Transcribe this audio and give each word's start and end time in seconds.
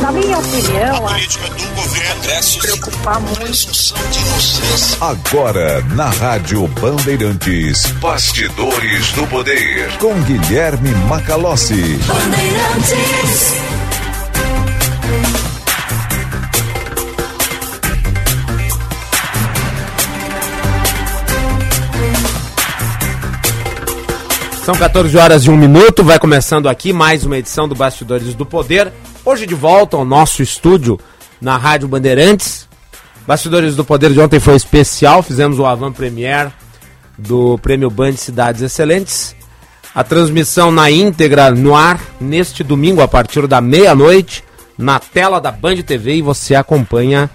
Na 0.00 0.10
minha 0.12 0.38
opinião, 0.38 1.06
a 1.06 1.10
política 1.10 1.48
do 1.50 1.66
governo 1.74 2.42
se 2.42 2.58
preocupar 2.58 3.20
muito. 3.20 3.94
Agora, 5.00 5.82
na 5.94 6.08
Rádio 6.08 6.66
Bandeirantes, 6.68 7.86
Bastidores 8.00 9.12
do 9.12 9.26
Poder, 9.26 9.98
com 9.98 10.14
Guilherme 10.22 10.90
Macalossi. 11.06 11.98
Bandeirantes. 12.06 13.54
São 24.64 24.74
14 24.74 25.18
horas 25.18 25.44
e 25.44 25.50
um 25.50 25.56
minuto, 25.56 26.02
vai 26.02 26.18
começando 26.18 26.68
aqui 26.68 26.92
mais 26.92 27.24
uma 27.24 27.36
edição 27.36 27.68
do 27.68 27.74
Bastidores 27.74 28.34
do 28.34 28.46
Poder. 28.46 28.92
Hoje 29.22 29.46
de 29.46 29.54
volta 29.54 29.98
ao 29.98 30.04
nosso 30.04 30.42
estúdio 30.42 30.98
na 31.40 31.58
Rádio 31.58 31.86
Bandeirantes. 31.86 32.66
Bastidores 33.26 33.76
do 33.76 33.84
Poder 33.84 34.12
de 34.12 34.20
ontem 34.20 34.40
foi 34.40 34.56
especial, 34.56 35.22
fizemos 35.22 35.58
o 35.58 35.66
Avan 35.66 35.92
Premier 35.92 36.50
do 37.18 37.58
Prêmio 37.58 37.90
Band 37.90 38.16
Cidades 38.16 38.62
Excelentes. 38.62 39.36
A 39.94 40.02
transmissão 40.02 40.70
na 40.70 40.90
íntegra 40.90 41.50
no 41.50 41.74
ar 41.74 42.00
neste 42.18 42.64
domingo 42.64 43.02
a 43.02 43.08
partir 43.08 43.46
da 43.46 43.60
meia-noite 43.60 44.42
na 44.78 44.98
tela 44.98 45.38
da 45.38 45.52
Band 45.52 45.82
TV 45.82 46.16
e 46.16 46.22
você 46.22 46.54
acompanha 46.54 47.28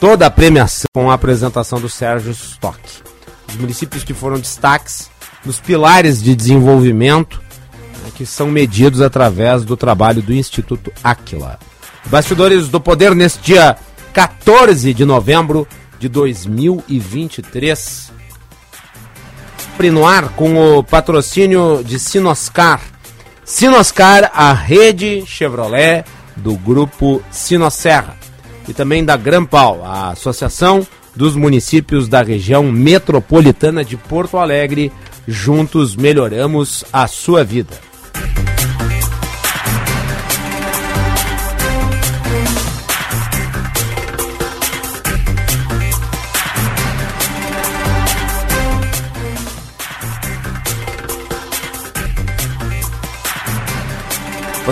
toda 0.00 0.26
a 0.26 0.30
premiação 0.30 0.86
com 0.94 1.10
a 1.10 1.14
apresentação 1.14 1.78
do 1.78 1.90
Sérgio 1.90 2.32
Stock. 2.32 2.78
Os 3.48 3.56
municípios 3.56 4.02
que 4.02 4.14
foram 4.14 4.38
destaques 4.38 5.10
nos 5.44 5.60
pilares 5.60 6.22
de 6.22 6.34
desenvolvimento 6.34 7.41
que 8.22 8.26
são 8.26 8.48
medidos 8.48 9.00
através 9.00 9.64
do 9.64 9.76
trabalho 9.76 10.22
do 10.22 10.32
Instituto 10.32 10.92
Aquila. 11.02 11.58
Bastidores 12.06 12.68
do 12.68 12.80
Poder 12.80 13.16
neste 13.16 13.42
dia 13.42 13.76
14 14.12 14.94
de 14.94 15.04
novembro 15.04 15.66
de 15.98 16.08
2023. 16.08 18.12
Prinoar 19.76 20.28
com 20.34 20.78
o 20.78 20.84
patrocínio 20.84 21.82
de 21.84 21.98
Sinoscar. 21.98 22.80
Sinoscar, 23.44 24.30
a 24.32 24.52
rede 24.52 25.24
Chevrolet 25.26 26.04
do 26.36 26.54
grupo 26.54 27.20
Sinosserra. 27.28 28.16
E 28.68 28.72
também 28.72 29.04
da 29.04 29.16
Grampal, 29.16 29.84
a 29.84 30.10
associação 30.10 30.86
dos 31.16 31.34
municípios 31.34 32.06
da 32.06 32.22
região 32.22 32.70
metropolitana 32.70 33.84
de 33.84 33.96
Porto 33.96 34.38
Alegre, 34.38 34.92
Juntos 35.26 35.96
melhoramos 35.96 36.84
a 36.92 37.08
sua 37.08 37.42
vida. 37.42 37.91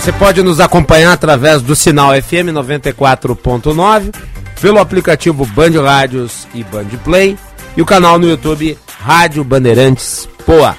Você 0.01 0.13
pode 0.15 0.43
nos 0.43 0.61
acompanhar 0.61 1.13
através 1.13 1.61
do 1.61 1.77
sinal 1.77 2.13
FM 2.15 2.55
94.9, 2.55 4.15
pelo 4.59 4.79
aplicativo 4.79 5.45
Band 5.45 5.73
Rádios 5.83 6.49
e 6.55 6.65
Band 6.65 6.89
Play 7.05 7.37
e 7.77 7.83
o 7.83 7.85
canal 7.85 8.19
no 8.19 8.27
YouTube 8.27 8.79
Rádio 8.99 9.45
Bandeirantes 9.45 10.27
Poa. 10.47 10.75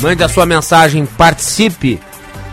Mande 0.00 0.24
a 0.24 0.28
sua 0.28 0.46
mensagem, 0.46 1.06
participe 1.06 2.00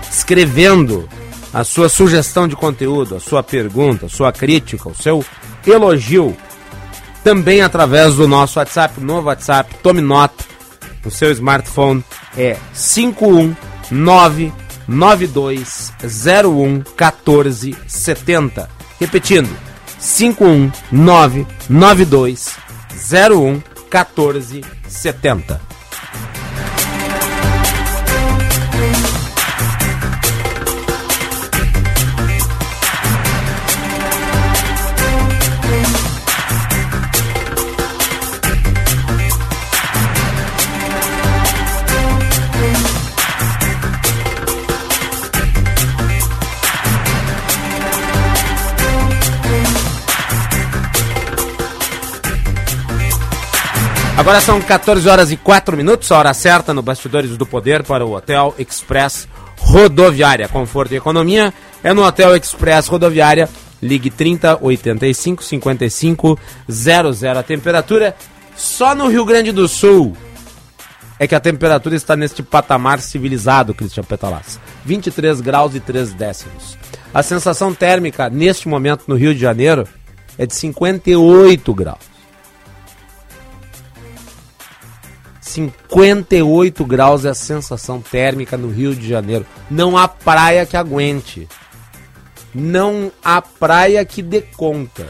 escrevendo 0.08 1.09
a 1.52 1.64
sua 1.64 1.90
sugestão 1.90 2.48
de 2.48 2.56
conteúdo, 2.56 3.16
a 3.16 3.20
sua 3.20 3.42
pergunta, 3.42 4.06
a 4.06 4.09
sua 4.09 4.31
crítica, 4.31 4.88
o 4.88 4.95
seu 4.95 5.25
elogio, 5.66 6.38
também 7.23 7.62
através 7.62 8.14
do 8.14 8.28
nosso 8.28 8.59
WhatsApp, 8.59 9.02
novo 9.02 9.30
WhatsApp, 9.30 9.74
tome 9.81 10.02
nota, 10.02 10.46
no 11.03 11.09
seu 11.09 11.31
smartphone 11.31 12.03
é 12.38 12.56
519 12.75 14.53
9201 14.88 16.84
1470. 16.96 18.70
Repetindo, 19.00 19.50
519 20.00 21.46
9201 21.70 23.64
1470. 23.90 25.62
Agora 54.28 54.42
são 54.42 54.60
14 54.60 55.08
horas 55.08 55.32
e 55.32 55.38
4 55.38 55.78
minutos, 55.78 56.12
a 56.12 56.18
hora 56.18 56.34
certa 56.34 56.74
no 56.74 56.82
Bastidores 56.82 57.38
do 57.38 57.46
Poder 57.46 57.82
para 57.82 58.06
o 58.06 58.14
Hotel 58.14 58.54
Express 58.60 59.26
Rodoviária. 59.58 60.50
Conforto 60.50 60.94
e 60.94 60.98
economia 60.98 61.54
é 61.82 61.94
no 61.94 62.04
Hotel 62.04 62.36
Express 62.36 62.90
Rodoviária. 62.90 63.48
Ligue 63.82 64.10
30 64.10 64.60
85 64.62 65.42
55 65.42 66.38
00. 66.70 67.40
A 67.40 67.42
temperatura 67.42 68.18
só 68.54 68.94
no 68.94 69.08
Rio 69.08 69.24
Grande 69.24 69.54
do 69.54 69.66
Sul 69.66 70.12
é 71.18 71.26
que 71.26 71.34
a 71.34 71.40
temperatura 71.40 71.96
está 71.96 72.18
neste 72.18 72.44
patamar 72.44 73.00
civilizado, 73.00 73.74
Cristian 73.74 74.04
Petalas. 74.04 74.59
23 74.84 75.40
graus 75.40 75.74
e 75.74 75.80
3 75.80 76.12
décimos. 76.12 76.78
A 77.14 77.24
sensação 77.24 77.74
térmica 77.74 78.30
neste 78.30 78.68
momento 78.68 79.06
no 79.08 79.16
Rio 79.16 79.34
de 79.34 79.40
Janeiro 79.40 79.88
é 80.38 80.46
de 80.46 80.54
58 80.54 81.74
graus. 81.74 82.16
58 85.47 86.85
graus 86.85 87.25
é 87.25 87.30
a 87.30 87.34
sensação 87.34 88.02
térmica 88.02 88.58
no 88.58 88.69
Rio 88.69 88.96
de 88.96 89.08
Janeiro. 89.08 89.46
Não 89.69 89.97
há 89.97 90.08
praia 90.08 90.66
que 90.66 90.75
aguente. 90.75 91.47
Não 92.53 93.12
há 93.24 93.41
praia 93.41 94.03
que 94.03 94.22
dê 94.22 94.41
conta. 94.41 95.08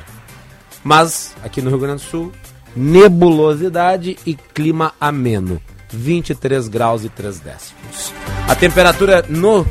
Mas 0.84 1.36
aqui 1.44 1.62
no 1.62 1.70
Rio 1.70 1.80
Grande 1.80 2.04
do 2.04 2.10
Sul, 2.10 2.32
nebulosidade 2.76 4.18
e 4.26 4.36
clima 4.36 4.94
ameno. 5.02 5.62
23 5.90 6.68
graus 6.68 7.04
e 7.04 7.10
3 7.10 7.40
décimos. 7.40 8.14
A 8.48 8.56
temperatura 8.56 9.26
no 9.28 9.66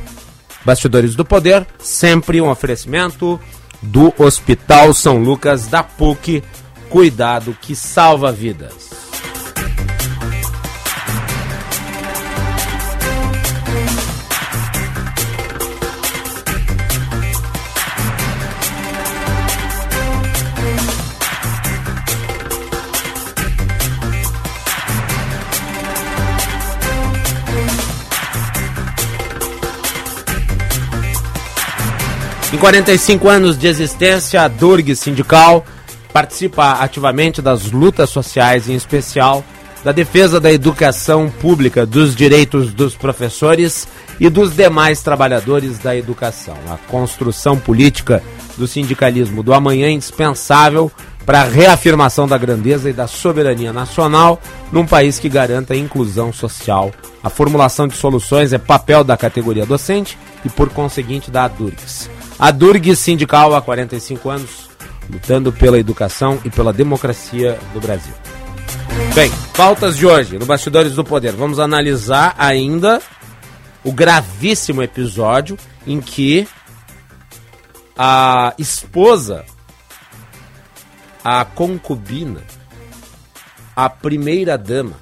Bastidores 0.65 1.15
do 1.15 1.25
Poder, 1.25 1.67
sempre 1.79 2.41
um 2.41 2.51
oferecimento 2.51 3.39
do 3.81 4.13
Hospital 4.19 4.93
São 4.93 5.19
Lucas 5.19 5.67
da 5.67 5.83
PUC. 5.83 6.43
Cuidado 6.89 7.57
que 7.61 7.77
salva 7.77 8.33
vidas. 8.33 8.96
45 32.59 33.29
anos 33.29 33.59
de 33.59 33.67
existência, 33.67 34.43
a 34.43 34.49
Durg 34.49 34.95
Sindical 34.95 35.65
participa 36.13 36.75
ativamente 36.81 37.43
das 37.43 37.71
lutas 37.71 38.09
sociais, 38.09 38.69
em 38.69 38.75
especial 38.75 39.45
da 39.85 39.93
defesa 39.93 40.41
da 40.41 40.53
educação 40.53 41.29
pública, 41.29 41.85
dos 41.85 42.17
direitos 42.17 42.73
dos 42.73 42.95
professores 42.95 43.87
e 44.19 44.29
dos 44.29 44.55
demais 44.55 45.03
trabalhadores 45.03 45.79
da 45.79 45.97
educação. 45.97 46.57
A 46.69 46.77
construção 46.91 47.59
política 47.59 48.23
do 48.57 48.67
sindicalismo 48.67 49.43
do 49.43 49.53
amanhã 49.53 49.87
é 49.87 49.91
indispensável 49.91 50.91
para 51.27 51.41
a 51.41 51.45
reafirmação 51.45 52.27
da 52.27 52.39
grandeza 52.39 52.89
e 52.89 52.93
da 52.93 53.07
soberania 53.07 53.73
nacional 53.73 54.41
num 54.73 54.87
país 54.87 55.19
que 55.19 55.29
garanta 55.29 55.75
a 55.75 55.77
inclusão 55.77 56.33
social. 56.33 56.93
A 57.23 57.29
formulação 57.29 57.89
de 57.89 57.97
soluções 57.97 58.53
é 58.53 58.59
papel 58.59 59.03
da 59.03 59.17
categoria 59.17 59.67
docente 59.67 60.17
e, 60.45 60.49
por 60.49 60.71
conseguinte, 60.71 61.31
da 61.31 61.45
ADURGS. 61.45 62.16
A 62.39 62.51
Durg 62.51 62.95
Sindical 62.95 63.55
há 63.55 63.63
45 63.63 64.29
anos, 64.29 64.69
lutando 65.11 65.51
pela 65.51 65.79
educação 65.79 66.39
e 66.45 66.51
pela 66.51 66.71
democracia 66.71 67.59
do 67.73 67.81
Brasil. 67.81 68.13
Bem, 69.15 69.33
pautas 69.57 69.97
de 69.97 70.07
hoje 70.07 70.39
no 70.39 70.45
Bastidores 70.45 70.95
do 70.95 71.03
Poder. 71.03 71.33
Vamos 71.33 71.59
analisar 71.59 72.35
ainda 72.37 73.01
o 73.83 73.91
gravíssimo 73.91 74.83
episódio 74.83 75.57
em 75.87 75.99
que 75.99 76.47
a 77.97 78.53
esposa, 78.59 79.43
a 81.25 81.43
concubina, 81.43 82.43
a 83.75 83.89
primeira 83.89 84.59
dama 84.59 84.97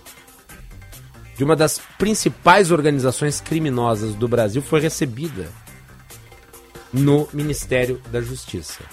de 1.36 1.42
uma 1.42 1.56
das 1.56 1.80
principais 1.98 2.70
organizações 2.70 3.40
criminosas 3.40 4.14
do 4.14 4.28
Brasil 4.28 4.62
foi 4.62 4.80
recebida 4.80 5.48
no 6.94 7.28
Ministério 7.32 8.00
da 8.10 8.20
Justiça. 8.20 8.84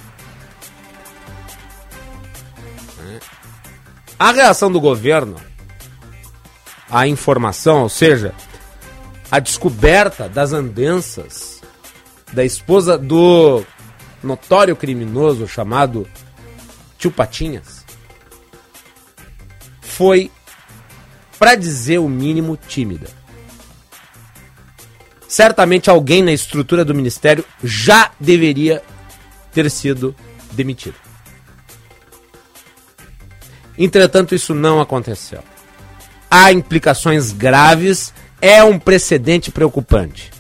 A 4.18 4.31
reação 4.31 4.71
do 4.71 4.81
governo 4.81 5.36
à 6.89 7.07
informação, 7.07 7.83
ou 7.83 7.89
seja, 7.89 8.33
a 9.30 9.39
descoberta 9.39 10.27
das 10.27 10.51
andanças 10.51 11.62
da 12.33 12.44
esposa 12.44 12.98
do 12.98 13.63
notório 14.24 14.75
criminoso 14.75 15.47
chamado 15.47 16.07
Tio 16.97 17.12
Patinhas, 17.12 17.86
foi, 19.81 20.31
para 21.38 21.56
dizer 21.56 22.00
o 22.00 22.09
mínimo, 22.09 22.57
tímida. 22.57 23.20
Certamente 25.31 25.89
alguém 25.89 26.22
na 26.22 26.33
estrutura 26.33 26.83
do 26.83 26.94
ministério 26.94 27.45
já 27.63 28.12
deveria 28.19 28.83
ter 29.54 29.72
sido 29.72 30.13
demitido. 30.51 30.95
Entretanto, 33.78 34.36
isso 34.36 34.54
não 34.54 34.81
aconteceu. 34.81 35.42
Há 36.30 36.51
implicações 36.51 37.31
graves, 37.31 38.13
é 38.42 38.62
um 38.62 38.78
precedente 38.78 39.51
preocupante. 39.51 40.31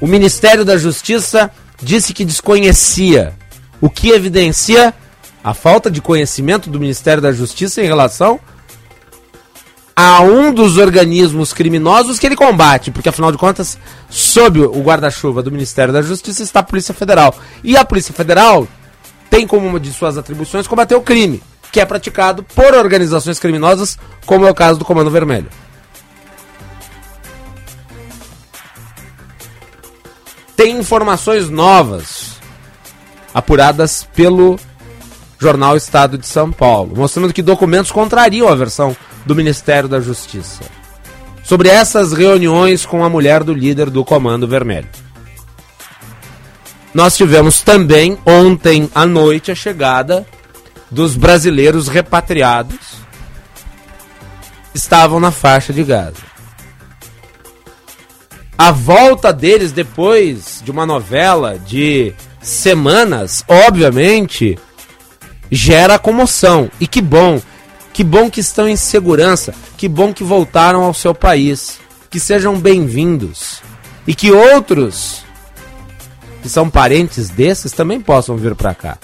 O 0.00 0.06
Ministério 0.06 0.64
da 0.64 0.78
Justiça 0.78 1.50
disse 1.82 2.14
que 2.14 2.24
desconhecia, 2.24 3.34
o 3.82 3.90
que 3.90 4.08
evidencia 4.08 4.94
a 5.44 5.52
falta 5.52 5.90
de 5.90 6.00
conhecimento 6.00 6.70
do 6.70 6.80
Ministério 6.80 7.22
da 7.22 7.32
Justiça 7.32 7.82
em 7.82 7.86
relação 7.86 8.40
a 9.94 10.22
um 10.22 10.52
dos 10.52 10.76
organismos 10.78 11.52
criminosos 11.52 12.18
que 12.18 12.26
ele 12.26 12.36
combate, 12.36 12.90
porque 12.90 13.08
afinal 13.08 13.30
de 13.30 13.38
contas, 13.38 13.78
sob 14.08 14.60
o 14.60 14.82
guarda-chuva 14.82 15.42
do 15.42 15.52
Ministério 15.52 15.92
da 15.92 16.02
Justiça 16.02 16.42
está 16.42 16.60
a 16.60 16.64
Polícia 16.64 16.94
Federal. 16.94 17.34
E 17.62 17.76
a 17.76 17.84
Polícia 17.84 18.14
Federal 18.14 18.66
tem 19.28 19.46
como 19.46 19.66
uma 19.66 19.78
de 19.80 19.92
suas 19.92 20.16
atribuições 20.16 20.66
combater 20.66 20.94
o 20.94 21.02
crime, 21.02 21.42
que 21.70 21.80
é 21.80 21.84
praticado 21.84 22.42
por 22.42 22.74
organizações 22.74 23.38
criminosas, 23.38 23.98
como 24.26 24.46
é 24.46 24.50
o 24.50 24.54
caso 24.54 24.78
do 24.78 24.84
Comando 24.84 25.10
Vermelho. 25.10 25.48
Tem 30.56 30.78
informações 30.78 31.48
novas 31.48 32.38
apuradas 33.32 34.06
pelo 34.14 34.58
jornal 35.38 35.76
Estado 35.76 36.18
de 36.18 36.26
São 36.26 36.52
Paulo, 36.52 36.94
mostrando 36.96 37.32
que 37.32 37.42
documentos 37.42 37.90
contrariam 37.90 38.46
a 38.46 38.54
versão 38.54 38.94
do 39.24 39.34
Ministério 39.34 39.88
da 39.88 40.00
Justiça 40.00 40.64
sobre 41.42 41.68
essas 41.68 42.12
reuniões 42.12 42.86
com 42.86 43.04
a 43.04 43.08
mulher 43.08 43.42
do 43.42 43.52
líder 43.52 43.90
do 43.90 44.04
Comando 44.04 44.46
Vermelho. 44.46 44.88
Nós 46.94 47.16
tivemos 47.16 47.60
também 47.60 48.18
ontem 48.24 48.88
à 48.94 49.04
noite 49.04 49.50
a 49.50 49.54
chegada 49.54 50.26
dos 50.90 51.16
brasileiros 51.16 51.88
repatriados 51.88 53.00
estavam 54.74 55.20
na 55.20 55.30
faixa 55.30 55.72
de 55.72 55.82
Gaza. 55.82 56.30
A 58.56 58.70
volta 58.70 59.32
deles 59.32 59.72
depois 59.72 60.60
de 60.64 60.70
uma 60.70 60.84
novela 60.84 61.58
de 61.58 62.12
semanas, 62.42 63.44
obviamente, 63.48 64.58
gera 65.50 65.98
comoção. 65.98 66.70
E 66.78 66.86
que 66.86 67.00
bom, 67.00 67.40
que 68.00 68.04
bom 68.04 68.30
que 68.30 68.40
estão 68.40 68.66
em 68.66 68.76
segurança, 68.76 69.54
que 69.76 69.86
bom 69.86 70.10
que 70.10 70.24
voltaram 70.24 70.84
ao 70.84 70.94
seu 70.94 71.14
país. 71.14 71.78
Que 72.08 72.18
sejam 72.18 72.58
bem-vindos. 72.58 73.60
E 74.06 74.14
que 74.14 74.32
outros 74.32 75.22
que 76.40 76.48
são 76.48 76.70
parentes 76.70 77.28
desses 77.28 77.72
também 77.72 78.00
possam 78.00 78.38
vir 78.38 78.54
para 78.54 78.74
cá. 78.74 78.96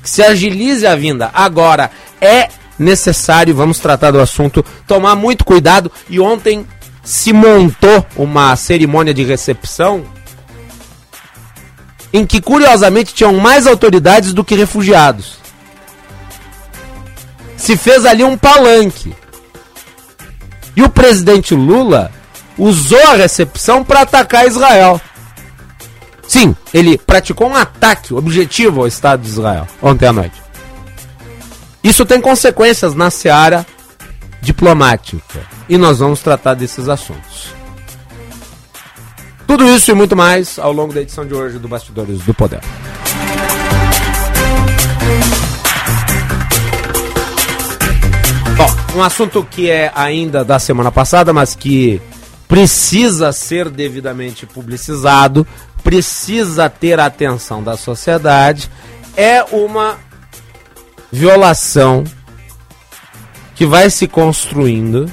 Que 0.00 0.08
se 0.08 0.22
agilize 0.22 0.86
a 0.86 0.94
vinda. 0.94 1.28
Agora, 1.34 1.90
é 2.20 2.48
necessário, 2.78 3.52
vamos 3.52 3.80
tratar 3.80 4.12
do 4.12 4.20
assunto, 4.20 4.64
tomar 4.86 5.16
muito 5.16 5.44
cuidado. 5.44 5.90
E 6.08 6.20
ontem 6.20 6.64
se 7.02 7.32
montou 7.32 8.06
uma 8.14 8.54
cerimônia 8.54 9.12
de 9.12 9.24
recepção 9.24 10.04
em 12.12 12.24
que, 12.24 12.40
curiosamente, 12.40 13.12
tinham 13.12 13.32
mais 13.32 13.66
autoridades 13.66 14.32
do 14.32 14.44
que 14.44 14.54
refugiados. 14.54 15.45
Se 17.56 17.76
fez 17.76 18.04
ali 18.04 18.22
um 18.22 18.36
palanque. 18.36 19.14
E 20.76 20.82
o 20.82 20.88
presidente 20.88 21.54
Lula 21.54 22.10
usou 22.58 23.02
a 23.08 23.14
recepção 23.14 23.82
para 23.82 24.02
atacar 24.02 24.46
Israel. 24.46 25.00
Sim, 26.28 26.54
ele 26.74 26.98
praticou 26.98 27.48
um 27.48 27.56
ataque 27.56 28.12
objetivo 28.12 28.80
ao 28.80 28.86
Estado 28.86 29.22
de 29.22 29.28
Israel 29.28 29.66
ontem 29.80 30.06
à 30.06 30.12
noite. 30.12 30.42
Isso 31.82 32.04
tem 32.04 32.20
consequências 32.20 32.94
na 32.94 33.10
seara 33.10 33.64
diplomática. 34.40 35.40
E 35.68 35.78
nós 35.78 35.98
vamos 35.98 36.20
tratar 36.20 36.54
desses 36.54 36.88
assuntos. 36.88 37.54
Tudo 39.46 39.64
isso 39.68 39.90
e 39.90 39.94
muito 39.94 40.16
mais 40.16 40.58
ao 40.58 40.72
longo 40.72 40.92
da 40.92 41.00
edição 41.00 41.24
de 41.24 41.32
hoje 41.32 41.58
do 41.58 41.68
Bastidores 41.68 42.20
do 42.20 42.34
Poder. 42.34 42.60
Um 48.96 49.02
assunto 49.02 49.46
que 49.48 49.70
é 49.70 49.92
ainda 49.94 50.44
da 50.44 50.58
semana 50.58 50.90
passada, 50.90 51.32
mas 51.32 51.54
que 51.54 52.00
precisa 52.48 53.32
ser 53.32 53.68
devidamente 53.68 54.46
publicizado, 54.46 55.46
precisa 55.84 56.70
ter 56.70 56.98
a 56.98 57.06
atenção 57.06 57.62
da 57.62 57.76
sociedade, 57.76 58.70
é 59.16 59.42
uma 59.44 59.98
violação 61.12 62.04
que 63.54 63.66
vai 63.66 63.90
se 63.90 64.06
construindo 64.06 65.10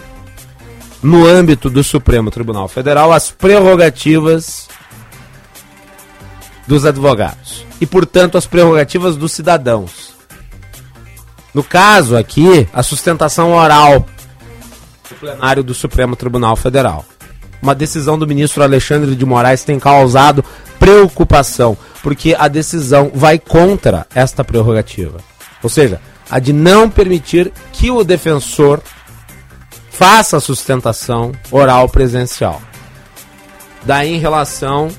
no 1.02 1.26
âmbito 1.28 1.70
do 1.70 1.84
Supremo 1.84 2.32
Tribunal 2.32 2.68
Federal 2.68 3.12
as 3.12 3.32
prerrogativas 3.32 4.68
dos 6.66 6.86
advogados 6.86 7.66
e, 7.82 7.86
portanto, 7.86 8.38
as 8.38 8.46
prerrogativas 8.46 9.18
dos 9.18 9.34
cidadãos. 9.34 10.13
No 11.54 11.64
caso 11.64 12.16
aqui, 12.16 12.68
a 12.74 12.82
sustentação 12.82 13.54
oral 13.54 14.06
do 15.10 15.16
plenário 15.16 15.64
do 15.64 15.74
Supremo 15.74 16.16
Tribunal 16.16 16.56
Federal 16.56 17.06
uma 17.64 17.74
decisão 17.74 18.20
do 18.20 18.28
ministro 18.28 18.62
Alexandre 18.62 19.16
de 19.16 19.26
Moraes 19.26 19.64
tem 19.64 19.80
causado 19.80 20.44
preocupação, 20.78 21.78
porque 22.04 22.36
a 22.38 22.50
decisão 22.50 23.10
vai 23.16 23.40
contra 23.40 24.06
esta 24.14 24.44
prerrogativa. 24.44 25.20
Ou 25.64 25.70
seja, 25.70 26.02
a 26.30 26.40
de 26.40 26.52
não 26.52 26.90
permitir 26.90 27.54
que 27.72 27.90
o 27.90 28.04
defensor 28.04 28.82
faça 29.90 30.36
a 30.36 30.42
sustentação 30.42 31.32
oral 31.50 31.88
presencial. 31.88 32.62
Daí 33.84 34.14
em 34.14 34.20
relação 34.20 34.90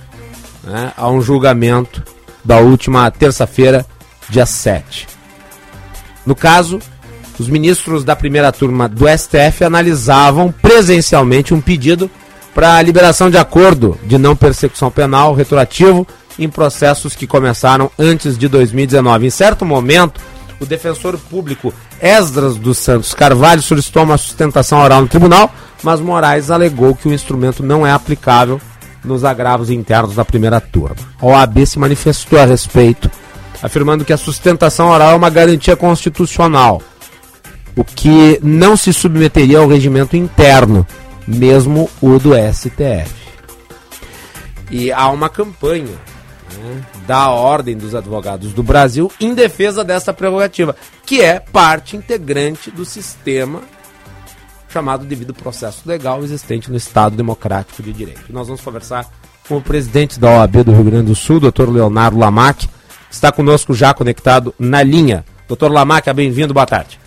né, 0.63 0.91
a 0.97 1.11
um 1.11 1.21
julgamento 1.21 2.03
da 2.43 2.61
última 2.61 3.11
terça-feira, 3.11 3.85
dia 4.31 4.47
7. 4.47 5.07
No 6.27 6.35
caso, 6.35 6.81
os 7.39 7.49
ministros 7.49 8.05
da 8.05 8.15
primeira 8.15 8.53
turma 8.53 8.89
do 8.89 9.07
STF 9.09 9.65
analisavam 9.65 10.53
presencialmente 10.63 11.53
um 11.53 11.61
pedido 11.61 12.11
para 12.55 12.77
a 12.77 12.83
liberação 12.83 13.29
de 13.29 13.37
acordo 13.37 13.99
de 14.05 14.17
não 14.17 14.37
persecução 14.37 14.91
penal 14.91 15.35
retroativo 15.35 16.07
em 16.39 16.49
processos 16.49 17.15
que 17.15 17.27
começaram 17.27 17.91
antes 17.99 18.39
de 18.39 18.49
2019. 18.49 19.27
Em 19.27 19.31
certo 19.31 19.65
momento, 19.65 20.21
o 20.61 20.67
defensor 20.67 21.19
público 21.19 21.75
Esdras 22.01 22.57
dos 22.57 22.79
Santos 22.79 23.15
Carvalho 23.15 23.63
solicitou 23.63 24.05
uma 24.05 24.17
sustentação 24.17 24.81
oral 24.81 25.03
no 25.03 25.09
tribunal, 25.09 25.53
mas 25.83 26.01
Moraes 26.01 26.51
alegou 26.51 26.95
que 26.95 27.09
o 27.09 27.13
instrumento 27.13 27.63
não 27.63 27.87
é 27.87 27.93
aplicável 27.93 28.61
nos 29.05 29.25
agravos 29.25 29.71
internos 29.71 30.15
da 30.15 30.25
primeira 30.25 30.61
turma. 30.61 30.97
A 31.21 31.27
OAB 31.27 31.67
se 31.67 31.79
manifestou 31.79 32.39
a 32.39 32.45
respeito, 32.45 33.11
afirmando 33.63 34.05
que 34.05 34.13
a 34.13 34.19
sustentação 34.19 34.89
oral 34.89 35.13
é 35.13 35.17
uma 35.17 35.31
garantia 35.31 35.77
constitucional, 35.77 36.83
o 37.77 37.85
que 37.85 38.39
não 38.43 38.77
se 38.77 38.93
submeteria 38.93 39.59
ao 39.59 39.69
regimento 39.69 40.17
interno 40.17 40.87
mesmo 41.27 41.91
o 42.01 42.19
do 42.19 42.33
STF. 42.35 43.13
E 44.71 44.93
há 44.93 45.09
uma 45.09 45.29
campanha 45.29 45.97
né, 46.59 46.85
da 47.07 47.31
Ordem 47.31 47.77
dos 47.77 47.95
Advogados 47.95 48.53
do 48.53 48.63
Brasil 48.63 49.11
em 49.21 49.35
defesa 49.35 49.85
dessa 49.85 50.13
prerrogativa, 50.13 50.75
que 51.05 51.21
é 51.21 51.39
parte 51.39 51.97
integrante 51.97 52.71
do 52.71 52.85
sistema 52.85 53.63
chamado 54.69 55.05
devido 55.05 55.33
processo 55.33 55.83
legal 55.87 56.25
existente 56.25 56.69
no 56.69 56.77
Estado 56.77 57.17
Democrático 57.17 57.81
de 57.81 57.93
Direito. 57.93 58.33
nós 58.33 58.49
vamos 58.49 58.61
conversar 58.61 59.07
com 59.49 59.59
o 59.59 59.63
presidente 59.63 60.19
da 60.19 60.29
OAB 60.31 60.65
do 60.65 60.73
Rio 60.73 60.85
Grande 60.85 61.07
do 61.07 61.15
Sul, 61.15 61.39
doutor 61.39 61.69
Leonardo 61.69 62.19
Lamac, 62.19 62.69
está 63.15 63.31
conosco 63.31 63.73
já 63.73 63.95
conectado 63.95 64.53
na 64.59 64.83
linha. 64.83 65.25
Doutor 65.47 65.71
Lamac, 65.71 66.13
bem-vindo, 66.13 66.53
boa 66.53 66.67
tarde. 66.67 66.99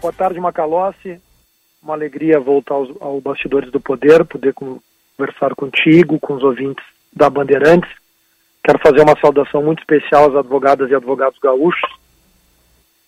Boa 0.00 0.12
tarde, 0.12 0.38
Macalossi. 0.38 1.20
Uma 1.82 1.94
alegria 1.94 2.38
voltar 2.38 2.74
aos, 2.74 2.90
ao 3.00 3.20
Bastidores 3.20 3.70
do 3.72 3.80
Poder, 3.80 4.24
poder 4.24 4.54
conversar 4.54 5.54
contigo, 5.54 6.20
com 6.20 6.34
os 6.34 6.42
ouvintes 6.42 6.84
da 7.12 7.30
Bandeirantes. 7.30 7.90
Quero 8.62 8.78
fazer 8.80 9.00
uma 9.00 9.18
saudação 9.18 9.62
muito 9.62 9.78
especial 9.78 10.28
às 10.28 10.36
advogadas 10.36 10.90
e 10.90 10.94
advogados 10.94 11.38
gaúchos. 11.38 11.90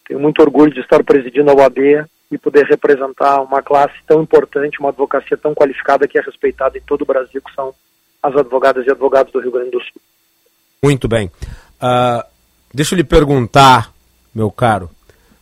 Tenho 0.08 0.20
muito 0.20 0.40
orgulho 0.40 0.72
de 0.72 0.80
estar 0.80 1.04
presidindo 1.04 1.50
a 1.50 1.54
OAB 1.54 2.06
e 2.30 2.38
poder 2.38 2.64
representar 2.64 3.42
uma 3.42 3.62
classe 3.62 3.94
tão 4.06 4.22
importante, 4.22 4.80
uma 4.80 4.88
advocacia 4.88 5.36
tão 5.36 5.54
qualificada 5.54 6.08
que 6.08 6.18
é 6.18 6.22
respeitada 6.22 6.78
em 6.78 6.82
todo 6.82 7.02
o 7.02 7.06
Brasil, 7.06 7.42
que 7.42 7.54
são 7.54 7.74
as 8.22 8.34
advogadas 8.34 8.86
e 8.86 8.90
advogados 8.90 9.32
do 9.32 9.40
Rio 9.40 9.52
Grande 9.52 9.70
do 9.70 9.80
Sul. 9.80 10.00
Muito 10.82 11.06
bem. 11.06 11.30
Uh, 11.82 12.24
deixa 12.72 12.94
eu 12.94 12.96
lhe 12.96 13.04
perguntar, 13.04 13.92
meu 14.34 14.50
caro 14.50 14.90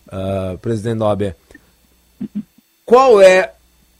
uh, 0.06 0.56
presidente 0.58 0.98
da 0.98 1.06
OAB, 1.06 1.34
qual 2.84 3.20
é 3.20 3.52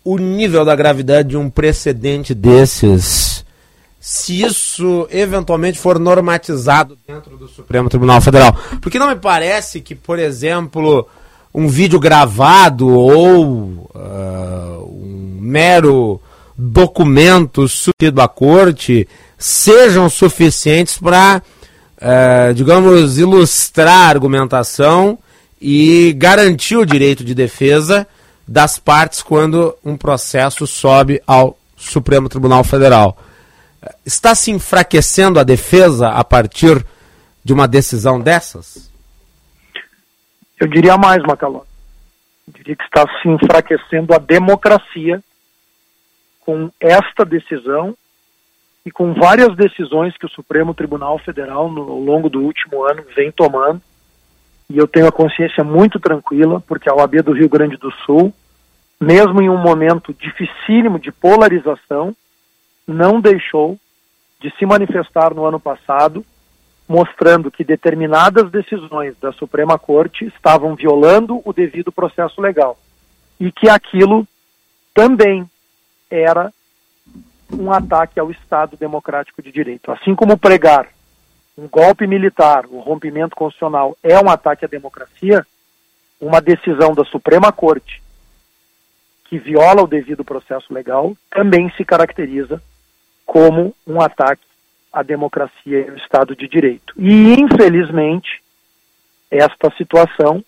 o 0.05 0.17
nível 0.17 0.65
da 0.65 0.75
gravidade 0.75 1.31
de 1.31 1.37
um 1.37 1.51
precedente 1.51 2.35
desses, 2.35 3.45
se 4.01 4.43
isso 4.43 5.07
eventualmente 5.11 5.79
for 5.79 5.99
normatizado 5.99 6.97
dentro 7.07 7.37
do 7.37 7.49
Supremo 7.49 7.89
Tribunal 7.89 8.21
Federal? 8.21 8.57
Porque 8.81 8.99
não 8.99 9.09
me 9.09 9.17
parece 9.17 9.81
que, 9.81 9.95
por 9.95 10.19
exemplo, 10.19 11.07
um 11.53 11.69
vídeo 11.69 11.99
gravado 11.99 12.89
ou 12.89 13.45
uh, 13.45 14.89
um 14.91 15.39
mero 15.41 16.21
documento 16.57 17.69
submetido 17.69 18.21
à 18.21 18.29
corte 18.29 19.09
sejam 19.37 20.09
suficientes 20.09 20.99
para, 20.99 21.43
uh, 21.99 22.55
digamos, 22.55 23.19
ilustrar 23.19 24.07
a 24.07 24.09
argumentação 24.09 25.19
e 25.61 26.13
garantir 26.17 26.77
o 26.77 26.87
direito 26.87 27.25
de 27.25 27.35
defesa 27.35 28.07
das 28.47 28.79
partes 28.79 29.23
quando 29.23 29.77
um 29.85 29.97
processo 29.97 30.67
sobe 30.67 31.21
ao 31.27 31.59
Supremo 31.77 32.29
Tribunal 32.29 32.65
Federal. 32.65 33.19
Está 34.05 34.35
se 34.35 34.51
enfraquecendo 34.51 35.39
a 35.39 35.45
defesa 35.45 36.09
a 36.09 36.25
partir 36.25 36.85
de 37.45 37.53
uma 37.53 37.69
decisão 37.69 38.21
dessas? 38.21 38.91
Eu 40.59 40.67
diria 40.67 40.97
mais, 40.97 41.23
Macaló. 41.23 41.63
Eu 42.47 42.55
diria 42.55 42.77
que 42.77 42.85
está 42.85 43.07
se 43.21 43.29
enfraquecendo 43.29 44.15
a 44.15 44.19
democracia 44.19 45.23
com 46.41 46.71
esta 46.81 47.25
decisão 47.25 47.95
e 48.85 48.91
com 48.91 49.13
várias 49.15 49.55
decisões 49.57 50.17
que 50.17 50.27
o 50.27 50.31
Supremo 50.31 50.75
Tribunal 50.75 51.19
Federal, 51.19 51.71
no, 51.71 51.83
ao 51.83 52.01
longo 52.01 52.29
do 52.31 52.41
último 52.41 52.85
ano, 52.85 53.03
vem 53.15 53.31
tomando. 53.31 53.81
E 54.71 54.77
eu 54.77 54.87
tenho 54.87 55.07
a 55.07 55.13
consciência 55.13 55.65
muito 55.65 55.99
tranquila, 55.99 56.63
porque 56.67 56.89
a 56.89 56.95
OAB 56.95 57.23
do 57.23 57.33
Rio 57.33 57.49
Grande 57.49 57.77
do 57.77 57.91
Sul, 58.05 58.33
mesmo 59.01 59.41
em 59.41 59.49
um 59.49 59.59
momento 59.59 60.15
dificílimo 60.15 60.99
de 60.99 61.11
polarização, 61.11 62.15
não 62.87 63.21
deixou 63.21 63.79
de 64.41 64.51
se 64.57 64.65
manifestar 64.65 65.35
no 65.35 65.45
ano 65.45 65.59
passado 65.59 66.25
mostrando 66.89 67.51
que 67.51 67.63
determinadas 67.63 68.51
decisões 68.51 69.15
da 69.21 69.31
Suprema 69.33 69.79
Corte 69.79 70.25
estavam 70.25 70.75
violando 70.75 71.43
o 71.45 71.53
devido 71.53 71.93
processo 71.93 72.41
legal 72.41 72.79
e 73.39 73.53
que 73.53 73.69
aquilo 73.69 74.27
também 74.95 75.49
era 76.11 76.51
um 77.53 77.73
ataque 77.73 78.19
ao 78.19 78.31
Estado 78.31 78.77
democrático 78.77 79.43
de 79.43 79.51
direito. 79.51 79.91
Assim 79.91 80.15
como 80.15 80.39
pregar 80.39 80.89
um 81.57 81.69
golpe 81.69 82.07
militar, 82.07 82.67
o 82.67 82.77
um 82.77 82.81
rompimento 82.81 83.35
constitucional 83.35 83.97
é 84.03 84.19
um 84.19 84.29
ataque 84.31 84.65
à 84.65 84.69
democracia, 84.69 85.47
uma 86.21 86.41
decisão 86.41 86.95
da 86.95 87.05
Suprema 87.05 87.51
Corte 87.53 88.03
que 89.29 89.39
viola 89.39 89.83
o 89.83 89.87
devido 89.87 90.25
processo 90.25 90.73
legal 90.73 91.15
também 91.31 91.71
se 91.77 91.85
caracteriza 91.85 92.63
como 93.27 93.75
um 93.87 94.01
ataque 94.01 94.43
a 94.91 95.03
democracia 95.03 95.81
e 95.81 95.91
o 95.91 95.97
Estado 95.97 96.35
de 96.35 96.49
Direito. 96.49 96.95
E, 96.97 97.35
infelizmente, 97.39 98.43
esta 99.31 99.71
situação, 99.77 100.43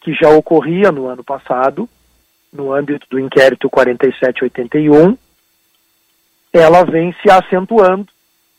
que 0.00 0.14
já 0.14 0.30
ocorria 0.30 0.92
no 0.92 1.08
ano 1.08 1.24
passado, 1.24 1.88
no 2.52 2.72
âmbito 2.72 3.04
do 3.10 3.18
inquérito 3.18 3.68
4781, 3.68 5.18
ela 6.52 6.84
vem 6.84 7.14
se 7.22 7.30
acentuando 7.30 8.08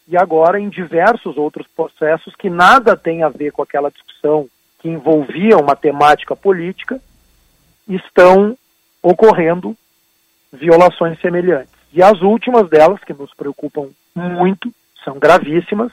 e 0.08 0.18
agora 0.18 0.60
em 0.60 0.70
diversos 0.70 1.38
outros 1.38 1.68
processos 1.76 2.36
que 2.36 2.50
nada 2.50 2.98
tem 2.98 3.24
a 3.24 3.30
ver 3.30 3.52
com 3.52 3.62
aquela 3.62 3.92
discussão 3.92 4.48
que 4.80 4.90
envolvia 4.90 5.58
uma 5.58 5.76
temática 5.76 6.36
política, 6.36 7.00
estão 7.88 8.58
ocorrendo 9.02 9.78
violações 10.52 11.20
semelhantes. 11.22 11.74
E 11.94 12.02
as 12.02 12.22
últimas 12.22 12.70
delas, 12.70 13.04
que 13.04 13.14
nos 13.14 13.34
preocupam 13.34 13.90
muito, 14.16 14.74
são 15.04 15.20
gravíssimas, 15.20 15.92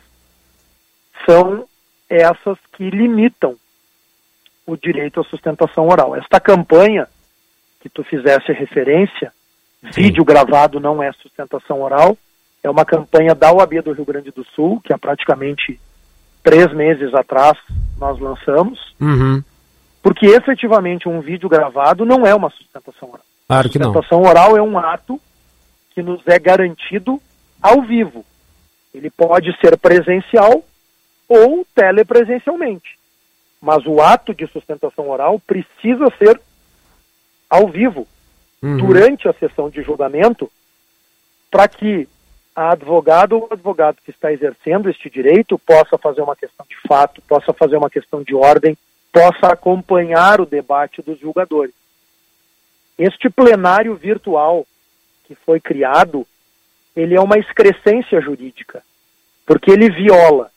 são 1.29 1.67
essas 2.09 2.57
que 2.73 2.89
limitam 2.89 3.57
o 4.67 4.77
direito 4.77 5.21
à 5.21 5.25
sustentação 5.25 5.89
oral. 5.89 6.17
Esta 6.17 6.41
campanha 6.41 7.09
que 7.81 7.89
tu 7.89 8.03
fizesse 8.05 8.53
referência. 8.53 9.33
Vídeo 9.83 10.25
gravado 10.25 10.81
não 10.81 11.03
é 11.03 11.13
sustentação 11.13 11.83
oral, 11.83 12.17
é 12.63 12.71
uma 12.71 12.85
campanha 12.85 13.35
da 13.35 13.53
OAB 13.53 13.83
do 13.83 13.93
Rio 13.93 14.05
Grande 14.05 14.31
do 14.31 14.45
Sul, 14.45 14.81
que 14.81 14.93
há 14.93 14.99
praticamente 14.99 15.81
três 16.43 16.73
meses 16.73 17.15
atrás 17.15 17.57
nós 17.99 18.19
lançamos, 18.19 18.95
uhum. 19.01 19.43
porque 20.03 20.27
efetivamente 20.27 21.09
um 21.09 21.21
vídeo 21.21 21.49
gravado 21.49 22.05
não 22.05 22.27
é 22.27 22.35
uma 22.35 22.51
sustentação 22.51 23.09
oral. 23.09 23.25
Claro 23.47 23.69
que 23.69 23.79
sustentação 23.79 24.21
não. 24.23 24.29
oral 24.29 24.57
é 24.57 24.63
um 24.63 24.79
ato 24.79 25.21
que 25.95 26.03
nos 26.03 26.21
é 26.27 26.39
garantido 26.39 27.21
ao 27.63 27.83
vivo. 27.83 28.25
Ele 28.95 29.11
pode 29.11 29.57
ser 29.61 29.77
presencial 29.77 30.65
ou 31.29 31.67
telepresencialmente. 31.75 32.99
Mas 33.61 33.85
o 33.87 34.01
ato 34.01 34.33
de 34.35 34.47
sustentação 34.47 35.11
oral 35.11 35.41
precisa 35.41 36.07
ser 36.17 36.41
ao 37.51 37.69
vivo, 37.69 38.07
uhum. 38.63 38.77
durante 38.79 39.29
a 39.29 39.33
sessão 39.35 39.71
de 39.71 39.83
julgamento, 39.83 40.51
para 41.51 41.69
que 41.69 42.09
a 42.55 42.73
advogada 42.73 43.35
ou 43.35 43.49
o 43.49 43.53
advogado 43.53 43.99
que 44.05 44.11
está 44.11 44.33
exercendo 44.33 44.91
este 44.91 45.09
direito 45.09 45.59
possa 45.59 45.97
fazer 45.97 46.23
uma 46.23 46.35
questão 46.35 46.67
de 46.69 46.77
fato, 46.89 47.23
possa 47.23 47.53
fazer 47.53 47.77
uma 47.77 47.89
questão 47.89 48.23
de 48.23 48.35
ordem, 48.35 48.77
possa 49.13 49.53
acompanhar 49.53 50.41
o 50.41 50.47
debate 50.47 51.01
dos 51.01 51.19
julgadores. 51.21 51.75
Este 52.99 53.31
plenário 53.31 53.95
virtual 53.95 54.67
que 55.25 55.35
foi 55.35 55.61
criado 55.61 56.27
ele 56.97 57.15
é 57.15 57.21
uma 57.21 57.39
excrescência 57.39 58.21
jurídica, 58.21 58.83
porque 59.47 59.71
ele 59.71 59.89
viola 59.89 60.51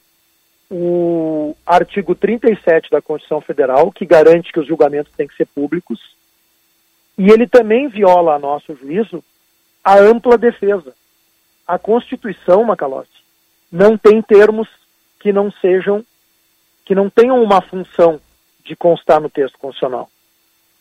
o 0.72 1.56
artigo 1.66 2.16
37 2.16 2.90
da 2.90 3.02
Constituição 3.02 3.42
Federal, 3.42 3.92
que 3.92 4.06
garante 4.06 4.52
que 4.52 4.60
os 4.60 4.66
julgamentos 4.66 5.12
têm 5.16 5.28
que 5.28 5.36
ser 5.36 5.46
públicos, 5.46 6.00
e 7.22 7.30
ele 7.30 7.46
também 7.46 7.88
viola, 7.88 8.34
a 8.34 8.40
nosso 8.40 8.76
juízo, 8.76 9.24
a 9.84 9.96
ampla 10.00 10.40
defesa. 10.40 10.92
A 11.68 11.78
Constituição, 11.78 12.64
Macalossi, 12.64 13.12
não 13.72 13.96
tem 13.96 14.24
termos 14.24 14.68
que 15.20 15.32
não 15.32 15.52
sejam, 15.52 16.04
que 16.84 16.96
não 16.96 17.12
tenham 17.12 17.40
uma 17.44 17.62
função 17.62 18.20
de 18.66 18.76
constar 18.76 19.22
no 19.22 19.30
texto 19.30 19.56
constitucional. 19.60 20.10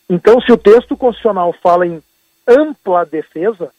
Então, 0.09 0.41
se 0.41 0.51
o 0.51 0.57
texto 0.57 0.97
constitucional 0.97 1.53
fala 1.61 1.85
em 1.85 2.01
ampla 2.47 3.05
defesa, 3.05 3.71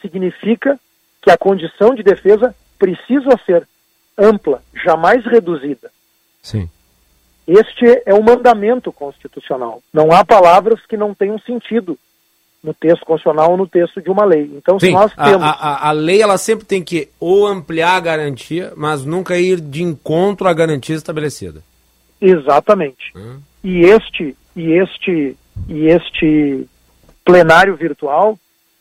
significa 0.00 0.78
que 1.20 1.32
a 1.32 1.36
condição 1.36 1.96
de 1.96 2.04
defesa 2.04 2.54
precisa 2.78 3.36
ser 3.44 3.66
ampla, 4.16 4.62
jamais 4.72 5.26
reduzida. 5.26 5.90
Sim. 6.40 6.70
Este 7.50 8.02
é 8.06 8.14
o 8.14 8.22
mandamento 8.22 8.92
constitucional. 8.92 9.82
Não 9.92 10.12
há 10.12 10.24
palavras 10.24 10.80
que 10.86 10.96
não 10.96 11.12
tenham 11.12 11.36
sentido 11.40 11.98
no 12.62 12.72
texto 12.72 13.04
constitucional 13.04 13.50
ou 13.50 13.56
no 13.56 13.66
texto 13.66 14.00
de 14.00 14.08
uma 14.08 14.24
lei. 14.24 14.48
Então, 14.54 14.78
Sim, 14.78 14.86
se 14.86 14.92
nós 14.92 15.12
temos. 15.12 15.42
A, 15.42 15.50
a, 15.50 15.88
a, 15.88 15.90
lei 15.90 16.22
ela 16.22 16.38
sempre 16.38 16.64
tem 16.64 16.80
que 16.80 17.08
ou 17.18 17.48
ampliar 17.48 17.96
a 17.96 18.00
garantia, 18.00 18.72
mas 18.76 19.04
nunca 19.04 19.36
ir 19.36 19.60
de 19.60 19.82
encontro 19.82 20.46
à 20.46 20.52
garantia 20.52 20.94
estabelecida. 20.94 21.60
Exatamente. 22.20 23.12
Hum. 23.16 23.40
E 23.64 23.80
este 23.80 24.36
e 24.54 24.72
este 24.72 25.36
e 25.68 25.86
este 25.86 26.68
plenário 27.24 27.74
virtual 27.74 28.38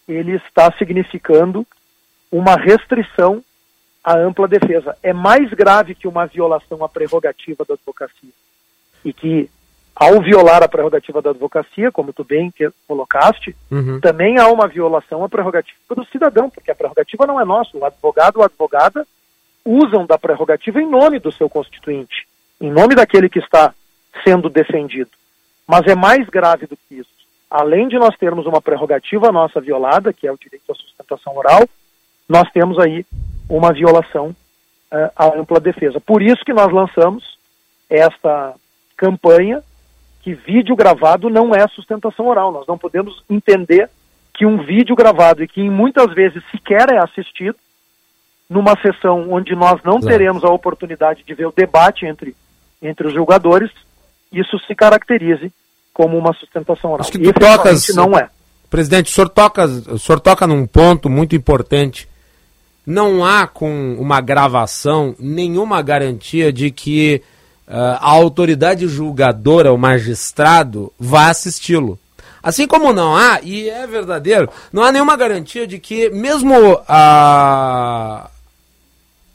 ele 0.07 0.35
está 0.35 0.71
significando 0.77 1.65
uma 2.31 2.55
restrição 2.55 3.43
à 4.03 4.15
ampla 4.15 4.47
defesa. 4.47 4.95
É 5.01 5.11
mais 5.11 5.49
grave 5.53 5.95
que 5.95 6.07
uma 6.07 6.27
violação 6.27 6.83
à 6.83 6.89
prerrogativa 6.89 7.65
da 7.67 7.73
advocacia. 7.73 8.29
E 9.03 9.13
que 9.13 9.49
ao 9.95 10.21
violar 10.21 10.63
a 10.63 10.67
prerrogativa 10.67 11.21
da 11.21 11.31
advocacia, 11.31 11.91
como 11.91 12.13
tu 12.13 12.23
bem 12.23 12.53
colocaste, 12.87 13.53
uhum. 13.69 13.99
também 13.99 14.39
há 14.39 14.47
uma 14.47 14.65
violação 14.65 15.25
à 15.25 15.29
prerrogativa 15.29 15.77
do 15.93 16.05
cidadão, 16.05 16.49
porque 16.49 16.71
a 16.71 16.75
prerrogativa 16.75 17.27
não 17.27 17.39
é 17.39 17.43
nossa. 17.43 17.77
O 17.77 17.83
advogado 17.83 18.37
ou 18.37 18.43
a 18.43 18.45
advogada 18.45 19.05
usam 19.65 20.05
da 20.05 20.17
prerrogativa 20.17 20.81
em 20.81 20.89
nome 20.89 21.19
do 21.19 21.33
seu 21.33 21.49
constituinte, 21.49 22.25
em 22.61 22.71
nome 22.71 22.95
daquele 22.95 23.27
que 23.27 23.39
está 23.39 23.73
sendo 24.23 24.49
defendido. 24.49 25.11
Mas 25.67 25.85
é 25.85 25.95
mais 25.95 26.27
grave 26.29 26.65
do 26.65 26.77
que 26.77 26.95
isso. 26.95 27.09
Além 27.51 27.89
de 27.89 27.99
nós 27.99 28.15
termos 28.17 28.45
uma 28.45 28.61
prerrogativa 28.61 29.33
nossa 29.33 29.59
violada, 29.59 30.13
que 30.13 30.25
é 30.25 30.31
o 30.31 30.37
direito 30.37 30.71
à 30.71 30.75
sustentação 30.75 31.35
oral, 31.35 31.67
nós 32.27 32.49
temos 32.51 32.79
aí 32.79 33.05
uma 33.49 33.73
violação 33.73 34.27
uh, 34.27 35.11
à 35.15 35.37
ampla 35.37 35.59
defesa. 35.59 35.99
Por 35.99 36.21
isso 36.21 36.45
que 36.45 36.53
nós 36.53 36.71
lançamos 36.71 37.37
esta 37.89 38.55
campanha 38.99 39.63
que 40.21 40.33
vídeo 40.33 40.75
gravado 40.75 41.29
não 41.29 41.55
é 41.55 41.65
sustentação 41.69 42.27
oral. 42.27 42.51
Nós 42.51 42.67
não 42.67 42.77
podemos 42.77 43.23
entender 43.29 43.89
que 44.33 44.45
um 44.45 44.57
vídeo 44.57 44.95
gravado 44.95 45.41
e 45.41 45.47
que 45.47 45.69
muitas 45.69 46.13
vezes 46.13 46.43
sequer 46.51 46.89
é 46.89 47.01
assistido, 47.01 47.55
numa 48.49 48.75
sessão 48.81 49.31
onde 49.31 49.55
nós 49.55 49.79
não 49.83 50.01
teremos 50.01 50.43
a 50.43 50.49
oportunidade 50.49 51.23
de 51.25 51.33
ver 51.33 51.47
o 51.47 51.53
debate 51.55 52.05
entre, 52.05 52.35
entre 52.81 53.07
os 53.07 53.13
julgadores, 53.13 53.71
isso 54.31 54.59
se 54.67 54.75
caracterize 54.75 55.51
como 55.93 56.17
uma 56.17 56.33
sustentação 56.33 56.91
oral. 56.91 57.01
Acho 57.01 57.11
que 57.11 57.19
tu 57.19 57.33
tocas, 57.33 57.87
não 57.95 58.17
é. 58.17 58.29
Presidente, 58.69 59.11
o 59.11 59.13
senhor, 59.13 59.29
toca, 59.29 59.65
o 59.65 59.99
senhor 59.99 60.19
toca 60.19 60.45
num 60.45 60.65
ponto 60.67 61.09
muito 61.09 61.35
importante. 61.35 62.07
Não 62.85 63.23
há 63.23 63.47
com 63.47 63.95
uma 63.99 64.19
gravação 64.19 65.15
nenhuma 65.19 65.81
garantia 65.81 66.51
de 66.51 66.71
que 66.71 67.21
a 67.69 68.09
autoridade 68.09 68.87
julgadora, 68.87 69.71
o 69.71 69.77
magistrado, 69.77 70.91
vá 70.99 71.29
assisti-lo. 71.29 71.99
Assim 72.41 72.65
como 72.65 72.91
não 72.91 73.15
há, 73.15 73.39
e 73.43 73.69
é 73.69 73.85
verdadeiro, 73.85 74.49
não 74.71 74.83
há 74.83 74.91
nenhuma 74.91 75.15
garantia 75.15 75.67
de 75.67 75.77
que, 75.77 76.09
mesmo 76.09 76.81
a, 76.87 78.29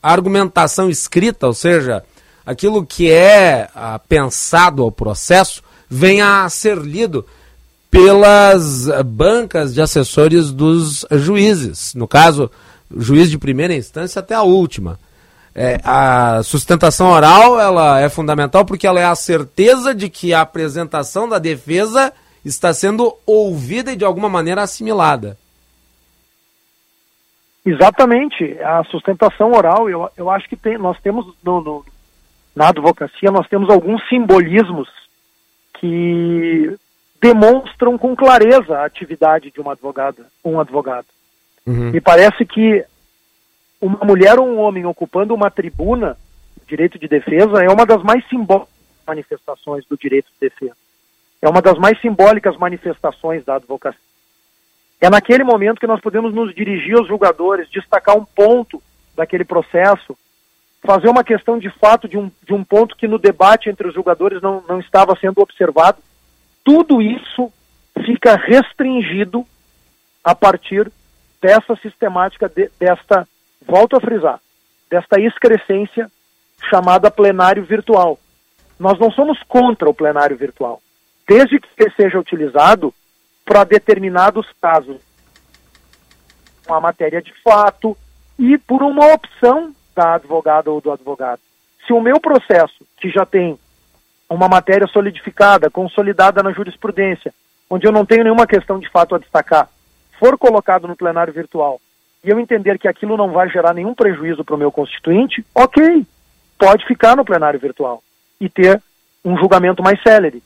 a 0.02 0.12
argumentação 0.12 0.88
escrita, 0.88 1.46
ou 1.46 1.54
seja, 1.54 2.02
aquilo 2.44 2.84
que 2.84 3.10
é 3.10 3.68
uh, 3.74 4.00
pensado 4.08 4.82
ao 4.82 4.90
processo, 4.90 5.62
venha 5.88 6.44
a 6.44 6.48
ser 6.48 6.78
lido 6.78 7.24
pelas 7.90 8.88
bancas 9.04 9.72
de 9.72 9.80
assessores 9.80 10.50
dos 10.50 11.06
juízes. 11.12 11.94
No 11.94 12.08
caso, 12.08 12.50
juiz 12.96 13.30
de 13.30 13.38
primeira 13.38 13.74
instância 13.74 14.18
até 14.18 14.34
a 14.34 14.42
última. 14.42 14.98
É, 15.56 15.78
a 15.84 16.42
sustentação 16.42 17.12
oral 17.12 17.60
ela 17.60 18.00
é 18.00 18.08
fundamental 18.08 18.64
porque 18.64 18.86
ela 18.86 18.98
é 18.98 19.04
a 19.04 19.14
certeza 19.14 19.94
de 19.94 20.08
que 20.08 20.34
a 20.34 20.40
apresentação 20.40 21.28
da 21.28 21.38
defesa 21.38 22.12
está 22.44 22.74
sendo 22.74 23.16
ouvida 23.24 23.92
e 23.92 23.96
de 23.96 24.04
alguma 24.04 24.28
maneira 24.28 24.62
assimilada. 24.62 25.38
Exatamente. 27.64 28.58
A 28.60 28.82
sustentação 28.84 29.52
oral, 29.52 29.88
eu, 29.88 30.10
eu 30.16 30.28
acho 30.28 30.48
que 30.48 30.56
tem, 30.56 30.76
nós 30.76 31.00
temos 31.00 31.26
no, 31.42 31.62
no, 31.62 31.84
na 32.54 32.68
advocacia, 32.68 33.30
nós 33.30 33.48
temos 33.48 33.70
alguns 33.70 34.06
simbolismos 34.08 34.88
que 35.80 36.76
demonstram 37.22 37.96
com 37.96 38.14
clareza 38.14 38.76
a 38.76 38.84
atividade 38.84 39.50
de 39.50 39.60
uma 39.60 39.72
advogada, 39.72 40.26
um 40.44 40.60
advogado. 40.60 41.06
Uhum. 41.66 41.90
Me 41.90 42.00
parece 42.00 42.44
que 42.44 42.84
uma 43.84 43.98
mulher 44.02 44.38
ou 44.38 44.48
um 44.48 44.58
homem 44.58 44.86
ocupando 44.86 45.34
uma 45.34 45.50
tribuna, 45.50 46.16
direito 46.66 46.98
de 46.98 47.06
defesa, 47.06 47.62
é 47.62 47.68
uma 47.68 47.84
das 47.84 48.02
mais 48.02 48.26
simbólicas 48.28 48.72
manifestações 49.06 49.84
do 49.86 49.98
direito 49.98 50.26
de 50.26 50.48
defesa. 50.48 50.76
É 51.42 51.48
uma 51.48 51.60
das 51.60 51.76
mais 51.78 52.00
simbólicas 52.00 52.56
manifestações 52.56 53.44
da 53.44 53.56
advocacia. 53.56 54.00
É 54.98 55.10
naquele 55.10 55.44
momento 55.44 55.78
que 55.78 55.86
nós 55.86 56.00
podemos 56.00 56.32
nos 56.32 56.54
dirigir 56.54 56.96
aos 56.96 57.06
julgadores, 57.06 57.68
destacar 57.68 58.16
um 58.16 58.24
ponto 58.24 58.82
daquele 59.14 59.44
processo, 59.44 60.16
fazer 60.82 61.08
uma 61.08 61.22
questão 61.22 61.58
de 61.58 61.68
fato 61.68 62.08
de 62.08 62.16
um, 62.16 62.30
de 62.42 62.54
um 62.54 62.64
ponto 62.64 62.96
que 62.96 63.06
no 63.06 63.18
debate 63.18 63.68
entre 63.68 63.86
os 63.86 63.92
julgadores 63.92 64.40
não, 64.40 64.64
não 64.66 64.80
estava 64.80 65.14
sendo 65.20 65.42
observado. 65.42 65.98
Tudo 66.64 67.02
isso 67.02 67.52
fica 68.06 68.36
restringido 68.36 69.44
a 70.22 70.34
partir 70.34 70.90
dessa 71.42 71.76
sistemática, 71.76 72.48
de, 72.48 72.70
desta 72.80 73.28
volto 73.66 73.96
a 73.96 74.00
frisar, 74.00 74.40
desta 74.90 75.20
excrescência 75.20 76.10
chamada 76.68 77.10
plenário 77.10 77.64
virtual. 77.64 78.18
Nós 78.78 78.98
não 78.98 79.10
somos 79.10 79.42
contra 79.44 79.88
o 79.88 79.94
plenário 79.94 80.36
virtual, 80.36 80.80
desde 81.28 81.58
que 81.60 81.68
ele 81.78 81.92
seja 81.96 82.18
utilizado 82.18 82.92
para 83.44 83.64
determinados 83.64 84.46
casos, 84.60 84.96
uma 86.66 86.80
matéria 86.80 87.20
de 87.20 87.32
fato 87.42 87.96
e 88.38 88.56
por 88.58 88.82
uma 88.82 89.12
opção 89.12 89.74
da 89.94 90.14
advogada 90.14 90.70
ou 90.70 90.80
do 90.80 90.90
advogado. 90.90 91.40
Se 91.86 91.92
o 91.92 92.00
meu 92.00 92.18
processo, 92.18 92.86
que 92.96 93.10
já 93.10 93.26
tem 93.26 93.58
uma 94.28 94.48
matéria 94.48 94.86
solidificada, 94.86 95.70
consolidada 95.70 96.42
na 96.42 96.52
jurisprudência, 96.52 97.32
onde 97.68 97.86
eu 97.86 97.92
não 97.92 98.06
tenho 98.06 98.24
nenhuma 98.24 98.46
questão 98.46 98.78
de 98.78 98.88
fato 98.90 99.14
a 99.14 99.18
destacar, 99.18 99.68
for 100.18 100.38
colocado 100.38 100.88
no 100.88 100.96
plenário 100.96 101.32
virtual 101.32 101.80
e 102.24 102.30
eu 102.30 102.40
entender 102.40 102.78
que 102.78 102.88
aquilo 102.88 103.18
não 103.18 103.30
vai 103.30 103.50
gerar 103.50 103.74
nenhum 103.74 103.94
prejuízo 103.94 104.42
para 104.42 104.54
o 104.54 104.58
meu 104.58 104.72
constituinte, 104.72 105.44
ok, 105.54 106.06
pode 106.58 106.86
ficar 106.86 107.14
no 107.14 107.24
plenário 107.24 107.60
virtual 107.60 108.02
e 108.40 108.48
ter 108.48 108.82
um 109.22 109.36
julgamento 109.36 109.82
mais 109.82 110.02
célere. 110.02 110.42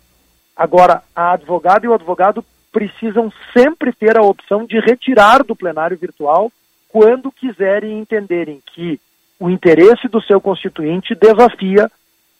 Agora, 0.57 1.03
a 1.14 1.33
advogada 1.33 1.87
e 1.87 1.88
o 1.88 1.95
advogado 1.95 2.45
precisam 2.73 3.33
sempre 3.57 3.93
ter 3.93 4.19
a 4.19 4.23
opção 4.23 4.67
de 4.67 4.81
retirar 4.81 5.45
do 5.45 5.55
plenário 5.55 5.97
virtual 5.97 6.51
quando 6.88 7.31
quiserem 7.31 7.99
entenderem 8.01 8.61
que 8.75 9.01
o 9.38 9.49
interesse 9.49 10.09
do 10.09 10.21
seu 10.21 10.41
constituinte 10.41 11.14
desafia 11.14 11.88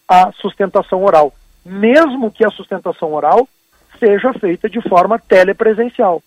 a 0.09 0.33
sustentação 0.33 1.05
oral, 1.05 1.33
mesmo 1.65 2.31
que 2.33 2.45
a 2.45 2.51
sustentação 2.51 3.13
oral 3.13 3.49
seja 4.01 4.33
feita 4.33 4.69
de 4.69 4.81
forma 4.89 5.19
telepresencial, 5.19 6.23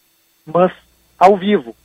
mas 0.46 0.72
ao 1.20 1.36
vivo 1.36 1.76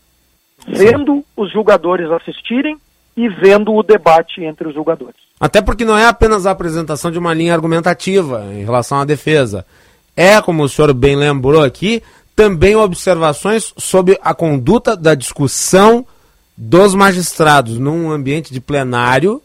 vendo 0.66 1.24
os 1.36 1.52
julgadores 1.52 2.10
assistirem 2.10 2.78
e 3.16 3.28
vendo 3.28 3.72
o 3.74 3.82
debate 3.82 4.44
entre 4.44 4.68
os 4.68 4.74
julgadores. 4.74 5.16
Até 5.40 5.60
porque 5.60 5.84
não 5.84 5.96
é 5.96 6.06
apenas 6.06 6.46
a 6.46 6.50
apresentação 6.50 7.10
de 7.10 7.18
uma 7.18 7.34
linha 7.34 7.54
argumentativa 7.54 8.46
em 8.52 8.64
relação 8.64 8.98
à 8.98 9.04
defesa. 9.04 9.66
É, 10.14 10.40
como 10.40 10.62
o 10.62 10.68
senhor 10.68 10.92
bem 10.94 11.16
lembrou 11.16 11.62
aqui, 11.62 12.02
também 12.34 12.76
observações 12.76 13.72
sobre 13.76 14.18
a 14.22 14.34
conduta 14.34 14.96
da 14.96 15.14
discussão 15.14 16.06
dos 16.56 16.94
magistrados 16.94 17.78
num 17.78 18.10
ambiente 18.10 18.52
de 18.52 18.60
plenário 18.60 19.42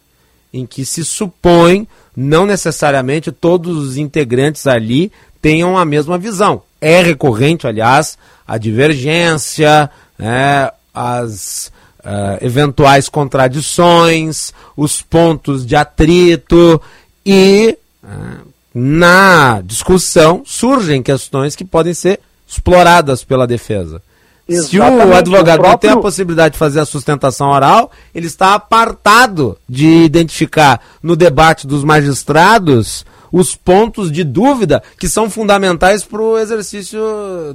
em 0.53 0.65
que 0.65 0.85
se 0.85 1.03
supõe 1.03 1.87
não 2.15 2.45
necessariamente 2.45 3.31
todos 3.31 3.77
os 3.77 3.97
integrantes 3.97 4.67
ali 4.67 5.11
tenham 5.41 5.77
a 5.77 5.85
mesma 5.85 6.17
visão. 6.17 6.61
É 6.79 7.01
recorrente, 7.01 7.67
aliás, 7.67 8.17
a 8.47 8.57
divergência, 8.57 9.89
é, 10.19 10.73
as 10.93 11.71
uh, 11.99 12.43
eventuais 12.43 13.09
contradições, 13.09 14.53
os 14.75 15.01
pontos 15.01 15.65
de 15.65 15.75
atrito 15.75 16.81
e 17.25 17.77
uh, 18.03 18.47
na 18.73 19.61
discussão 19.61 20.43
surgem 20.45 21.03
questões 21.03 21.55
que 21.55 21.65
podem 21.65 21.93
ser 21.93 22.19
exploradas 22.47 23.23
pela 23.23 23.47
defesa. 23.47 24.01
Exatamente. 24.47 24.69
Se 24.69 24.79
o 24.79 25.15
advogado 25.15 25.59
o 25.59 25.61
próprio... 25.61 25.69
não 25.69 25.77
tem 25.77 25.89
a 25.91 25.97
possibilidade 25.97 26.53
de 26.53 26.59
fazer 26.59 26.79
a 26.79 26.85
sustentação 26.85 27.49
oral, 27.49 27.91
ele 28.13 28.27
está 28.27 28.53
apartado 28.53 29.57
de 29.67 29.87
identificar 29.87 30.81
no 31.01 31.15
debate 31.15 31.65
dos 31.65 31.83
magistrados 31.83 33.05
os 33.31 33.55
pontos 33.55 34.11
de 34.11 34.23
dúvida 34.23 34.83
que 34.99 35.07
são 35.07 35.29
fundamentais 35.29 36.03
para 36.03 36.21
o 36.21 36.37
exercício 36.37 36.99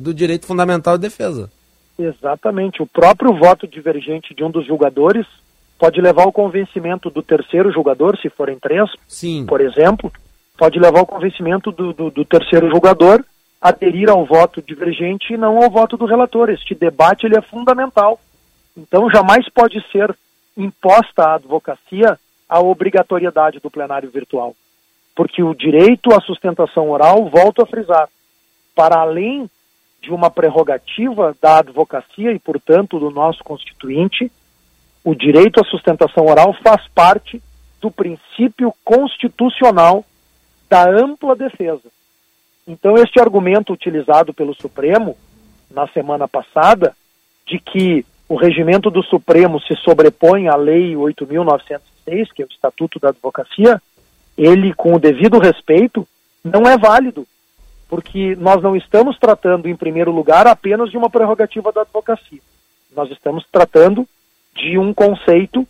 do 0.01 0.15
direito 0.15 0.47
fundamental 0.47 0.97
de 0.97 1.03
defesa. 1.03 1.51
Exatamente. 1.99 2.83
O 2.83 2.87
próprio 2.87 3.35
voto 3.35 3.67
divergente 3.67 4.35
de 4.35 4.45
um 4.45 4.51
dos 4.51 4.67
julgadores 4.67 5.27
pode 5.79 6.01
levar 6.01 6.25
ao 6.25 6.33
convencimento 6.33 7.11
do 7.11 7.23
terceiro 7.23 7.71
julgador, 7.73 8.19
se 8.19 8.29
forem 8.29 8.59
três, 8.59 8.91
Sim. 9.07 9.45
por 9.47 9.61
exemplo, 9.61 10.13
pode 10.57 10.79
levar 10.79 11.01
ao 11.01 11.07
convencimento 11.07 11.71
do, 11.71 11.93
do, 11.93 12.11
do, 12.11 12.25
terceiro 12.25 12.71
julgador 12.71 13.23
aderir 13.61 14.09
ao 14.11 14.25
voto 14.25 14.63
divergente 14.63 15.33
e 15.33 15.37
não 15.37 15.63
ao 15.63 15.71
voto 15.71 15.97
do 15.97 16.07
relator. 16.07 16.51
Este 16.51 16.75
debate 16.75 17.27
ele 17.27 17.37
é 17.37 17.43
fundamental. 17.43 18.21
Então, 18.77 19.11
jamais 19.11 19.49
pode 19.49 19.83
ser 19.91 20.15
imposta 20.57 21.25
à 21.25 21.35
advocacia 21.35 22.19
a 22.49 22.61
obrigatoriedade 22.61 23.59
do 23.59 23.71
plenário 23.71 24.11
virtual. 24.11 24.55
Porque 25.15 25.43
o 25.43 25.55
direito 25.55 26.15
à 26.15 26.21
sustentação 26.21 26.91
oral, 26.91 27.29
volto 27.29 27.63
a 27.63 27.67
frisar, 27.67 28.09
para 28.75 29.01
além 29.01 29.51
de 30.03 30.11
uma 30.11 30.31
prerrogativa 30.31 31.35
da 31.41 31.59
advocacia 31.59 32.33
e, 32.33 32.39
portanto, 32.39 32.99
do 32.99 33.11
nosso 33.11 33.43
constituinte, 33.43 34.31
o 35.05 35.15
direito 35.15 35.61
à 35.61 35.65
sustentação 35.65 36.27
oral 36.27 36.55
faz 36.63 36.87
parte 36.89 37.43
do 37.81 37.91
princípio 37.91 38.73
constitucional 38.85 40.05
da 40.69 40.89
ampla 40.89 41.37
defesa. 41.37 41.89
Então, 42.67 42.97
este 42.97 43.21
argumento 43.21 43.73
utilizado 43.73 44.35
pelo 44.35 44.55
Supremo 44.55 45.17
na 45.71 45.87
semana 45.89 46.27
passada, 46.27 46.97
de 47.47 47.59
que 47.59 48.05
o 48.29 48.35
regimento 48.35 48.91
do 48.91 49.03
Supremo 49.05 49.61
se 49.61 49.77
sobrepõe 49.77 50.49
à 50.49 50.57
Lei 50.57 50.95
8.906, 50.95 52.29
que 52.35 52.43
é 52.43 52.45
o 52.45 52.49
Estatuto 52.49 52.99
da 52.99 53.11
Advocacia, 53.11 53.81
ele, 54.37 54.75
com 54.75 54.95
o 54.95 54.99
devido 54.99 55.39
respeito, 55.39 56.07
não 56.43 56.63
é 56.63 56.77
válido, 56.77 57.27
porque 57.89 58.37
nós 58.37 58.63
não 58.63 58.77
estamos 58.77 59.19
tratando, 59.19 59.69
em 59.69 59.77
primeiro 59.77 60.11
lugar, 60.11 60.47
apenas 60.47 60.91
de 60.91 60.97
uma 60.97 61.11
prerrogativa 61.11 61.71
da 61.73 61.83
advocacia. 61.83 62.41
Nós 62.95 63.11
estamos 63.11 63.45
tratando 63.51 64.07
de 64.55 64.79
um 64.79 64.93
conceito 64.93 65.67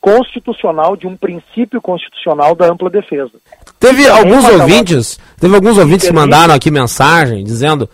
constitucional, 0.00 0.96
de 0.96 1.06
um 1.06 1.16
princípio 1.16 1.80
constitucional 1.80 2.54
da 2.54 2.70
ampla 2.70 2.88
defesa. 2.88 3.32
Teve 3.80 4.08
alguns 4.08 4.44
ouvintes, 4.44 5.18
teve 5.40 5.54
alguns 5.54 5.76
ouvintes 5.76 6.06
que 6.06 6.14
mandaram 6.14 6.54
aqui 6.54 6.70
mensagem 6.70 7.42
dizendo 7.42 7.88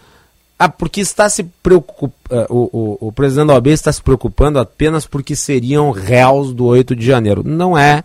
ah, 0.58 0.68
porque 0.68 1.00
está 1.00 1.28
se 1.28 1.44
preocupando, 1.62 2.14
uh, 2.30 2.46
o, 2.48 2.98
o, 3.02 3.08
o 3.08 3.12
presidente 3.12 3.48
da 3.48 3.54
OAB 3.54 3.68
está 3.68 3.92
se 3.92 4.02
preocupando 4.02 4.58
apenas 4.58 5.06
porque 5.06 5.34
seriam 5.34 5.90
réus 5.90 6.52
do 6.52 6.66
8 6.66 6.94
de 6.94 7.04
janeiro. 7.04 7.42
Não 7.44 7.76
é 7.76 8.04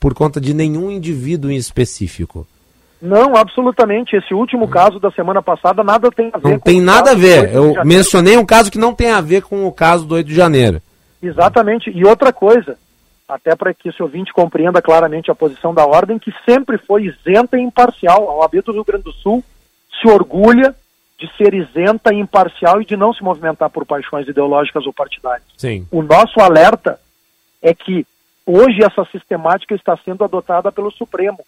por 0.00 0.14
conta 0.14 0.40
de 0.40 0.54
nenhum 0.54 0.90
indivíduo 0.90 1.50
em 1.50 1.56
específico. 1.56 2.46
Não, 3.00 3.36
absolutamente. 3.36 4.16
Esse 4.16 4.34
último 4.34 4.68
caso 4.68 4.98
da 4.98 5.10
semana 5.10 5.42
passada 5.42 5.84
nada 5.84 6.10
tem 6.10 6.30
a 6.32 6.38
ver 6.38 6.50
não 6.50 6.58
tem 6.58 6.80
nada 6.80 7.12
a 7.12 7.14
ver. 7.14 7.54
Eu 7.54 7.84
mencionei 7.84 8.36
um 8.36 8.44
caso 8.44 8.70
que 8.70 8.78
não 8.78 8.94
tem 8.94 9.10
a 9.10 9.20
ver 9.20 9.42
com 9.42 9.66
o 9.66 9.72
caso 9.72 10.04
do 10.04 10.14
8 10.14 10.26
de 10.26 10.34
janeiro. 10.34 10.82
Exatamente. 11.22 11.90
E 11.90 12.04
outra 12.04 12.32
coisa, 12.32 12.76
até 13.28 13.54
para 13.54 13.72
que 13.72 13.88
esse 13.88 14.02
ouvinte 14.02 14.32
compreenda 14.32 14.82
claramente 14.82 15.30
a 15.30 15.34
posição 15.34 15.72
da 15.72 15.86
ordem, 15.86 16.18
que 16.18 16.32
sempre 16.48 16.78
foi 16.78 17.04
isenta 17.04 17.56
e 17.56 17.62
imparcial. 17.62 18.28
A 18.28 18.36
OAB 18.36 18.62
do 18.62 18.72
Rio 18.72 18.84
Grande 18.84 19.04
do 19.04 19.12
Sul 19.12 19.44
se 20.00 20.08
orgulha 20.08 20.74
de 21.18 21.28
ser 21.36 21.52
isenta 21.52 22.14
e 22.14 22.18
imparcial 22.18 22.80
e 22.80 22.84
de 22.84 22.96
não 22.96 23.12
se 23.12 23.22
movimentar 23.22 23.68
por 23.70 23.84
paixões 23.84 24.28
ideológicas 24.28 24.86
ou 24.86 24.92
partidárias. 24.92 25.46
Sim. 25.56 25.86
O 25.90 26.00
nosso 26.00 26.40
alerta 26.40 26.98
é 27.60 27.74
que 27.74 28.06
hoje 28.46 28.78
essa 28.82 29.04
sistemática 29.10 29.74
está 29.74 29.96
sendo 30.04 30.22
adotada 30.22 30.70
pelo 30.70 30.92
Supremo. 30.92 31.44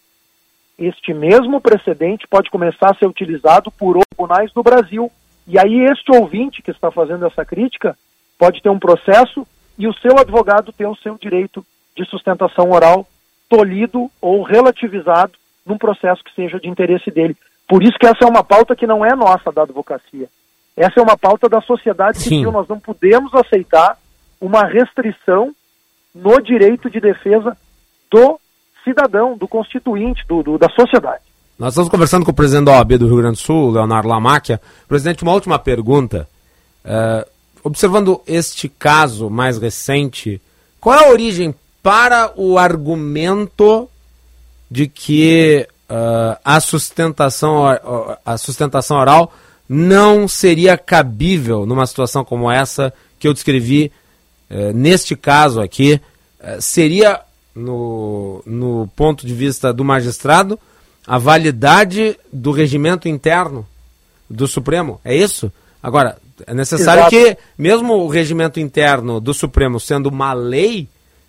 Este 0.80 1.12
mesmo 1.12 1.60
precedente 1.60 2.26
pode 2.26 2.50
começar 2.50 2.90
a 2.90 2.94
ser 2.94 3.06
utilizado 3.06 3.70
por 3.70 3.98
tribunais 4.08 4.50
do 4.52 4.62
Brasil. 4.62 5.12
E 5.46 5.58
aí 5.58 5.84
este 5.84 6.10
ouvinte 6.10 6.62
que 6.62 6.70
está 6.70 6.90
fazendo 6.90 7.26
essa 7.26 7.44
crítica 7.44 7.94
pode 8.38 8.62
ter 8.62 8.70
um 8.70 8.78
processo 8.78 9.46
e 9.78 9.86
o 9.86 9.92
seu 9.92 10.18
advogado 10.18 10.72
ter 10.72 10.86
o 10.86 10.96
seu 10.96 11.18
direito 11.18 11.64
de 11.94 12.04
sustentação 12.06 12.70
oral 12.70 13.06
tolhido 13.46 14.10
ou 14.22 14.42
relativizado 14.42 15.32
num 15.66 15.76
processo 15.76 16.24
que 16.24 16.34
seja 16.34 16.58
de 16.58 16.68
interesse 16.68 17.10
dele. 17.10 17.36
Por 17.68 17.82
isso 17.82 17.98
que 17.98 18.06
essa 18.06 18.24
é 18.24 18.26
uma 18.26 18.42
pauta 18.42 18.74
que 18.74 18.86
não 18.86 19.04
é 19.04 19.14
nossa 19.14 19.52
da 19.52 19.62
advocacia. 19.62 20.28
Essa 20.74 21.00
é 21.00 21.02
uma 21.02 21.18
pauta 21.18 21.46
da 21.46 21.60
sociedade 21.60 22.18
Sim. 22.18 22.30
civil. 22.30 22.52
Nós 22.52 22.66
não 22.66 22.80
podemos 22.80 23.34
aceitar 23.34 23.98
uma 24.40 24.64
restrição 24.64 25.54
no 26.14 26.40
direito 26.40 26.88
de 26.88 27.00
defesa 27.00 27.56
do 28.10 28.40
cidadão, 28.84 29.36
do 29.36 29.48
constituinte, 29.48 30.24
do, 30.26 30.42
do, 30.42 30.58
da 30.58 30.68
sociedade. 30.70 31.22
Nós 31.58 31.72
estamos 31.72 31.90
conversando 31.90 32.24
com 32.24 32.30
o 32.30 32.34
presidente 32.34 32.66
da 32.66 32.72
OAB 32.72 32.92
do 32.98 33.06
Rio 33.06 33.18
Grande 33.18 33.38
do 33.38 33.42
Sul, 33.42 33.70
Leonardo 33.70 34.08
Lamáquia. 34.08 34.60
Presidente, 34.88 35.22
uma 35.22 35.32
última 35.32 35.58
pergunta. 35.58 36.28
Uh, 36.84 37.28
observando 37.62 38.22
este 38.26 38.68
caso 38.68 39.28
mais 39.28 39.58
recente, 39.58 40.40
qual 40.80 40.98
é 40.98 41.04
a 41.04 41.10
origem 41.10 41.54
para 41.82 42.32
o 42.36 42.58
argumento 42.58 43.88
de 44.70 44.86
que 44.86 45.66
uh, 45.90 46.38
a, 46.44 46.60
sustentação, 46.60 47.64
a 48.24 48.38
sustentação 48.38 48.98
oral 48.98 49.32
não 49.68 50.26
seria 50.28 50.76
cabível 50.78 51.66
numa 51.66 51.86
situação 51.86 52.24
como 52.24 52.50
essa 52.50 52.92
que 53.18 53.28
eu 53.28 53.34
descrevi 53.34 53.92
uh, 54.50 54.72
neste 54.72 55.16
caso 55.16 55.60
aqui. 55.60 56.00
Uh, 56.40 56.60
seria, 56.60 57.20
no, 57.60 58.42
no 58.46 58.88
ponto 58.96 59.26
de 59.26 59.34
vista 59.34 59.72
do 59.72 59.84
magistrado, 59.84 60.58
a 61.06 61.18
validade 61.18 62.18
do 62.32 62.50
regimento 62.50 63.08
interno 63.08 63.66
do 64.28 64.46
Supremo. 64.46 65.00
É 65.04 65.14
isso? 65.14 65.52
Agora, 65.82 66.18
é 66.46 66.54
necessário 66.54 67.02
Exato. 67.02 67.10
que, 67.10 67.36
mesmo 67.56 67.94
o 67.94 68.08
regimento 68.08 68.60
interno 68.60 69.20
do 69.20 69.34
Supremo 69.34 69.78
sendo 69.78 70.08
uma 70.08 70.32
lei, 70.32 70.88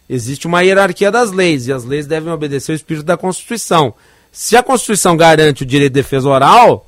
existe 0.09 0.47
uma 0.47 0.61
hierarquia 0.61 1.11
das 1.11 1.31
leis, 1.31 1.67
e 1.67 1.73
as 1.73 1.83
leis 1.83 2.05
devem 2.05 2.31
obedecer 2.31 2.71
ao 2.71 2.75
espírito 2.75 3.05
da 3.05 3.17
Constituição. 3.17 3.93
Se 4.31 4.55
a 4.55 4.63
Constituição 4.63 5.17
garante 5.17 5.63
o 5.63 5.65
direito 5.65 5.93
de 5.93 6.01
defesa 6.01 6.29
oral, 6.29 6.87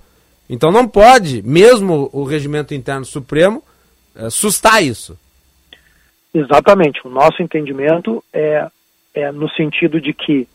então 0.50 0.72
não 0.72 0.88
pode, 0.88 1.42
mesmo 1.42 2.10
o 2.14 2.24
regimento 2.24 2.74
interno 2.74 3.06
supremo, 3.06 3.64
é, 4.16 4.30
sustar 4.30 4.84
isso. 4.84 5.18
Exatamente. 6.34 7.02
O 7.06 7.10
nosso 7.10 7.42
entendimento 7.42 8.24
é, 8.34 8.68
é 9.14 9.32
no 9.32 9.50
sentido 9.50 10.00
de 10.02 10.14
que 10.14 10.48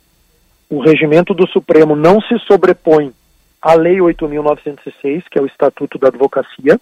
o 0.68 0.80
regimento 0.80 1.32
do 1.32 1.46
Supremo 1.48 1.96
não 1.96 2.20
se 2.20 2.38
sobrepõe 2.40 3.12
à 3.60 3.74
Lei 3.74 3.98
8.906, 3.98 5.24
que 5.30 5.38
é 5.38 5.42
o 5.42 5.46
Estatuto 5.46 5.98
da 5.98 6.08
Advocacia, 6.08 6.80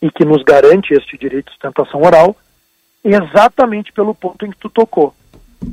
e 0.00 0.10
que 0.10 0.24
nos 0.24 0.42
garante 0.42 0.92
este 0.92 1.16
direito 1.16 1.46
de 1.46 1.52
sustentação 1.52 2.02
oral, 2.02 2.36
exatamente 3.02 3.92
pelo 3.92 4.14
ponto 4.14 4.44
em 4.44 4.50
que 4.50 4.58
tu 4.58 4.68
tocou. 4.68 5.14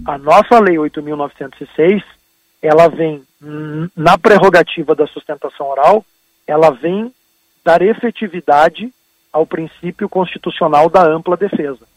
A 0.06 0.17
nossa 0.17 0.60
Lei 0.60 0.78
8.906 0.78 2.04
ela 2.62 2.88
vem 2.88 3.24
na 3.95 4.17
prerrogativa 4.17 4.93
da 4.93 5.08
sustentação 5.08 5.67
oral, 5.67 6.06
ela 6.45 6.69
vem 6.69 7.12
dar 7.65 7.82
efetividade 7.82 8.93
ao 9.34 9.45
princípio 9.45 10.08
constitucional 10.08 10.89
da 10.89 11.04
ampla 11.04 11.36
defesa. 11.36 11.88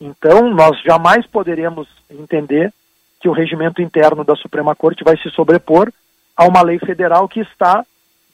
Então, 0.00 0.50
nós 0.50 0.80
jamais 0.82 1.26
poderemos 1.26 1.88
entender 2.10 2.72
que 3.20 3.28
o 3.28 3.32
regimento 3.32 3.80
interno 3.80 4.24
da 4.24 4.36
Suprema 4.36 4.74
Corte 4.74 5.02
vai 5.02 5.16
se 5.16 5.30
sobrepor 5.30 5.90
a 6.36 6.44
uma 6.44 6.62
lei 6.62 6.78
federal 6.78 7.28
que 7.28 7.40
está 7.40 7.84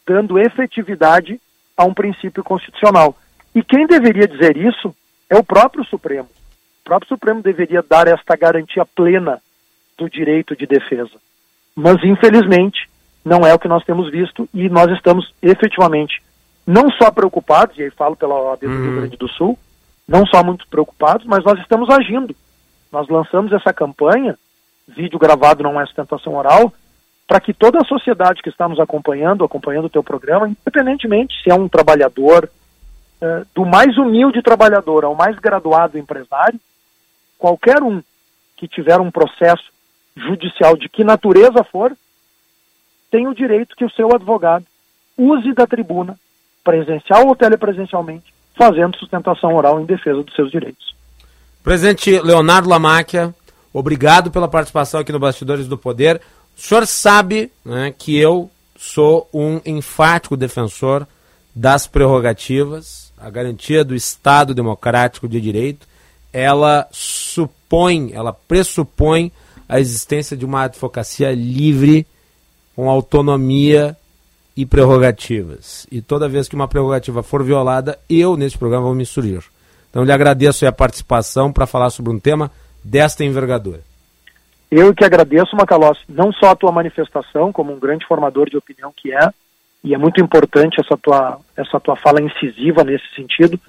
dando 0.06 0.38
efetividade 0.38 1.40
a 1.76 1.84
um 1.84 1.94
princípio 1.94 2.42
constitucional. 2.42 3.16
E 3.54 3.62
quem 3.62 3.86
deveria 3.86 4.26
dizer 4.26 4.56
isso 4.56 4.94
é 5.30 5.36
o 5.36 5.44
próprio 5.44 5.84
Supremo. 5.84 6.28
O 6.80 6.84
próprio 6.84 7.08
Supremo 7.08 7.40
deveria 7.42 7.82
dar 7.82 8.08
esta 8.08 8.36
garantia 8.36 8.84
plena 8.84 9.40
do 9.96 10.10
direito 10.10 10.56
de 10.56 10.66
defesa. 10.66 11.16
Mas, 11.76 12.02
infelizmente, 12.02 12.88
não 13.24 13.46
é 13.46 13.54
o 13.54 13.58
que 13.58 13.68
nós 13.68 13.84
temos 13.84 14.10
visto 14.10 14.48
e 14.52 14.68
nós 14.68 14.90
estamos 14.90 15.32
efetivamente 15.40 16.20
não 16.66 16.90
só 16.90 17.10
preocupados, 17.10 17.76
e 17.78 17.82
aí 17.82 17.90
falo 17.90 18.16
pela 18.16 18.34
OAB 18.34 18.60
do 18.60 18.68
uhum. 18.68 18.82
Rio 18.82 19.00
Grande 19.00 19.16
do 19.16 19.28
Sul, 19.28 19.58
não 20.12 20.26
só 20.26 20.44
muito 20.44 20.68
preocupados, 20.68 21.24
mas 21.24 21.42
nós 21.42 21.58
estamos 21.58 21.88
agindo. 21.88 22.36
Nós 22.92 23.08
lançamos 23.08 23.50
essa 23.50 23.72
campanha, 23.72 24.38
vídeo 24.86 25.18
gravado 25.18 25.62
não 25.62 25.80
é 25.80 25.86
sustentação 25.86 26.34
oral, 26.34 26.70
para 27.26 27.40
que 27.40 27.54
toda 27.54 27.78
a 27.78 27.86
sociedade 27.86 28.42
que 28.42 28.50
está 28.50 28.68
nos 28.68 28.78
acompanhando, 28.78 29.42
acompanhando 29.42 29.86
o 29.86 29.90
teu 29.90 30.02
programa, 30.02 30.46
independentemente 30.46 31.34
se 31.42 31.50
é 31.50 31.54
um 31.54 31.66
trabalhador, 31.66 32.50
eh, 33.22 33.42
do 33.54 33.64
mais 33.64 33.96
humilde 33.96 34.42
trabalhador 34.42 35.02
ao 35.04 35.14
mais 35.14 35.38
graduado 35.38 35.96
empresário, 35.96 36.60
qualquer 37.38 37.82
um 37.82 38.02
que 38.54 38.68
tiver 38.68 39.00
um 39.00 39.10
processo 39.10 39.64
judicial 40.14 40.76
de 40.76 40.90
que 40.90 41.02
natureza 41.02 41.64
for, 41.64 41.96
tem 43.10 43.26
o 43.26 43.34
direito 43.34 43.74
que 43.74 43.84
o 43.84 43.90
seu 43.92 44.14
advogado 44.14 44.66
use 45.16 45.54
da 45.54 45.66
tribuna, 45.66 46.18
presencial 46.62 47.26
ou 47.28 47.34
telepresencialmente, 47.34 48.31
fazendo 48.56 48.96
sustentação 48.98 49.54
oral 49.54 49.80
em 49.80 49.84
defesa 49.84 50.22
dos 50.22 50.34
seus 50.34 50.50
direitos. 50.50 50.94
Presidente 51.62 52.18
Leonardo 52.20 52.68
Lamáquia, 52.68 53.34
obrigado 53.72 54.30
pela 54.30 54.48
participação 54.48 55.00
aqui 55.00 55.12
no 55.12 55.18
Bastidores 55.18 55.68
do 55.68 55.78
Poder. 55.78 56.20
O 56.56 56.60
senhor 56.60 56.86
sabe 56.86 57.50
né, 57.64 57.94
que 57.96 58.18
eu 58.18 58.50
sou 58.76 59.28
um 59.32 59.60
enfático 59.64 60.36
defensor 60.36 61.06
das 61.54 61.86
prerrogativas, 61.86 63.12
a 63.16 63.30
garantia 63.30 63.84
do 63.84 63.94
Estado 63.94 64.54
democrático 64.54 65.28
de 65.28 65.40
direito, 65.40 65.86
ela 66.32 66.88
supõe, 66.90 68.10
ela 68.12 68.32
pressupõe 68.32 69.30
a 69.68 69.78
existência 69.78 70.36
de 70.36 70.44
uma 70.44 70.62
advocacia 70.62 71.32
livre, 71.32 72.06
com 72.74 72.90
autonomia 72.90 73.96
e 74.56 74.66
prerrogativas. 74.66 75.86
E 75.90 76.00
toda 76.02 76.28
vez 76.28 76.48
que 76.48 76.54
uma 76.54 76.68
prerrogativa 76.68 77.22
for 77.22 77.42
violada, 77.42 77.98
eu, 78.08 78.36
nesse 78.36 78.58
programa, 78.58 78.84
vou 78.84 78.94
me 78.94 79.06
surgir. 79.06 79.42
Então, 79.90 80.04
lhe 80.04 80.12
agradeço 80.12 80.66
a 80.66 80.72
participação 80.72 81.52
para 81.52 81.66
falar 81.66 81.90
sobre 81.90 82.12
um 82.12 82.18
tema 82.18 82.50
desta 82.82 83.24
envergadura. 83.24 83.80
Eu 84.70 84.94
que 84.94 85.04
agradeço, 85.04 85.54
Macalossi, 85.54 86.00
não 86.08 86.32
só 86.32 86.50
a 86.50 86.56
tua 86.56 86.72
manifestação, 86.72 87.52
como 87.52 87.72
um 87.72 87.78
grande 87.78 88.06
formador 88.06 88.48
de 88.48 88.56
opinião 88.56 88.92
que 88.96 89.12
é, 89.12 89.28
e 89.84 89.94
é 89.94 89.98
muito 89.98 90.20
importante 90.20 90.80
essa 90.80 90.96
tua, 90.96 91.38
essa 91.56 91.78
tua 91.80 91.96
fala 91.96 92.22
incisiva 92.22 92.82
nesse 92.82 93.04
sentido, 93.14 93.60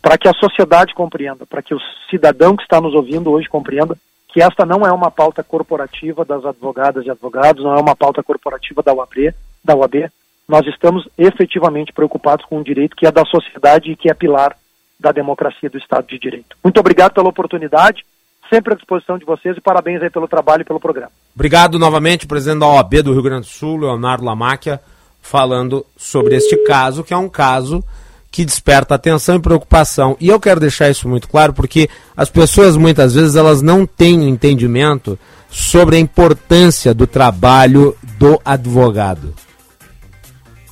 para 0.00 0.16
que 0.16 0.28
a 0.28 0.32
sociedade 0.32 0.94
compreenda, 0.94 1.44
para 1.46 1.62
que 1.62 1.74
o 1.74 1.78
cidadão 2.10 2.56
que 2.56 2.62
está 2.62 2.80
nos 2.80 2.94
ouvindo 2.94 3.30
hoje 3.30 3.48
compreenda 3.48 3.96
que 4.28 4.42
esta 4.42 4.64
não 4.64 4.86
é 4.86 4.92
uma 4.92 5.10
pauta 5.10 5.42
corporativa 5.42 6.24
das 6.24 6.44
advogadas 6.44 7.04
e 7.04 7.10
advogados, 7.10 7.64
não 7.64 7.76
é 7.76 7.80
uma 7.80 7.96
pauta 7.96 8.22
corporativa 8.22 8.82
da 8.82 8.92
UAB, 8.92 9.34
da 9.64 9.74
UAB. 9.74 10.10
Nós 10.48 10.66
estamos 10.66 11.06
efetivamente 11.18 11.92
preocupados 11.92 12.44
com 12.46 12.58
o 12.58 12.64
direito 12.64 12.96
que 12.96 13.06
é 13.06 13.12
da 13.12 13.24
sociedade 13.26 13.92
e 13.92 13.96
que 13.96 14.10
é 14.10 14.14
pilar 14.14 14.56
da 14.98 15.12
democracia 15.12 15.68
do 15.68 15.78
Estado 15.78 16.06
de 16.08 16.18
Direito. 16.18 16.56
Muito 16.64 16.80
obrigado 16.80 17.12
pela 17.12 17.28
oportunidade, 17.28 18.04
sempre 18.50 18.72
à 18.72 18.76
disposição 18.76 19.18
de 19.18 19.26
vocês 19.26 19.56
e 19.56 19.60
parabéns 19.60 20.02
aí 20.02 20.10
pelo 20.10 20.26
trabalho 20.26 20.62
e 20.62 20.64
pelo 20.64 20.80
programa. 20.80 21.12
Obrigado 21.34 21.78
novamente, 21.78 22.26
presidente 22.26 22.60
da 22.60 22.66
OAB 22.66 23.02
do 23.02 23.12
Rio 23.12 23.22
Grande 23.22 23.46
do 23.46 23.52
Sul, 23.52 23.76
Leonardo 23.76 24.24
Lamáquia, 24.24 24.80
falando 25.20 25.84
sobre 25.96 26.34
este 26.34 26.56
caso, 26.64 27.04
que 27.04 27.12
é 27.12 27.16
um 27.16 27.28
caso 27.28 27.84
que 28.30 28.44
desperta 28.44 28.94
atenção 28.94 29.36
e 29.36 29.42
preocupação. 29.42 30.16
E 30.18 30.28
eu 30.28 30.40
quero 30.40 30.60
deixar 30.60 30.88
isso 30.88 31.08
muito 31.08 31.28
claro 31.28 31.52
porque 31.52 31.88
as 32.16 32.30
pessoas 32.30 32.76
muitas 32.76 33.14
vezes 33.14 33.36
elas 33.36 33.62
não 33.62 33.86
têm 33.86 34.28
entendimento 34.28 35.18
sobre 35.48 35.96
a 35.96 36.00
importância 36.00 36.92
do 36.92 37.06
trabalho 37.06 37.96
do 38.18 38.40
advogado. 38.44 39.34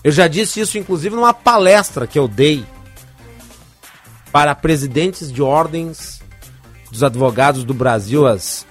Eu 0.07 0.13
já 0.13 0.29
disse 0.29 0.61
isso 0.61 0.79
inclusive 0.79 1.17
numa 1.17 1.35
palestra 1.35 2.07
que 2.07 2.17
eu 2.17 2.29
dei 2.29 2.65
para 4.31 4.55
presidentes 4.55 5.33
de 5.33 5.43
ordens 5.43 6.23
dos 6.93 7.03
advogados 7.03 7.65
do 7.65 7.75
Brasil, 7.75 8.25
as 8.25 8.65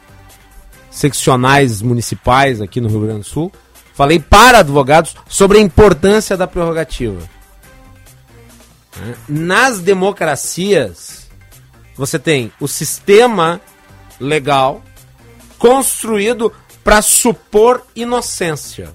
seccionais 0.89 1.82
municipais 1.82 2.62
aqui 2.62 2.80
no 2.80 2.88
Rio 2.88 3.02
Grande 3.02 3.19
do 3.19 3.26
Sul. 3.26 3.52
Falei 3.93 4.17
para 4.17 4.60
advogados 4.60 5.13
sobre 5.28 5.58
a 5.58 5.62
importância 5.62 6.38
da 6.38 6.48
prerrogativa. 6.48 7.19
Nas 9.28 9.82
democracias, 9.82 11.30
você 11.98 12.17
tem 12.17 12.50
o 12.62 12.67
sistema 12.69 13.60
legal 14.21 14.82
construído 15.60 16.54
para 16.82 17.02
supor 17.02 17.86
inocência. 17.93 18.93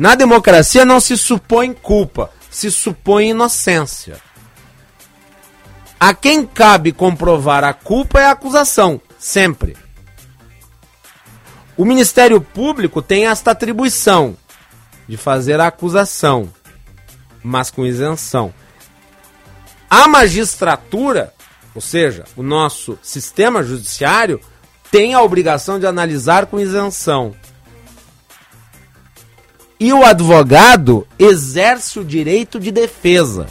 Na 0.00 0.14
democracia 0.14 0.82
não 0.82 0.98
se 0.98 1.14
supõe 1.14 1.74
culpa, 1.74 2.30
se 2.50 2.70
supõe 2.70 3.28
inocência. 3.28 4.16
A 6.00 6.14
quem 6.14 6.46
cabe 6.46 6.90
comprovar 6.90 7.64
a 7.64 7.74
culpa 7.74 8.18
é 8.18 8.24
a 8.24 8.30
acusação, 8.30 8.98
sempre. 9.18 9.76
O 11.76 11.84
Ministério 11.84 12.40
Público 12.40 13.02
tem 13.02 13.26
esta 13.26 13.50
atribuição 13.50 14.38
de 15.06 15.18
fazer 15.18 15.60
a 15.60 15.66
acusação, 15.66 16.50
mas 17.44 17.70
com 17.70 17.84
isenção. 17.84 18.54
A 19.90 20.08
magistratura, 20.08 21.34
ou 21.74 21.82
seja, 21.82 22.24
o 22.34 22.42
nosso 22.42 22.98
sistema 23.02 23.62
judiciário, 23.62 24.40
tem 24.90 25.12
a 25.12 25.20
obrigação 25.20 25.78
de 25.78 25.86
analisar 25.86 26.46
com 26.46 26.58
isenção. 26.58 27.36
E 29.80 29.94
o 29.94 30.04
advogado 30.04 31.06
exerce 31.18 31.98
o 31.98 32.04
direito 32.04 32.60
de 32.60 32.70
defesa. 32.70 33.46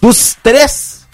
Dos 0.00 0.36
três, 0.40 1.04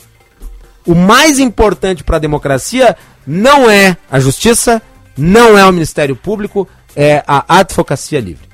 o 0.87 0.95
mais 0.95 1.39
importante 1.39 2.05
para 2.05 2.17
a 2.17 2.21
democracia 2.21 2.95
não 3.27 3.71
é 3.71 3.97
a 4.11 4.21
justiça, 4.21 4.83
não 5.17 5.57
é 5.57 5.65
o 5.65 5.73
Ministério 5.73 6.15
Público, 6.15 6.69
é 6.95 7.25
a 7.27 7.61
advocacia 7.61 8.21
livre. 8.21 8.47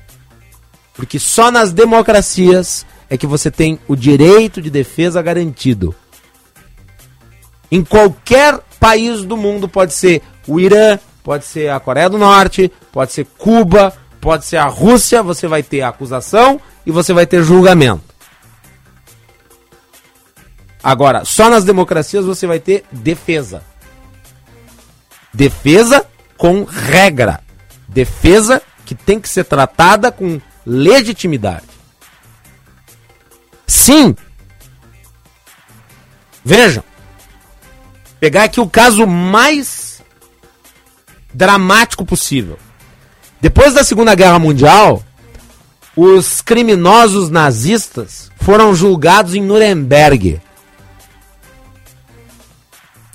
Porque 0.93 1.19
só 1.19 1.51
nas 1.51 1.73
democracias 1.73 2.85
é 3.09 3.17
que 3.17 3.27
você 3.27 3.51
tem 3.51 3.77
o 3.89 3.97
direito 3.97 4.61
de 4.61 4.69
defesa 4.69 5.21
garantido. 5.21 5.93
Em 7.69 7.83
qualquer 7.83 8.59
país 8.79 9.23
do 9.23 9.35
mundo, 9.35 9.67
pode 9.67 9.93
ser 9.93 10.21
o 10.47 10.59
Irã, 10.59 10.97
pode 11.23 11.45
ser 11.45 11.69
a 11.69 11.79
Coreia 11.79 12.09
do 12.09 12.17
Norte, 12.17 12.71
pode 12.91 13.11
ser 13.11 13.25
Cuba, 13.37 13.93
pode 14.19 14.45
ser 14.45 14.57
a 14.57 14.65
Rússia, 14.65 15.23
você 15.23 15.47
vai 15.47 15.63
ter 15.63 15.81
acusação 15.81 16.59
e 16.85 16.91
você 16.91 17.13
vai 17.13 17.25
ter 17.25 17.43
julgamento. 17.43 18.03
Agora, 20.81 21.25
só 21.25 21.49
nas 21.49 21.63
democracias 21.63 22.25
você 22.25 22.47
vai 22.47 22.59
ter 22.59 22.85
defesa. 22.91 23.63
Defesa 25.33 26.05
com 26.37 26.63
regra. 26.63 27.41
Defesa 27.87 28.61
que 28.85 28.95
tem 28.95 29.19
que 29.19 29.27
ser 29.27 29.43
tratada 29.43 30.11
com 30.11 30.39
legitimidade. 30.65 31.67
Sim. 33.67 34.15
Vejam. 36.43 36.83
Pegar 38.19 38.45
aqui 38.45 38.59
o 38.59 38.69
caso 38.69 39.05
mais 39.05 40.01
dramático 41.33 42.05
possível. 42.05 42.57
Depois 43.41 43.73
da 43.73 43.85
Segunda 43.85 44.15
Guerra 44.15 44.37
Mundial, 44.37 45.01
os 45.95 46.41
criminosos 46.41 47.29
nazistas 47.29 48.29
foram 48.35 48.75
julgados 48.75 49.33
em 49.33 49.41
Nuremberg. 49.41 50.41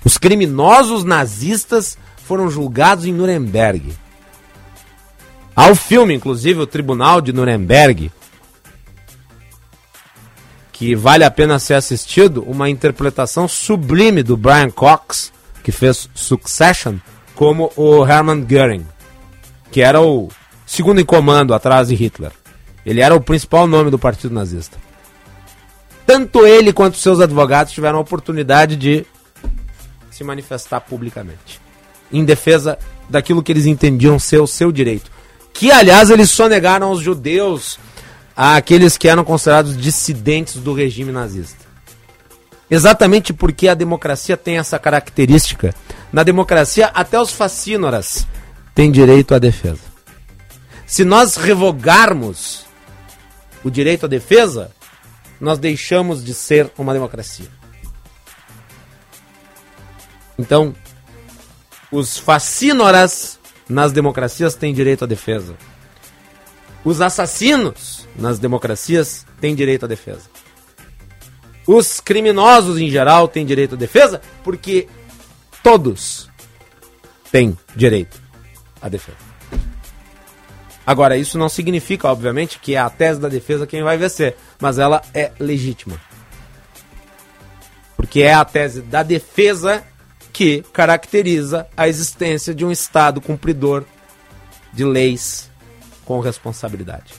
Os 0.03 0.17
criminosos 0.17 1.03
nazistas 1.03 1.95
foram 2.25 2.49
julgados 2.49 3.05
em 3.05 3.13
Nuremberg. 3.13 3.95
Há 5.55 5.69
o 5.69 5.75
filme, 5.75 6.15
inclusive, 6.15 6.59
o 6.59 6.67
Tribunal 6.67 7.21
de 7.21 7.31
Nuremberg, 7.31 8.11
que 10.71 10.95
vale 10.95 11.23
a 11.23 11.31
pena 11.31 11.59
ser 11.59 11.75
assistido, 11.75 12.43
uma 12.43 12.67
interpretação 12.67 13.47
sublime 13.47 14.23
do 14.23 14.35
Brian 14.35 14.71
Cox, 14.71 15.31
que 15.63 15.71
fez 15.71 16.09
Succession, 16.13 16.97
como 17.35 17.71
o 17.75 18.05
Hermann 18.05 18.43
Göring 18.45 18.94
que 19.71 19.81
era 19.81 20.01
o 20.01 20.29
segundo 20.65 20.99
em 21.01 21.05
comando 21.05 21.53
atrás 21.53 21.87
de 21.87 21.95
Hitler. 21.95 22.31
Ele 22.85 23.01
era 23.01 23.15
o 23.15 23.21
principal 23.21 23.67
nome 23.67 23.89
do 23.89 23.99
partido 23.99 24.33
nazista. 24.33 24.77
Tanto 26.05 26.45
ele 26.45 26.71
quanto 26.71 26.97
seus 26.97 27.19
advogados 27.19 27.73
tiveram 27.73 27.97
a 27.97 28.01
oportunidade 28.01 28.75
de 28.75 29.05
se 30.11 30.23
manifestar 30.23 30.79
publicamente 30.81 31.59
em 32.11 32.23
defesa 32.23 32.77
daquilo 33.09 33.43
que 33.43 33.51
eles 33.51 33.65
entendiam 33.65 34.19
ser 34.19 34.39
o 34.39 34.47
seu 34.47 34.71
direito. 34.71 35.11
Que, 35.53 35.71
aliás, 35.71 36.09
eles 36.09 36.29
só 36.29 36.47
negaram 36.47 36.87
aos 36.87 37.01
judeus, 37.01 37.79
àqueles 38.35 38.97
que 38.97 39.07
eram 39.07 39.23
considerados 39.23 39.77
dissidentes 39.77 40.55
do 40.55 40.73
regime 40.73 41.11
nazista. 41.11 41.65
Exatamente 42.69 43.31
porque 43.31 43.67
a 43.67 43.73
democracia 43.73 44.35
tem 44.35 44.57
essa 44.57 44.77
característica. 44.79 45.73
Na 46.11 46.23
democracia, 46.23 46.87
até 46.87 47.19
os 47.19 47.31
facínoras 47.31 48.27
tem 48.75 48.91
direito 48.91 49.33
à 49.33 49.39
defesa. 49.39 49.81
Se 50.85 51.05
nós 51.05 51.37
revogarmos 51.37 52.65
o 53.63 53.71
direito 53.71 54.05
à 54.05 54.09
defesa, 54.09 54.69
nós 55.39 55.57
deixamos 55.57 56.23
de 56.23 56.33
ser 56.33 56.69
uma 56.77 56.93
democracia. 56.93 57.47
Então, 60.37 60.75
os 61.89 62.17
facínoras 62.17 63.39
nas 63.67 63.93
democracias 63.93 64.53
têm 64.55 64.73
direito 64.73 65.05
à 65.05 65.07
defesa. 65.07 65.55
Os 66.83 66.99
assassinos 66.99 68.05
nas 68.15 68.37
democracias 68.37 69.25
têm 69.39 69.55
direito 69.55 69.85
à 69.85 69.87
defesa. 69.87 70.29
Os 71.65 71.99
criminosos 71.99 72.77
em 72.77 72.89
geral 72.91 73.27
têm 73.27 73.45
direito 73.45 73.73
à 73.73 73.77
defesa 73.77 74.21
porque 74.43 74.87
todos 75.63 76.29
têm 77.31 77.57
direito 77.75 78.24
a 78.85 78.89
defesa. 78.89 79.17
Agora, 80.85 81.17
isso 81.17 81.39
não 81.39 81.49
significa, 81.49 82.07
obviamente, 82.07 82.59
que 82.59 82.75
é 82.75 82.77
a 82.77 82.89
tese 82.89 83.19
da 83.19 83.27
defesa 83.27 83.65
quem 83.65 83.81
vai 83.81 83.97
vencer, 83.97 84.37
mas 84.59 84.77
ela 84.77 85.01
é 85.11 85.31
legítima. 85.39 85.99
Porque 87.97 88.21
é 88.21 88.33
a 88.33 88.45
tese 88.45 88.83
da 88.83 89.01
defesa 89.01 89.83
que 90.31 90.63
caracteriza 90.71 91.65
a 91.75 91.87
existência 91.87 92.53
de 92.53 92.63
um 92.63 92.71
Estado 92.71 93.19
cumpridor 93.19 93.83
de 94.71 94.83
leis 94.83 95.49
com 96.05 96.19
responsabilidade. 96.19 97.13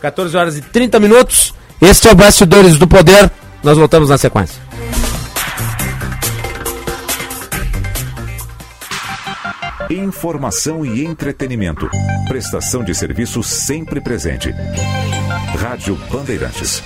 14 0.00 0.36
horas 0.36 0.56
e 0.56 0.62
30 0.62 0.98
minutos. 0.98 1.54
Este 1.80 2.08
é 2.08 2.12
o 2.12 2.16
Bastidores 2.16 2.76
do 2.76 2.88
Poder. 2.88 3.30
Nós 3.62 3.78
voltamos 3.78 4.08
na 4.08 4.18
sequência. 4.18 4.65
Informação 9.90 10.84
e 10.84 11.04
entretenimento. 11.04 11.88
Prestação 12.26 12.82
de 12.82 12.94
serviço 12.94 13.42
sempre 13.42 14.00
presente. 14.00 14.50
Rádio 15.58 15.96
Bandeirantes. 16.10 16.82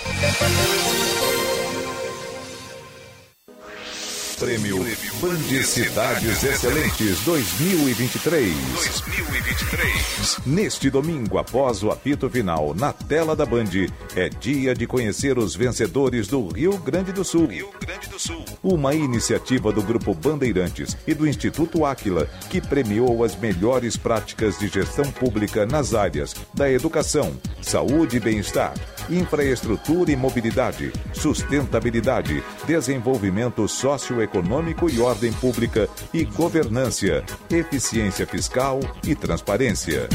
Prêmio 4.39 4.79
Band 4.79 5.10
Cidades 5.21 6.43
Excelentes 6.43 7.21
2023. 7.27 8.55
2023. 8.55 10.39
Neste 10.47 10.89
domingo, 10.89 11.37
após 11.37 11.83
o 11.83 11.91
apito 11.91 12.31
final, 12.31 12.75
na 12.75 12.91
tela 12.95 13.37
da 13.37 13.45
Band, 13.45 13.69
é 14.17 14.31
dia 14.31 14.75
de 14.75 14.87
conhecer 14.87 15.37
os 15.37 15.55
vencedores 15.55 16.27
do 16.27 16.49
Rio 16.49 16.79
Grande 16.79 17.13
do 17.13 17.23
Sul. 17.23 17.49
Rio 17.49 17.69
Grande 17.79 18.09
do 18.09 18.19
Sul. 18.19 18.47
Uma 18.63 18.95
iniciativa 18.95 19.71
do 19.71 19.83
Grupo 19.83 20.15
Bandeirantes 20.15 20.97
e 21.07 21.13
do 21.13 21.29
Instituto 21.29 21.85
Áquila, 21.85 22.27
que 22.49 22.59
premiou 22.59 23.23
as 23.23 23.37
melhores 23.37 23.99
práticas 23.99 24.59
de 24.59 24.69
gestão 24.69 25.05
pública 25.13 25.67
nas 25.67 25.93
áreas 25.93 26.35
da 26.55 26.71
educação, 26.71 27.39
saúde 27.61 28.17
e 28.17 28.21
bem-estar, 28.21 28.73
infraestrutura 29.11 30.11
e 30.11 30.17
mobilidade, 30.17 30.93
sustentabilidade, 31.13 32.43
desenvolvimento 32.67 33.69
socioeconômico 33.69 34.89
e 34.89 34.99
ordem 35.11 35.33
pública 35.33 35.89
e 36.15 36.25
governância, 36.25 37.25
eficiência 37.51 38.25
fiscal 38.27 38.79
e 39.05 39.15
transparência. 39.15 40.09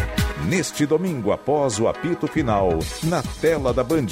Neste 0.48 0.86
domingo, 0.86 1.34
após 1.34 1.80
o 1.80 1.88
apito 1.88 2.28
final, 2.28 2.80
na 3.04 3.22
tela 3.42 3.74
da 3.74 3.84
Band. 3.84 4.08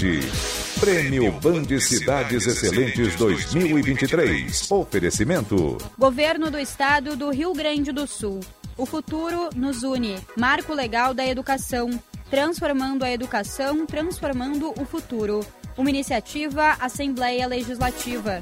Prêmio 0.80 1.32
Band 1.40 1.80
Cidades 1.80 2.46
Excelentes 2.46 3.16
2023. 3.16 4.70
Oferecimento. 4.72 5.78
Governo 5.98 6.52
do 6.52 6.60
Estado 6.60 7.16
do 7.16 7.30
Rio 7.30 7.54
Grande 7.54 7.94
do 7.94 8.06
Sul. 8.06 8.42
O 8.76 8.86
futuro 8.86 9.50
nos 9.56 9.84
une. 9.84 10.18
Marco 10.36 10.74
Legal 10.74 11.14
da 11.14 11.26
Educação. 11.26 11.90
Transformando 12.30 13.04
a 13.04 13.12
educação, 13.12 13.86
transformando 13.86 14.74
o 14.78 14.86
futuro. 14.86 15.46
Uma 15.78 15.90
iniciativa 15.90 16.76
Assembleia 16.82 17.48
Legislativa. 17.48 18.42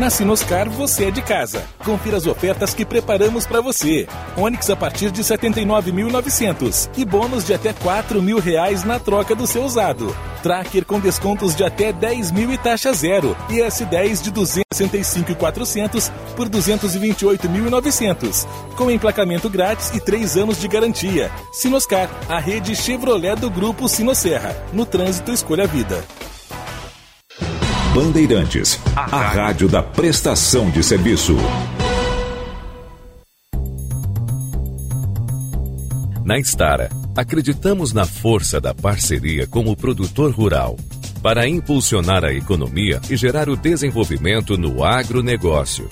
Na 0.00 0.08
Sinoscar 0.08 0.66
você 0.70 1.08
é 1.08 1.10
de 1.10 1.20
casa. 1.20 1.62
Confira 1.84 2.16
as 2.16 2.26
ofertas 2.26 2.72
que 2.72 2.86
preparamos 2.86 3.44
para 3.46 3.60
você. 3.60 4.08
Onix 4.34 4.70
a 4.70 4.74
partir 4.74 5.10
de 5.10 5.22
79.900 5.22 6.88
e 6.96 7.04
bônus 7.04 7.44
de 7.44 7.52
até 7.52 7.74
4 7.74 8.22
mil 8.22 8.38
reais 8.38 8.82
na 8.82 8.98
troca 8.98 9.34
do 9.34 9.46
seu 9.46 9.62
usado. 9.62 10.16
Tracker 10.42 10.86
com 10.86 10.98
descontos 10.98 11.54
de 11.54 11.64
até 11.64 11.92
10 11.92 12.30
mil 12.30 12.50
e 12.50 12.56
taxa 12.56 12.94
zero. 12.94 13.36
E 13.50 13.56
S10 13.56 14.22
de 14.22 14.32
265.400 14.32 16.10
por 16.34 16.48
228.900. 16.48 18.46
Com 18.78 18.90
emplacamento 18.90 19.50
grátis 19.50 19.90
e 19.94 20.00
3 20.00 20.38
anos 20.38 20.58
de 20.58 20.66
garantia. 20.66 21.30
Sinoscar, 21.52 22.08
a 22.26 22.38
rede 22.38 22.74
Chevrolet 22.74 23.36
do 23.36 23.50
Grupo 23.50 23.86
Sinosserra. 23.86 24.56
No 24.72 24.86
trânsito, 24.86 25.30
escolha 25.30 25.64
a 25.64 25.66
vida. 25.66 26.02
Bandeirantes, 27.94 28.78
a 28.94 29.04
rádio 29.04 29.68
da 29.68 29.82
prestação 29.82 30.70
de 30.70 30.80
serviço. 30.80 31.34
Na 36.24 36.38
Estara, 36.38 36.88
acreditamos 37.16 37.92
na 37.92 38.06
força 38.06 38.60
da 38.60 38.72
parceria 38.72 39.44
com 39.48 39.64
o 39.64 39.76
produtor 39.76 40.30
rural 40.30 40.76
para 41.20 41.48
impulsionar 41.48 42.24
a 42.24 42.32
economia 42.32 43.00
e 43.10 43.16
gerar 43.16 43.48
o 43.48 43.56
desenvolvimento 43.56 44.56
no 44.56 44.84
agronegócio. 44.84 45.88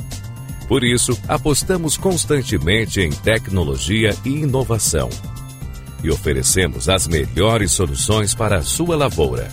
Por 0.69 0.85
isso, 0.85 1.19
apostamos 1.27 1.97
constantemente 1.97 3.01
em 3.01 3.11
tecnologia 3.11 4.15
e 4.25 4.29
inovação 4.29 5.09
e 6.05 6.11
oferecemos 6.11 6.89
as 6.89 7.09
melhores 7.09 7.73
soluções 7.73 8.37
para 8.37 8.59
a 8.59 8.63
sua 8.63 8.95
lavoura. 8.95 9.49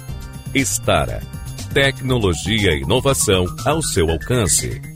Estara 0.54 1.22
Tecnologia 1.76 2.72
e 2.74 2.84
inovação 2.84 3.46
ao 3.66 3.82
seu 3.82 4.10
alcance. 4.10 4.95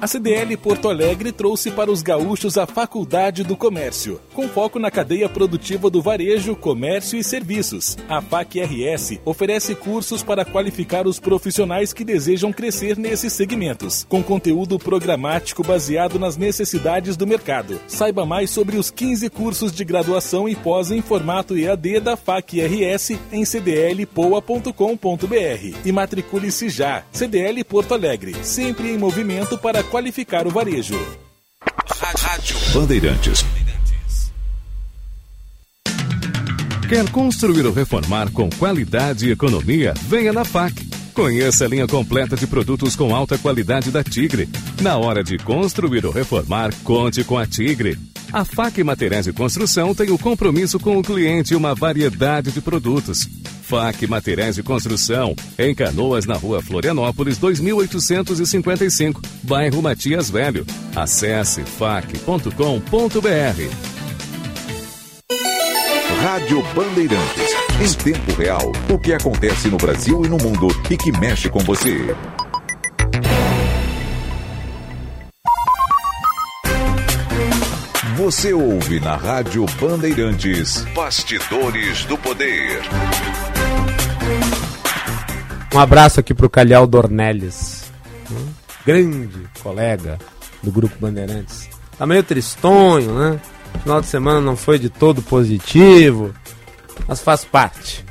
A 0.00 0.06
CDL 0.06 0.56
Porto 0.56 0.88
Alegre 0.88 1.32
trouxe 1.32 1.72
para 1.72 1.90
os 1.90 2.02
gaúchos 2.02 2.56
a 2.56 2.66
Faculdade 2.66 3.42
do 3.42 3.56
Comércio, 3.56 4.20
com 4.32 4.48
foco 4.48 4.78
na 4.78 4.92
cadeia 4.92 5.28
produtiva 5.28 5.90
do 5.90 6.00
varejo, 6.00 6.54
comércio 6.54 7.18
e 7.18 7.24
serviços. 7.24 7.96
A 8.08 8.22
FAC 8.22 8.60
RS 8.60 9.18
oferece 9.24 9.74
cursos 9.74 10.22
para 10.22 10.44
qualificar 10.44 11.08
os 11.08 11.18
profissionais 11.18 11.92
que 11.92 12.04
desejam 12.04 12.52
crescer 12.52 12.96
nesses 12.96 13.32
segmentos, 13.32 14.06
com 14.08 14.22
conteúdo 14.22 14.78
programático 14.78 15.64
baseado 15.64 16.16
nas 16.16 16.36
necessidades 16.36 17.16
do 17.16 17.26
mercado. 17.26 17.80
Saiba 17.88 18.24
mais 18.24 18.50
sobre 18.50 18.76
os 18.76 18.92
15 18.92 19.28
cursos 19.30 19.72
de 19.72 19.84
graduação 19.84 20.48
e 20.48 20.54
pós 20.54 20.92
em 20.92 21.02
formato 21.02 21.58
EAD 21.58 21.98
da 21.98 22.16
FAC 22.16 22.60
RS 22.60 23.18
em 23.32 23.44
cdlpoa.com.br 23.44 24.72
e 25.84 25.90
matricule-se 25.90 26.68
já. 26.68 27.02
CDL 27.10 27.64
Porto 27.64 27.94
Alegre, 27.94 28.36
sempre 28.44 28.92
em 28.92 28.96
movimento 28.96 29.58
para 29.58 29.87
qualificar 29.88 30.46
o 30.46 30.50
varejo. 30.50 30.94
Rádio 32.00 32.56
Bandeirantes. 32.72 33.44
Quer 36.88 37.10
construir 37.10 37.66
ou 37.66 37.72
reformar 37.72 38.30
com 38.30 38.48
qualidade 38.48 39.28
e 39.28 39.32
economia? 39.32 39.92
Venha 40.02 40.32
na 40.32 40.44
FAC. 40.44 40.88
Conheça 41.12 41.64
a 41.64 41.68
linha 41.68 41.86
completa 41.86 42.36
de 42.36 42.46
produtos 42.46 42.94
com 42.94 43.14
alta 43.14 43.36
qualidade 43.36 43.90
da 43.90 44.04
Tigre. 44.04 44.48
Na 44.80 44.96
hora 44.96 45.22
de 45.22 45.36
construir 45.36 46.06
ou 46.06 46.12
reformar, 46.12 46.72
conte 46.84 47.24
com 47.24 47.36
a 47.36 47.46
Tigre. 47.46 47.98
A 48.32 48.44
FAC 48.44 48.84
Materiais 48.84 49.24
de 49.24 49.32
Construção 49.32 49.94
tem 49.94 50.10
o 50.10 50.18
compromisso 50.18 50.78
com 50.78 50.98
o 50.98 51.02
cliente 51.02 51.54
e 51.54 51.56
uma 51.56 51.74
variedade 51.74 52.52
de 52.52 52.60
produtos. 52.60 53.26
FAC 53.62 54.06
Materiais 54.06 54.56
de 54.56 54.62
Construção, 54.62 55.34
em 55.58 55.74
Canoas, 55.74 56.26
na 56.26 56.34
rua 56.34 56.62
Florianópolis, 56.62 57.38
2855, 57.38 59.22
bairro 59.42 59.80
Matias 59.80 60.28
Velho. 60.28 60.66
Acesse 60.94 61.62
fac.com.br. 61.62 62.50
Rádio 66.22 66.62
Bandeirantes. 66.74 67.54
Em 67.80 68.12
tempo 68.12 68.32
real, 68.32 68.72
o 68.90 68.98
que 68.98 69.12
acontece 69.12 69.68
no 69.68 69.76
Brasil 69.76 70.24
e 70.24 70.28
no 70.28 70.36
mundo 70.36 70.68
e 70.90 70.96
que 70.96 71.12
mexe 71.12 71.48
com 71.48 71.60
você. 71.60 72.14
Você 78.28 78.52
ouve 78.52 79.00
na 79.00 79.16
Rádio 79.16 79.64
Bandeirantes 79.80 80.84
Bastidores 80.94 82.04
do 82.04 82.18
Poder. 82.18 82.82
Um 85.74 85.78
abraço 85.78 86.20
aqui 86.20 86.34
pro 86.34 86.50
Calhau 86.50 86.86
Dornelles, 86.86 87.90
né? 88.28 88.52
grande 88.84 89.48
colega 89.62 90.18
do 90.62 90.70
Grupo 90.70 90.94
Bandeirantes. 91.00 91.70
Tá 91.96 92.04
meio 92.04 92.22
tristonho, 92.22 93.18
né? 93.18 93.40
Final 93.82 94.02
de 94.02 94.08
semana 94.08 94.42
não 94.42 94.58
foi 94.58 94.78
de 94.78 94.90
todo 94.90 95.22
positivo, 95.22 96.34
mas 97.08 97.22
faz 97.22 97.46
parte. 97.46 98.04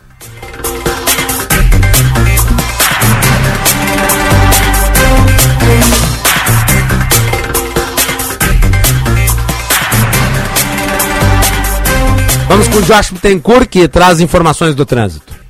Vamos 12.47 12.67
com 12.67 12.77
o 12.79 12.81
Josh 12.81 13.11
Bittencourt, 13.11 13.67
que 13.67 13.87
traz 13.87 14.19
informações 14.19 14.75
do 14.75 14.85
trânsito. 14.85 15.40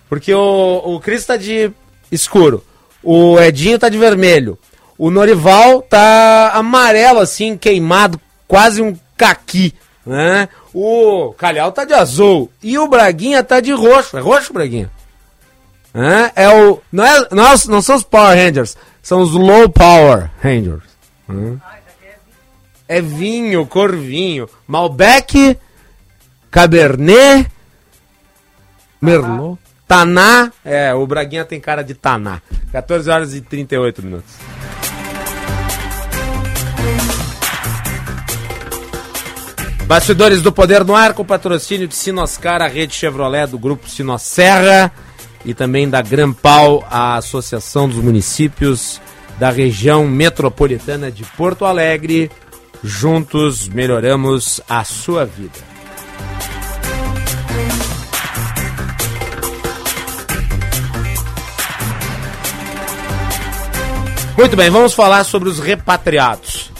Porque 0.09 0.33
o, 0.33 0.81
o 0.83 0.99
Chris 0.99 1.27
tá 1.27 1.37
de 1.37 1.71
escuro. 2.11 2.65
O 3.03 3.39
Edinho 3.39 3.79
tá 3.79 3.91
de 3.91 3.99
vermelho. 3.99 4.59
O 4.97 5.11
Norival 5.11 5.83
tá 5.83 6.53
amarelo, 6.55 7.21
assim, 7.21 7.55
queimado, 7.57 8.19
quase 8.49 8.81
um 8.81 8.97
caqui. 9.23 9.73
Né? 10.05 10.49
O 10.75 11.33
Calhau 11.39 11.71
tá 11.71 11.85
de 11.85 11.95
azul. 11.95 12.51
E 12.61 12.77
o 12.77 12.89
Braguinha 12.89 13.45
tá 13.45 13.61
de 13.61 13.73
roxo. 13.73 14.17
É 14.17 14.21
roxo, 14.21 14.53
Braguinha? 14.53 14.91
É, 15.95 16.45
é 16.45 16.49
o. 16.49 16.81
Não, 16.91 17.05
é, 17.05 17.29
não, 17.31 17.47
é, 17.47 17.55
não 17.69 17.83
são 17.83 17.97
os 17.97 18.03
Power 18.03 18.37
Rangers, 18.37 18.77
são 19.03 19.21
os 19.21 19.33
Low 19.33 19.69
Power 19.69 20.31
Rangers. 20.43 20.85
Hum. 21.29 21.59
É 22.89 23.01
vinho, 23.01 23.67
corvinho. 23.67 24.49
Malbec, 24.67 25.57
Cabernet, 26.51 27.51
Merlot, 29.01 29.59
Taná. 29.87 30.51
É, 30.65 30.93
o 30.95 31.07
Braguinha 31.07 31.45
tem 31.45 31.61
cara 31.61 31.83
de 31.83 31.95
Taná. 31.95 32.43
14 32.73 33.11
horas 33.11 33.35
e 33.35 33.41
38 33.41 34.03
minutos. 34.03 34.35
Bastidores 39.87 40.41
do 40.41 40.53
Poder 40.53 40.85
no 40.85 40.95
Ar, 40.95 41.13
com 41.13 41.25
patrocínio 41.25 41.87
de 41.87 41.95
Sinoscar, 41.95 42.63
a 42.63 42.67
rede 42.67 42.95
Chevrolet 42.95 43.47
do 43.47 43.59
Grupo 43.59 43.89
Sinosserra 43.89 44.91
e 45.45 45.53
também 45.53 45.89
da 45.89 46.01
Grampal, 46.01 46.87
a 46.91 47.17
Associação 47.17 47.89
dos 47.89 47.99
Municípios 47.99 49.01
da 49.39 49.51
região 49.51 50.07
metropolitana 50.07 51.11
de 51.11 51.25
Porto 51.25 51.65
Alegre. 51.65 52.31
Juntos 52.83 53.69
melhoramos 53.69 54.61
a 54.69 54.83
sua 54.85 55.25
vida. 55.25 55.73
Muito 64.37 64.57
bem, 64.57 64.71
vamos 64.71 64.95
falar 64.95 65.25
sobre 65.25 65.49
os 65.49 65.61
repatriados. 65.61 66.73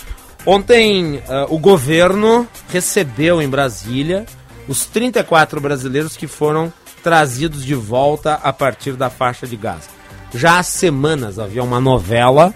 Ontem 0.45 1.17
uh, 1.19 1.55
o 1.55 1.59
governo 1.59 2.49
recebeu 2.73 3.43
em 3.43 3.49
Brasília 3.49 4.25
os 4.67 4.87
34 4.87 5.61
brasileiros 5.61 6.17
que 6.17 6.27
foram 6.27 6.73
trazidos 7.03 7.65
de 7.65 7.75
volta 7.75 8.35
a 8.43 8.53
partir 8.53 8.93
da 8.93 9.11
faixa 9.11 9.47
de 9.47 9.57
Gaza. 9.57 9.89
Já 10.35 10.59
há 10.59 10.63
semanas 10.63 11.39
havia 11.39 11.63
uma 11.63 11.81
novela 11.81 12.55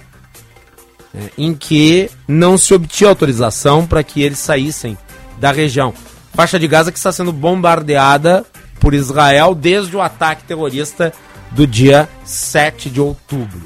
né, 1.13 1.29
em 1.37 1.55
que 1.55 2.11
não 2.27 2.57
se 2.57 2.73
obtinha 2.73 3.11
autorização 3.11 3.87
para 3.87 4.03
que 4.03 4.23
eles 4.23 4.39
saíssem 4.39 4.97
da 5.39 5.53
região. 5.53 5.93
Faixa 6.33 6.59
de 6.59 6.67
Gaza 6.67 6.91
que 6.91 6.99
está 6.99 7.13
sendo 7.13 7.33
bombardeada 7.33 8.47
por 8.81 8.95
Israel 8.95 9.55
desde 9.55 9.97
o 9.97 10.01
ataque 10.01 10.45
terrorista 10.45 11.13
do 11.51 11.67
dia 11.67 12.09
7 12.25 12.89
de 12.89 13.01
outubro. 13.01 13.61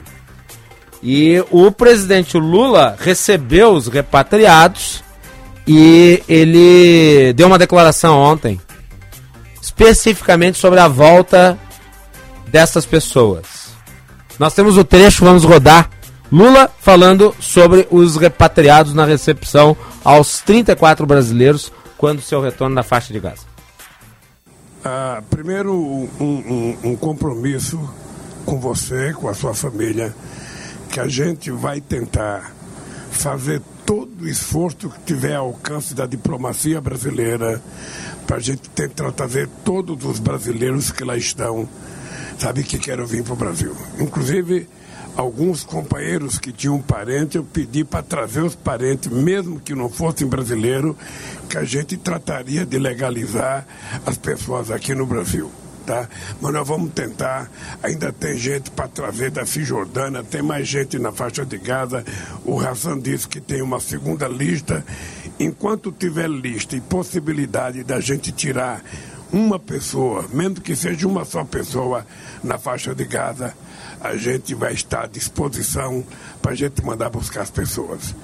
E 1.03 1.43
o 1.51 1.71
presidente 1.71 2.37
Lula 2.37 2.97
recebeu 2.99 3.71
os 3.73 3.87
repatriados 3.87 5.03
e 5.73 6.21
ele 6.29 7.33
deu 7.35 7.47
uma 7.47 7.57
declaração 7.57 8.19
ontem 8.19 8.61
especificamente 9.63 10.59
sobre 10.59 10.81
a 10.81 10.89
volta 10.89 11.57
dessas 12.49 12.85
pessoas. 12.85 13.71
Nós 14.37 14.53
temos 14.53 14.77
o 14.77 14.83
trecho, 14.83 15.25
vamos 15.25 15.45
rodar. 15.45 15.89
Lula 16.33 16.69
falando 16.81 17.33
sobre 17.39 17.87
os 17.89 18.17
repatriados 18.17 18.95
na 18.95 19.05
recepção 19.05 19.77
aos 20.03 20.41
34 20.41 21.07
brasileiros 21.07 21.73
quando 21.97 22.21
seu 22.21 22.41
retorno 22.41 22.75
na 22.75 22.83
faixa 22.83 23.13
de 23.13 23.21
Gaza. 23.21 23.47
Ah, 24.85 25.23
primeiro, 25.31 25.73
um, 25.73 26.09
um, 26.21 26.79
um 26.83 26.97
compromisso 26.97 27.79
com 28.45 28.59
você, 28.59 29.13
com 29.13 29.29
a 29.29 29.35
sua 29.35 29.55
família, 29.55 30.13
que 30.91 30.99
a 30.99 31.07
gente 31.07 31.53
vai 31.53 31.81
tentar 31.81 32.53
fazer 33.13 33.63
todo 33.91 34.23
o 34.23 34.29
esforço 34.29 34.89
que 34.89 35.01
tiver 35.01 35.35
ao 35.35 35.47
alcance 35.49 35.97
da 35.97 36.07
diplomacia 36.07 36.81
brasileira 36.81 37.61
para 38.25 38.37
a 38.37 38.41
gente 38.41 38.71
tentar 38.71 39.11
trazer 39.11 39.49
todos 39.65 40.05
os 40.05 40.21
brasileiros 40.21 40.93
que 40.93 41.03
lá 41.03 41.17
estão, 41.17 41.69
sabe, 42.39 42.63
que 42.63 42.79
querem 42.79 43.05
vir 43.05 43.25
para 43.25 43.33
o 43.33 43.37
Brasil. 43.37 43.77
Inclusive, 43.99 44.69
alguns 45.17 45.65
companheiros 45.65 46.39
que 46.39 46.53
tinham 46.53 46.81
parente, 46.81 47.37
eu 47.37 47.43
pedi 47.43 47.83
para 47.83 48.01
trazer 48.01 48.43
os 48.43 48.55
parentes, 48.55 49.11
mesmo 49.11 49.59
que 49.59 49.75
não 49.75 49.89
fossem 49.89 50.25
brasileiros, 50.25 50.95
que 51.49 51.59
a 51.59 51.65
gente 51.65 51.97
trataria 51.97 52.65
de 52.65 52.79
legalizar 52.79 53.67
as 54.07 54.17
pessoas 54.17 54.71
aqui 54.71 54.95
no 54.95 55.05
Brasil. 55.05 55.51
Tá? 55.87 56.09
Mas 56.41 56.53
nós 56.53 56.69
vamos 56.69 56.93
tentar. 56.93 57.51
Ainda 57.83 58.13
tem 58.13 58.37
gente 58.37 58.71
para 58.71 58.87
trazer 58.87 59.31
da 59.31 59.45
Cisjordânia, 59.47 60.23
tem 60.23 60.43
mais 60.43 60.69
gente 60.69 60.99
na 60.99 61.11
faixa 61.11 61.45
de 61.45 61.59
Gaza. 61.59 62.05
O 62.45 62.61
Hassan 62.61 62.99
disse 62.99 63.27
que 63.27 63.41
tem 63.41 63.63
uma 63.63 63.81
segunda 63.81 64.29
lista 64.29 64.85
enquanto 65.39 65.91
tiver 65.91 66.29
lista 66.29 66.77
e 66.77 66.81
possibilidade 66.83 67.83
da 67.83 67.99
gente 67.99 68.31
tirar 68.31 68.83
uma 69.33 69.59
pessoa, 69.59 70.27
mesmo 70.33 70.61
que 70.61 70.77
seja 70.77 71.07
uma 71.09 71.25
só 71.25 71.45
pessoa 71.45 72.07
na 72.43 72.59
faixa 72.59 72.95
de 72.95 73.05
Gaza, 73.05 73.55
a 74.01 74.17
gente 74.17 74.55
vai 74.55 74.75
estar 74.75 75.05
à 75.05 75.07
disposição 75.07 76.05
para 76.43 76.53
a 76.53 76.55
gente 76.55 76.85
mandar 76.85 77.09
buscar 77.11 77.43
as 77.43 77.51
pessoas. 77.51 78.15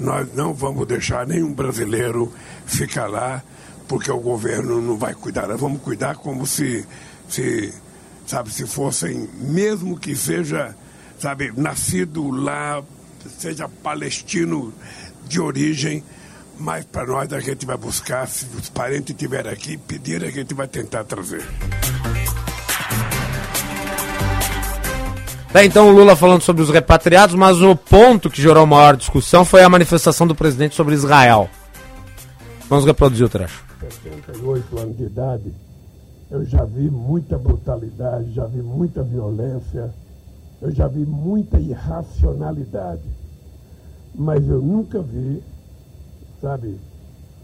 Nós 0.00 0.28
não 0.34 0.54
vamos 0.54 0.86
deixar 0.86 1.26
nenhum 1.26 1.52
brasileiro 1.52 2.32
ficar 2.64 3.06
lá 3.06 3.42
porque 3.92 4.10
o 4.10 4.20
governo 4.20 4.80
não 4.80 4.96
vai 4.96 5.12
cuidar. 5.12 5.46
Nós 5.46 5.60
vamos 5.60 5.82
cuidar 5.82 6.16
como 6.16 6.46
se, 6.46 6.82
se 7.28 7.74
sabe, 8.26 8.50
se 8.50 8.66
fossem, 8.66 9.28
mesmo 9.34 9.98
que 9.98 10.16
seja, 10.16 10.74
sabe, 11.18 11.52
nascido 11.54 12.30
lá, 12.30 12.82
seja 13.38 13.68
palestino 13.68 14.72
de 15.28 15.38
origem, 15.38 16.02
mas 16.58 16.86
para 16.86 17.04
nós 17.04 17.34
a 17.34 17.40
gente 17.40 17.66
vai 17.66 17.76
buscar, 17.76 18.26
se 18.26 18.46
os 18.58 18.70
parentes 18.70 19.10
estiverem 19.10 19.52
aqui, 19.52 19.76
pedir, 19.76 20.24
a 20.24 20.30
gente 20.30 20.54
vai 20.54 20.66
tentar 20.66 21.04
trazer. 21.04 21.46
Tá, 25.52 25.62
então 25.62 25.90
o 25.90 25.92
Lula 25.92 26.16
falando 26.16 26.40
sobre 26.40 26.62
os 26.62 26.70
repatriados, 26.70 27.34
mas 27.34 27.60
o 27.60 27.76
ponto 27.76 28.30
que 28.30 28.40
gerou 28.40 28.64
maior 28.64 28.96
discussão 28.96 29.44
foi 29.44 29.62
a 29.62 29.68
manifestação 29.68 30.26
do 30.26 30.34
presidente 30.34 30.74
sobre 30.74 30.94
Israel. 30.94 31.50
Vamos 32.70 32.86
reproduzir 32.86 33.26
o 33.26 33.28
trecho. 33.28 33.71
78 33.90 34.78
anos 34.78 34.96
de 34.96 35.04
idade, 35.04 35.54
eu 36.30 36.44
já 36.44 36.64
vi 36.64 36.90
muita 36.90 37.36
brutalidade, 37.38 38.32
já 38.32 38.46
vi 38.46 38.62
muita 38.62 39.02
violência, 39.02 39.92
eu 40.60 40.70
já 40.70 40.86
vi 40.86 41.04
muita 41.04 41.58
irracionalidade. 41.58 43.02
Mas 44.14 44.46
eu 44.46 44.60
nunca 44.60 45.00
vi 45.00 45.42
sabe, 46.42 46.76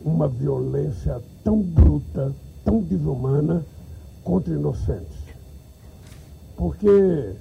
uma 0.04 0.26
violência 0.26 1.22
tão 1.44 1.62
bruta, 1.62 2.32
tão 2.64 2.80
desumana 2.80 3.64
contra 4.24 4.52
inocentes. 4.52 5.16
Porque 6.56 7.34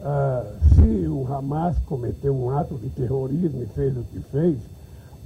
ah, 0.00 0.44
se 0.74 1.06
o 1.06 1.24
Hamas 1.32 1.78
cometeu 1.86 2.34
um 2.34 2.50
ato 2.50 2.74
de 2.74 2.90
terrorismo 2.90 3.62
e 3.62 3.66
fez 3.66 3.96
o 3.96 4.02
que 4.02 4.18
fez, 4.32 4.58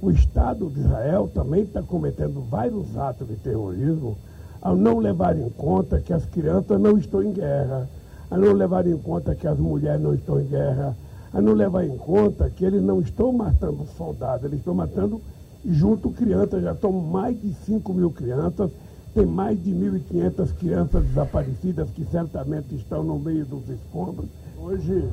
o 0.01 0.11
Estado 0.11 0.69
de 0.69 0.79
Israel 0.79 1.29
também 1.33 1.63
está 1.63 1.81
cometendo 1.81 2.41
vários 2.49 2.95
atos 2.97 3.27
de 3.27 3.35
terrorismo 3.35 4.15
ao 4.61 4.75
não 4.75 4.99
levar 4.99 5.37
em 5.37 5.49
conta 5.49 5.99
que 5.99 6.13
as 6.13 6.25
crianças 6.25 6.79
não 6.79 6.97
estão 6.97 7.23
em 7.23 7.31
guerra, 7.31 7.87
a 8.29 8.37
não 8.37 8.53
levar 8.53 8.85
em 8.85 8.97
conta 8.97 9.33
que 9.33 9.47
as 9.47 9.57
mulheres 9.57 10.01
não 10.01 10.13
estão 10.13 10.39
em 10.39 10.45
guerra, 10.45 10.95
a 11.33 11.41
não 11.41 11.53
levar 11.53 11.85
em 11.85 11.97
conta 11.97 12.49
que 12.49 12.65
eles 12.65 12.81
não 12.81 12.99
estão 12.99 13.31
matando 13.31 13.85
soldados, 13.97 14.45
eles 14.45 14.59
estão 14.59 14.73
matando 14.73 15.21
junto 15.65 16.09
crianças, 16.11 16.63
já 16.63 16.73
estão 16.73 16.91
mais 16.91 17.39
de 17.41 17.53
5 17.65 17.93
mil 17.93 18.11
crianças, 18.11 18.69
tem 19.13 19.25
mais 19.25 19.61
de 19.63 19.71
1.500 19.71 20.53
crianças 20.53 21.05
desaparecidas 21.05 21.89
que 21.89 22.05
certamente 22.05 22.75
estão 22.75 23.03
no 23.03 23.17
meio 23.17 23.45
dos 23.45 23.67
escombros. 23.69 24.29
Hoje 24.59 25.09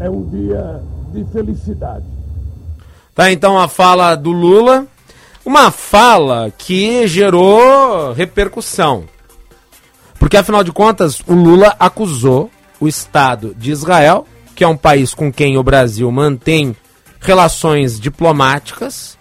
é 0.00 0.08
um 0.08 0.22
dia 0.24 0.82
de 1.12 1.24
felicidade. 1.24 2.17
Tá 3.18 3.32
então 3.32 3.58
a 3.58 3.66
fala 3.66 4.14
do 4.14 4.30
Lula, 4.30 4.86
uma 5.44 5.72
fala 5.72 6.52
que 6.56 7.04
gerou 7.08 8.12
repercussão. 8.12 9.08
Porque 10.20 10.36
afinal 10.36 10.62
de 10.62 10.70
contas, 10.70 11.20
o 11.26 11.34
Lula 11.34 11.74
acusou 11.80 12.48
o 12.78 12.86
Estado 12.86 13.56
de 13.58 13.72
Israel, 13.72 14.24
que 14.54 14.62
é 14.62 14.68
um 14.68 14.76
país 14.76 15.14
com 15.14 15.32
quem 15.32 15.58
o 15.58 15.64
Brasil 15.64 16.08
mantém 16.12 16.76
relações 17.18 17.98
diplomáticas, 17.98 19.18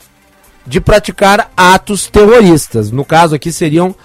de 0.64 0.80
praticar 0.80 1.52
atos 1.58 2.06
terroristas. 2.06 2.92
No 2.92 3.04
caso 3.04 3.34
aqui 3.34 3.52
seriam 3.52 3.96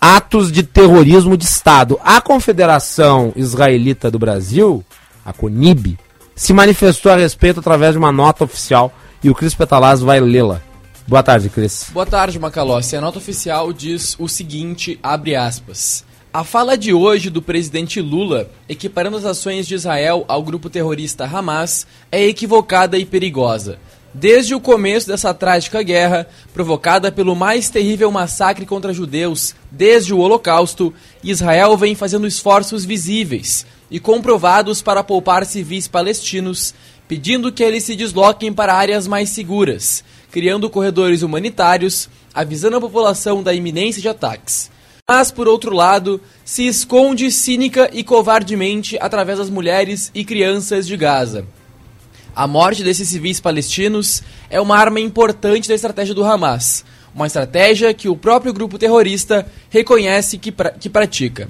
atos 0.00 0.50
de 0.50 0.64
terrorismo 0.64 1.36
de 1.36 1.44
Estado. 1.44 1.96
A 2.02 2.20
Confederação 2.20 3.32
Israelita 3.36 4.10
do 4.10 4.18
Brasil, 4.18 4.84
a 5.24 5.32
CONIB, 5.32 5.96
se 6.34 6.52
manifestou 6.52 7.12
a 7.12 7.16
respeito 7.16 7.60
através 7.60 7.92
de 7.92 7.98
uma 7.98 8.10
nota 8.10 8.42
oficial 8.42 8.92
e 9.22 9.30
o 9.30 9.34
Cris 9.34 9.54
Petalaz 9.54 10.00
vai 10.00 10.20
lê-la. 10.20 10.62
Boa 11.06 11.22
tarde, 11.22 11.48
Cris. 11.48 11.86
Boa 11.90 12.04
tarde, 12.04 12.38
Macalossi. 12.38 12.94
A 12.96 13.00
nota 13.00 13.18
oficial 13.18 13.72
diz 13.72 14.14
o 14.18 14.28
seguinte, 14.28 14.98
abre 15.02 15.34
aspas. 15.34 16.04
A 16.30 16.44
fala 16.44 16.76
de 16.76 16.92
hoje 16.92 17.30
do 17.30 17.40
presidente 17.40 18.00
Lula, 18.00 18.50
equiparando 18.68 19.16
as 19.16 19.24
ações 19.24 19.66
de 19.66 19.74
Israel 19.74 20.24
ao 20.28 20.42
grupo 20.42 20.68
terrorista 20.68 21.24
Hamas, 21.24 21.86
é 22.12 22.22
equivocada 22.22 22.98
e 22.98 23.06
perigosa. 23.06 23.78
Desde 24.12 24.54
o 24.54 24.60
começo 24.60 25.06
dessa 25.06 25.32
trágica 25.32 25.82
guerra, 25.82 26.28
provocada 26.52 27.10
pelo 27.10 27.34
mais 27.34 27.70
terrível 27.70 28.10
massacre 28.10 28.66
contra 28.66 28.92
judeus 28.92 29.54
desde 29.70 30.12
o 30.12 30.18
Holocausto, 30.18 30.92
Israel 31.22 31.76
vem 31.76 31.94
fazendo 31.94 32.26
esforços 32.26 32.84
visíveis 32.84 33.66
e 33.90 33.98
comprovados 33.98 34.82
para 34.82 35.02
poupar 35.04 35.46
civis 35.46 35.88
palestinos, 35.88 36.74
pedindo 37.08 37.50
que 37.50 37.62
eles 37.64 37.82
se 37.82 37.96
desloquem 37.96 38.52
para 38.52 38.74
áreas 38.74 39.08
mais 39.08 39.30
seguras, 39.30 40.04
criando 40.30 40.70
corredores 40.70 41.22
humanitários, 41.22 42.08
avisando 42.32 42.76
a 42.76 42.80
população 42.80 43.42
da 43.42 43.54
iminência 43.54 44.00
de 44.00 44.08
ataques. 44.08 44.70
Mas, 45.08 45.32
por 45.32 45.48
outro 45.48 45.74
lado, 45.74 46.20
se 46.44 46.66
esconde 46.66 47.32
cínica 47.32 47.90
e 47.92 48.04
covardemente 48.04 48.98
através 49.00 49.38
das 49.38 49.48
mulheres 49.48 50.10
e 50.14 50.22
crianças 50.22 50.86
de 50.86 50.96
Gaza 50.96 51.46
a 52.38 52.46
morte 52.46 52.84
desses 52.84 53.08
civis 53.08 53.40
palestinos 53.40 54.22
é 54.48 54.60
uma 54.60 54.78
arma 54.78 55.00
importante 55.00 55.68
da 55.68 55.74
estratégia 55.74 56.14
do 56.14 56.22
Hamas, 56.22 56.84
uma 57.12 57.26
estratégia 57.26 57.92
que 57.92 58.08
o 58.08 58.14
próprio 58.14 58.52
grupo 58.52 58.78
terrorista 58.78 59.44
reconhece 59.68 60.38
que, 60.38 60.54
que 60.78 60.88
pratica. 60.88 61.48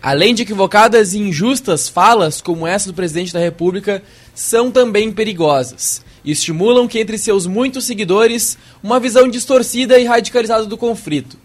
Além 0.00 0.32
de 0.32 0.42
equivocadas 0.42 1.12
e 1.12 1.18
injustas 1.18 1.88
falas 1.88 2.40
como 2.40 2.68
essa 2.68 2.86
do 2.86 2.94
presidente 2.94 3.32
da 3.32 3.40
República, 3.40 4.00
são 4.38 4.70
também 4.70 5.10
perigosas 5.10 6.04
e 6.24 6.30
estimulam 6.30 6.86
que 6.86 7.00
entre 7.00 7.18
seus 7.18 7.46
muitos 7.46 7.84
seguidores 7.84 8.56
uma 8.82 9.00
visão 9.00 9.28
distorcida 9.28 9.98
e 9.98 10.04
radicalizada 10.04 10.64
do 10.64 10.76
conflito 10.76 11.36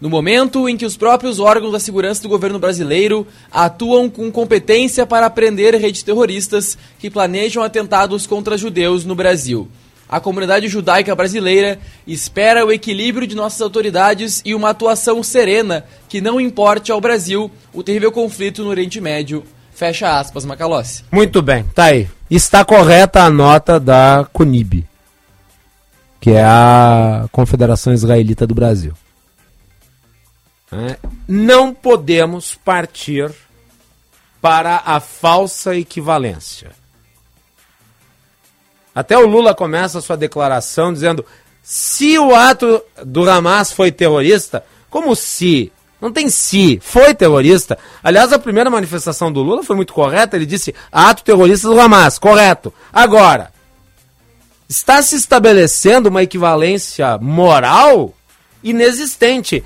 no 0.00 0.10
momento 0.10 0.68
em 0.68 0.76
que 0.76 0.84
os 0.84 0.96
próprios 0.96 1.38
órgãos 1.38 1.70
da 1.70 1.78
segurança 1.78 2.20
do 2.20 2.28
governo 2.28 2.58
brasileiro 2.58 3.24
atuam 3.52 4.10
com 4.10 4.32
competência 4.32 5.06
para 5.06 5.30
prender 5.30 5.76
redes 5.76 6.02
terroristas 6.02 6.76
que 6.98 7.08
planejam 7.08 7.62
atentados 7.62 8.26
contra 8.26 8.58
judeus 8.58 9.04
no 9.04 9.14
Brasil. 9.14 9.68
A 10.08 10.18
comunidade 10.18 10.66
judaica 10.66 11.14
brasileira 11.14 11.78
espera 12.04 12.66
o 12.66 12.72
equilíbrio 12.72 13.28
de 13.28 13.36
nossas 13.36 13.60
autoridades 13.60 14.42
e 14.44 14.56
uma 14.56 14.70
atuação 14.70 15.22
serena 15.22 15.84
que 16.08 16.20
não 16.20 16.40
importe 16.40 16.90
ao 16.90 17.00
Brasil 17.00 17.48
o 17.72 17.80
terrível 17.84 18.10
conflito 18.10 18.64
no 18.64 18.70
Oriente 18.70 19.00
Médio. 19.00 19.44
Fecha 19.72 20.18
aspas, 20.18 20.44
Macalossi. 20.44 21.04
Muito 21.12 21.40
bem, 21.40 21.64
tá 21.74 21.84
aí. 21.84 22.08
Está 22.34 22.64
correta 22.64 23.24
a 23.24 23.28
nota 23.28 23.78
da 23.78 24.26
CUNIB, 24.32 24.88
que 26.18 26.30
é 26.30 26.42
a 26.42 27.26
Confederação 27.30 27.92
Israelita 27.92 28.46
do 28.46 28.54
Brasil. 28.54 28.94
Né? 30.70 30.96
Não 31.28 31.74
podemos 31.74 32.54
partir 32.54 33.30
para 34.40 34.80
a 34.82 34.98
falsa 34.98 35.76
equivalência. 35.76 36.70
Até 38.94 39.18
o 39.18 39.26
Lula 39.26 39.54
começa 39.54 39.98
a 39.98 40.02
sua 40.02 40.16
declaração 40.16 40.90
dizendo: 40.90 41.26
se 41.62 42.18
o 42.18 42.34
ato 42.34 42.82
do 43.04 43.28
Hamas 43.28 43.72
foi 43.72 43.92
terrorista, 43.92 44.64
como 44.88 45.14
se? 45.14 45.70
Não 46.02 46.12
tem 46.12 46.28
se, 46.28 46.80
foi 46.82 47.14
terrorista. 47.14 47.78
Aliás, 48.02 48.32
a 48.32 48.38
primeira 48.38 48.68
manifestação 48.68 49.32
do 49.32 49.40
Lula 49.40 49.62
foi 49.62 49.76
muito 49.76 49.92
correta. 49.92 50.34
Ele 50.34 50.44
disse 50.44 50.74
ato 50.90 51.22
terrorista 51.22 51.68
do 51.68 51.80
Hamas, 51.80 52.18
correto. 52.18 52.74
Agora, 52.92 53.52
está 54.68 55.00
se 55.00 55.14
estabelecendo 55.14 56.08
uma 56.08 56.24
equivalência 56.24 57.16
moral 57.18 58.12
inexistente. 58.64 59.62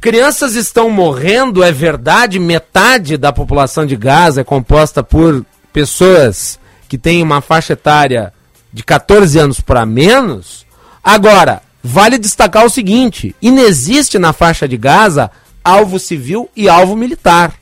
Crianças 0.00 0.56
estão 0.56 0.90
morrendo, 0.90 1.62
é 1.62 1.70
verdade, 1.70 2.40
metade 2.40 3.16
da 3.16 3.32
população 3.32 3.86
de 3.86 3.94
Gaza 3.94 4.40
é 4.40 4.44
composta 4.44 5.04
por 5.04 5.46
pessoas 5.72 6.58
que 6.88 6.98
têm 6.98 7.22
uma 7.22 7.40
faixa 7.40 7.74
etária 7.74 8.32
de 8.72 8.82
14 8.82 9.38
anos 9.38 9.60
para 9.60 9.86
menos. 9.86 10.66
Agora, 11.02 11.62
vale 11.86 12.18
destacar 12.18 12.64
o 12.64 12.70
seguinte: 12.70 13.34
inexiste 13.40 14.18
na 14.18 14.32
faixa 14.32 14.66
de 14.66 14.76
Gaza 14.76 15.30
alvo 15.64 15.98
civil 15.98 16.50
e 16.54 16.68
alvo 16.68 16.96
militar. 16.96 17.54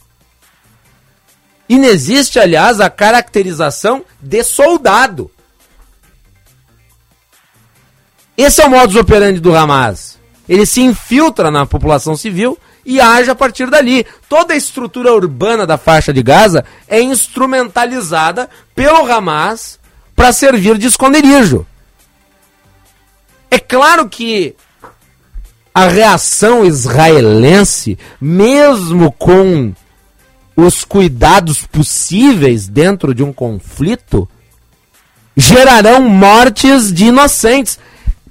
Inexiste, 1.68 2.39
aliás, 2.39 2.81
a 2.81 2.91
caracterização 2.91 4.05
de 4.20 4.43
soldado. 4.43 5.31
Esse 8.37 8.62
é 8.62 8.66
o 8.66 8.70
modus 8.70 8.97
operandi 8.97 9.41
do 9.41 9.55
Hamas. 9.55 10.18
Ele 10.49 10.66
se 10.66 10.81
infiltra 10.81 11.51
na 11.51 11.64
população 11.64 12.16
civil 12.16 12.59
e 12.85 13.01
age 13.01 13.31
a 13.31 13.35
partir 13.35 13.70
dali. 13.70 14.07
Toda 14.29 14.53
a 14.53 14.57
estrutura 14.57 15.14
urbana 15.14 15.66
da 15.66 15.79
faixa 15.79 16.12
de 16.12 16.22
Gaza 16.22 16.64
é 16.89 17.01
instrumentalizada 17.01 18.51
pelo 18.75 19.11
Hamas 19.11 19.79
para 20.14 20.33
servir 20.33 20.77
de 20.77 20.87
esconderijo. 20.87 21.66
É 23.55 23.59
claro 23.61 24.09
que 24.09 24.57
a 25.72 25.86
reação 25.86 26.64
israelense, 26.64 27.96
mesmo 28.20 29.12
com 29.12 29.72
os 30.57 30.82
cuidados 30.82 31.64
possíveis 31.64 32.66
dentro 32.66 33.14
de 33.14 33.22
um 33.22 33.32
conflito, 33.32 34.28
gerarão 35.36 36.00
mortes 36.02 36.92
de 36.92 37.05
inocentes. 37.05 37.78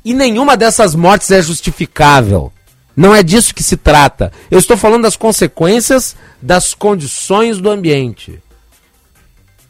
E 0.03 0.13
nenhuma 0.13 0.57
dessas 0.57 0.93
mortes 0.93 1.31
é 1.31 1.41
justificável. 1.41 2.51
Não 2.93 3.15
é 3.15 3.23
disso 3.23 3.55
que 3.55 3.63
se 3.63 3.77
trata. 3.77 4.29
Eu 4.51 4.59
estou 4.59 4.75
falando 4.75 5.03
das 5.03 5.15
consequências 5.15 6.17
das 6.41 6.73
condições 6.73 7.59
do 7.59 7.69
ambiente. 7.69 8.43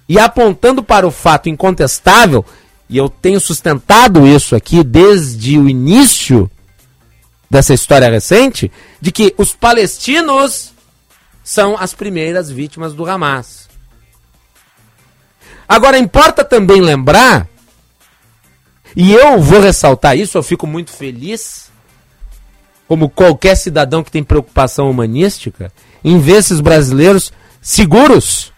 E 0.09 0.17
apontando 0.17 0.83
para 0.83 1.05
o 1.05 1.11
fato 1.11 1.47
incontestável, 1.47 2.43
e 2.89 2.97
eu 2.97 3.09
tenho 3.09 3.39
sustentado 3.39 4.27
isso 4.27 4.55
aqui 4.55 4.83
desde 4.83 5.57
o 5.57 5.69
início 5.69 6.49
dessa 7.49 7.73
história 7.73 8.09
recente, 8.09 8.71
de 8.99 9.11
que 9.11 9.33
os 9.37 9.53
palestinos 9.53 10.73
são 11.43 11.77
as 11.77 11.93
primeiras 11.93 12.49
vítimas 12.49 12.93
do 12.93 13.05
Hamas. 13.05 13.69
Agora, 15.67 15.97
importa 15.97 16.43
também 16.43 16.81
lembrar 16.81 17.47
e 18.95 19.11
eu 19.11 19.41
vou 19.41 19.59
ressaltar 19.59 20.17
isso, 20.17 20.37
eu 20.37 20.43
fico 20.43 20.67
muito 20.67 20.91
feliz, 20.91 21.71
como 22.87 23.09
qualquer 23.09 23.55
cidadão 23.55 24.03
que 24.03 24.11
tem 24.11 24.23
preocupação 24.23 24.89
humanística, 24.89 25.71
em 26.03 26.19
ver 26.19 26.37
esses 26.37 26.59
brasileiros 26.59 27.31
seguros, 27.61 28.53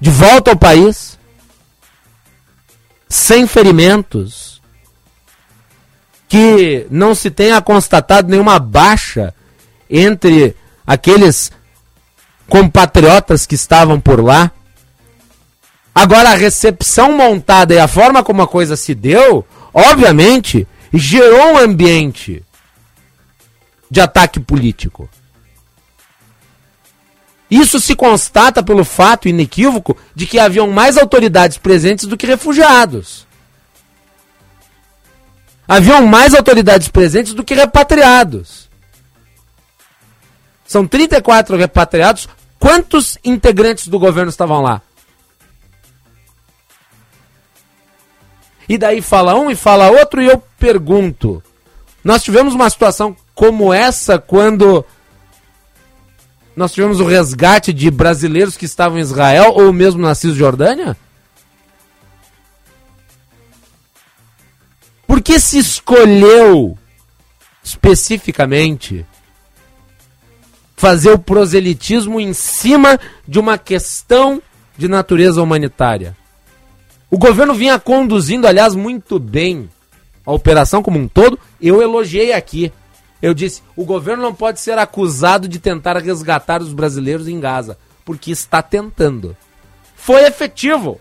de 0.00 0.10
volta 0.10 0.50
ao 0.50 0.56
país, 0.56 1.18
sem 3.08 3.46
ferimentos, 3.46 4.60
que 6.28 6.86
não 6.90 7.14
se 7.14 7.30
tenha 7.30 7.60
constatado 7.62 8.28
nenhuma 8.28 8.58
baixa 8.58 9.34
entre 9.88 10.56
aqueles 10.86 11.52
compatriotas 12.48 13.46
que 13.46 13.54
estavam 13.54 14.00
por 14.00 14.22
lá. 14.22 14.50
Agora, 15.94 16.30
a 16.30 16.36
recepção 16.36 17.12
montada 17.12 17.74
e 17.74 17.78
a 17.78 17.86
forma 17.86 18.24
como 18.24 18.42
a 18.42 18.48
coisa 18.48 18.76
se 18.76 18.94
deu, 18.94 19.46
obviamente, 19.72 20.66
gerou 20.92 21.52
um 21.52 21.58
ambiente 21.58 22.42
de 23.90 24.00
ataque 24.00 24.40
político. 24.40 25.08
Isso 27.54 27.78
se 27.78 27.94
constata 27.94 28.64
pelo 28.64 28.84
fato 28.84 29.28
inequívoco 29.28 29.96
de 30.12 30.26
que 30.26 30.40
haviam 30.40 30.68
mais 30.72 30.98
autoridades 30.98 31.56
presentes 31.56 32.04
do 32.04 32.16
que 32.16 32.26
refugiados. 32.26 33.28
Haviam 35.68 36.04
mais 36.04 36.34
autoridades 36.34 36.88
presentes 36.88 37.32
do 37.32 37.44
que 37.44 37.54
repatriados. 37.54 38.68
São 40.66 40.84
34 40.84 41.56
repatriados. 41.56 42.28
Quantos 42.58 43.18
integrantes 43.22 43.86
do 43.86 44.00
governo 44.00 44.30
estavam 44.30 44.60
lá? 44.60 44.82
E 48.68 48.76
daí 48.76 49.00
fala 49.00 49.36
um 49.36 49.48
e 49.48 49.54
fala 49.54 49.92
outro, 49.92 50.20
e 50.20 50.26
eu 50.26 50.42
pergunto: 50.58 51.40
nós 52.02 52.24
tivemos 52.24 52.52
uma 52.52 52.68
situação 52.68 53.16
como 53.32 53.72
essa 53.72 54.18
quando 54.18 54.84
nós 56.56 56.72
tivemos 56.72 57.00
o 57.00 57.04
resgate 57.04 57.72
de 57.72 57.90
brasileiros 57.90 58.56
que 58.56 58.64
estavam 58.64 58.98
em 58.98 59.00
Israel 59.00 59.52
ou 59.54 59.72
mesmo 59.72 60.00
na 60.00 60.14
Cisjordânia? 60.14 60.96
Por 65.06 65.20
que 65.20 65.38
se 65.38 65.58
escolheu 65.58 66.78
especificamente 67.62 69.04
fazer 70.76 71.10
o 71.10 71.18
proselitismo 71.18 72.20
em 72.20 72.32
cima 72.32 72.98
de 73.26 73.38
uma 73.38 73.58
questão 73.58 74.42
de 74.76 74.88
natureza 74.88 75.42
humanitária? 75.42 76.16
O 77.10 77.18
governo 77.18 77.54
vinha 77.54 77.78
conduzindo, 77.78 78.46
aliás, 78.46 78.74
muito 78.74 79.18
bem 79.18 79.70
a 80.26 80.32
operação 80.32 80.82
como 80.82 80.98
um 80.98 81.06
todo. 81.06 81.38
Eu 81.60 81.80
elogiei 81.82 82.32
aqui. 82.32 82.72
Eu 83.24 83.32
disse: 83.32 83.62
o 83.74 83.86
governo 83.86 84.22
não 84.22 84.34
pode 84.34 84.60
ser 84.60 84.76
acusado 84.76 85.48
de 85.48 85.58
tentar 85.58 85.96
resgatar 85.96 86.60
os 86.60 86.74
brasileiros 86.74 87.26
em 87.26 87.40
Gaza, 87.40 87.78
porque 88.04 88.30
está 88.30 88.60
tentando. 88.60 89.34
Foi 89.96 90.26
efetivo. 90.26 91.00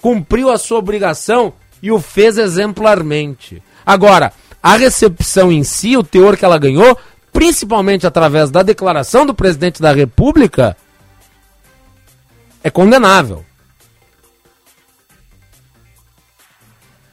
Cumpriu 0.00 0.50
a 0.50 0.56
sua 0.56 0.78
obrigação 0.78 1.52
e 1.82 1.92
o 1.92 2.00
fez 2.00 2.38
exemplarmente. 2.38 3.62
Agora, 3.84 4.32
a 4.62 4.74
recepção 4.78 5.52
em 5.52 5.62
si, 5.64 5.98
o 5.98 6.02
teor 6.02 6.34
que 6.34 6.46
ela 6.46 6.56
ganhou, 6.56 6.98
principalmente 7.30 8.06
através 8.06 8.50
da 8.50 8.62
declaração 8.62 9.26
do 9.26 9.34
presidente 9.34 9.82
da 9.82 9.92
República, 9.92 10.74
é 12.64 12.70
condenável. 12.70 13.44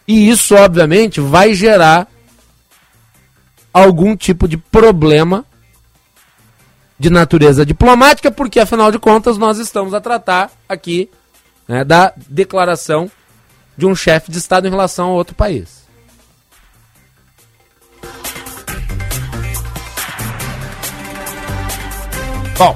E 0.08 0.30
isso, 0.30 0.56
obviamente, 0.56 1.20
vai 1.20 1.54
gerar 1.54 2.08
algum 3.84 4.16
tipo 4.16 4.48
de 4.48 4.58
problema 4.58 5.46
de 7.00 7.10
natureza 7.10 7.66
diplomática, 7.66 8.32
porque 8.32 8.60
afinal 8.60 8.92
de 8.92 8.98
contas 8.98 9.38
nós 9.38 9.60
estamos 9.60 9.94
a 9.94 10.02
tratar 10.02 10.52
aqui 10.68 11.10
né, 11.68 11.84
da 11.84 12.14
declaração 12.30 13.12
de 13.78 13.86
um 13.86 13.96
chefe 13.96 14.32
de 14.32 14.38
Estado 14.40 14.68
em 14.68 14.72
relação 14.72 15.10
a 15.10 15.14
outro 15.14 15.36
país. 15.36 15.86
Bom, 22.58 22.76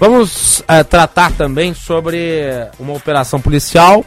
vamos 0.00 0.62
é, 0.66 0.82
tratar 0.82 1.32
também 1.32 1.74
sobre 1.74 2.46
uma 2.78 2.94
operação 2.94 3.38
policial 3.38 4.02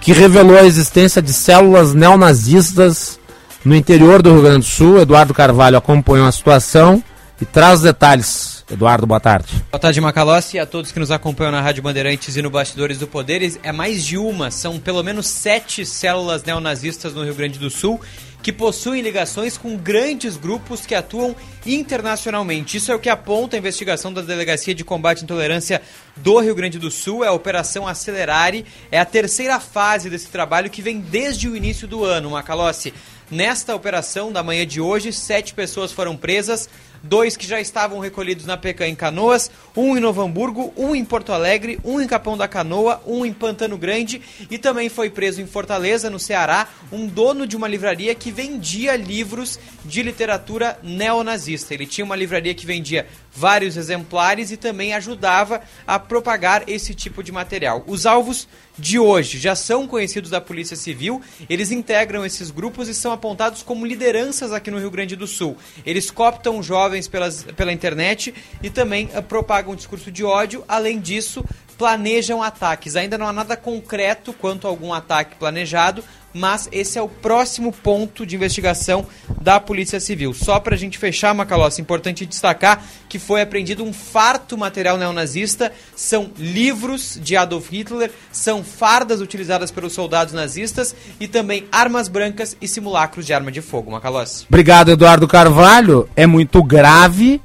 que 0.00 0.12
revelou 0.12 0.58
a 0.58 0.64
existência 0.64 1.22
de 1.22 1.32
células 1.32 1.94
neonazistas 1.94 3.20
no 3.64 3.74
interior 3.74 4.22
do 4.22 4.32
Rio 4.32 4.42
Grande 4.42 4.60
do 4.60 4.64
Sul. 4.64 5.00
Eduardo 5.00 5.34
Carvalho 5.34 5.76
acompanhou 5.76 6.26
a 6.26 6.32
situação 6.32 7.02
e 7.40 7.44
traz 7.44 7.78
os 7.78 7.84
detalhes. 7.84 8.64
Eduardo, 8.70 9.06
boa 9.06 9.20
tarde. 9.20 9.62
Boa 9.70 9.80
tarde, 9.80 10.00
Macalossi, 10.00 10.56
e 10.56 10.60
a 10.60 10.64
todos 10.64 10.92
que 10.92 10.98
nos 10.98 11.10
acompanham 11.10 11.52
na 11.52 11.60
Rádio 11.60 11.82
Bandeirantes 11.82 12.36
e 12.36 12.42
no 12.42 12.48
Bastidores 12.48 12.98
do 12.98 13.06
Poderes. 13.06 13.58
É 13.62 13.72
mais 13.72 14.04
de 14.04 14.16
uma, 14.16 14.50
são 14.50 14.78
pelo 14.78 15.02
menos 15.02 15.26
sete 15.26 15.84
células 15.84 16.42
neonazistas 16.44 17.12
no 17.12 17.24
Rio 17.24 17.34
Grande 17.34 17.58
do 17.58 17.68
Sul 17.68 18.00
que 18.42 18.52
possuem 18.52 19.02
ligações 19.02 19.56
com 19.56 19.76
grandes 19.76 20.36
grupos 20.36 20.84
que 20.84 20.94
atuam 20.94 21.34
internacionalmente. 21.64 22.76
Isso 22.76 22.90
é 22.90 22.94
o 22.94 22.98
que 22.98 23.08
aponta 23.08 23.56
a 23.56 23.58
investigação 23.58 24.12
da 24.12 24.20
Delegacia 24.20 24.74
de 24.74 24.82
Combate 24.82 25.20
à 25.20 25.22
Intolerância 25.22 25.80
do 26.16 26.40
Rio 26.40 26.54
Grande 26.54 26.78
do 26.78 26.90
Sul, 26.90 27.24
é 27.24 27.28
a 27.28 27.32
Operação 27.32 27.86
Acelerare, 27.86 28.66
é 28.90 28.98
a 28.98 29.04
terceira 29.04 29.60
fase 29.60 30.10
desse 30.10 30.26
trabalho 30.26 30.68
que 30.68 30.82
vem 30.82 30.98
desde 30.98 31.48
o 31.48 31.56
início 31.56 31.86
do 31.86 32.04
ano, 32.04 32.30
Macalossi. 32.30 32.92
Nesta 33.32 33.74
operação 33.74 34.30
da 34.30 34.42
manhã 34.42 34.66
de 34.66 34.78
hoje, 34.78 35.10
sete 35.10 35.54
pessoas 35.54 35.90
foram 35.90 36.14
presas, 36.14 36.68
dois 37.02 37.34
que 37.34 37.46
já 37.46 37.58
estavam 37.58 37.98
recolhidos 37.98 38.44
na 38.44 38.58
PECA 38.58 38.86
em 38.86 38.94
Canoas, 38.94 39.50
um 39.74 39.96
em 39.96 40.00
Novo 40.00 40.20
Hamburgo, 40.20 40.70
um 40.76 40.94
em 40.94 41.02
Porto 41.02 41.32
Alegre, 41.32 41.80
um 41.82 41.98
em 41.98 42.06
Capão 42.06 42.36
da 42.36 42.46
Canoa, 42.46 43.02
um 43.06 43.24
em 43.24 43.32
Pantano 43.32 43.78
Grande 43.78 44.20
e 44.50 44.58
também 44.58 44.90
foi 44.90 45.08
preso 45.08 45.40
em 45.40 45.46
Fortaleza, 45.46 46.10
no 46.10 46.18
Ceará, 46.18 46.68
um 46.92 47.06
dono 47.06 47.46
de 47.46 47.56
uma 47.56 47.66
livraria 47.66 48.14
que 48.14 48.30
vendia 48.30 48.96
livros 48.96 49.58
de 49.82 50.02
literatura 50.02 50.78
neonazista. 50.82 51.72
Ele 51.72 51.86
tinha 51.86 52.04
uma 52.04 52.14
livraria 52.14 52.54
que 52.54 52.66
vendia 52.66 53.06
vários 53.34 53.78
exemplares 53.78 54.50
e 54.50 54.58
também 54.58 54.92
ajudava 54.92 55.62
a 55.86 55.98
propagar 55.98 56.64
esse 56.66 56.94
tipo 56.94 57.22
de 57.22 57.32
material. 57.32 57.82
Os 57.86 58.04
alvos 58.04 58.46
de 58.78 58.98
hoje 58.98 59.38
já 59.38 59.54
são 59.54 59.86
conhecidos 59.86 60.30
da 60.30 60.40
Polícia 60.40 60.76
Civil, 60.76 61.20
eles 61.48 61.70
integram 61.70 62.24
esses 62.24 62.50
grupos 62.50 62.88
e 62.88 62.94
são 62.94 63.12
apontados 63.12 63.62
como 63.62 63.86
lideranças 63.86 64.52
aqui 64.52 64.70
no 64.70 64.78
Rio 64.78 64.90
Grande 64.90 65.16
do 65.16 65.26
Sul. 65.26 65.56
Eles 65.84 66.10
cooptam 66.10 66.62
jovens 66.62 67.06
pelas, 67.06 67.42
pela 67.42 67.72
internet 67.72 68.34
e 68.62 68.70
também 68.70 69.10
uh, 69.14 69.22
propagam 69.22 69.74
discurso 69.74 70.10
de 70.10 70.24
ódio, 70.24 70.64
além 70.66 70.98
disso, 70.98 71.44
planejam 71.76 72.42
ataques. 72.42 72.96
Ainda 72.96 73.18
não 73.18 73.26
há 73.26 73.32
nada 73.32 73.56
concreto 73.56 74.32
quanto 74.32 74.66
a 74.66 74.70
algum 74.70 74.92
ataque 74.92 75.36
planejado, 75.36 76.02
mas 76.34 76.68
esse 76.72 76.98
é 76.98 77.02
o 77.02 77.08
próximo 77.08 77.72
ponto 77.72 78.24
de 78.24 78.36
investigação 78.36 79.06
da 79.40 79.60
Polícia 79.60 80.00
Civil. 80.00 80.32
Só 80.32 80.58
para 80.58 80.74
a 80.74 80.78
gente 80.78 80.98
fechar, 80.98 81.34
Macalossi, 81.34 81.80
importante 81.80 82.26
destacar 82.26 82.84
que 83.08 83.18
foi 83.18 83.42
apreendido 83.42 83.84
um 83.84 83.92
farto 83.92 84.56
material 84.56 84.96
neonazista, 84.96 85.72
são 85.94 86.30
livros 86.38 87.18
de 87.22 87.36
Adolf 87.36 87.70
Hitler, 87.70 88.10
são 88.30 88.64
fardas 88.64 89.20
utilizadas 89.20 89.70
pelos 89.70 89.92
soldados 89.92 90.32
nazistas 90.32 90.94
e 91.20 91.28
também 91.28 91.66
armas 91.70 92.08
brancas 92.08 92.56
e 92.60 92.66
simulacros 92.66 93.26
de 93.26 93.34
arma 93.34 93.52
de 93.52 93.60
fogo, 93.60 93.90
Macalossi. 93.90 94.46
Obrigado, 94.48 94.90
Eduardo 94.90 95.28
Carvalho. 95.28 96.08
É 96.16 96.26
muito 96.26 96.62
grave. 96.62 97.40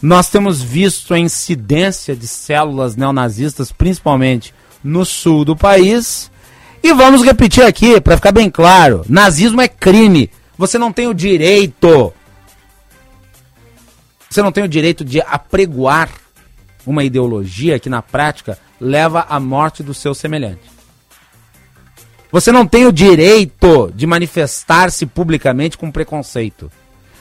Nós 0.00 0.28
temos 0.28 0.62
visto 0.62 1.12
a 1.12 1.18
incidência 1.18 2.14
de 2.14 2.26
células 2.26 2.94
neonazistas, 2.94 3.72
principalmente 3.72 4.54
no 4.82 5.04
sul 5.04 5.44
do 5.44 5.56
país 5.56 6.30
e 6.82 6.92
vamos 6.92 7.22
repetir 7.22 7.64
aqui, 7.64 8.00
para 8.00 8.16
ficar 8.16 8.32
bem 8.32 8.50
claro: 8.50 9.04
nazismo 9.08 9.60
é 9.60 9.68
crime. 9.68 10.30
Você 10.56 10.78
não 10.78 10.92
tem 10.92 11.06
o 11.06 11.14
direito. 11.14 12.12
Você 14.28 14.42
não 14.42 14.52
tem 14.52 14.64
o 14.64 14.68
direito 14.68 15.04
de 15.04 15.20
apregoar 15.20 16.10
uma 16.86 17.04
ideologia 17.04 17.78
que 17.78 17.88
na 17.88 18.02
prática 18.02 18.58
leva 18.80 19.26
à 19.28 19.40
morte 19.40 19.82
do 19.82 19.94
seu 19.94 20.14
semelhante. 20.14 20.78
Você 22.30 22.52
não 22.52 22.66
tem 22.66 22.86
o 22.86 22.92
direito 22.92 23.90
de 23.94 24.06
manifestar-se 24.06 25.06
publicamente 25.06 25.78
com 25.78 25.90
preconceito. 25.90 26.70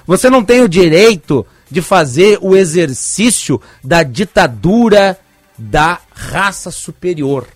Você 0.05 0.29
não 0.29 0.43
tem 0.43 0.61
o 0.61 0.69
direito 0.69 1.45
de 1.69 1.81
fazer 1.81 2.39
o 2.41 2.55
exercício 2.55 3.61
da 3.83 4.03
ditadura 4.03 5.17
da 5.57 5.99
raça 6.13 6.71
superior. 6.71 7.47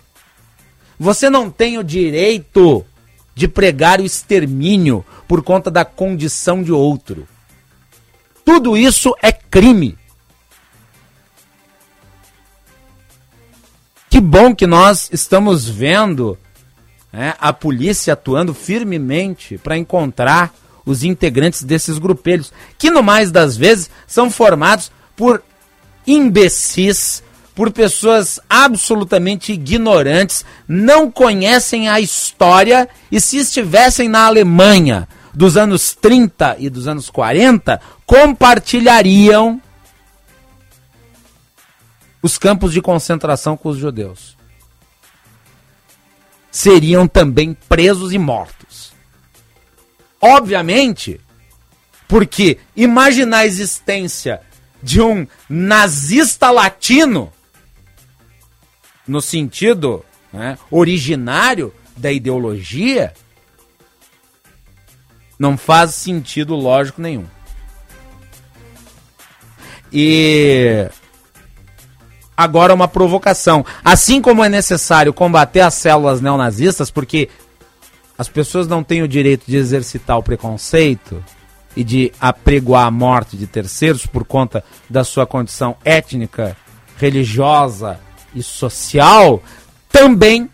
Você 1.02 1.28
não 1.28 1.50
tem 1.50 1.78
o 1.78 1.82
direito 1.82 2.86
de 3.34 3.48
pregar 3.48 4.00
o 4.00 4.04
extermínio 4.04 5.04
por 5.26 5.42
conta 5.42 5.68
da 5.68 5.84
condição 5.84 6.62
de 6.62 6.70
outro. 6.70 7.26
Tudo 8.44 8.76
isso 8.76 9.12
é 9.20 9.32
crime. 9.32 9.98
Que 14.08 14.20
bom 14.20 14.54
que 14.54 14.64
nós 14.64 15.08
estamos 15.12 15.68
vendo 15.68 16.38
né, 17.12 17.34
a 17.40 17.52
polícia 17.52 18.12
atuando 18.12 18.54
firmemente 18.54 19.58
para 19.58 19.76
encontrar 19.76 20.54
os 20.86 21.02
integrantes 21.02 21.64
desses 21.64 21.98
grupelhos, 21.98 22.52
que 22.78 22.92
no 22.92 23.02
mais 23.02 23.32
das 23.32 23.56
vezes 23.56 23.90
são 24.06 24.30
formados 24.30 24.92
por 25.16 25.42
imbecis, 26.06 27.24
por 27.54 27.70
pessoas 27.70 28.40
absolutamente 28.48 29.52
ignorantes, 29.52 30.44
não 30.66 31.10
conhecem 31.10 31.88
a 31.88 32.00
história 32.00 32.88
e 33.10 33.20
se 33.20 33.38
estivessem 33.38 34.08
na 34.08 34.26
Alemanha, 34.26 35.08
dos 35.34 35.56
anos 35.56 35.94
30 35.94 36.56
e 36.58 36.68
dos 36.68 36.86
anos 36.86 37.08
40 37.08 37.80
compartilhariam 38.04 39.60
os 42.22 42.38
campos 42.38 42.72
de 42.72 42.80
concentração 42.80 43.56
com 43.56 43.70
os 43.70 43.78
judeus. 43.78 44.36
Seriam 46.50 47.08
também 47.08 47.56
presos 47.68 48.12
e 48.12 48.18
mortos. 48.18 48.92
Obviamente, 50.20 51.20
porque 52.06 52.58
imaginar 52.76 53.38
a 53.38 53.46
existência 53.46 54.40
de 54.82 55.00
um 55.00 55.26
nazista 55.48 56.50
latino, 56.50 57.32
no 59.06 59.20
sentido 59.20 60.04
né, 60.32 60.58
originário 60.70 61.72
da 61.96 62.10
ideologia, 62.10 63.12
não 65.38 65.56
faz 65.56 65.94
sentido 65.94 66.54
lógico 66.54 67.00
nenhum. 67.00 67.26
E 69.92 70.88
agora 72.36 72.72
uma 72.72 72.88
provocação. 72.88 73.64
Assim 73.84 74.22
como 74.22 74.42
é 74.42 74.48
necessário 74.48 75.12
combater 75.12 75.60
as 75.60 75.74
células 75.74 76.20
neonazistas, 76.20 76.90
porque 76.90 77.28
as 78.16 78.28
pessoas 78.28 78.66
não 78.66 78.82
têm 78.82 79.02
o 79.02 79.08
direito 79.08 79.44
de 79.46 79.56
exercitar 79.56 80.16
o 80.16 80.22
preconceito 80.22 81.22
e 81.76 81.82
de 81.82 82.12
apregoar 82.20 82.86
a 82.86 82.90
morte 82.90 83.36
de 83.36 83.46
terceiros 83.46 84.06
por 84.06 84.24
conta 84.24 84.64
da 84.88 85.04
sua 85.04 85.26
condição 85.26 85.76
étnica, 85.84 86.56
religiosa 86.98 87.98
e 88.34 88.42
social, 88.42 89.42
também 89.90 90.48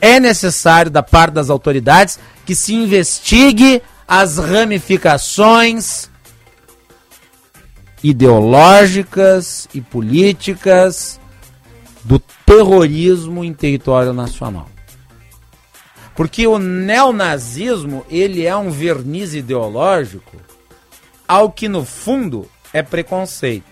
é 0.00 0.18
necessário, 0.18 0.90
da 0.90 1.02
parte 1.02 1.34
das 1.34 1.50
autoridades, 1.50 2.18
que 2.46 2.54
se 2.54 2.74
investigue 2.74 3.82
as 4.08 4.38
ramificações 4.38 6.10
ideológicas 8.02 9.68
e 9.74 9.80
políticas 9.80 11.20
do 12.02 12.18
terrorismo 12.18 13.44
em 13.44 13.52
território 13.52 14.12
nacional. 14.12 14.68
Porque 16.16 16.46
o 16.46 16.58
neonazismo, 16.58 18.04
ele 18.10 18.44
é 18.44 18.56
um 18.56 18.70
verniz 18.70 19.34
ideológico 19.34 20.36
ao 21.28 21.50
que 21.50 21.68
no 21.68 21.84
fundo 21.84 22.50
é 22.72 22.82
preconceito. 22.82 23.64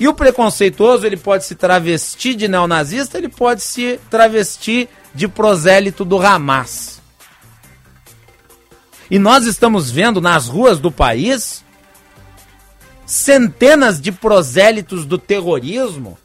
E 0.00 0.08
o 0.08 0.14
preconceituoso, 0.14 1.06
ele 1.06 1.18
pode 1.18 1.44
se 1.44 1.54
travestir 1.54 2.34
de 2.34 2.48
neonazista, 2.48 3.18
ele 3.18 3.28
pode 3.28 3.60
se 3.60 4.00
travestir 4.08 4.88
de 5.14 5.28
prosélito 5.28 6.06
do 6.06 6.18
Hamas. 6.18 7.02
E 9.10 9.18
nós 9.18 9.44
estamos 9.44 9.90
vendo 9.90 10.18
nas 10.18 10.48
ruas 10.48 10.78
do 10.78 10.90
país 10.90 11.62
centenas 13.04 14.00
de 14.00 14.10
prosélitos 14.10 15.04
do 15.04 15.18
terrorismo 15.18 16.16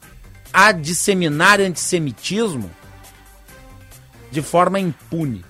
a 0.52 0.72
disseminar 0.72 1.60
antissemitismo 1.60 2.70
de 4.30 4.40
forma 4.40 4.80
impune. 4.80 5.44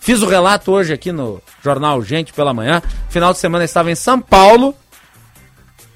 Fiz 0.00 0.20
o 0.20 0.26
relato 0.26 0.72
hoje 0.72 0.92
aqui 0.92 1.12
no 1.12 1.40
jornal 1.62 2.02
Gente 2.02 2.32
pela 2.32 2.52
manhã. 2.52 2.82
Final 3.08 3.32
de 3.32 3.38
semana 3.38 3.64
estava 3.64 3.90
em 3.90 3.94
São 3.94 4.20
Paulo. 4.20 4.74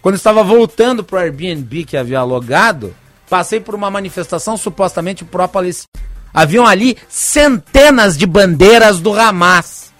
Quando 0.05 0.17
estava 0.17 0.45
voltando 0.45 1.03
para 1.03 1.17
o 1.17 1.19
Airbnb 1.19 1.87
que 1.87 1.97
havia 1.97 2.19
alugado, 2.19 2.95
passei 3.27 3.59
por 3.59 3.75
uma 3.75 3.91
manifestação 3.91 4.55
supostamente 4.55 5.25
pró-palestina. 5.25 5.89
Haviam 6.35 6.67
ali 6.67 6.99
centenas 7.09 8.15
de 8.15 8.27
bandeiras 8.27 9.01
do 9.01 9.19
Hamas. 9.19 9.95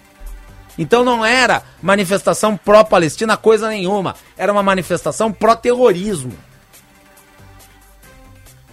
Então 0.77 1.03
não 1.03 1.25
era 1.25 1.63
manifestação 1.81 2.55
pró-Palestina 2.55 3.35
coisa 3.35 3.67
nenhuma. 3.67 4.13
Era 4.37 4.51
uma 4.51 4.61
manifestação 4.61 5.31
pró-terrorismo. 5.31 6.33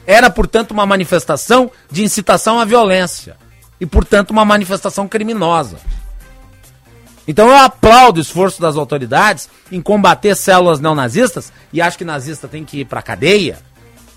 Era, 0.07 0.29
portanto, 0.29 0.73
uma 0.73 0.85
manifestação 0.85 1.71
de 1.91 2.05
incitação 2.05 2.61
à 2.61 2.67
violência. 2.67 3.39
E, 3.81 3.87
portanto, 3.87 4.33
uma 4.33 4.45
manifestação 4.45 5.09
criminosa. 5.09 5.79
Então 7.27 7.49
eu 7.49 7.57
aplaudo 7.57 8.19
o 8.19 8.23
esforço 8.23 8.61
das 8.61 8.77
autoridades 8.77 9.49
em 9.71 9.81
combater 9.81 10.35
células 10.35 10.81
neonazistas 10.81 11.53
e 11.73 11.81
acho 11.81 11.97
que 11.97 12.05
nazista 12.05 12.49
tem 12.49 12.65
que 12.65 12.81
ir 12.81 12.85
para 12.85 13.03
cadeia. 13.03 13.59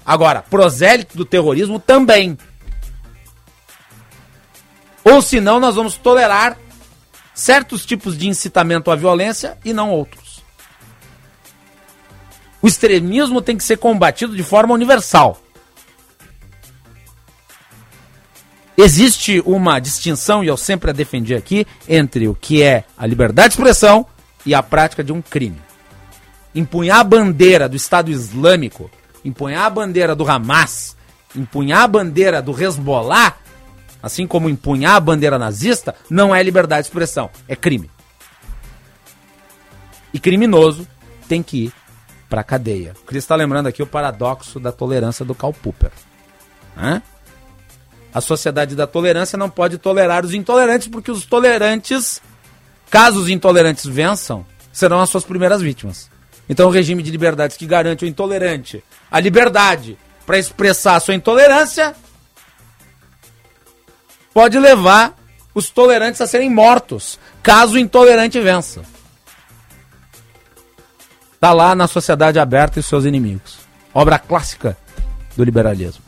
Agora, 0.05 0.41
prosélito 0.41 1.17
do 1.17 1.25
terrorismo 1.25 1.79
também. 1.79 2.37
Ou 5.03 5.21
senão 5.21 5.59
nós 5.59 5.75
vamos 5.75 5.97
tolerar 5.97 6.57
certos 7.33 7.85
tipos 7.85 8.17
de 8.17 8.27
incitamento 8.27 8.89
à 8.89 8.95
violência 8.95 9.57
e 9.63 9.71
não 9.71 9.91
outros. 9.91 10.43
O 12.61 12.67
extremismo 12.67 13.41
tem 13.41 13.55
que 13.55 13.63
ser 13.63 13.77
combatido 13.77 14.35
de 14.35 14.41
forma 14.41 14.73
universal. 14.73 15.39
Existe 18.77 19.41
uma 19.45 19.79
distinção, 19.79 20.43
e 20.43 20.47
eu 20.47 20.57
sempre 20.57 20.89
a 20.89 20.93
defendi 20.93 21.33
aqui, 21.33 21.65
entre 21.87 22.27
o 22.27 22.35
que 22.35 22.61
é 22.61 22.83
a 22.97 23.05
liberdade 23.05 23.49
de 23.49 23.53
expressão 23.55 24.05
e 24.45 24.53
a 24.53 24.61
prática 24.61 25.03
de 25.03 25.13
um 25.13 25.21
crime. 25.21 25.61
Empunhar 26.53 26.99
a 26.99 27.03
bandeira 27.03 27.69
do 27.69 27.75
Estado 27.75 28.11
Islâmico, 28.11 28.89
empunhar 29.23 29.65
a 29.65 29.69
bandeira 29.69 30.15
do 30.15 30.29
Hamas, 30.29 30.95
empunhar 31.35 31.83
a 31.83 31.87
bandeira 31.87 32.41
do 32.41 32.51
Hezbollah 32.51 33.37
assim 34.05 34.27
como 34.27 34.47
empunhar 34.47 34.97
a 34.97 34.99
bandeira 34.99 35.39
nazista, 35.39 35.95
não 36.07 36.33
é 36.35 36.43
liberdade 36.43 36.83
de 36.83 36.89
expressão, 36.89 37.27
é 37.47 37.55
crime. 37.55 37.89
E 40.13 40.19
criminoso 40.19 40.87
tem 41.27 41.41
que 41.41 41.65
ir 41.65 41.73
para 42.29 42.43
cadeia. 42.43 42.93
O 43.01 43.05
Cris 43.05 43.23
está 43.23 43.35
lembrando 43.35 43.65
aqui 43.65 43.81
o 43.81 43.87
paradoxo 43.87 44.59
da 44.59 44.71
tolerância 44.71 45.25
do 45.25 45.33
Karl 45.33 45.53
Popper. 45.53 45.91
Hã? 46.77 47.01
A 48.15 48.21
sociedade 48.21 48.77
da 48.77 48.87
tolerância 48.87 49.37
não 49.37 49.49
pode 49.49 49.77
tolerar 49.77 50.23
os 50.23 50.33
intolerantes, 50.33 50.87
porque 50.87 51.11
os 51.11 51.25
tolerantes, 51.25 52.21
caso 52.89 53.19
os 53.19 53.27
intolerantes 53.27 53.85
vençam, 53.85 54.45
serão 54.71 55.01
as 55.01 55.09
suas 55.09 55.25
primeiras 55.25 55.61
vítimas. 55.61 56.09
Então, 56.47 56.69
o 56.69 56.71
regime 56.71 57.03
de 57.03 57.11
liberdades 57.11 57.57
que 57.57 57.65
garante 57.65 58.05
ao 58.05 58.09
intolerante 58.09 58.81
a 59.11 59.19
liberdade 59.19 59.97
para 60.25 60.39
expressar 60.39 60.95
a 60.95 60.99
sua 61.01 61.13
intolerância 61.13 61.93
pode 64.33 64.57
levar 64.59 65.13
os 65.53 65.69
tolerantes 65.69 66.21
a 66.21 66.27
serem 66.27 66.49
mortos, 66.49 67.19
caso 67.43 67.73
o 67.73 67.77
intolerante 67.77 68.39
vença. 68.39 68.83
Está 71.33 71.51
lá 71.51 71.75
na 71.75 71.85
Sociedade 71.85 72.39
Aberta 72.39 72.79
e 72.79 72.83
seus 72.83 73.03
inimigos. 73.03 73.57
Obra 73.93 74.17
clássica 74.17 74.77
do 75.35 75.43
liberalismo. 75.43 76.04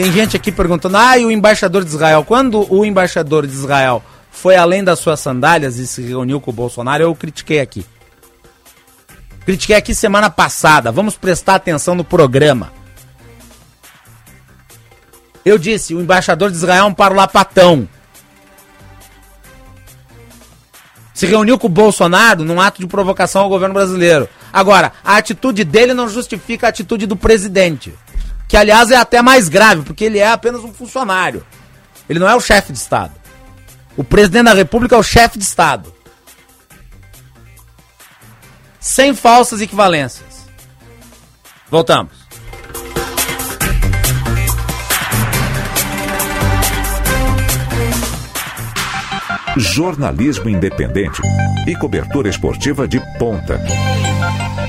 Tem 0.00 0.10
gente 0.10 0.34
aqui 0.34 0.50
perguntando: 0.50 0.96
ah, 0.96 1.18
e 1.18 1.26
o 1.26 1.30
embaixador 1.30 1.84
de 1.84 1.90
Israel? 1.90 2.24
Quando 2.24 2.66
o 2.72 2.86
embaixador 2.86 3.46
de 3.46 3.52
Israel 3.52 4.02
foi 4.30 4.56
além 4.56 4.82
das 4.82 4.98
suas 4.98 5.20
sandálias 5.20 5.76
e 5.76 5.86
se 5.86 6.00
reuniu 6.00 6.40
com 6.40 6.50
o 6.50 6.54
Bolsonaro, 6.54 7.02
eu 7.02 7.14
critiquei 7.14 7.60
aqui. 7.60 7.84
Critiquei 9.44 9.76
aqui 9.76 9.94
semana 9.94 10.30
passada. 10.30 10.90
Vamos 10.90 11.18
prestar 11.18 11.56
atenção 11.56 11.94
no 11.94 12.02
programa. 12.02 12.72
Eu 15.44 15.58
disse, 15.58 15.94
o 15.94 16.00
embaixador 16.00 16.50
de 16.50 16.56
Israel 16.56 16.84
é 16.84 16.88
um 16.88 16.94
parlapatão. 16.94 17.86
Se 21.12 21.26
reuniu 21.26 21.58
com 21.58 21.66
o 21.66 21.70
Bolsonaro 21.70 22.42
num 22.42 22.58
ato 22.58 22.80
de 22.80 22.86
provocação 22.86 23.42
ao 23.42 23.50
governo 23.50 23.74
brasileiro. 23.74 24.26
Agora, 24.50 24.94
a 25.04 25.18
atitude 25.18 25.62
dele 25.62 25.92
não 25.92 26.08
justifica 26.08 26.68
a 26.68 26.70
atitude 26.70 27.04
do 27.04 27.16
presidente. 27.16 27.92
Que, 28.50 28.56
aliás, 28.56 28.90
é 28.90 28.96
até 28.96 29.22
mais 29.22 29.48
grave, 29.48 29.82
porque 29.82 30.04
ele 30.04 30.18
é 30.18 30.28
apenas 30.28 30.62
um 30.62 30.74
funcionário. 30.74 31.46
Ele 32.08 32.18
não 32.18 32.28
é 32.28 32.34
o 32.34 32.40
chefe 32.40 32.72
de 32.72 32.78
Estado. 32.78 33.12
O 33.96 34.04
presidente 34.04 34.44
da 34.44 34.52
República 34.52 34.96
é 34.96 34.98
o 34.98 35.02
chefe 35.02 35.38
de 35.38 35.44
Estado 35.44 35.94
sem 38.80 39.14
falsas 39.14 39.60
equivalências. 39.60 40.48
Voltamos. 41.70 42.18
Jornalismo 49.56 50.48
independente 50.48 51.20
e 51.68 51.76
cobertura 51.76 52.28
esportiva 52.28 52.88
de 52.88 52.98
ponta. 53.18 53.60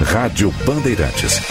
Rádio 0.03 0.51
Bandeirantes. 0.65 1.41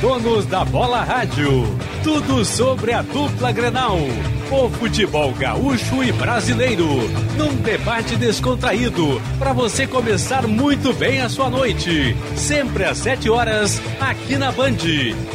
Donos 0.00 0.46
da 0.46 0.64
bola 0.64 1.02
rádio. 1.02 1.64
Tudo 2.02 2.44
sobre 2.44 2.92
a 2.92 3.00
dupla 3.00 3.52
Grenal 3.52 3.96
O 4.50 4.68
futebol 4.70 5.32
gaúcho 5.32 6.02
e 6.02 6.10
brasileiro, 6.10 6.86
num 7.36 7.54
debate 7.56 8.16
descontraído, 8.16 9.22
para 9.38 9.52
você 9.52 9.86
começar 9.86 10.46
muito 10.46 10.92
bem 10.92 11.20
a 11.20 11.28
sua 11.28 11.48
noite. 11.48 12.16
Sempre 12.36 12.84
às 12.84 12.98
7 12.98 13.30
horas, 13.30 13.80
aqui 14.00 14.36
na 14.36 14.50
Band, 14.50 14.76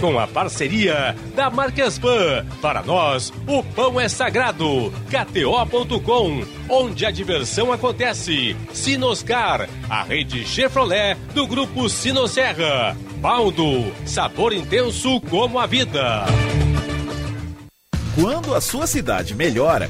com 0.01 0.20
a 0.20 0.28
parceria 0.28 1.16
da 1.36 1.49
Marquespan. 1.49 2.45
Para 2.62 2.84
nós, 2.84 3.32
o 3.47 3.64
pão 3.64 3.99
é 3.99 4.10
sagrado. 4.10 4.93
KTO.com, 5.10 6.43
onde 6.70 7.05
a 7.05 7.12
diversão 7.12 7.72
acontece. 7.72 8.55
Sinoscar, 8.74 9.70
a 9.89 10.03
rede 10.03 10.45
Chevrolet 10.45 11.18
do 11.34 11.47
grupo 11.47 11.89
Sinosserra. 11.89 12.95
Baldo, 13.22 13.91
sabor 14.05 14.53
intenso 14.53 15.20
como 15.22 15.59
a 15.59 15.65
vida. 15.65 16.26
Quando 18.15 18.53
a 18.53 18.61
sua 18.61 18.86
cidade 18.86 19.34
melhora, 19.34 19.89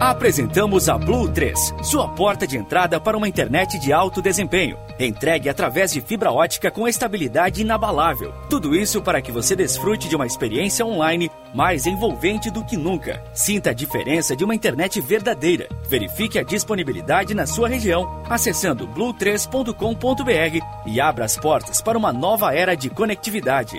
Apresentamos 0.00 0.88
a 0.88 0.96
Blue 0.96 1.28
3, 1.28 1.74
sua 1.82 2.08
porta 2.08 2.46
de 2.46 2.56
entrada 2.56 2.98
para 2.98 3.18
uma 3.18 3.28
internet 3.28 3.78
de 3.78 3.92
alto 3.92 4.22
desempenho. 4.22 4.78
Entregue 4.98 5.46
através 5.46 5.92
de 5.92 6.00
fibra 6.00 6.32
ótica 6.32 6.70
com 6.70 6.88
estabilidade 6.88 7.60
inabalável. 7.60 8.32
Tudo 8.48 8.74
isso 8.74 9.02
para 9.02 9.20
que 9.20 9.30
você 9.30 9.54
desfrute 9.54 10.08
de 10.08 10.16
uma 10.16 10.26
experiência 10.26 10.86
online 10.86 11.30
mais 11.54 11.84
envolvente 11.84 12.50
do 12.50 12.64
que 12.64 12.78
nunca. 12.78 13.22
Sinta 13.34 13.70
a 13.70 13.74
diferença 13.74 14.34
de 14.34 14.42
uma 14.42 14.54
internet 14.54 14.98
verdadeira. 15.02 15.68
Verifique 15.86 16.38
a 16.38 16.42
disponibilidade 16.42 17.34
na 17.34 17.46
sua 17.46 17.68
região 17.68 18.22
acessando 18.26 18.88
blue3.com.br 18.88 20.66
e 20.86 20.98
abra 20.98 21.26
as 21.26 21.36
portas 21.36 21.82
para 21.82 21.98
uma 21.98 22.10
nova 22.10 22.54
era 22.54 22.74
de 22.74 22.88
conectividade. 22.88 23.78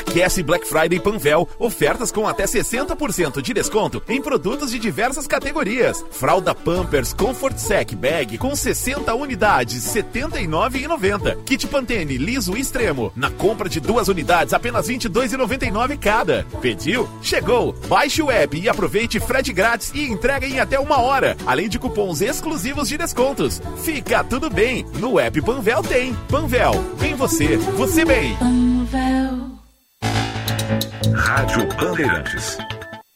Aquece 0.00 0.42
Black 0.42 0.66
Friday 0.66 0.98
Panvel, 0.98 1.46
ofertas 1.58 2.10
com 2.10 2.26
até 2.26 2.44
60% 2.44 3.42
de 3.42 3.52
desconto 3.52 4.02
em 4.08 4.20
produtos 4.20 4.70
de 4.70 4.78
diversas 4.78 5.26
categorias. 5.26 6.02
Fralda 6.10 6.54
Pampers 6.54 7.12
Comfort 7.12 7.58
Sec 7.58 7.94
Bag 7.94 8.38
com 8.38 8.56
60 8.56 9.14
unidades, 9.14 9.94
R$ 9.94 10.02
79,90. 10.02 11.44
Kit 11.44 11.66
Pantene 11.66 12.16
liso 12.16 12.56
extremo, 12.56 13.12
na 13.14 13.30
compra 13.30 13.68
de 13.68 13.78
duas 13.78 14.08
unidades, 14.08 14.54
apenas 14.54 14.88
R$ 14.88 14.96
22,99 14.96 15.98
cada. 15.98 16.46
Pediu? 16.62 17.06
Chegou! 17.20 17.74
Baixe 17.86 18.22
o 18.22 18.30
app 18.30 18.58
e 18.58 18.68
aproveite 18.70 19.20
frete 19.20 19.52
grátis 19.52 19.92
e 19.94 20.04
entrega 20.04 20.46
em 20.46 20.60
até 20.60 20.80
uma 20.80 20.98
hora, 20.98 21.36
além 21.46 21.68
de 21.68 21.78
cupons 21.78 22.22
exclusivos 22.22 22.88
de 22.88 22.96
descontos. 22.96 23.60
Fica 23.84 24.24
tudo 24.24 24.48
bem, 24.48 24.86
no 24.98 25.20
app 25.20 25.42
Panvel 25.42 25.82
tem. 25.82 26.14
Panvel, 26.28 26.72
bem 26.98 27.14
você, 27.14 27.58
você 27.58 28.02
bem. 28.02 28.34
Panvel. 28.38 29.49
Rádio 31.16 31.66
Bandeirantes. 31.74 32.56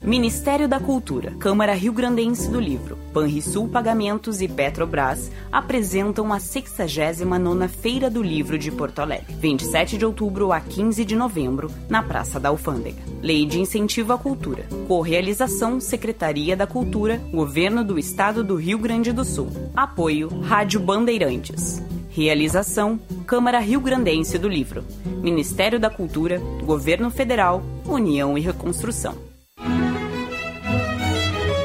Ministério 0.03 0.67
da 0.67 0.81
Cultura, 0.81 1.31
Câmara 1.39 1.73
Rio 1.73 1.93
Grandense 1.93 2.51
do 2.51 2.59
Livro, 2.59 2.99
Panrisul 3.13 3.69
Pagamentos 3.69 4.43
e 4.43 4.49
Petrobras 4.49 5.31
apresentam 5.53 6.33
a 6.33 6.39
69ª 6.39 7.69
Feira 7.69 8.11
do 8.11 8.23
Livro 8.23 8.59
de 8.59 8.73
Porto 8.73 8.99
Alegre, 8.99 9.33
27 9.39 9.97
de 9.97 10.05
outubro 10.05 10.53
a 10.53 10.61
15 10.61 11.05
de 11.05 11.15
novembro, 11.15 11.71
na 11.89 12.03
Praça 12.03 12.41
da 12.41 12.49
Alfândega. 12.49 13.01
Lei 13.23 13.47
de 13.47 13.61
Incentivo 13.61 14.13
à 14.13 14.19
Cultura. 14.19 14.67
Correalização 14.89 15.79
Secretaria 15.79 16.57
da 16.57 16.67
Cultura, 16.67 17.19
Governo 17.31 17.85
do 17.85 17.99
Estado 17.99 18.43
do 18.43 18.57
Rio 18.57 18.79
Grande 18.79 19.13
do 19.13 19.25
Sul. 19.25 19.49
Apoio 19.77 20.41
Rádio 20.41 20.81
Bandeirantes. 20.81 21.81
Realização: 22.15 23.01
Câmara 23.27 23.59
Rio 23.59 23.81
Grandense 23.81 24.39
do 24.39 24.49
Livro, 24.49 24.85
Ministério 25.21 25.81
da 25.81 25.91
Cultura, 25.91 26.39
Governo 26.63 27.11
Federal, 27.11 27.61
União 27.85 28.39
e 28.39 28.41
Reconstrução. 28.41 29.19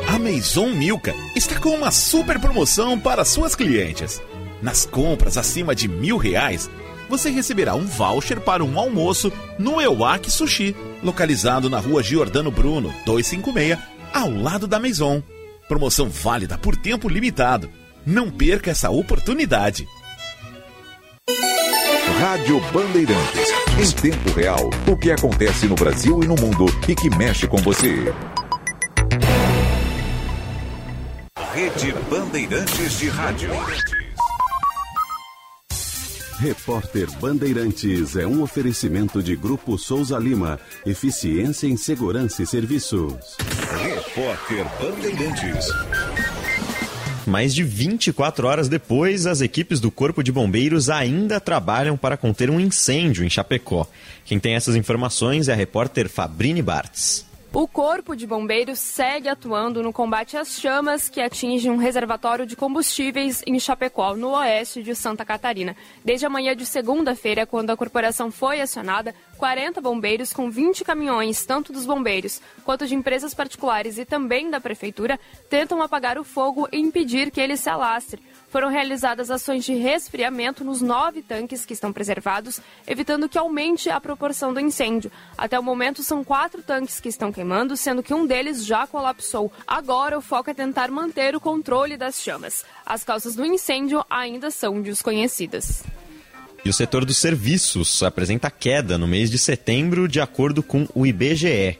A 0.07 0.17
Maison 0.17 0.71
Milka 0.71 1.13
está 1.35 1.59
com 1.59 1.69
uma 1.69 1.91
super 1.91 2.39
promoção 2.39 2.99
para 2.99 3.23
suas 3.23 3.53
clientes. 3.53 4.19
Nas 4.59 4.87
compras 4.87 5.37
acima 5.37 5.75
de 5.75 5.87
mil 5.87 6.17
reais, 6.17 6.67
você 7.07 7.29
receberá 7.29 7.75
um 7.75 7.85
voucher 7.85 8.41
para 8.41 8.63
um 8.63 8.79
almoço 8.79 9.31
no 9.59 9.79
Ewak 9.79 10.31
Sushi, 10.31 10.75
localizado 11.03 11.69
na 11.69 11.79
rua 11.79 12.01
Giordano 12.01 12.49
Bruno, 12.49 12.91
256, 13.05 13.77
ao 14.11 14.31
lado 14.31 14.65
da 14.65 14.79
Maison. 14.79 15.21
Promoção 15.67 16.09
válida 16.09 16.57
por 16.57 16.75
tempo 16.75 17.07
limitado. 17.07 17.69
Não 18.03 18.31
perca 18.31 18.71
essa 18.71 18.89
oportunidade. 18.89 19.87
Rádio 22.17 22.59
Bandeirantes. 22.73 23.49
Em 23.77 23.91
tempo 24.01 24.31
real, 24.31 24.69
o 24.87 24.97
que 24.97 25.11
acontece 25.11 25.67
no 25.67 25.75
Brasil 25.75 26.21
e 26.23 26.27
no 26.27 26.35
mundo 26.35 26.65
e 26.87 26.95
que 26.95 27.09
mexe 27.15 27.47
com 27.47 27.57
você. 27.57 28.13
Rede 31.53 31.93
Bandeirantes 32.09 32.99
de 32.99 33.09
Rádio. 33.09 33.51
Repórter 36.39 37.09
Bandeirantes 37.19 38.15
é 38.15 38.25
um 38.25 38.41
oferecimento 38.41 39.21
de 39.21 39.35
Grupo 39.35 39.77
Souza 39.77 40.17
Lima. 40.17 40.59
Eficiência 40.85 41.67
em 41.67 41.77
Segurança 41.77 42.41
e 42.41 42.47
Serviços. 42.47 43.37
Repórter 43.81 44.65
Bandeirantes. 44.81 45.67
Mais 47.29 47.53
de 47.53 47.63
24 47.63 48.47
horas 48.47 48.67
depois, 48.67 49.27
as 49.27 49.39
equipes 49.39 49.79
do 49.79 49.91
Corpo 49.91 50.23
de 50.23 50.31
Bombeiros 50.31 50.89
ainda 50.89 51.39
trabalham 51.39 51.95
para 51.95 52.17
conter 52.17 52.49
um 52.49 52.59
incêndio 52.59 53.23
em 53.23 53.29
Chapecó. 53.29 53.87
Quem 54.25 54.39
tem 54.39 54.55
essas 54.55 54.75
informações 54.75 55.47
é 55.47 55.53
a 55.53 55.55
repórter 55.55 56.09
Fabrini 56.09 56.63
Bartz. 56.63 57.28
O 57.51 57.67
Corpo 57.67 58.15
de 58.15 58.27
Bombeiros 58.27 58.77
segue 58.77 59.27
atuando 59.27 59.81
no 59.81 59.91
combate 59.91 60.37
às 60.37 60.61
chamas 60.61 61.09
que 61.09 61.19
atingem 61.19 61.71
um 61.71 61.77
reservatório 61.77 62.45
de 62.45 62.55
combustíveis 62.55 63.41
em 63.45 63.59
Chapecó, 63.59 64.15
no 64.15 64.37
oeste 64.37 64.83
de 64.83 64.93
Santa 64.93 65.25
Catarina. 65.25 65.75
Desde 66.05 66.27
a 66.27 66.29
manhã 66.29 66.55
de 66.55 66.63
segunda-feira, 66.63 67.47
quando 67.47 67.71
a 67.71 67.75
corporação 67.75 68.29
foi 68.29 68.61
acionada, 68.61 69.15
40 69.39 69.81
bombeiros 69.81 70.31
com 70.31 70.47
20 70.51 70.83
caminhões, 70.83 71.43
tanto 71.43 71.73
dos 71.73 71.87
bombeiros 71.87 72.39
quanto 72.63 72.85
de 72.85 72.93
empresas 72.93 73.33
particulares 73.33 73.97
e 73.97 74.05
também 74.05 74.51
da 74.51 74.61
prefeitura, 74.61 75.19
tentam 75.49 75.81
apagar 75.81 76.19
o 76.19 76.23
fogo 76.23 76.69
e 76.71 76.77
impedir 76.77 77.31
que 77.31 77.41
ele 77.41 77.57
se 77.57 77.67
alastre 77.67 78.21
foram 78.49 78.69
realizadas 78.69 79.31
ações 79.31 79.63
de 79.63 79.73
resfriamento 79.73 80.63
nos 80.63 80.81
nove 80.81 81.21
tanques 81.21 81.65
que 81.65 81.73
estão 81.73 81.93
preservados, 81.93 82.59
evitando 82.87 83.29
que 83.29 83.37
aumente 83.37 83.89
a 83.89 84.01
proporção 84.01 84.53
do 84.53 84.59
incêndio. 84.59 85.11
Até 85.37 85.59
o 85.59 85.63
momento, 85.63 86.03
são 86.03 86.23
quatro 86.23 86.61
tanques 86.61 86.99
que 86.99 87.09
estão 87.09 87.31
queimando, 87.31 87.77
sendo 87.77 88.03
que 88.03 88.13
um 88.13 88.25
deles 88.25 88.65
já 88.65 88.87
colapsou. 88.87 89.51
Agora, 89.67 90.17
o 90.17 90.21
foco 90.21 90.49
é 90.49 90.53
tentar 90.53 90.89
manter 90.89 91.35
o 91.35 91.39
controle 91.39 91.95
das 91.95 92.21
chamas. 92.21 92.65
As 92.85 93.03
causas 93.03 93.35
do 93.35 93.45
incêndio 93.45 94.03
ainda 94.09 94.51
são 94.51 94.81
desconhecidas. 94.81 95.83
E 96.63 96.69
o 96.69 96.73
setor 96.73 97.05
dos 97.05 97.17
serviços 97.17 98.03
apresenta 98.03 98.51
queda 98.51 98.97
no 98.97 99.07
mês 99.07 99.31
de 99.31 99.37
setembro, 99.37 100.07
de 100.07 100.19
acordo 100.19 100.61
com 100.61 100.87
o 100.93 101.05
IBGE. 101.05 101.79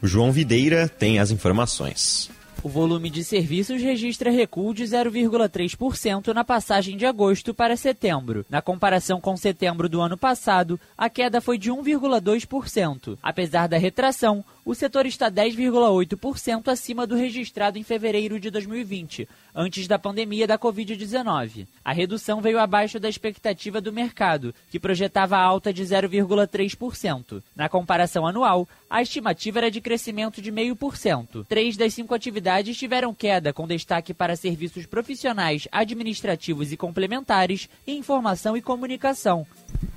O 0.00 0.06
João 0.06 0.30
Videira 0.30 0.88
tem 0.88 1.18
as 1.18 1.30
informações. 1.30 2.30
O 2.62 2.68
volume 2.68 3.08
de 3.08 3.24
serviços 3.24 3.80
registra 3.80 4.30
recuo 4.30 4.74
de 4.74 4.84
0,3% 4.84 6.34
na 6.34 6.44
passagem 6.44 6.94
de 6.94 7.06
agosto 7.06 7.54
para 7.54 7.74
setembro. 7.74 8.44
Na 8.50 8.60
comparação 8.60 9.18
com 9.18 9.34
setembro 9.34 9.88
do 9.88 9.98
ano 9.98 10.18
passado, 10.18 10.78
a 10.96 11.08
queda 11.08 11.40
foi 11.40 11.56
de 11.56 11.70
1,2%. 11.70 13.16
Apesar 13.22 13.66
da 13.66 13.78
retração, 13.78 14.44
o 14.64 14.74
setor 14.74 15.06
está 15.06 15.30
10,8% 15.30 16.68
acima 16.68 17.06
do 17.06 17.14
registrado 17.14 17.78
em 17.78 17.82
fevereiro 17.82 18.38
de 18.38 18.50
2020, 18.50 19.28
antes 19.54 19.86
da 19.86 19.98
pandemia 19.98 20.46
da 20.46 20.58
Covid-19. 20.58 21.66
A 21.84 21.92
redução 21.92 22.40
veio 22.40 22.58
abaixo 22.58 23.00
da 23.00 23.08
expectativa 23.08 23.80
do 23.80 23.92
mercado, 23.92 24.54
que 24.70 24.78
projetava 24.78 25.38
alta 25.38 25.72
de 25.72 25.82
0,3%. 25.82 27.42
Na 27.56 27.68
comparação 27.68 28.26
anual, 28.26 28.68
a 28.88 29.02
estimativa 29.02 29.58
era 29.60 29.70
de 29.70 29.80
crescimento 29.80 30.42
de 30.42 30.52
0,5%. 30.52 31.46
Três 31.46 31.76
das 31.76 31.94
cinco 31.94 32.14
atividades 32.14 32.76
tiveram 32.76 33.14
queda, 33.14 33.52
com 33.52 33.66
destaque 33.66 34.12
para 34.12 34.36
serviços 34.36 34.86
profissionais, 34.86 35.66
administrativos 35.72 36.72
e 36.72 36.76
complementares, 36.76 37.68
informação 37.86 38.56
e 38.56 38.62
comunicação. 38.62 39.46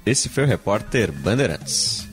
Esse 0.06 0.30
foi 0.30 0.44
o 0.44 0.48
repórter 0.48 1.12
Bandeirantes. 1.12 2.13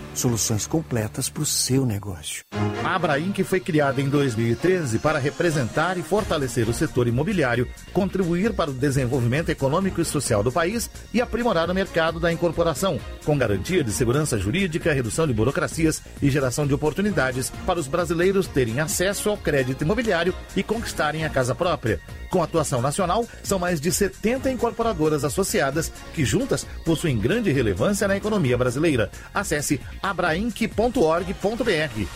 Soluções 0.13 0.67
completas 0.67 1.29
para 1.29 1.43
o 1.43 1.45
seu 1.45 1.85
negócio. 1.85 2.43
A 2.83 2.95
Abrainc 2.95 3.43
foi 3.43 3.59
criada 3.59 4.01
em 4.01 4.09
2013 4.09 4.99
para 4.99 5.17
representar 5.17 5.97
e 5.97 6.03
fortalecer 6.03 6.67
o 6.67 6.73
setor 6.73 7.07
imobiliário, 7.07 7.67
contribuir 7.93 8.53
para 8.53 8.69
o 8.69 8.73
desenvolvimento 8.73 9.49
econômico 9.49 10.01
e 10.01 10.05
social 10.05 10.43
do 10.43 10.51
país 10.51 10.89
e 11.13 11.21
aprimorar 11.21 11.69
o 11.69 11.73
mercado 11.73 12.19
da 12.19 12.31
incorporação, 12.31 12.99
com 13.23 13.37
garantia 13.37 13.83
de 13.83 13.91
segurança 13.91 14.37
jurídica, 14.37 14.91
redução 14.91 15.25
de 15.25 15.33
burocracias 15.33 16.01
e 16.21 16.29
geração 16.29 16.67
de 16.67 16.73
oportunidades 16.73 17.49
para 17.65 17.79
os 17.79 17.87
brasileiros 17.87 18.47
terem 18.47 18.79
acesso 18.79 19.29
ao 19.29 19.37
crédito 19.37 19.83
imobiliário 19.83 20.35
e 20.55 20.61
conquistarem 20.61 21.23
a 21.23 21.29
casa 21.29 21.55
própria. 21.55 22.01
Com 22.29 22.41
atuação 22.41 22.81
nacional, 22.81 23.27
são 23.43 23.59
mais 23.59 23.79
de 23.79 23.91
70 23.91 24.49
incorporadoras 24.49 25.25
associadas 25.25 25.91
que 26.13 26.23
juntas 26.23 26.65
possuem 26.85 27.17
grande 27.17 27.51
relevância 27.51 28.07
na 28.07 28.15
economia 28.15 28.57
brasileira. 28.57 29.11
Acesse 29.33 29.81
abrainc.org.br. 30.01 32.07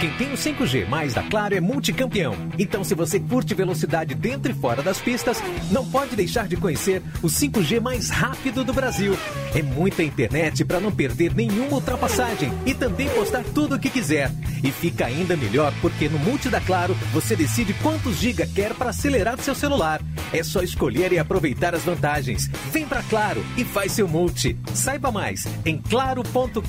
Quem 0.00 0.10
tem 0.12 0.32
o 0.32 0.34
5G 0.34 0.88
mais 0.88 1.12
da 1.12 1.22
Claro 1.22 1.54
é 1.54 1.60
multicampeão. 1.60 2.34
Então, 2.58 2.82
se 2.82 2.94
você 2.94 3.20
curte 3.20 3.54
velocidade 3.54 4.14
dentro 4.14 4.50
e 4.50 4.54
fora 4.54 4.82
das 4.82 4.98
pistas, 4.98 5.42
não 5.70 5.84
pode 5.84 6.16
deixar 6.16 6.48
de 6.48 6.56
conhecer 6.56 7.02
o 7.22 7.26
5G 7.26 7.82
mais 7.82 8.08
rápido 8.08 8.64
do 8.64 8.72
Brasil. 8.72 9.14
É 9.54 9.60
muita 9.60 10.02
internet 10.02 10.64
para 10.64 10.80
não 10.80 10.90
perder 10.90 11.34
nenhuma 11.34 11.74
ultrapassagem 11.74 12.50
e 12.64 12.72
também 12.72 13.10
postar 13.10 13.44
tudo 13.52 13.74
o 13.74 13.78
que 13.78 13.90
quiser. 13.90 14.32
E 14.64 14.72
fica 14.72 15.04
ainda 15.04 15.36
melhor 15.36 15.70
porque 15.82 16.08
no 16.08 16.18
Multi 16.18 16.48
da 16.48 16.62
Claro 16.62 16.94
você 17.12 17.36
decide 17.36 17.74
quantos 17.74 18.16
giga 18.16 18.46
quer 18.46 18.72
para 18.72 18.90
acelerar 18.90 19.38
seu 19.38 19.54
celular. 19.54 20.00
É 20.32 20.42
só 20.42 20.62
escolher 20.62 21.12
e 21.12 21.18
aproveitar 21.18 21.74
as 21.74 21.82
vantagens. 21.82 22.48
Vem 22.72 22.86
para 22.86 23.02
Claro 23.02 23.44
e 23.54 23.64
faz 23.64 23.92
seu 23.92 24.08
multi. 24.08 24.58
Saiba 24.72 25.12
mais 25.12 25.46
em 25.66 25.76
claro.com.br 25.76 26.62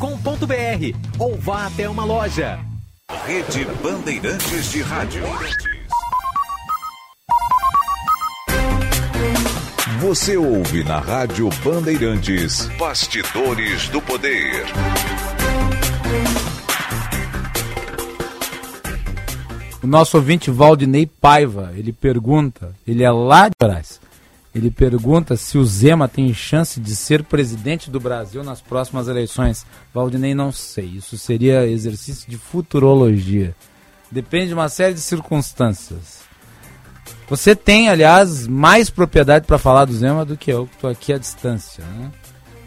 ou 1.17 1.37
vá 1.37 1.67
até 1.67 1.87
uma 1.87 2.03
loja. 2.03 2.70
Rede 3.19 3.65
Bandeirantes 3.83 4.71
de 4.71 4.81
Rádio. 4.81 5.21
Você 9.99 10.37
ouve 10.37 10.83
na 10.83 10.99
Rádio 10.99 11.49
Bandeirantes 11.63 12.67
Bastidores 12.79 13.89
do 13.89 14.01
Poder. 14.01 14.65
O 19.83 19.87
nosso 19.87 20.17
ouvinte 20.17 20.49
Valdinei 20.49 21.05
Paiva, 21.05 21.71
ele 21.75 21.91
pergunta, 21.91 22.73
ele 22.87 23.03
é 23.03 23.11
lá 23.11 23.49
de 23.49 23.55
trás. 23.57 23.99
Ele 24.53 24.69
pergunta 24.69 25.37
se 25.37 25.57
o 25.57 25.65
Zema 25.65 26.09
tem 26.09 26.33
chance 26.33 26.79
de 26.79 26.93
ser 26.93 27.23
presidente 27.23 27.89
do 27.89 27.99
Brasil 27.99 28.43
nas 28.43 28.59
próximas 28.59 29.07
eleições. 29.07 29.65
Valdinei, 29.93 30.35
não 30.35 30.51
sei. 30.51 30.87
Isso 30.87 31.17
seria 31.17 31.65
exercício 31.65 32.29
de 32.29 32.37
futurologia. 32.37 33.55
Depende 34.11 34.47
de 34.47 34.53
uma 34.53 34.67
série 34.67 34.93
de 34.93 34.99
circunstâncias. 34.99 36.19
Você 37.29 37.55
tem, 37.55 37.87
aliás, 37.87 38.45
mais 38.45 38.89
propriedade 38.89 39.47
para 39.47 39.57
falar 39.57 39.85
do 39.85 39.93
Zema 39.93 40.25
do 40.25 40.35
que 40.35 40.51
eu, 40.51 40.67
que 40.67 40.75
estou 40.75 40.89
aqui 40.89 41.13
à 41.13 41.17
distância. 41.17 41.81
Né? 41.85 42.11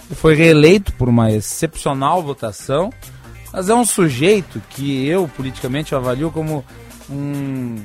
Ele 0.07 0.15
foi 0.15 0.35
reeleito 0.35 0.91
por 0.95 1.07
uma 1.07 1.31
excepcional 1.31 2.23
votação, 2.23 2.91
mas 3.53 3.69
é 3.69 3.75
um 3.75 3.85
sujeito 3.85 4.63
que 4.71 5.07
eu, 5.07 5.29
politicamente, 5.29 5.95
avalio 5.95 6.31
como 6.31 6.65
um, 7.11 7.77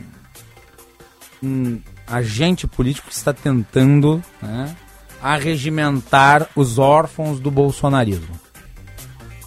um 1.44 1.82
agente 2.10 2.68
político 2.68 3.08
que 3.08 3.14
está 3.14 3.34
tentando 3.34 4.24
né, 4.42 4.76
arregimentar 5.22 6.50
os 6.56 6.80
órfãos 6.80 7.40
do 7.40 7.52
bolsonarismo. 7.52 8.40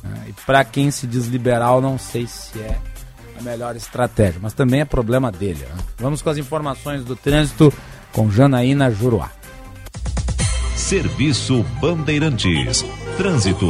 Né, 0.02 0.26
e 0.28 0.32
para 0.46 0.64
quem 0.64 0.90
se 0.90 1.06
diz 1.06 1.26
liberal, 1.26 1.80
não 1.80 1.98
sei 1.98 2.26
se 2.26 2.58
é 2.58 2.78
a 3.38 3.42
melhor 3.42 3.76
estratégia, 3.76 4.40
mas 4.42 4.52
também 4.52 4.80
é 4.80 4.84
problema 4.84 5.30
dele. 5.30 5.66
Né? 5.68 5.82
Vamos 5.98 6.22
com 6.22 6.30
as 6.30 6.38
informações 6.38 7.04
do 7.04 7.16
trânsito 7.16 7.72
com 8.12 8.30
Janaína 8.30 8.90
Juruá. 8.90 9.30
Serviço 10.76 11.64
Bandeirantes. 11.80 12.84
Trânsito. 13.16 13.66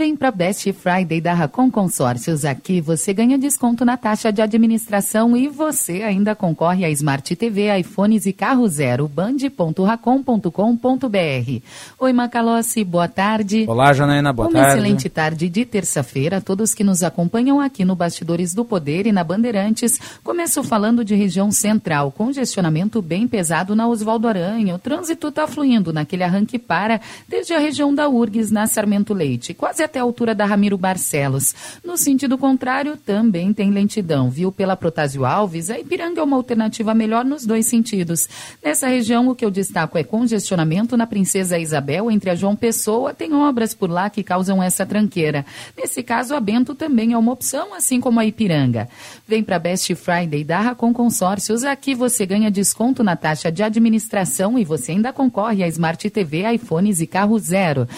Vem 0.00 0.16
para 0.16 0.30
Best 0.30 0.72
Friday 0.72 1.20
da 1.20 1.34
Racon 1.34 1.70
Consórcios. 1.70 2.46
Aqui 2.46 2.80
você 2.80 3.12
ganha 3.12 3.36
desconto 3.36 3.84
na 3.84 3.98
taxa 3.98 4.32
de 4.32 4.40
administração 4.40 5.36
e 5.36 5.46
você 5.46 6.00
ainda 6.00 6.34
concorre 6.34 6.86
a 6.86 6.90
Smart 6.90 7.36
TV, 7.36 7.68
iPhones 7.80 8.24
e 8.24 8.32
carro 8.32 8.66
zero. 8.66 9.06
band.racon.com.br. 9.06 11.62
Oi, 11.98 12.12
Macalossi, 12.14 12.82
boa 12.82 13.08
tarde. 13.08 13.66
Olá, 13.68 13.92
Janaína, 13.92 14.32
boa 14.32 14.48
Uma 14.48 14.58
tarde. 14.58 14.78
excelente 14.78 15.10
tarde 15.10 15.50
de 15.50 15.66
terça-feira 15.66 16.38
a 16.38 16.40
todos 16.40 16.72
que 16.72 16.82
nos 16.82 17.02
acompanham 17.02 17.60
aqui 17.60 17.84
no 17.84 17.94
Bastidores 17.94 18.54
do 18.54 18.64
Poder 18.64 19.06
e 19.06 19.12
na 19.12 19.22
Bandeirantes. 19.22 20.00
Começo 20.24 20.62
falando 20.62 21.04
de 21.04 21.14
região 21.14 21.52
central, 21.52 22.10
congestionamento 22.10 23.02
bem 23.02 23.28
pesado 23.28 23.76
na 23.76 23.86
Oswaldo 23.86 24.28
Aranha. 24.28 24.76
O 24.76 24.78
trânsito 24.78 25.28
está 25.28 25.46
fluindo 25.46 25.92
naquele 25.92 26.24
arranque 26.24 26.58
para 26.58 27.02
desde 27.28 27.52
a 27.52 27.58
região 27.58 27.94
da 27.94 28.08
URGS 28.08 28.50
na 28.50 28.66
Sarmento 28.66 29.12
Leite, 29.12 29.52
quase 29.52 29.89
até 29.90 29.98
a 29.98 30.02
altura 30.04 30.36
da 30.36 30.44
Ramiro 30.44 30.78
Barcelos. 30.78 31.52
No 31.84 31.96
sentido 31.96 32.38
contrário, 32.38 32.96
também 32.96 33.52
tem 33.52 33.72
lentidão, 33.72 34.30
viu? 34.30 34.52
Pela 34.52 34.76
Protásio 34.76 35.24
Alves, 35.24 35.68
a 35.68 35.80
Ipiranga 35.80 36.20
é 36.20 36.24
uma 36.24 36.36
alternativa 36.36 36.94
melhor 36.94 37.24
nos 37.24 37.44
dois 37.44 37.66
sentidos. 37.66 38.28
Nessa 38.64 38.86
região, 38.86 39.28
o 39.28 39.34
que 39.34 39.44
eu 39.44 39.50
destaco 39.50 39.98
é 39.98 40.04
congestionamento 40.04 40.96
na 40.96 41.08
Princesa 41.08 41.58
Isabel, 41.58 42.08
entre 42.08 42.30
a 42.30 42.36
João 42.36 42.54
Pessoa, 42.54 43.12
tem 43.12 43.34
obras 43.34 43.74
por 43.74 43.90
lá 43.90 44.08
que 44.08 44.22
causam 44.22 44.62
essa 44.62 44.86
tranqueira. 44.86 45.44
Nesse 45.76 46.04
caso, 46.04 46.36
a 46.36 46.40
Bento 46.40 46.72
também 46.72 47.12
é 47.12 47.18
uma 47.18 47.32
opção, 47.32 47.74
assim 47.74 48.00
como 48.00 48.20
a 48.20 48.24
Ipiranga. 48.24 48.88
Vem 49.26 49.42
para 49.42 49.58
Best 49.58 49.92
Friday 49.96 50.44
da 50.44 50.60
Racon 50.60 50.92
Consórcios, 50.92 51.64
aqui 51.64 51.96
você 51.96 52.24
ganha 52.24 52.50
desconto 52.50 53.02
na 53.02 53.16
taxa 53.16 53.50
de 53.50 53.64
administração 53.64 54.56
e 54.56 54.64
você 54.64 54.92
ainda 54.92 55.12
concorre 55.12 55.64
a 55.64 55.68
Smart 55.68 56.08
TV, 56.08 56.48
iPhones 56.52 57.00
e 57.00 57.08
carro 57.08 57.36
zero. 57.40 57.88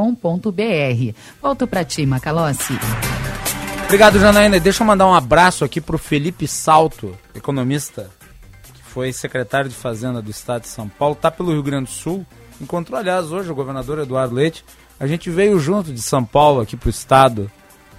band.racon.com.br. 0.00 1.14
Volto 1.40 1.66
para 1.66 1.84
ti, 1.84 2.06
Macalossi. 2.06 2.74
Obrigado, 3.84 4.18
Janaína. 4.18 4.60
Deixa 4.60 4.82
eu 4.82 4.86
mandar 4.86 5.06
um 5.06 5.14
abraço 5.14 5.64
aqui 5.64 5.80
para 5.80 5.96
o 5.96 5.98
Felipe 5.98 6.46
Salto, 6.46 7.16
economista, 7.34 8.08
que 8.72 8.82
foi 8.82 9.12
secretário 9.12 9.68
de 9.68 9.74
Fazenda 9.74 10.22
do 10.22 10.30
Estado 10.30 10.62
de 10.62 10.68
São 10.68 10.88
Paulo, 10.88 11.14
está 11.14 11.30
pelo 11.30 11.52
Rio 11.52 11.62
Grande 11.62 11.86
do 11.86 11.90
Sul. 11.90 12.24
Encontrou, 12.60 12.98
aliás, 12.98 13.32
hoje 13.32 13.50
o 13.50 13.54
governador 13.54 13.98
Eduardo 13.98 14.34
Leite. 14.34 14.64
A 14.98 15.06
gente 15.06 15.30
veio 15.30 15.58
junto 15.58 15.92
de 15.92 16.02
São 16.02 16.24
Paulo 16.24 16.60
aqui 16.60 16.76
para 16.76 16.88
o 16.88 16.90
Estado 16.90 17.50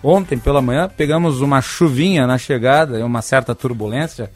ontem 0.03 0.37
pela 0.37 0.61
manhã. 0.61 0.87
Pegamos 0.87 1.41
uma 1.41 1.61
chuvinha 1.61 2.27
na 2.27 2.37
chegada 2.37 3.03
uma 3.05 3.21
certa 3.21 3.55
turbulência, 3.55 4.31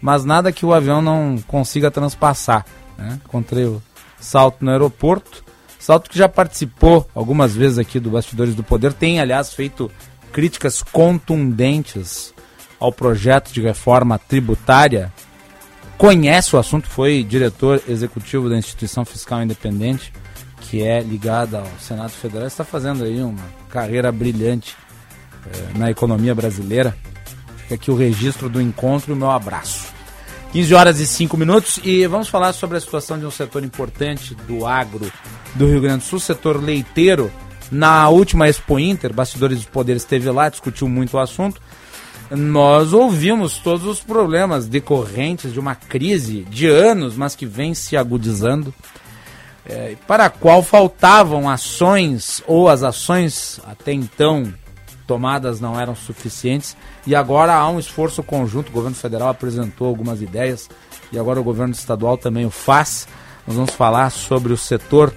mas 0.00 0.24
nada 0.24 0.52
que 0.52 0.66
o 0.66 0.72
avião 0.72 1.00
não 1.00 1.38
consiga 1.46 1.90
transpassar. 1.90 2.64
Né? 2.96 3.18
Encontrei 3.24 3.64
o 3.64 3.82
Salto 4.20 4.64
no 4.64 4.70
aeroporto. 4.70 5.49
Salto 5.80 6.10
que 6.10 6.18
já 6.18 6.28
participou 6.28 7.08
algumas 7.14 7.56
vezes 7.56 7.78
aqui 7.78 7.98
do 7.98 8.10
Bastidores 8.10 8.54
do 8.54 8.62
Poder, 8.62 8.92
tem, 8.92 9.18
aliás, 9.18 9.54
feito 9.54 9.90
críticas 10.30 10.82
contundentes 10.82 12.34
ao 12.78 12.92
projeto 12.92 13.50
de 13.50 13.62
reforma 13.62 14.18
tributária. 14.18 15.10
Conhece 15.96 16.54
o 16.54 16.58
assunto, 16.58 16.86
foi 16.86 17.24
diretor 17.24 17.82
executivo 17.88 18.50
da 18.50 18.58
Instituição 18.58 19.06
Fiscal 19.06 19.42
Independente, 19.42 20.12
que 20.60 20.82
é 20.82 21.00
ligada 21.00 21.60
ao 21.60 21.78
Senado 21.80 22.10
Federal. 22.10 22.46
Está 22.46 22.62
fazendo 22.62 23.02
aí 23.02 23.22
uma 23.22 23.42
carreira 23.70 24.12
brilhante 24.12 24.76
eh, 25.46 25.78
na 25.78 25.90
economia 25.90 26.34
brasileira. 26.34 26.94
Fica 27.56 27.74
aqui 27.76 27.90
o 27.90 27.96
registro 27.96 28.50
do 28.50 28.60
encontro 28.60 29.12
e 29.12 29.14
o 29.14 29.16
meu 29.16 29.30
abraço. 29.30 29.88
15 30.52 30.74
horas 30.74 31.00
e 31.00 31.06
5 31.06 31.36
minutos 31.38 31.80
e 31.82 32.06
vamos 32.06 32.28
falar 32.28 32.52
sobre 32.52 32.76
a 32.76 32.80
situação 32.80 33.18
de 33.18 33.24
um 33.24 33.30
setor 33.30 33.64
importante 33.64 34.34
do 34.34 34.66
agro 34.66 35.10
do 35.54 35.66
Rio 35.66 35.80
Grande 35.80 35.98
do 35.98 36.04
Sul, 36.04 36.20
setor 36.20 36.62
leiteiro. 36.62 37.30
Na 37.70 38.08
última 38.08 38.48
Expo 38.48 38.78
Inter, 38.78 39.12
Bastidores 39.12 39.58
dos 39.58 39.66
Poderes 39.66 40.02
esteve 40.02 40.28
lá, 40.30 40.48
discutiu 40.48 40.88
muito 40.88 41.14
o 41.14 41.20
assunto. 41.20 41.60
Nós 42.30 42.92
ouvimos 42.92 43.58
todos 43.58 43.84
os 43.86 44.00
problemas 44.00 44.66
decorrentes 44.66 45.52
de 45.52 45.58
uma 45.58 45.74
crise 45.74 46.42
de 46.44 46.66
anos, 46.66 47.16
mas 47.16 47.34
que 47.34 47.46
vem 47.46 47.74
se 47.74 47.96
agudizando, 47.96 48.72
é, 49.66 49.96
para 50.06 50.26
a 50.26 50.30
qual 50.30 50.62
faltavam 50.62 51.48
ações 51.48 52.42
ou 52.46 52.68
as 52.68 52.82
ações 52.82 53.60
até 53.66 53.92
então 53.92 54.52
tomadas 55.06 55.60
não 55.60 55.78
eram 55.78 55.96
suficientes 55.96 56.76
e 57.04 57.16
agora 57.16 57.54
há 57.54 57.68
um 57.68 57.80
esforço 57.80 58.22
conjunto. 58.22 58.68
O 58.68 58.72
governo 58.72 58.96
federal 58.96 59.28
apresentou 59.28 59.88
algumas 59.88 60.22
ideias 60.22 60.68
e 61.10 61.18
agora 61.18 61.40
o 61.40 61.44
governo 61.44 61.74
estadual 61.74 62.16
também 62.16 62.46
o 62.46 62.50
faz. 62.50 63.08
Nós 63.44 63.56
vamos 63.56 63.72
falar 63.72 64.10
sobre 64.10 64.52
o 64.52 64.56
setor 64.56 65.12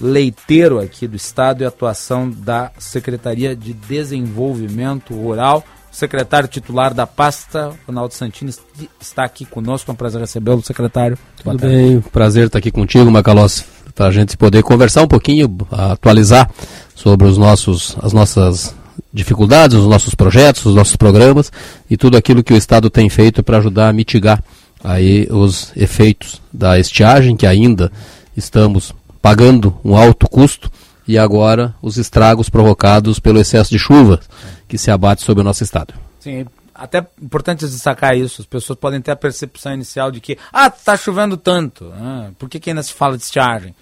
leiteiro 0.00 0.78
aqui 0.78 1.06
do 1.06 1.16
estado 1.16 1.62
e 1.62 1.66
atuação 1.66 2.30
da 2.30 2.70
Secretaria 2.78 3.54
de 3.54 3.72
Desenvolvimento 3.72 5.14
Rural. 5.14 5.64
O 5.90 5.96
secretário 5.96 6.48
titular 6.48 6.92
da 6.94 7.06
pasta, 7.06 7.72
Ronaldo 7.86 8.14
Santini, 8.14 8.52
está 9.00 9.24
aqui 9.24 9.44
conosco. 9.44 9.90
É 9.90 9.92
um 9.92 9.96
prazer 9.96 10.20
recebê-lo, 10.20 10.62
secretário. 10.62 11.18
Tudo 11.42 11.58
bem, 11.58 12.00
prazer 12.00 12.46
estar 12.46 12.58
aqui 12.58 12.70
contigo, 12.70 13.10
Macalós, 13.10 13.64
para 13.94 14.06
a 14.06 14.10
gente 14.10 14.36
poder 14.36 14.62
conversar 14.62 15.02
um 15.02 15.08
pouquinho, 15.08 15.56
atualizar 15.70 16.50
sobre 16.94 17.26
os 17.26 17.38
nossos, 17.38 17.96
as 18.02 18.12
nossas 18.12 18.74
dificuldades, 19.12 19.76
os 19.76 19.86
nossos 19.86 20.14
projetos, 20.14 20.66
os 20.66 20.74
nossos 20.74 20.96
programas 20.96 21.50
e 21.88 21.96
tudo 21.96 22.16
aquilo 22.16 22.42
que 22.42 22.52
o 22.52 22.56
Estado 22.56 22.90
tem 22.90 23.08
feito 23.08 23.42
para 23.42 23.58
ajudar 23.58 23.88
a 23.88 23.92
mitigar 23.92 24.42
aí 24.82 25.26
os 25.30 25.72
efeitos 25.76 26.40
da 26.52 26.78
estiagem 26.78 27.36
que 27.36 27.46
ainda 27.46 27.90
estamos 28.36 28.94
pagando 29.20 29.78
um 29.84 29.96
alto 29.96 30.28
custo 30.28 30.70
e 31.06 31.18
agora 31.18 31.74
os 31.80 31.96
estragos 31.96 32.48
provocados 32.48 33.18
pelo 33.18 33.40
excesso 33.40 33.70
de 33.70 33.78
chuva 33.78 34.20
que 34.68 34.76
se 34.76 34.90
abate 34.90 35.22
sobre 35.22 35.40
o 35.40 35.44
nosso 35.44 35.62
estado. 35.62 35.94
Sim, 36.20 36.46
até 36.74 37.04
importante 37.20 37.66
destacar 37.66 38.16
isso. 38.16 38.42
As 38.42 38.46
pessoas 38.46 38.78
podem 38.78 39.00
ter 39.00 39.10
a 39.10 39.16
percepção 39.16 39.74
inicial 39.74 40.10
de 40.10 40.20
que, 40.20 40.38
ah, 40.52 40.68
está 40.68 40.96
chovendo 40.96 41.36
tanto. 41.36 41.90
Ah, 41.94 42.30
por 42.38 42.48
que, 42.48 42.60
que 42.60 42.70
ainda 42.70 42.82
se 42.82 42.92
fala 42.92 43.16
de 43.16 43.24
estiagem? 43.24 43.74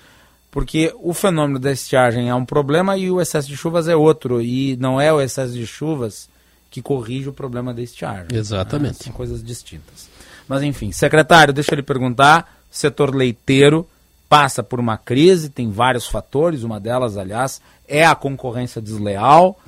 Porque 0.50 0.94
o 1.02 1.12
fenômeno 1.12 1.58
da 1.58 1.72
estiagem 1.72 2.30
é 2.30 2.34
um 2.34 2.44
problema 2.44 2.96
e 2.96 3.10
o 3.10 3.20
excesso 3.20 3.48
de 3.48 3.56
chuvas 3.56 3.88
é 3.88 3.94
outro. 3.94 4.40
E 4.40 4.76
não 4.78 4.98
é 4.98 5.12
o 5.12 5.20
excesso 5.20 5.52
de 5.52 5.66
chuvas 5.66 6.30
que 6.70 6.80
corrige 6.80 7.28
o 7.28 7.32
problema 7.32 7.74
da 7.74 7.82
estiagem. 7.82 8.28
Exatamente. 8.32 8.98
Ah, 9.00 9.04
são 9.04 9.12
coisas 9.12 9.42
distintas. 9.42 10.08
Mas 10.48 10.62
enfim, 10.62 10.92
secretário, 10.92 11.52
deixa 11.52 11.72
eu 11.72 11.76
lhe 11.76 11.82
perguntar, 11.82 12.60
setor 12.70 13.14
leiteiro 13.14 13.86
passa 14.28 14.62
por 14.62 14.80
uma 14.80 14.96
crise, 14.96 15.48
tem 15.48 15.70
vários 15.70 16.06
fatores, 16.06 16.62
uma 16.62 16.80
delas, 16.80 17.16
aliás, 17.16 17.60
é 17.86 18.04
a 18.04 18.14
concorrência 18.14 18.80
desleal. 18.80 19.58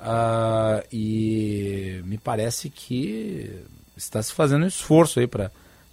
Uh, 0.00 0.82
e 0.92 2.00
me 2.04 2.18
parece 2.18 2.68
que 2.68 3.48
está 3.96 4.22
se 4.22 4.32
fazendo 4.32 4.64
um 4.64 4.68
esforço 4.68 5.20
aí 5.20 5.26
para, 5.26 5.50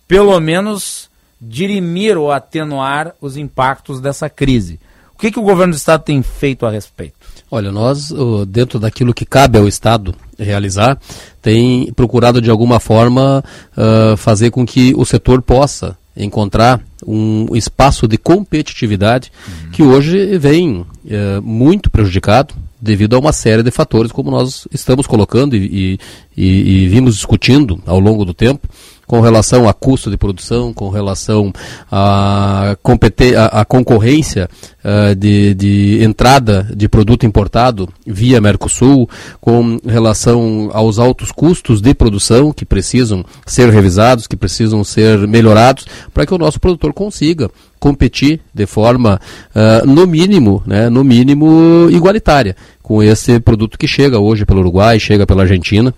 pelo 0.07 0.39
menos, 0.39 1.09
dirimir 1.39 2.17
ou 2.17 2.31
atenuar 2.31 3.13
os 3.21 3.37
impactos 3.37 4.01
dessa 4.01 4.29
crise. 4.29 4.79
O 5.13 5.19
que, 5.19 5.31
que 5.31 5.39
o 5.39 5.43
governo 5.43 5.73
do 5.73 5.77
Estado 5.77 6.03
tem 6.03 6.23
feito 6.23 6.65
a 6.65 6.71
respeito? 6.71 7.15
Olha, 7.51 7.71
nós, 7.71 8.09
dentro 8.47 8.79
daquilo 8.79 9.13
que 9.13 9.25
cabe 9.25 9.57
ao 9.57 9.67
Estado 9.67 10.15
realizar, 10.37 10.97
tem 11.41 11.91
procurado 11.93 12.41
de 12.41 12.49
alguma 12.49 12.79
forma 12.79 13.43
uh, 13.75 14.15
fazer 14.15 14.49
com 14.49 14.65
que 14.65 14.93
o 14.95 15.05
setor 15.05 15.41
possa 15.41 15.97
encontrar 16.19 16.81
um 17.05 17.55
espaço 17.55 18.07
de 18.07 18.17
competitividade 18.17 19.31
uhum. 19.47 19.71
que 19.71 19.83
hoje 19.83 20.37
vem 20.37 20.85
é, 21.09 21.39
muito 21.39 21.89
prejudicado 21.89 22.53
devido 22.81 23.15
a 23.15 23.19
uma 23.19 23.33
série 23.33 23.63
de 23.63 23.71
fatores, 23.71 24.11
como 24.11 24.31
nós 24.31 24.67
estamos 24.71 25.05
colocando 25.07 25.55
e, 25.55 25.99
e, 26.35 26.83
e, 26.83 26.87
vimos 26.87 27.15
discutindo 27.15 27.81
ao 27.85 27.99
longo 27.99 28.23
do 28.23 28.33
tempo, 28.33 28.67
com 29.09 29.21
relação 29.21 29.67
a 29.67 29.73
custo 29.73 30.11
de 30.11 30.17
produção, 30.17 30.71
com 30.71 30.87
relação 30.87 31.51
à 31.91 32.75
a, 32.75 33.61
a, 33.61 33.65
concorrência 33.65 34.47
uh, 34.85 35.15
de, 35.15 35.55
de, 35.55 36.03
entrada 36.03 36.69
de 36.75 36.87
produto 36.87 37.25
importado 37.25 37.89
via 38.05 38.39
Mercosul, 38.39 39.09
com 39.41 39.79
relação 39.83 40.69
aos 40.73 40.99
altos 40.99 41.31
custos 41.31 41.81
de 41.81 41.91
produção 41.95 42.53
que 42.53 42.63
precisam 42.63 43.25
ser 43.47 43.71
revisados, 43.71 44.27
que 44.27 44.37
precisam 44.37 44.83
ser 44.83 45.17
melhorados, 45.27 45.87
para 46.13 46.27
que 46.27 46.33
o 46.35 46.37
nosso 46.37 46.59
produtor 46.59 46.93
consiga 46.93 47.49
competir 47.79 48.41
de 48.53 48.67
forma, 48.67 49.19
uh, 49.55 49.87
no 49.87 50.05
mínimo, 50.05 50.61
né, 50.67 50.87
no 50.87 51.03
mínimo 51.03 51.87
igualitária 51.89 52.55
com 52.83 53.01
esse 53.01 53.39
produto 53.39 53.75
que 53.75 53.87
chega 53.87 54.19
hoje 54.19 54.45
pelo 54.45 54.59
Uruguai, 54.59 54.99
chega 54.99 55.25
pela 55.25 55.41
Argentina 55.41 55.91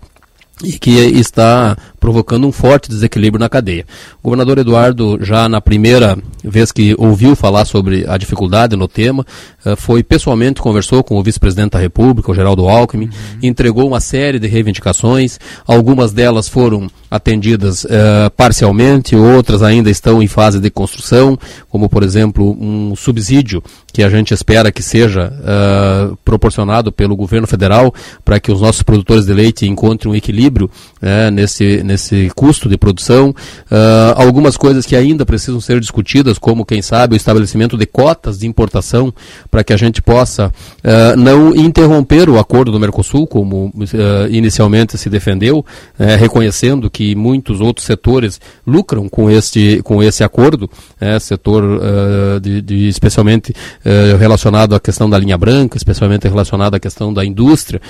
e 0.64 0.74
que 0.74 0.91
está 0.91 1.78
provocando 2.02 2.47
um 2.47 2.52
forte 2.52 2.89
desequilíbrio 2.89 3.39
na 3.39 3.47
cadeia. 3.47 3.86
O 4.22 4.24
governador 4.24 4.58
Eduardo, 4.58 5.20
já 5.22 5.47
na 5.47 5.62
primeira 5.62 6.18
vez 6.43 6.72
que 6.72 6.95
ouviu 6.97 7.36
falar 7.36 7.64
sobre 7.64 8.06
a 8.08 8.18
dificuldade 8.18 8.76
no 8.76 8.88
tema, 8.88 9.24
eh, 9.64 9.76
foi 9.76 10.02
pessoalmente, 10.02 10.60
conversou 10.60 11.04
com 11.04 11.20
o 11.20 11.24
vice-presidente 11.24 11.74
da 11.74 11.80
República, 11.80 12.32
o 12.32 12.34
Geraldo 12.34 12.68
Alckmin, 12.68 13.06
uhum. 13.06 13.12
entregou 13.43 13.88
uma 13.88 13.99
série 13.99 14.39
de 14.39 14.47
reivindicações, 14.47 15.39
algumas 15.68 16.12
delas 16.12 16.49
foram 16.49 16.89
atendidas 17.12 17.84
uh, 17.84 18.32
parcialmente, 18.36 19.16
outras 19.16 19.62
ainda 19.62 19.89
estão 19.91 20.24
em 20.24 20.28
fase 20.28 20.60
de 20.60 20.72
construção, 20.72 21.38
como 21.70 21.89
por 21.89 22.04
exemplo 22.04 22.58
um 22.60 22.95
subsídio 22.95 23.62
que 23.93 24.02
a 24.02 24.10
gente 24.10 24.34
espera 24.34 24.72
que 24.72 24.82
seja 24.82 25.32
uh, 25.32 26.18
proporcionado 26.24 26.89
pelo 26.89 27.16
governo 27.16 27.45
federal 27.45 27.93
para 28.24 28.39
que 28.39 28.49
os 28.49 28.62
nossos 28.62 28.82
produtores 28.82 29.26
de 29.26 29.34
leite 29.34 29.68
encontrem 29.68 30.12
um 30.12 30.16
equilíbrio 30.16 30.72
nesse, 31.34 31.84
nesse 31.92 32.32
custo 32.36 32.70
de 32.70 32.78
produção. 32.78 33.30
Uh, 33.30 34.16
algumas 34.16 34.58
coisas 34.58 34.86
que 34.86 34.96
ainda 34.96 35.26
precisam 35.26 35.60
ser 35.60 35.80
discutidas, 35.80 36.38
como, 36.38 36.66
quem 36.66 36.82
sabe, 36.82 37.16
o 37.16 37.18
estabelecimento 37.18 37.78
de 37.78 37.86
cotas 37.86 38.39
de 38.39 38.48
importação, 38.48 39.14
para 39.50 39.64
que 39.64 39.74
a 39.74 39.78
gente 39.78 40.02
possa 40.02 40.48
uh, 40.48 41.18
não 41.18 41.56
interromper 41.56 42.30
o 42.30 42.39
acordo 42.39 42.72
do 42.72 42.80
Mercosul, 42.80 43.28
como 43.28 43.66
uh, 43.68 44.28
inicialmente 44.30 44.98
se 44.98 45.10
defendeu, 45.10 45.66
eh, 46.00 46.16
reconhecendo 46.16 46.89
que 46.89 47.16
muitos 47.16 47.60
outros 47.60 47.86
setores 47.86 48.39
lucram 48.66 49.10
com 49.10 49.30
este, 49.30 49.82
com 49.84 50.02
esse 50.02 50.24
acordo, 50.24 50.70
né, 51.00 51.20
setor 51.20 51.82
de, 52.42 52.62
de, 52.62 52.88
especialmente 52.88 53.54
relacionado 54.20 54.76
à 54.76 54.80
questão 54.80 55.10
da 55.10 55.18
linha 55.18 55.38
branca, 55.38 55.78
especialmente 55.78 56.28
relacionado 56.28 56.76
à 56.76 56.80
questão 56.80 57.14
da 57.14 57.26
indústria, 57.26 57.82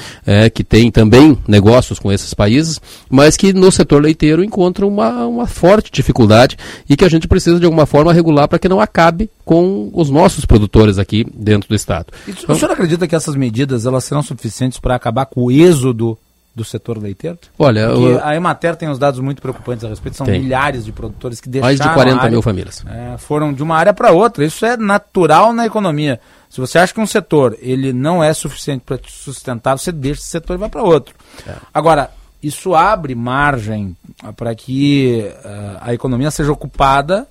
que 0.54 0.64
tem 0.64 0.90
também 0.90 1.38
negócios 1.48 2.00
com 2.00 2.12
esses 2.12 2.34
países, 2.34 2.80
mas 3.10 3.38
que 3.38 3.54
no 3.54 3.72
setor 3.72 3.91
setor 3.92 4.02
leiteiro 4.02 4.44
encontra 4.44 4.88
uma, 4.88 5.26
uma 5.26 5.46
forte 5.46 5.92
dificuldade 5.92 6.58
e 6.90 6.96
que 6.96 7.04
a 7.04 7.10
gente 7.10 7.28
precisa 7.28 7.60
de 7.60 7.66
alguma 7.66 7.86
forma 7.86 8.14
regular 8.14 8.48
para 8.48 8.58
que 8.58 8.70
não 8.70 8.80
acabe 8.80 9.30
com 9.44 9.90
os 9.94 10.10
nossos 10.10 10.46
produtores 10.46 10.98
aqui 10.98 11.26
dentro 11.34 11.68
do 11.68 11.76
estado. 11.76 12.08
E 12.26 12.32
então, 12.32 12.56
o 12.56 12.58
senhor 12.58 12.72
acredita 12.72 13.08
que 13.08 13.16
essas 13.16 13.36
medidas 13.36 13.86
elas 13.86 14.06
serão 14.06 14.24
suficientes 14.24 14.80
para 14.80 14.96
acabar 14.96 15.26
com 15.26 15.44
o 15.44 15.52
êxodo 15.52 16.18
do 16.54 16.64
setor 16.66 16.98
leiteiro? 16.98 17.38
Olha, 17.58 17.82
eu... 17.82 18.24
a 18.24 18.36
Emater 18.36 18.76
tem 18.76 18.90
uns 18.90 19.00
dados 19.00 19.20
muito 19.20 19.42
preocupantes 19.42 19.84
a 19.86 19.90
respeito, 19.90 20.18
são 20.18 20.26
tem. 20.26 20.42
milhares 20.42 20.84
de 20.84 20.92
produtores 20.92 21.40
que 21.40 21.50
deixaram 21.50 21.68
Mais 21.68 21.80
de 21.80 21.94
40 21.94 22.18
área, 22.18 22.32
mil 22.32 22.42
famílias. 22.42 22.84
É, 22.88 23.18
foram 23.18 23.54
de 23.54 23.64
uma 23.64 23.76
área 23.76 23.94
para 23.94 24.12
outra, 24.12 24.46
isso 24.46 24.66
é 24.66 24.76
natural 24.76 25.54
na 25.54 25.66
economia. 25.66 26.20
Se 26.50 26.60
você 26.60 26.78
acha 26.78 26.94
que 26.94 27.00
um 27.00 27.08
setor 27.08 27.58
ele 27.62 27.94
não 27.94 28.22
é 28.22 28.34
suficiente 28.34 28.84
para 28.86 29.00
sustentar, 29.08 29.78
você 29.78 29.92
deixa 29.92 30.22
esse 30.22 30.30
setor 30.30 30.56
e 30.56 30.58
vai 30.58 30.70
para 30.70 30.84
outro. 30.84 31.16
É. 31.48 31.56
Agora, 31.74 32.12
isso 32.42 32.74
abre 32.74 33.14
margem 33.16 33.96
ah, 34.24 34.34
para 34.34 34.54
que 34.56 35.32
uh, 35.46 35.78
a 35.82 35.94
economia 35.94 36.32
seja 36.32 36.52
ocupada 36.52 37.28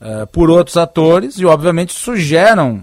uh, 0.00 0.26
por 0.28 0.50
outros 0.50 0.76
atores 0.76 1.38
e, 1.38 1.44
obviamente, 1.44 1.90
isso 1.90 2.16
gera 2.16 2.64
um, 2.64 2.82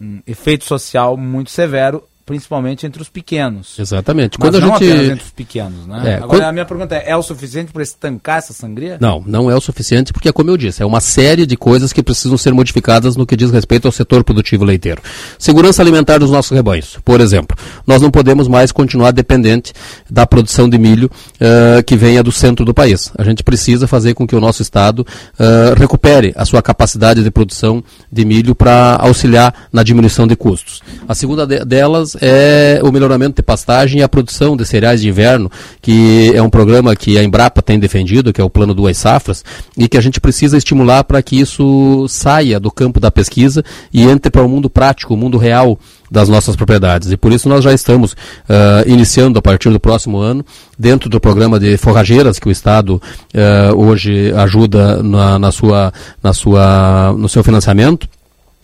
um 0.00 0.20
efeito 0.26 0.64
social 0.64 1.16
muito 1.16 1.50
severo 1.50 2.04
principalmente 2.26 2.86
entre 2.86 3.02
os 3.02 3.08
pequenos. 3.08 3.78
Exatamente. 3.78 4.38
Mas 4.38 4.48
quando 4.48 4.60
não 4.60 4.74
a 4.74 4.78
gente... 4.78 4.90
apenas 4.90 5.10
entre 5.10 5.24
os 5.24 5.30
pequenos, 5.30 5.86
né? 5.86 6.02
É, 6.04 6.14
Agora, 6.14 6.28
quando... 6.28 6.42
a 6.42 6.52
minha 6.52 6.64
pergunta 6.64 6.94
é, 6.94 7.10
é 7.10 7.16
o 7.16 7.22
suficiente 7.22 7.72
para 7.72 7.82
estancar 7.82 8.38
essa 8.38 8.52
sangria? 8.52 8.96
Não, 9.00 9.22
não 9.26 9.50
é 9.50 9.54
o 9.54 9.60
suficiente 9.60 10.12
porque, 10.12 10.32
como 10.32 10.50
eu 10.50 10.56
disse, 10.56 10.82
é 10.82 10.86
uma 10.86 11.00
série 11.00 11.44
de 11.44 11.56
coisas 11.56 11.92
que 11.92 12.02
precisam 12.02 12.38
ser 12.38 12.54
modificadas 12.54 13.16
no 13.16 13.26
que 13.26 13.36
diz 13.36 13.50
respeito 13.50 13.86
ao 13.86 13.92
setor 13.92 14.24
produtivo 14.24 14.64
leiteiro. 14.64 15.02
Segurança 15.38 15.82
alimentar 15.82 16.18
dos 16.18 16.30
nossos 16.30 16.52
rebanhos, 16.52 16.98
por 17.04 17.20
exemplo. 17.20 17.56
Nós 17.86 18.00
não 18.00 18.10
podemos 18.10 18.48
mais 18.48 18.72
continuar 18.72 19.10
dependente 19.10 19.72
da 20.10 20.26
produção 20.26 20.68
de 20.68 20.78
milho 20.78 21.10
uh, 21.36 21.82
que 21.84 21.96
venha 21.96 22.22
do 22.22 22.32
centro 22.32 22.64
do 22.64 22.72
país. 22.72 23.12
A 23.18 23.24
gente 23.24 23.42
precisa 23.42 23.86
fazer 23.86 24.14
com 24.14 24.26
que 24.26 24.34
o 24.34 24.40
nosso 24.40 24.62
Estado 24.62 25.00
uh, 25.00 25.78
recupere 25.78 26.32
a 26.36 26.44
sua 26.44 26.62
capacidade 26.62 27.22
de 27.22 27.30
produção 27.30 27.84
de 28.10 28.24
milho 28.24 28.54
para 28.54 28.96
auxiliar 28.96 29.68
na 29.72 29.82
diminuição 29.82 30.26
de 30.26 30.36
custos. 30.36 30.82
A 31.06 31.14
segunda 31.14 31.46
de 31.46 31.64
delas 31.64 32.13
é 32.20 32.80
o 32.82 32.90
melhoramento 32.90 33.36
de 33.36 33.42
pastagem 33.42 34.00
e 34.00 34.02
a 34.02 34.08
produção 34.08 34.56
de 34.56 34.64
cereais 34.64 35.00
de 35.00 35.08
inverno, 35.08 35.50
que 35.80 36.32
é 36.34 36.42
um 36.42 36.50
programa 36.50 36.94
que 36.94 37.18
a 37.18 37.22
Embrapa 37.22 37.62
tem 37.62 37.78
defendido, 37.78 38.32
que 38.32 38.40
é 38.40 38.44
o 38.44 38.50
plano 38.50 38.74
duas 38.74 38.96
safras, 38.96 39.44
e 39.76 39.88
que 39.88 39.96
a 39.96 40.00
gente 40.00 40.20
precisa 40.20 40.56
estimular 40.56 41.04
para 41.04 41.22
que 41.22 41.38
isso 41.38 42.06
saia 42.08 42.58
do 42.60 42.70
campo 42.70 43.00
da 43.00 43.10
pesquisa 43.10 43.64
e 43.92 44.02
entre 44.02 44.30
para 44.30 44.42
o 44.42 44.48
mundo 44.48 44.68
prático, 44.70 45.14
o 45.14 45.16
mundo 45.16 45.38
real 45.38 45.78
das 46.10 46.28
nossas 46.28 46.54
propriedades. 46.54 47.10
E 47.10 47.16
por 47.16 47.32
isso 47.32 47.48
nós 47.48 47.64
já 47.64 47.72
estamos 47.72 48.12
uh, 48.12 48.86
iniciando 48.86 49.38
a 49.38 49.42
partir 49.42 49.70
do 49.70 49.80
próximo 49.80 50.18
ano, 50.18 50.44
dentro 50.78 51.08
do 51.08 51.18
programa 51.20 51.58
de 51.58 51.76
forrageiras 51.76 52.38
que 52.38 52.48
o 52.48 52.52
Estado 52.52 53.00
uh, 53.34 53.76
hoje 53.76 54.32
ajuda 54.32 55.02
na, 55.02 55.38
na, 55.38 55.50
sua, 55.50 55.92
na 56.22 56.32
sua, 56.32 57.12
no 57.18 57.28
seu 57.28 57.42
financiamento 57.42 58.08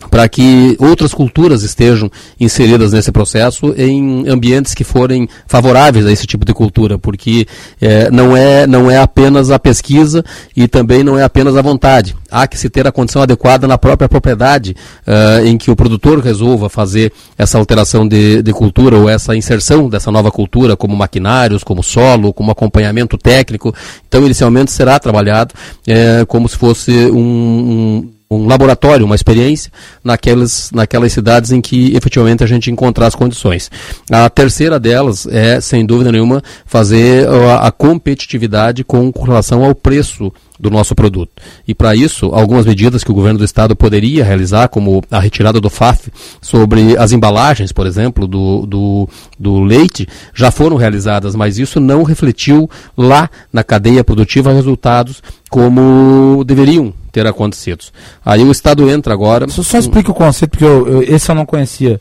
para 0.09 0.27
que 0.27 0.75
outras 0.79 1.13
culturas 1.13 1.63
estejam 1.63 2.09
inseridas 2.39 2.93
nesse 2.93 3.11
processo 3.11 3.73
em 3.77 4.27
ambientes 4.27 4.73
que 4.73 4.83
forem 4.83 5.27
favoráveis 5.47 6.05
a 6.05 6.11
esse 6.11 6.25
tipo 6.25 6.45
de 6.45 6.53
cultura, 6.53 6.97
porque 6.97 7.47
é, 7.79 8.09
não, 8.11 8.35
é, 8.35 8.65
não 8.65 8.89
é 8.89 8.97
apenas 8.97 9.51
a 9.51 9.59
pesquisa 9.59 10.23
e 10.55 10.67
também 10.67 11.03
não 11.03 11.17
é 11.17 11.23
apenas 11.23 11.55
a 11.55 11.61
vontade. 11.61 12.15
Há 12.29 12.47
que 12.47 12.57
se 12.57 12.69
ter 12.69 12.87
a 12.87 12.91
condição 12.91 13.21
adequada 13.21 13.67
na 13.67 13.77
própria 13.77 14.07
propriedade 14.07 14.75
uh, 15.05 15.45
em 15.45 15.57
que 15.57 15.69
o 15.69 15.75
produtor 15.75 16.19
resolva 16.19 16.69
fazer 16.69 17.11
essa 17.37 17.57
alteração 17.57 18.07
de, 18.07 18.41
de 18.41 18.53
cultura 18.53 18.97
ou 18.97 19.09
essa 19.09 19.35
inserção 19.35 19.89
dessa 19.89 20.11
nova 20.11 20.31
cultura, 20.31 20.77
como 20.77 20.95
maquinários, 20.95 21.63
como 21.63 21.83
solo, 21.83 22.33
como 22.33 22.51
acompanhamento 22.51 23.17
técnico. 23.17 23.75
Então, 24.07 24.23
inicialmente 24.25 24.71
será 24.71 24.97
trabalhado 24.97 25.53
é, 25.85 26.23
como 26.25 26.47
se 26.47 26.57
fosse 26.57 26.91
um, 26.91 27.17
um 27.17 28.09
um 28.31 28.47
laboratório, 28.47 29.05
uma 29.05 29.15
experiência 29.15 29.71
naquelas, 30.03 30.71
naquelas 30.71 31.11
cidades 31.11 31.51
em 31.51 31.59
que 31.59 31.93
efetivamente 31.95 32.43
a 32.43 32.47
gente 32.47 32.71
encontrar 32.71 33.07
as 33.07 33.15
condições. 33.15 33.69
A 34.09 34.29
terceira 34.29 34.79
delas 34.79 35.27
é, 35.27 35.59
sem 35.59 35.85
dúvida 35.85 36.11
nenhuma, 36.11 36.41
fazer 36.65 37.27
a, 37.27 37.67
a 37.67 37.71
competitividade 37.71 38.83
com 38.83 39.11
relação 39.11 39.65
ao 39.65 39.75
preço 39.75 40.31
do 40.57 40.69
nosso 40.69 40.93
produto. 40.93 41.31
E 41.67 41.73
para 41.73 41.95
isso, 41.95 42.27
algumas 42.27 42.67
medidas 42.67 43.03
que 43.03 43.09
o 43.09 43.15
governo 43.15 43.39
do 43.39 43.45
estado 43.45 43.75
poderia 43.75 44.23
realizar, 44.23 44.67
como 44.67 45.03
a 45.09 45.19
retirada 45.19 45.59
do 45.59 45.71
FAF 45.71 46.11
sobre 46.39 46.95
as 46.97 47.11
embalagens, 47.11 47.71
por 47.71 47.87
exemplo, 47.87 48.27
do, 48.27 48.65
do, 48.67 49.09
do 49.39 49.61
leite, 49.61 50.07
já 50.35 50.51
foram 50.51 50.75
realizadas, 50.75 51.35
mas 51.35 51.57
isso 51.57 51.79
não 51.79 52.03
refletiu 52.03 52.69
lá 52.95 53.27
na 53.51 53.63
cadeia 53.63 54.03
produtiva 54.03 54.53
resultados 54.53 55.23
como 55.49 56.43
deveriam 56.45 56.93
ter 57.11 57.27
acontecido. 57.27 57.85
Aí 58.25 58.43
o 58.43 58.51
Estado 58.51 58.89
entra 58.89 59.13
agora. 59.13 59.47
Só, 59.49 59.61
só 59.63 59.77
explica 59.77 60.11
o 60.11 60.15
conceito, 60.15 60.51
porque 60.51 60.65
eu, 60.65 60.87
eu, 60.87 61.03
esse 61.03 61.29
eu 61.29 61.35
não 61.35 61.45
conhecia. 61.45 61.99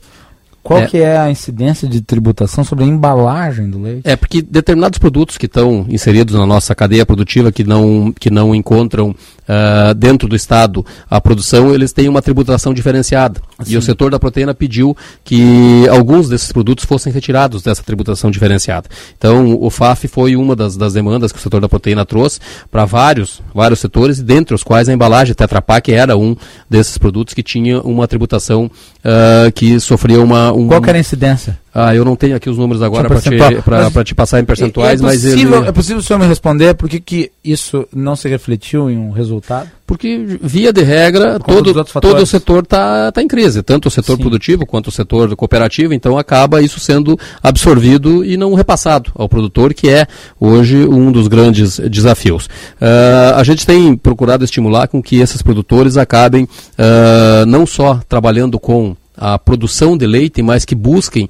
Qual 0.63 0.81
é. 0.81 0.87
que 0.87 0.99
é 0.99 1.19
a 1.19 1.31
incidência 1.31 1.89
de 1.89 2.03
tributação 2.03 2.63
sobre 2.63 2.85
a 2.85 2.87
embalagem 2.87 3.71
do 3.71 3.81
leite? 3.81 4.03
É 4.05 4.15
porque 4.15 4.43
determinados 4.43 4.99
produtos 4.99 5.39
que 5.39 5.47
estão 5.47 5.87
inseridos 5.89 6.35
na 6.35 6.45
nossa 6.45 6.75
cadeia 6.75 7.07
produtiva, 7.07 7.51
que 7.51 7.65
não, 7.65 8.13
que 8.13 8.31
não 8.31 8.55
encontram 8.55 9.15
uh, 9.51 9.95
dentro 9.95 10.29
do 10.29 10.37
Estado 10.37 10.87
a 11.11 11.21
produção, 11.21 11.75
eles 11.75 11.93
têm 11.93 12.09
uma 12.09 12.23
tributação 12.23 12.73
diferenciada. 12.73 13.41
Sim. 13.63 13.75
E 13.75 13.77
o 13.77 13.83
setor 13.83 14.11
da 14.11 14.19
proteína 14.19 14.55
pediu 14.55 14.97
que 15.25 15.89
alguns 15.89 16.29
desses 16.29 16.53
produtos 16.53 16.85
fossem 16.85 17.13
retirados 17.13 17.63
dessa 17.63 17.83
tributação 17.83 18.31
diferenciada. 18.31 18.89
Então, 19.19 19.59
o 19.61 19.69
FAF 19.71 20.07
foi 20.07 20.37
uma 20.37 20.55
das, 20.55 20.77
das 20.77 20.93
demandas 20.93 21.33
que 21.33 21.39
o 21.39 21.43
setor 21.43 21.61
da 21.61 21.69
proteína 21.69 22.07
trouxe 22.07 22.39
para 22.71 22.85
vários, 22.85 23.43
vários 23.53 23.81
setores, 23.81 24.23
dentre 24.23 24.55
os 24.55 24.63
quais 24.63 24.89
a 24.89 24.93
embalagem 24.93 25.35
Tetra 25.35 25.61
Pak 25.61 25.93
era 25.93 26.17
um 26.17 26.37
desses 26.69 26.97
produtos 26.97 27.35
que 27.35 27.43
tinha 27.43 27.81
uma 27.81 28.07
tributação 28.07 28.67
uh, 28.67 29.51
que 29.53 29.81
sofria 29.81 30.21
uma 30.21 30.53
um... 30.53 30.69
Qual 30.69 30.83
era 30.85 30.99
a 30.99 31.01
incidência? 31.01 31.59
Ah, 31.73 31.95
eu 31.95 32.05
não 32.05 32.17
tenho 32.17 32.35
aqui 32.35 32.51
os 32.51 32.59
números 32.59 32.83
agora 32.83 33.09
para 33.09 33.21
te, 33.21 34.05
te 34.05 34.15
passar 34.15 34.41
em 34.41 34.45
percentuais, 34.45 35.01
é, 35.01 35.05
é 35.05 35.09
possível, 35.09 35.51
mas 35.51 35.61
ele... 35.61 35.69
É 35.69 35.73
possível 35.73 35.99
o 35.99 36.03
senhor 36.03 36.19
me 36.19 36.27
responder 36.27 36.75
por 36.75 36.89
que, 36.89 37.01
que 37.01 37.33
isso 37.45 37.87
não 37.95 38.17
se 38.17 38.29
refletiu 38.29 38.91
em 38.91 38.99
um 38.99 39.11
resultado? 39.11 39.69
Porque, 39.87 40.39
via 40.41 40.73
de 40.73 40.83
regra, 40.83 41.41
todo, 41.41 41.85
todo 41.85 42.23
o 42.23 42.27
setor 42.27 42.63
está 42.63 43.11
tá 43.11 43.21
em 43.21 43.27
crise, 43.27 43.61
tanto 43.61 43.89
o 43.89 43.91
setor 43.91 44.17
Sim. 44.17 44.23
produtivo 44.23 44.65
quanto 44.65 44.87
o 44.87 44.93
setor 44.93 45.35
cooperativo, 45.35 45.93
então 45.93 46.17
acaba 46.17 46.63
isso 46.63 46.79
sendo 46.79 47.19
absorvido 47.43 48.25
e 48.25 48.37
não 48.37 48.55
repassado 48.55 49.11
ao 49.17 49.29
produtor, 49.29 49.75
que 49.75 49.89
é 49.89 50.07
hoje 50.39 50.77
um 50.87 51.11
dos 51.11 51.27
grandes 51.27 51.81
desafios. 51.81 52.47
Uh, 52.81 53.35
a 53.35 53.43
gente 53.43 53.67
tem 53.67 53.97
procurado 53.97 54.45
estimular 54.45 54.87
com 54.87 55.03
que 55.03 55.17
esses 55.17 55.43
produtores 55.43 55.97
acabem 55.97 56.45
uh, 56.45 57.45
não 57.47 57.67
só 57.67 58.01
trabalhando 58.09 58.61
com 58.61 58.95
a 59.17 59.39
produção 59.39 59.97
de 59.97 60.07
leite, 60.07 60.43
mas 60.43 60.65
que 60.65 60.75
busquem 60.75 61.29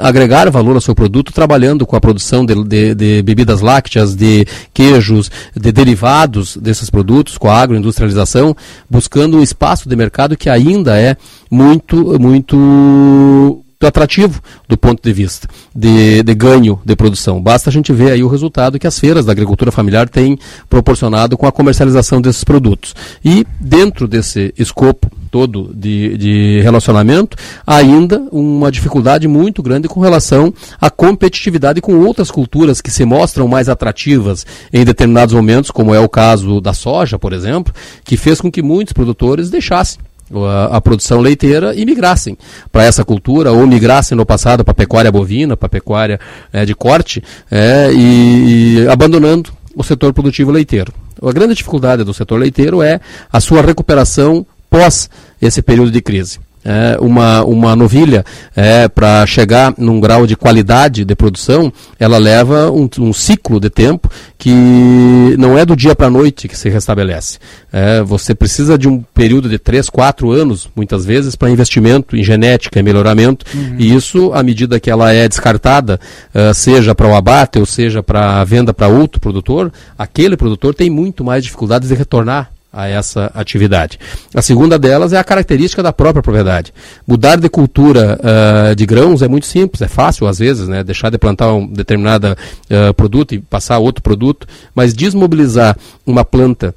agregar 0.00 0.50
valor 0.50 0.74
ao 0.74 0.80
seu 0.80 0.94
produto, 0.94 1.32
trabalhando 1.32 1.86
com 1.86 1.96
a 1.96 2.00
produção 2.00 2.44
de, 2.44 2.54
de, 2.64 2.94
de, 2.94 3.22
bebidas 3.22 3.60
lácteas, 3.60 4.14
de 4.14 4.44
queijos, 4.74 5.30
de 5.54 5.72
derivados 5.72 6.56
desses 6.56 6.90
produtos, 6.90 7.38
com 7.38 7.48
a 7.48 7.60
agroindustrialização, 7.60 8.56
buscando 8.90 9.38
um 9.38 9.42
espaço 9.42 9.88
de 9.88 9.96
mercado 9.96 10.36
que 10.36 10.50
ainda 10.50 10.98
é 10.98 11.16
muito, 11.50 12.18
muito 12.20 13.64
atrativo 13.86 14.40
do 14.68 14.76
ponto 14.76 15.02
de 15.02 15.12
vista 15.12 15.48
de, 15.74 16.22
de, 16.22 16.34
ganho 16.34 16.80
de 16.84 16.96
produção. 16.96 17.40
Basta 17.40 17.70
a 17.70 17.72
gente 17.72 17.92
ver 17.92 18.12
aí 18.12 18.22
o 18.22 18.28
resultado 18.28 18.78
que 18.78 18.86
as 18.86 18.98
feiras 18.98 19.24
da 19.24 19.32
agricultura 19.32 19.70
familiar 19.70 20.08
têm 20.08 20.38
proporcionado 20.68 21.36
com 21.36 21.46
a 21.46 21.52
comercialização 21.52 22.20
desses 22.20 22.42
produtos. 22.42 22.94
E 23.24 23.46
dentro 23.60 24.08
desse 24.08 24.52
escopo 24.58 25.10
todo 25.30 25.72
de, 25.74 26.16
de 26.16 26.60
relacionamento, 26.62 27.36
ainda 27.66 28.18
uma 28.32 28.72
dificuldade 28.72 29.28
muito 29.28 29.62
grande 29.62 29.86
com 29.86 30.00
relação 30.00 30.52
à 30.80 30.90
competitividade 30.90 31.80
com 31.80 31.98
outras 32.00 32.30
culturas 32.30 32.80
que 32.80 32.90
se 32.90 33.04
mostram 33.04 33.46
mais 33.46 33.68
atrativas 33.68 34.46
em 34.72 34.84
determinados 34.84 35.34
momentos, 35.34 35.70
como 35.70 35.94
é 35.94 36.00
o 36.00 36.08
caso 36.08 36.60
da 36.60 36.72
soja, 36.72 37.18
por 37.18 37.32
exemplo, 37.32 37.72
que 38.04 38.16
fez 38.16 38.40
com 38.40 38.50
que 38.50 38.62
muitos 38.62 38.92
produtores 38.92 39.50
deixassem 39.50 40.00
a, 40.32 40.76
a, 40.76 40.80
produção 40.80 41.20
leiteira 41.20 41.74
e 41.74 41.84
migrassem 41.84 42.36
para 42.70 42.84
essa 42.84 43.04
cultura, 43.04 43.52
ou 43.52 43.66
migrassem 43.66 44.16
no 44.16 44.26
passado 44.26 44.64
para 44.64 44.74
pecuária 44.74 45.10
bovina, 45.10 45.56
para 45.56 45.68
pecuária 45.68 46.20
é, 46.52 46.64
de 46.64 46.74
corte, 46.74 47.22
é, 47.50 47.90
e, 47.92 48.80
e 48.80 48.88
abandonando 48.88 49.50
o 49.74 49.82
setor 49.82 50.12
produtivo 50.12 50.50
leiteiro. 50.50 50.92
A 51.22 51.32
grande 51.32 51.54
dificuldade 51.54 52.04
do 52.04 52.14
setor 52.14 52.38
leiteiro 52.38 52.82
é 52.82 53.00
a 53.32 53.40
sua 53.40 53.62
recuperação 53.62 54.46
pós 54.70 55.08
esse 55.40 55.62
período 55.62 55.90
de 55.90 56.00
crise 56.00 56.38
é, 56.64 56.96
uma, 57.00 57.44
uma 57.44 57.76
novilha 57.76 58.24
é, 58.54 58.88
para 58.88 59.24
chegar 59.26 59.74
num 59.78 60.00
grau 60.00 60.26
de 60.26 60.36
qualidade 60.36 61.04
de 61.04 61.14
produção, 61.14 61.72
ela 61.98 62.18
leva 62.18 62.70
um, 62.70 62.88
um 62.98 63.12
ciclo 63.12 63.60
de 63.60 63.70
tempo 63.70 64.10
que 64.36 65.34
não 65.38 65.58
é 65.58 65.64
do 65.64 65.74
dia 65.74 65.94
para 65.94 66.06
a 66.06 66.10
noite 66.10 66.48
que 66.48 66.56
se 66.56 66.68
restabelece. 66.68 67.38
É, 67.72 68.02
você 68.02 68.34
precisa 68.34 68.78
de 68.78 68.88
um 68.88 69.02
período 69.14 69.48
de 69.48 69.58
3, 69.58 69.90
4 69.90 70.30
anos, 70.30 70.68
muitas 70.74 71.04
vezes, 71.04 71.34
para 71.34 71.50
investimento 71.50 72.16
em 72.16 72.22
genética 72.22 72.78
e 72.78 72.82
melhoramento, 72.82 73.44
uhum. 73.54 73.76
e 73.78 73.94
isso, 73.94 74.32
à 74.32 74.42
medida 74.42 74.78
que 74.78 74.90
ela 74.90 75.12
é 75.12 75.28
descartada, 75.28 75.98
uh, 76.34 76.54
seja 76.54 76.94
para 76.94 77.08
o 77.08 77.14
abate 77.14 77.58
ou 77.58 77.66
seja 77.66 78.02
para 78.02 78.40
a 78.40 78.44
venda 78.44 78.72
para 78.72 78.88
outro 78.88 79.20
produtor, 79.20 79.72
aquele 79.98 80.36
produtor 80.36 80.74
tem 80.74 80.88
muito 80.88 81.24
mais 81.24 81.42
dificuldades 81.42 81.88
de 81.88 81.94
retornar 81.94 82.50
a 82.72 82.86
essa 82.86 83.30
atividade. 83.34 83.98
A 84.34 84.42
segunda 84.42 84.78
delas 84.78 85.12
é 85.12 85.18
a 85.18 85.24
característica 85.24 85.82
da 85.82 85.92
própria 85.92 86.22
propriedade. 86.22 86.72
Mudar 87.06 87.36
de 87.36 87.48
cultura 87.48 88.18
uh, 88.20 88.74
de 88.74 88.84
grãos 88.84 89.22
é 89.22 89.28
muito 89.28 89.46
simples, 89.46 89.80
é 89.82 89.88
fácil 89.88 90.26
às 90.26 90.38
vezes, 90.38 90.68
né? 90.68 90.84
deixar 90.84 91.10
de 91.10 91.18
plantar 91.18 91.52
um 91.52 91.66
determinado 91.66 92.26
uh, 92.34 92.94
produto 92.94 93.34
e 93.34 93.38
passar 93.38 93.78
outro 93.78 94.02
produto, 94.02 94.46
mas 94.74 94.92
desmobilizar 94.92 95.76
uma 96.06 96.24
planta 96.24 96.74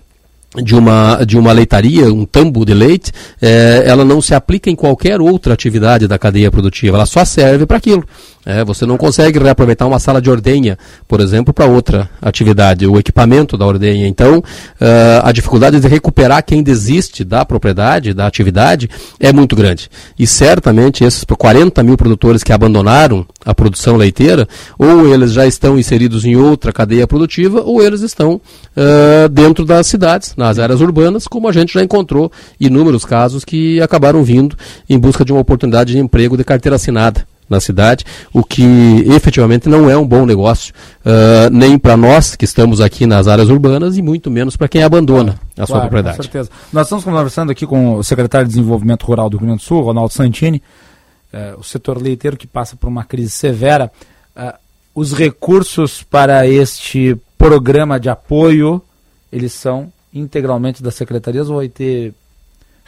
de 0.56 0.76
uma, 0.76 1.24
de 1.24 1.38
uma 1.38 1.54
leitaria, 1.54 2.12
um 2.12 2.26
tambo 2.26 2.66
de 2.66 2.74
leite, 2.74 3.12
é, 3.42 3.84
ela 3.86 4.04
não 4.04 4.22
se 4.22 4.36
aplica 4.36 4.70
em 4.70 4.76
qualquer 4.76 5.22
outra 5.22 5.54
atividade 5.54 6.08
da 6.08 6.20
cadeia 6.20 6.52
produtiva, 6.52 6.98
ela 6.98 7.06
só 7.06 7.24
serve 7.24 7.66
para 7.66 7.78
aquilo. 7.78 8.04
É, 8.44 8.64
você 8.64 8.86
não 8.86 8.98
consegue 8.98 9.38
reaproveitar 9.38 9.86
uma 9.86 10.00
sala 10.00 10.20
de 10.20 10.30
ordenha, 10.30 10.78
por 11.08 11.20
exemplo, 11.22 11.54
para 11.54 11.66
outra 11.66 12.10
atividade, 12.20 12.88
o 12.88 12.98
equipamento 12.98 13.56
da 13.56 13.66
ordenha. 13.66 14.08
Então, 14.08 14.40
uh, 14.40 15.22
a 15.24 15.32
dificuldade 15.32 15.80
de 15.80 15.88
recuperar 15.88 16.44
quem 16.44 16.64
desiste 16.64 17.24
da 17.24 17.46
propriedade, 17.46 18.16
da 18.16 18.26
atividade, 18.26 18.90
é 19.20 19.32
muito 19.32 19.56
grande. 19.56 19.90
E 20.18 20.26
certamente 20.26 21.04
esses 21.04 21.24
40 21.24 21.84
mil 21.84 21.96
produtores 21.96 22.44
que 22.44 22.52
abandonaram 22.52 23.26
a 23.46 23.54
produção 23.54 23.96
leiteira, 23.96 24.48
ou 24.78 25.14
eles 25.14 25.34
já 25.34 25.46
estão 25.46 25.78
inseridos 25.78 26.26
em 26.26 26.36
outra 26.36 26.74
cadeia 26.74 27.06
produtiva, 27.06 27.62
ou 27.62 27.82
eles 27.82 28.02
estão 28.02 28.42
uh, 28.76 29.30
dentro 29.30 29.66
das 29.66 29.86
cidades, 29.86 30.34
nas 30.42 30.60
áreas 30.60 30.82
urbanas, 30.82 31.28
como 31.28 31.48
a 31.48 31.52
gente 31.52 31.74
já 31.74 31.84
encontrou 31.84 32.32
inúmeros 32.60 33.06
casos 33.06 33.46
que 33.46 33.80
acabaram 33.82 34.24
vindo 34.24 34.58
em 34.90 35.00
busca 35.00 35.24
de 35.24 35.32
uma 35.32 35.42
oportunidade 35.42 35.94
de 35.94 36.00
emprego 36.00 36.36
de 36.36 36.44
carteira 36.44 36.76
assinada 36.76 37.26
na 37.50 37.60
cidade, 37.60 38.06
o 38.34 38.46
que 38.46 38.64
efetivamente 39.14 39.68
não 39.68 39.90
é 39.90 39.98
um 39.98 40.08
bom 40.08 40.26
negócio, 40.26 40.74
uh, 41.06 41.50
nem 41.52 41.78
para 41.78 41.98
nós 41.98 42.34
que 42.34 42.46
estamos 42.46 42.80
aqui 42.80 43.06
nas 43.06 43.28
áreas 43.28 43.50
urbanas 43.50 43.98
e 43.98 44.02
muito 44.02 44.32
menos 44.32 44.56
para 44.56 44.70
quem 44.70 44.84
abandona 44.84 45.36
a 45.58 45.66
sua 45.66 45.82
propriedade. 45.82 46.16
Com 46.16 46.24
certeza. 46.24 46.50
Nós 46.72 46.88
estamos 46.88 47.04
conversando 47.04 47.52
aqui 47.52 47.68
com 47.68 47.96
o 47.96 48.04
secretário 48.04 48.48
de 48.48 48.54
Desenvolvimento 48.54 49.06
Rural 49.06 49.30
do 49.30 49.38
Rio 49.38 49.48
Grande 49.48 49.62
do 49.62 49.66
Sul, 49.66 49.82
Ronaldo 49.82 50.14
Santini. 50.14 50.64
eh, 51.34 51.56
o 51.58 51.64
setor 51.64 52.02
leiteiro 52.02 52.36
que 52.36 52.48
passa 52.48 52.76
por 52.76 52.88
uma 52.88 53.04
crise 53.04 53.30
severa, 53.30 53.92
eh, 54.36 54.54
os 54.94 55.14
recursos 55.14 56.04
para 56.04 56.48
este 56.48 57.18
programa 57.38 58.00
de 58.00 58.10
apoio, 58.10 58.82
eles 59.32 59.54
são 59.54 59.92
integralmente 60.14 60.84
das 60.84 60.96
secretarias 60.96 61.50
ou 61.50 61.58
vai 61.58 61.70
ter 61.70 62.14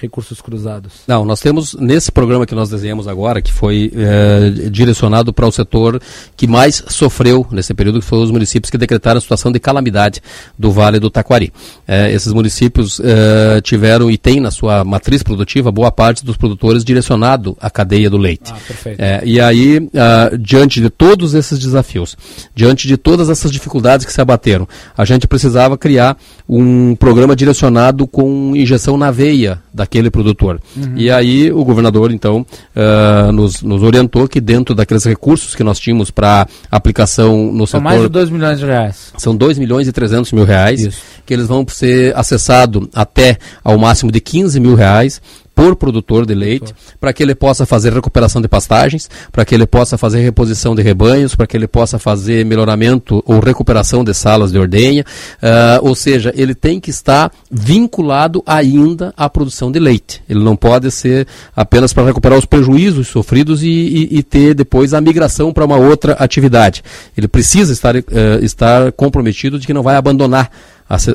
recursos 0.03 0.41
cruzados? 0.41 1.01
Não, 1.07 1.25
nós 1.25 1.39
temos 1.39 1.73
nesse 1.75 2.11
programa 2.11 2.45
que 2.45 2.53
nós 2.53 2.69
desenhamos 2.69 3.07
agora, 3.07 3.41
que 3.41 3.51
foi 3.51 3.91
é, 3.95 4.69
direcionado 4.69 5.34
para 5.34 5.47
o 5.47 5.51
setor 5.51 6.01
que 6.35 6.45
mais 6.45 6.84
sofreu 6.89 7.47
nesse 7.51 7.73
período, 7.73 7.99
que 7.99 8.05
foram 8.05 8.23
os 8.23 8.31
municípios 8.31 8.69
que 8.69 8.77
decretaram 8.77 9.17
a 9.17 9.21
situação 9.21 9.51
de 9.51 9.59
calamidade 9.59 10.21
do 10.59 10.71
Vale 10.71 10.99
do 10.99 11.09
Taquari. 11.09 11.51
É, 11.88 12.11
esses 12.11 12.34
municípios 12.34 12.99
é, 13.03 13.61
tiveram 13.61 14.11
e 14.11 14.17
têm 14.17 14.39
na 14.39 14.51
sua 14.51 14.84
matriz 14.84 15.23
produtiva 15.23 15.71
boa 15.71 15.91
parte 15.91 16.25
dos 16.25 16.35
produtores 16.35 16.84
direcionado 16.84 17.57
à 17.59 17.69
cadeia 17.69 18.09
do 18.09 18.17
leite. 18.17 18.51
Ah, 18.51 18.59
perfeito. 18.67 19.01
e 19.25 19.39
aí, 19.39 19.89
ah, 19.95 20.31
diante 20.38 20.81
de 20.81 20.89
todos 20.89 21.34
esses 21.34 21.57
desafios, 21.57 22.17
diante 22.53 22.88
de 22.88 22.97
todas 22.97 23.30
essas 23.30 23.51
dificuldades 23.51 24.05
que 24.05 24.11
se 24.11 24.19
abateram, 24.19 24.67
a 24.97 25.05
gente 25.05 25.27
precisava 25.27 25.77
criar 25.77 26.17
um 26.47 26.95
programa 26.95 27.35
direcionado 27.35 28.05
com 28.05 28.53
injeção 28.55 28.97
na 28.97 29.09
veia 29.09 29.61
daquele 29.93 30.09
produtor. 30.09 30.59
Uhum. 30.75 30.93
E 30.95 31.11
aí 31.11 31.51
o 31.51 31.63
governador, 31.63 32.11
então, 32.11 32.45
uh, 32.75 33.31
nos, 33.31 33.61
nos 33.61 33.83
orientou 33.83 34.27
que 34.27 34.41
dentro 34.41 34.73
daqueles 34.73 35.03
recursos 35.05 35.53
que 35.53 35.63
nós 35.63 35.79
tínhamos 35.79 36.09
para 36.09 36.47
aplicação 36.71 37.51
no 37.51 37.67
São 37.67 37.79
setor... 37.79 37.83
mais 37.83 38.01
de 38.01 38.09
2 38.09 38.29
milhões 38.31 38.59
de 38.59 38.65
reais. 38.65 39.13
São 39.17 39.35
2 39.35 39.59
milhões 39.59 39.87
e 39.87 39.91
300 39.91 40.31
mil 40.31 40.43
reais, 40.43 40.99
que 41.25 41.33
eles 41.33 41.47
vão 41.47 41.63
ser 41.67 42.15
acessados 42.17 42.87
até 42.93 43.37
ao 43.63 43.77
máximo 43.77 44.11
de 44.11 44.19
15 44.19 44.59
mil 44.59 44.73
reais 44.73 45.21
por 45.55 45.75
produtor 45.75 46.25
de 46.25 46.34
leite, 46.34 46.73
para 46.99 47.13
que 47.13 47.21
ele 47.21 47.35
possa 47.35 47.65
fazer 47.65 47.93
recuperação 47.93 48.41
de 48.41 48.47
pastagens, 48.47 49.09
para 49.31 49.45
que 49.45 49.53
ele 49.53 49.65
possa 49.67 49.97
fazer 49.97 50.19
reposição 50.21 50.73
de 50.75 50.81
rebanhos, 50.81 51.35
para 51.35 51.45
que 51.45 51.55
ele 51.55 51.67
possa 51.67 51.99
fazer 51.99 52.43
melhoramento 52.45 53.23
ou 53.25 53.39
recuperação 53.39 54.03
de 54.03 54.13
salas 54.13 54.51
de 54.51 54.57
ordenha, 54.57 55.05
ah, 55.41 55.80
ou 55.81 55.93
seja, 55.95 56.34
ele 56.35 56.55
tem 56.55 56.80
que 56.80 56.89
estar 56.89 57.31
vinculado 57.51 58.41
ainda 58.45 59.13
à 59.15 59.30
produção 59.30 59.71
de 59.71 59.80
leite. 59.80 60.21
Ele 60.30 60.43
não 60.43 60.55
pode 60.55 60.89
ser 60.91 61.27
apenas 61.55 61.93
para 61.93 62.05
recuperar 62.05 62.38
os 62.38 62.45
prejuízos 62.45 63.07
sofridos 63.07 63.61
e, 63.63 63.67
e- 63.67 64.17
e 64.19 64.23
ter 64.23 64.53
depois 64.53 64.93
a 64.93 65.01
migração 65.01 65.53
para 65.53 65.65
uma 65.65 65.77
outra 65.77 66.13
atividade. 66.13 66.84
Ele 67.17 67.27
precisa 67.27 67.73
estar, 67.73 67.95
eh, 67.95 68.03
estar 68.41 68.91
comprometido 68.93 69.59
de 69.59 69.67
que 69.67 69.73
não 69.73 69.84
vai 69.84 69.95
abandonar 69.95 70.49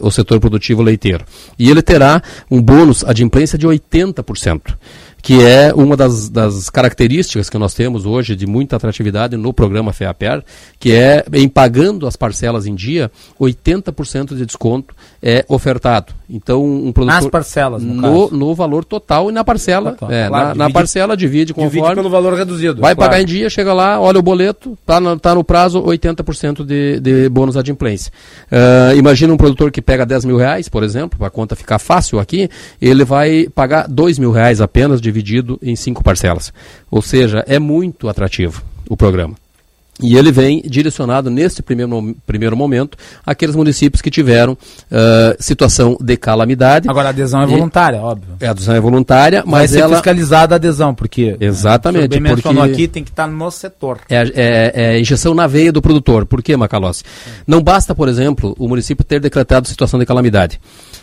o 0.02 0.10
setor 0.10 0.40
produtivo 0.40 0.82
leiteiro. 0.82 1.24
E 1.58 1.70
ele 1.70 1.82
terá 1.82 2.22
um 2.50 2.60
bônus 2.60 3.04
adimplência 3.04 3.58
de 3.58 3.66
80%, 3.66 4.76
que 5.20 5.44
é 5.44 5.72
uma 5.74 5.96
das, 5.96 6.28
das 6.28 6.70
características 6.70 7.50
que 7.50 7.58
nós 7.58 7.74
temos 7.74 8.06
hoje 8.06 8.36
de 8.36 8.46
muita 8.46 8.76
atratividade 8.76 9.36
no 9.36 9.52
programa 9.52 9.92
FEAPER, 9.92 10.44
que 10.78 10.92
é, 10.92 11.24
em 11.32 11.48
pagando 11.48 12.06
as 12.06 12.16
parcelas 12.16 12.66
em 12.66 12.74
dia, 12.74 13.10
80% 13.40 14.34
de 14.36 14.46
desconto 14.46 14.94
é 15.22 15.44
ofertado. 15.48 16.12
Então, 16.30 16.62
um 16.64 16.92
produtor... 16.92 17.22
Nas 17.22 17.30
parcelas, 17.30 17.82
no 17.82 17.94
no, 17.94 18.30
no 18.30 18.54
valor 18.54 18.84
total 18.84 19.30
e 19.30 19.32
na 19.32 19.42
parcela. 19.42 19.92
Total. 19.92 20.10
É, 20.12 20.28
Claro, 20.28 20.48
na, 20.48 20.54
na 20.54 20.64
divide- 20.66 20.72
parcela 20.74 21.16
divide 21.16 21.54
conforme... 21.54 21.80
divide 21.80 21.94
pelo 21.94 22.10
valor 22.10 22.34
reduzido, 22.34 22.80
Vai 22.80 22.94
claro. 22.94 23.10
pagar 23.10 23.22
em 23.22 23.26
dia, 23.26 23.48
chega 23.48 23.72
lá, 23.72 23.98
olha 23.98 24.18
o 24.18 24.22
boleto, 24.22 24.76
tá 24.84 25.00
no, 25.00 25.18
tá 25.18 25.34
no 25.34 25.42
prazo, 25.42 25.82
80% 25.82 26.64
de, 26.64 27.00
de 27.00 27.28
bônus 27.28 27.56
adimplência. 27.56 28.12
Ah, 28.50 28.94
imagina 28.94 29.32
um 29.32 29.36
produtor 29.36 29.70
que 29.70 29.80
pega 29.80 30.04
10 30.04 30.26
mil 30.26 30.36
reais, 30.36 30.68
por 30.68 30.82
exemplo, 30.82 31.18
para 31.18 31.28
a 31.28 31.30
conta 31.30 31.56
ficar 31.56 31.78
fácil 31.78 32.18
aqui, 32.20 32.48
ele 32.80 33.04
vai 33.04 33.48
pagar 33.54 33.88
2 33.88 34.18
mil 34.18 34.30
reais 34.30 34.60
apenas, 34.60 35.00
dividido 35.08 35.58
em 35.62 35.74
cinco 35.74 36.04
parcelas. 36.04 36.52
Ou 36.90 37.00
seja, 37.02 37.42
é 37.46 37.58
muito 37.58 38.08
atrativo 38.08 38.62
o 38.88 38.96
programa. 38.96 39.34
E 40.00 40.16
ele 40.16 40.30
vem 40.30 40.62
direcionado, 40.64 41.28
nesse 41.28 41.60
primeiro, 41.60 42.14
primeiro 42.24 42.56
momento, 42.56 42.96
àqueles 43.26 43.56
municípios 43.56 44.00
que 44.00 44.10
tiveram 44.10 44.56
ah, 44.92 45.34
situação 45.40 45.96
de 46.00 46.16
calamidade. 46.16 46.88
Agora, 46.88 47.08
a 47.08 47.10
adesão 47.10 47.42
é 47.42 47.46
voluntária, 47.46 48.00
óbvio. 48.00 48.36
A 48.40 48.50
adesão 48.50 48.76
é 48.76 48.80
voluntária, 48.80 49.42
Vai 49.42 49.62
mas 49.62 49.72
ser 49.72 49.80
ela... 49.80 49.96
fiscalizada 49.96 50.54
a 50.54 50.56
adesão, 50.56 50.94
porque... 50.94 51.36
Exatamente, 51.40 52.10
O 52.10 52.12
senhor 52.12 52.22
bem 52.22 52.32
mencionou 52.32 52.62
porque- 52.62 52.74
aqui, 52.74 52.88
tem 52.88 53.02
que 53.02 53.10
estar 53.10 53.26
no 53.26 53.50
setor. 53.50 53.98
É, 54.08 54.22
é, 54.36 54.72
é 54.94 55.00
injeção 55.00 55.34
na 55.34 55.48
veia 55.48 55.72
do 55.72 55.82
produtor. 55.82 56.24
Por 56.26 56.44
quê, 56.44 56.56
Macalossi? 56.56 57.02
Não 57.44 57.60
basta, 57.60 57.92
por 57.92 58.08
exemplo, 58.08 58.54
o 58.56 58.68
município 58.68 59.04
ter 59.04 59.18
decretado 59.18 59.66
situação 59.66 59.98
de 59.98 60.06
calamidade. 60.06 60.60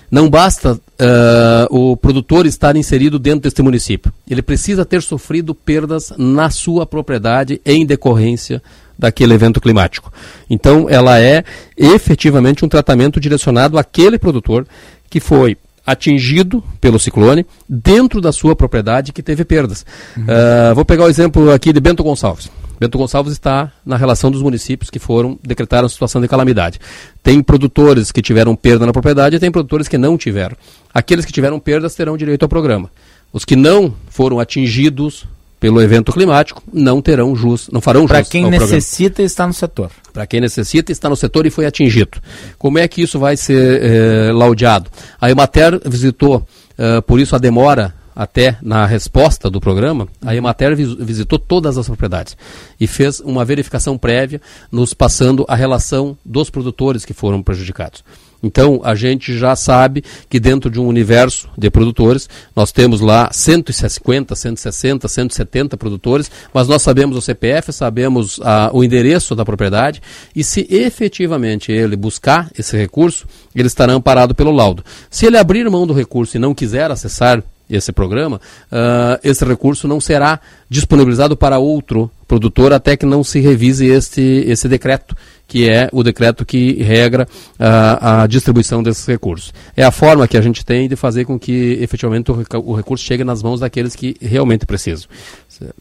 Não 0.09 0.29
basta 0.29 0.79
ah, 0.99 1.67
o 1.69 1.97
produtor 1.97 2.45
estar 2.45 2.75
inserido 2.75 3.19
dentro 3.19 3.41
deste 3.41 3.61
município. 3.61 4.13
Ele 4.29 4.41
precisa 4.41 4.85
ter 4.85 5.01
sofrido 5.01 5.53
perdas 5.53 6.13
na 6.17 6.49
sua 6.49 6.85
propriedade 6.85 7.61
em 7.65 7.85
decorrência 7.85 8.61
daquele 8.97 9.33
evento 9.33 9.59
climático. 9.59 10.11
Então, 10.49 10.87
ela 10.89 11.19
é 11.19 11.43
efetivamente 11.75 12.63
um 12.63 12.69
tratamento 12.69 13.19
direcionado 13.19 13.77
àquele 13.77 14.17
produtor 14.17 14.65
que 15.09 15.19
foi 15.19 15.57
atingido 15.85 16.63
pelo 16.81 16.97
ciclone 16.97 17.45
dentro 17.69 18.19
da 18.19 18.31
sua 18.31 18.55
propriedade 18.55 19.11
que 19.11 19.21
teve 19.21 19.43
perdas. 19.43 19.85
Ah, 20.27 20.73
vou 20.73 20.85
pegar 20.85 21.05
o 21.05 21.09
exemplo 21.09 21.51
aqui 21.51 21.73
de 21.73 21.79
Bento 21.79 22.03
Gonçalves. 22.03 22.49
Bento 22.79 22.97
Gonçalves 22.97 23.33
está 23.33 23.71
na 23.85 23.97
relação 23.97 24.29
dos 24.29 24.41
municípios 24.41 24.89
que 24.89 24.99
foram 24.99 25.39
decretaram 25.41 25.87
situação 25.87 26.21
de 26.21 26.27
calamidade. 26.27 26.79
Tem 27.23 27.41
produtores 27.41 28.11
que 28.11 28.21
tiveram 28.21 28.55
perda 28.55 28.85
na 28.85 28.93
propriedade 28.93 29.35
e 29.35 29.39
tem 29.39 29.51
produtores 29.51 29.87
que 29.87 29.97
não 29.97 30.17
tiveram. 30.17 30.55
Aqueles 30.93 31.25
que 31.25 31.31
tiveram 31.31 31.59
perdas 31.59 31.95
terão 31.95 32.17
direito 32.17 32.43
ao 32.43 32.49
programa. 32.49 32.89
Os 33.31 33.43
que 33.45 33.55
não 33.55 33.93
foram 34.09 34.39
atingidos 34.39 35.25
pelo 35.59 35.81
evento 35.81 36.11
climático 36.11 36.61
não 36.71 37.01
terão 37.01 37.35
jus, 37.35 37.69
não 37.71 37.81
farão 37.81 38.01
jus 38.01 38.11
Para 38.11 38.23
quem 38.23 38.43
ao 38.43 38.49
programa. 38.49 38.71
necessita 38.73 39.23
está 39.23 39.47
no 39.47 39.53
setor. 39.53 39.89
Para 40.13 40.27
quem 40.27 40.39
necessita, 40.39 40.91
está 40.91 41.09
no 41.09 41.15
setor 41.15 41.45
e 41.45 41.49
foi 41.49 41.65
atingido. 41.65 42.19
Como 42.57 42.77
é 42.77 42.87
que 42.87 43.01
isso 43.01 43.17
vai 43.17 43.35
ser 43.35 43.81
eh, 43.81 44.31
laudeado? 44.31 44.89
A 45.19 45.31
Emater 45.31 45.81
visitou, 45.85 46.45
eh, 46.77 47.01
por 47.01 47.19
isso 47.19 47.35
a 47.35 47.39
demora 47.39 47.93
até 48.15 48.57
na 48.61 48.85
resposta 48.85 49.49
do 49.49 49.59
programa, 49.59 50.07
a 50.25 50.35
Emater 50.35 50.75
vis- 50.75 50.93
visitou 50.95 51.37
todas 51.37 51.77
as 51.77 51.85
propriedades 51.87 52.37
e 52.79 52.87
fez 52.87 53.19
uma 53.19 53.43
verificação 53.43 53.97
prévia, 53.97 54.41
nos 54.71 54.93
passando 54.93 55.45
a 55.47 55.55
relação 55.55 56.17
dos 56.23 56.49
produtores 56.49 57.03
que 57.03 57.13
foram 57.13 57.43
prejudicados. 57.43 58.03
Então, 58.43 58.79
a 58.83 58.93
gente 58.93 59.35
já 59.35 59.55
sabe 59.55 60.03
que 60.29 60.39
dentro 60.39 60.69
de 60.69 60.79
um 60.79 60.85
universo 60.85 61.49
de 61.57 61.67
produtores, 61.71 62.29
nós 62.55 62.71
temos 62.71 63.01
lá 63.01 63.29
150, 63.31 64.35
160, 64.35 65.07
170 65.07 65.75
produtores, 65.77 66.29
mas 66.53 66.67
nós 66.67 66.83
sabemos 66.83 67.17
o 67.17 67.21
CPF, 67.21 67.73
sabemos 67.73 68.39
o 68.71 68.83
endereço 68.83 69.35
da 69.35 69.43
propriedade, 69.43 69.99
e 70.35 70.43
se 70.43 70.67
efetivamente 70.69 71.71
ele 71.71 71.95
buscar 71.95 72.51
esse 72.57 72.77
recurso, 72.77 73.25
ele 73.55 73.67
estará 73.67 73.93
amparado 73.93 74.35
pelo 74.35 74.51
laudo. 74.51 74.83
Se 75.09 75.25
ele 75.25 75.37
abrir 75.39 75.67
mão 75.69 75.87
do 75.87 75.93
recurso 75.93 76.37
e 76.37 76.39
não 76.39 76.53
quiser 76.53 76.91
acessar 76.91 77.41
esse 77.69 77.91
programa, 77.91 78.39
ah, 78.71 79.19
esse 79.23 79.43
recurso 79.45 79.87
não 79.87 79.99
será 79.99 80.39
disponibilizado 80.69 81.35
para 81.35 81.57
outro 81.59 82.09
produtor 82.27 82.73
até 82.73 82.97
que 82.97 83.05
não 83.05 83.23
se 83.23 83.39
revise 83.39 83.85
este, 83.85 84.21
esse 84.21 84.67
decreto, 84.67 85.15
que 85.47 85.69
é 85.69 85.89
o 85.91 86.01
decreto 86.03 86.45
que 86.45 86.81
regra 86.81 87.27
ah, 87.59 88.23
a 88.23 88.27
distribuição 88.27 88.81
desses 88.81 89.05
recursos. 89.05 89.53
É 89.75 89.83
a 89.83 89.91
forma 89.91 90.27
que 90.27 90.37
a 90.37 90.41
gente 90.41 90.65
tem 90.65 90.87
de 90.87 90.95
fazer 90.95 91.25
com 91.25 91.39
que 91.39 91.77
efetivamente 91.81 92.31
o, 92.31 92.45
o 92.63 92.75
recurso 92.75 93.03
chegue 93.03 93.23
nas 93.23 93.43
mãos 93.43 93.59
daqueles 93.59 93.95
que 93.95 94.17
realmente 94.21 94.65
precisam. 94.65 95.07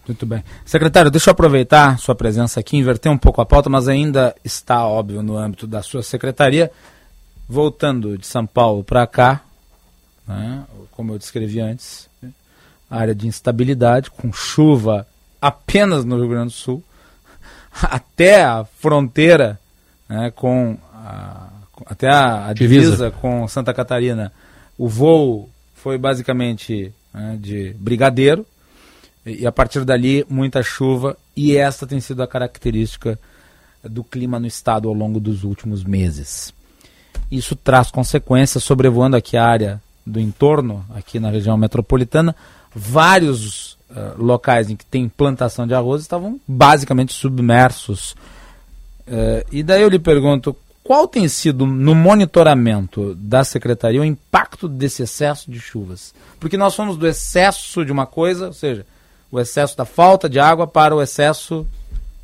Muito 0.06 0.24
bem. 0.26 0.44
Secretário, 0.64 1.10
deixa 1.10 1.30
eu 1.30 1.32
aproveitar 1.32 1.98
sua 1.98 2.14
presença 2.14 2.60
aqui, 2.60 2.76
inverter 2.76 3.10
um 3.10 3.18
pouco 3.18 3.40
a 3.40 3.46
pauta, 3.46 3.68
mas 3.68 3.88
ainda 3.88 4.34
está 4.44 4.86
óbvio 4.86 5.22
no 5.22 5.36
âmbito 5.36 5.66
da 5.66 5.82
sua 5.82 6.02
secretaria. 6.02 6.70
Voltando 7.48 8.16
de 8.16 8.26
São 8.26 8.46
Paulo 8.46 8.82
para 8.82 9.06
cá, 9.06 9.42
né, 10.26 10.64
como 10.90 11.12
eu 11.12 11.18
descrevi 11.18 11.60
antes, 11.60 12.08
área 12.88 13.14
de 13.14 13.26
instabilidade, 13.26 14.10
com 14.10 14.32
chuva 14.32 15.06
apenas 15.40 16.04
no 16.04 16.16
Rio 16.16 16.28
Grande 16.28 16.46
do 16.46 16.52
Sul, 16.52 16.82
até 17.82 18.42
a 18.42 18.64
fronteira 18.64 19.58
né, 20.08 20.30
com 20.30 20.78
a, 20.92 21.50
até 21.86 22.08
a, 22.08 22.46
a 22.46 22.52
divisa. 22.52 22.90
Divisa. 22.90 23.10
com 23.10 23.46
Santa 23.48 23.74
Catarina, 23.74 24.32
o 24.78 24.88
voo 24.88 25.50
foi 25.74 25.98
basicamente 25.98 26.92
né, 27.12 27.38
de 27.40 27.74
brigadeiro 27.78 28.46
e 29.26 29.42
e 29.42 29.46
a 29.46 29.52
partir 29.52 29.84
dali 29.84 30.24
muita 30.28 30.62
chuva 30.62 31.16
e 31.34 31.56
esta 31.56 31.86
tem 31.86 32.00
sido 32.00 32.22
a 32.22 32.28
característica 32.28 33.18
do 33.82 34.04
clima 34.04 34.38
no 34.38 34.46
estado 34.46 34.88
ao 34.88 34.94
longo 34.94 35.18
dos 35.18 35.44
últimos 35.44 35.82
meses. 35.82 36.52
Isso 37.30 37.56
traz 37.56 37.90
consequências 37.90 38.62
sobrevoando 38.62 39.16
aqui 39.16 39.36
a 39.36 39.44
área 39.44 39.82
do 40.06 40.20
entorno, 40.20 40.84
aqui 40.94 41.18
na 41.18 41.30
região 41.30 41.56
metropolitana, 41.56 42.34
vários 42.74 43.78
eh, 43.94 44.12
locais 44.18 44.70
em 44.70 44.76
que 44.76 44.84
tem 44.84 45.08
plantação 45.08 45.66
de 45.66 45.74
arroz 45.74 46.02
estavam 46.02 46.40
basicamente 46.46 47.12
submersos. 47.12 48.14
Eh, 49.06 49.46
e 49.52 49.62
daí 49.62 49.82
eu 49.82 49.88
lhe 49.88 49.98
pergunto, 49.98 50.56
qual 50.82 51.08
tem 51.08 51.26
sido 51.28 51.64
no 51.64 51.94
monitoramento 51.94 53.14
da 53.14 53.42
secretaria 53.42 54.02
o 54.02 54.04
impacto 54.04 54.68
desse 54.68 55.02
excesso 55.02 55.50
de 55.50 55.58
chuvas? 55.58 56.14
Porque 56.38 56.58
nós 56.58 56.74
somos 56.74 56.96
do 56.96 57.06
excesso 57.06 57.84
de 57.84 57.90
uma 57.92 58.04
coisa, 58.04 58.48
ou 58.48 58.52
seja, 58.52 58.84
o 59.30 59.40
excesso 59.40 59.76
da 59.76 59.84
falta 59.84 60.28
de 60.28 60.38
água 60.38 60.66
para 60.66 60.94
o 60.94 61.00
excesso 61.00 61.66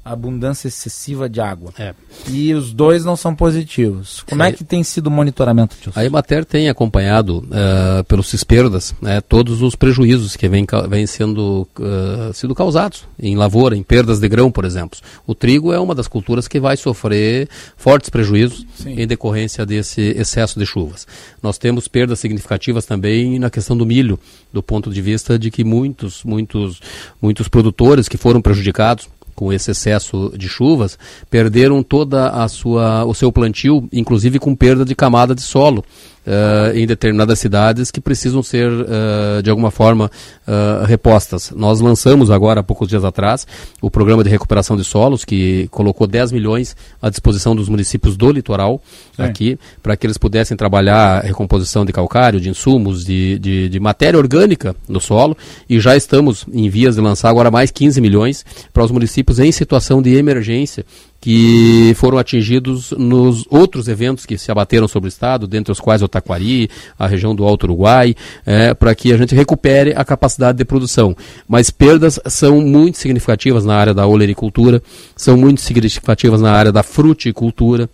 abundância 0.05 0.69
excessiva 0.69 1.29
de 1.29 1.41
água. 1.41 1.73
É. 1.79 1.95
E 2.29 2.55
os 2.55 2.73
dois 2.73 3.05
não 3.05 3.17
são 3.17 3.35
positivos. 3.35 4.23
Como 4.29 4.43
é, 4.43 4.49
é 4.49 4.53
que 4.53 4.65
tem 4.65 4.83
sido 4.83 5.09
o 5.09 5.11
monitoramento, 5.11 5.77
tio? 5.81 5.93
A 5.95 6.05
Emater 6.05 6.45
tem 6.45 6.69
acompanhado 6.69 7.39
uh, 7.39 8.05
pelos 8.05 8.29
CISPERDAS 8.29 8.95
né, 9.01 9.21
todos 9.21 9.63
os 9.63 9.77
prejuízos 9.77 10.37
que 10.37 10.49
vêm 10.49 10.67
vem 10.89 11.07
sendo, 11.07 11.69
uh, 11.79 12.33
sido 12.33 12.55
causados 12.55 13.05
em 13.19 13.37
lavoura, 13.37 13.77
em 13.77 13.83
perdas 13.83 14.19
de 14.19 14.29
grão, 14.29 14.51
por 14.51 14.65
exemplo. 14.65 14.99
O 15.27 15.35
trigo 15.35 15.73
é 15.73 15.79
uma 15.79 15.95
das 15.95 16.09
culturas 16.09 16.49
que 16.49 16.59
vai 16.59 16.77
sofrer 16.77 17.49
fortes 17.77 18.09
prejuízos 18.09 18.67
Sim. 18.75 19.01
em 19.01 19.07
decorrência 19.07 19.67
desse 19.67 20.01
excesso 20.01 20.59
de 20.59 20.67
chuvas. 20.67 21.07
Nós 21.43 21.59
temos 21.59 21.89
perdas 21.89 22.19
significativas 22.21 22.87
também 22.87 23.39
na 23.39 23.51
questão 23.51 23.77
do 23.77 23.87
milho, 23.87 24.19
do 24.53 24.63
ponto 24.63 24.91
de 24.91 25.03
vista 25.03 25.39
de 25.39 25.51
que 25.51 25.63
muitos, 25.65 26.25
muitos, 26.25 26.81
muitos 27.21 27.49
produtores 27.49 28.09
que 28.09 28.17
foram 28.17 28.41
prejudicados 28.41 29.09
com 29.41 29.51
esse 29.51 29.71
excesso 29.71 30.35
de 30.37 30.51
chuvas, 30.51 30.99
perderam 31.31 31.83
toda 31.83 32.29
a 32.29 32.47
sua 32.47 33.07
o 33.07 33.15
seu 33.15 33.33
plantio, 33.33 33.89
inclusive 33.91 34.39
com 34.39 34.55
perda 34.55 34.85
de 34.85 34.95
camada 34.95 35.35
de 35.35 35.41
solo 35.41 35.83
uh, 36.27 36.77
em 36.77 36.87
determinadas 36.87 37.39
cidades 37.39 37.91
que 37.91 38.01
precisam 38.01 38.43
ser, 38.43 38.71
uh, 38.71 39.43
de 39.43 39.51
alguma 39.51 39.71
forma, 39.71 40.11
uh, 40.47 40.85
repostas. 40.85 41.53
Nós 41.55 41.81
lançamos 41.81 42.31
agora, 42.31 42.61
há 42.61 42.63
poucos 42.63 42.89
dias 42.89 43.05
atrás, 43.05 43.47
o 43.81 43.91
programa 43.91 44.23
de 44.25 44.31
recuperação 44.31 44.77
de 44.77 44.85
solos, 44.85 45.25
que 45.25 45.69
colocou 45.71 46.07
10 46.07 46.33
milhões 46.33 46.77
à 47.01 47.09
disposição 47.09 47.55
dos 47.55 47.69
municípios 47.69 48.17
do 48.17 48.31
litoral, 48.31 48.83
Sim. 49.17 49.23
aqui, 49.23 49.59
para 49.83 49.97
que 49.97 50.07
eles 50.07 50.19
pudessem 50.19 50.57
trabalhar 50.57 51.19
a 51.19 51.21
recomposição 51.21 51.85
de 51.85 51.93
calcário, 51.93 52.41
de 52.41 52.49
insumos, 52.49 53.05
de, 53.05 53.39
de, 53.39 53.69
de 53.69 53.81
matéria 53.81 54.19
orgânica 54.19 54.75
no 54.89 55.01
solo, 55.01 55.37
e 55.69 55.81
já 55.81 55.97
estamos 55.97 56.47
em 56.53 56.69
vias 56.69 56.95
de 56.95 57.01
lançar 57.01 57.29
agora 57.29 57.51
mais 57.51 57.71
15 57.71 58.01
milhões 58.01 58.45
para 58.73 58.85
os 58.85 58.91
municípios 58.91 59.39
em 59.39 59.51
situação 59.53 60.03
de 60.03 60.15
emergência 60.15 60.85
que 61.21 61.93
foram 61.97 62.17
atingidos 62.19 62.93
nos 62.93 63.45
outros 63.51 63.89
eventos 63.89 64.25
que 64.25 64.39
se 64.39 64.51
abateram 64.51 64.89
sobre 64.89 65.09
o 65.09 65.11
Estado, 65.11 65.47
dentre 65.47 65.71
os 65.71 65.79
quais 65.79 66.03
o 66.03 66.09
Taquari, 66.09 66.71
a 66.99 67.07
região 67.07 67.35
do 67.35 67.45
Alto 67.45 67.65
Uruguai, 67.65 68.15
é, 68.47 68.73
para 68.73 68.95
que 68.95 69.13
a 69.13 69.17
gente 69.19 69.35
recupere 69.35 69.93
a 69.95 70.05
capacidade 70.05 70.57
de 70.57 70.65
produção. 70.65 71.15
Mas 71.47 71.69
perdas 71.69 72.19
são 72.27 72.61
muito 72.61 72.97
significativas 72.97 73.65
na 73.65 73.77
área 73.77 73.93
da 73.93 74.07
olericultura, 74.07 74.83
são 75.15 75.37
muito 75.37 75.61
significativas 75.61 76.41
na 76.41 76.53
área 76.53 76.73
da 76.73 76.83
fruticultura, 76.83 77.89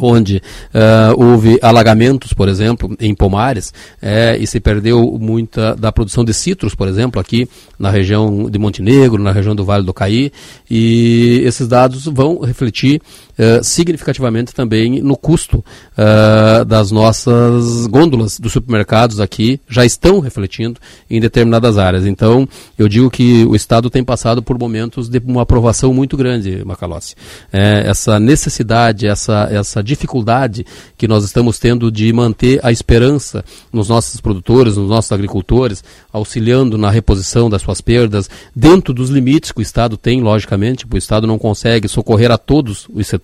onde 0.00 0.42
uh, 0.74 1.22
houve 1.22 1.58
alagamentos, 1.62 2.32
por 2.32 2.48
exemplo, 2.48 2.94
em 3.00 3.14
pomares, 3.14 3.72
é, 4.00 4.36
e 4.38 4.46
se 4.46 4.60
perdeu 4.60 5.18
muita 5.20 5.74
da 5.74 5.92
produção 5.92 6.24
de 6.24 6.32
citros, 6.32 6.74
por 6.74 6.88
exemplo, 6.88 7.20
aqui 7.20 7.48
na 7.78 7.90
região 7.90 8.48
de 8.50 8.58
Montenegro, 8.58 9.22
na 9.22 9.32
região 9.32 9.54
do 9.54 9.64
Vale 9.64 9.84
do 9.84 9.94
Caí, 9.94 10.32
e 10.70 11.42
esses 11.44 11.68
dados 11.68 12.04
vão 12.06 12.40
refletir 12.40 13.00
uh, 13.38 13.62
significativamente 13.62 14.54
também 14.54 15.02
no 15.02 15.16
custo 15.16 15.58
uh, 15.58 16.64
das 16.64 16.90
nossas 16.90 17.86
gôndolas 17.86 18.38
dos 18.38 18.52
supermercados 18.52 19.20
aqui, 19.20 19.60
já 19.68 19.84
estão 19.84 20.20
refletindo 20.20 20.80
em 21.10 21.20
determinadas 21.20 21.76
áreas. 21.76 22.06
Então, 22.06 22.48
eu 22.78 22.88
digo 22.88 23.10
que 23.10 23.44
o 23.44 23.54
Estado 23.54 23.90
tem 23.90 24.02
passado 24.02 24.42
por 24.42 24.58
momentos 24.58 25.08
de 25.08 25.20
uma 25.26 25.42
aprovação 25.42 25.92
muito 25.92 26.16
grande, 26.16 26.64
Macalossi. 26.64 27.14
É, 27.52 27.84
essa 27.86 28.18
necessidade, 28.18 29.06
essa, 29.06 29.48
essa 29.50 29.74
essa 29.74 29.82
dificuldade 29.82 30.64
que 30.96 31.08
nós 31.08 31.24
estamos 31.24 31.58
tendo 31.58 31.90
de 31.90 32.12
manter 32.12 32.60
a 32.62 32.70
esperança 32.70 33.44
nos 33.72 33.88
nossos 33.88 34.20
produtores, 34.20 34.76
nos 34.76 34.88
nossos 34.88 35.10
agricultores, 35.10 35.82
auxiliando 36.12 36.78
na 36.78 36.90
reposição 36.90 37.50
das 37.50 37.62
suas 37.62 37.80
perdas, 37.80 38.30
dentro 38.54 38.94
dos 38.94 39.10
limites 39.10 39.50
que 39.50 39.58
o 39.58 39.62
Estado 39.62 39.96
tem, 39.96 40.20
logicamente, 40.20 40.86
o 40.88 40.96
Estado 40.96 41.26
não 41.26 41.38
consegue 41.38 41.88
socorrer 41.88 42.30
a 42.30 42.38
todos 42.38 42.86
os 42.92 43.06
setores, 43.06 43.23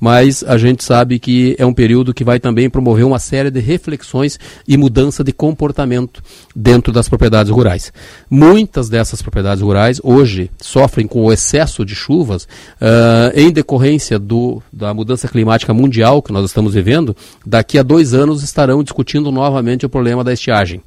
mas 0.00 0.44
a 0.44 0.56
gente 0.56 0.84
sabe 0.84 1.18
que 1.18 1.54
é 1.58 1.66
um 1.66 1.74
período 1.74 2.14
que 2.14 2.24
vai 2.24 2.40
também 2.40 2.70
promover 2.70 3.04
uma 3.04 3.18
série 3.18 3.50
de 3.50 3.60
reflexões 3.60 4.38
e 4.66 4.76
mudança 4.76 5.22
de 5.22 5.32
comportamento 5.32 6.22
dentro 6.54 6.92
das 6.92 7.08
propriedades 7.08 7.52
rurais. 7.52 7.92
Muitas 8.30 8.88
dessas 8.88 9.22
propriedades 9.22 9.62
rurais 9.62 10.00
hoje 10.02 10.50
sofrem 10.60 11.06
com 11.06 11.24
o 11.24 11.32
excesso 11.32 11.84
de 11.84 11.94
chuvas 11.94 12.44
uh, 12.44 13.32
em 13.34 13.50
decorrência 13.50 14.18
do, 14.18 14.62
da 14.72 14.94
mudança 14.94 15.28
climática 15.28 15.74
mundial 15.74 16.22
que 16.22 16.32
nós 16.32 16.46
estamos 16.46 16.74
vivendo, 16.74 17.16
daqui 17.44 17.78
a 17.78 17.82
dois 17.82 18.14
anos 18.14 18.42
estarão 18.42 18.82
discutindo 18.82 19.30
novamente 19.30 19.86
o 19.86 19.88
problema 19.88 20.24
da 20.24 20.32
estiagem. 20.32 20.82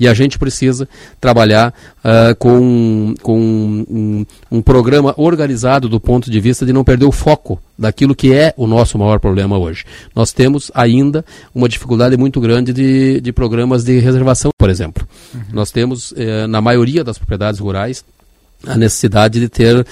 E 0.00 0.08
a 0.08 0.14
gente 0.14 0.38
precisa 0.38 0.88
trabalhar 1.20 1.74
uh, 1.98 2.34
com, 2.36 3.14
com 3.22 3.38
um, 3.38 4.26
um, 4.50 4.62
programa 4.62 5.12
organizado 5.18 5.90
do 5.90 6.00
ponto 6.00 6.30
de 6.30 6.40
vista 6.40 6.64
de 6.64 6.72
não 6.72 6.82
perder 6.82 7.04
o 7.04 7.12
foco 7.12 7.60
daquilo 7.78 8.14
que 8.14 8.32
é 8.32 8.54
o 8.56 8.66
nosso 8.66 8.98
maior 8.98 9.20
problema 9.20 9.58
hoje. 9.58 9.84
Nós 10.16 10.32
temos 10.32 10.70
ainda 10.74 11.22
uma 11.54 11.68
dificuldade 11.68 12.16
muito 12.16 12.40
grande 12.40 12.72
de, 12.72 13.20
de 13.20 13.32
programas 13.32 13.84
de 13.84 13.98
reservação, 13.98 14.50
por 14.56 14.70
exemplo. 14.70 15.06
Uhum. 15.34 15.40
Nós 15.52 15.70
temos, 15.70 16.14
eh, 16.16 16.46
na 16.46 16.62
maioria 16.62 17.04
das 17.04 17.18
propriedades 17.18 17.60
rurais, 17.60 18.02
a 18.66 18.76
necessidade 18.76 19.40
de 19.40 19.48
ter 19.48 19.78
uh, 19.78 19.86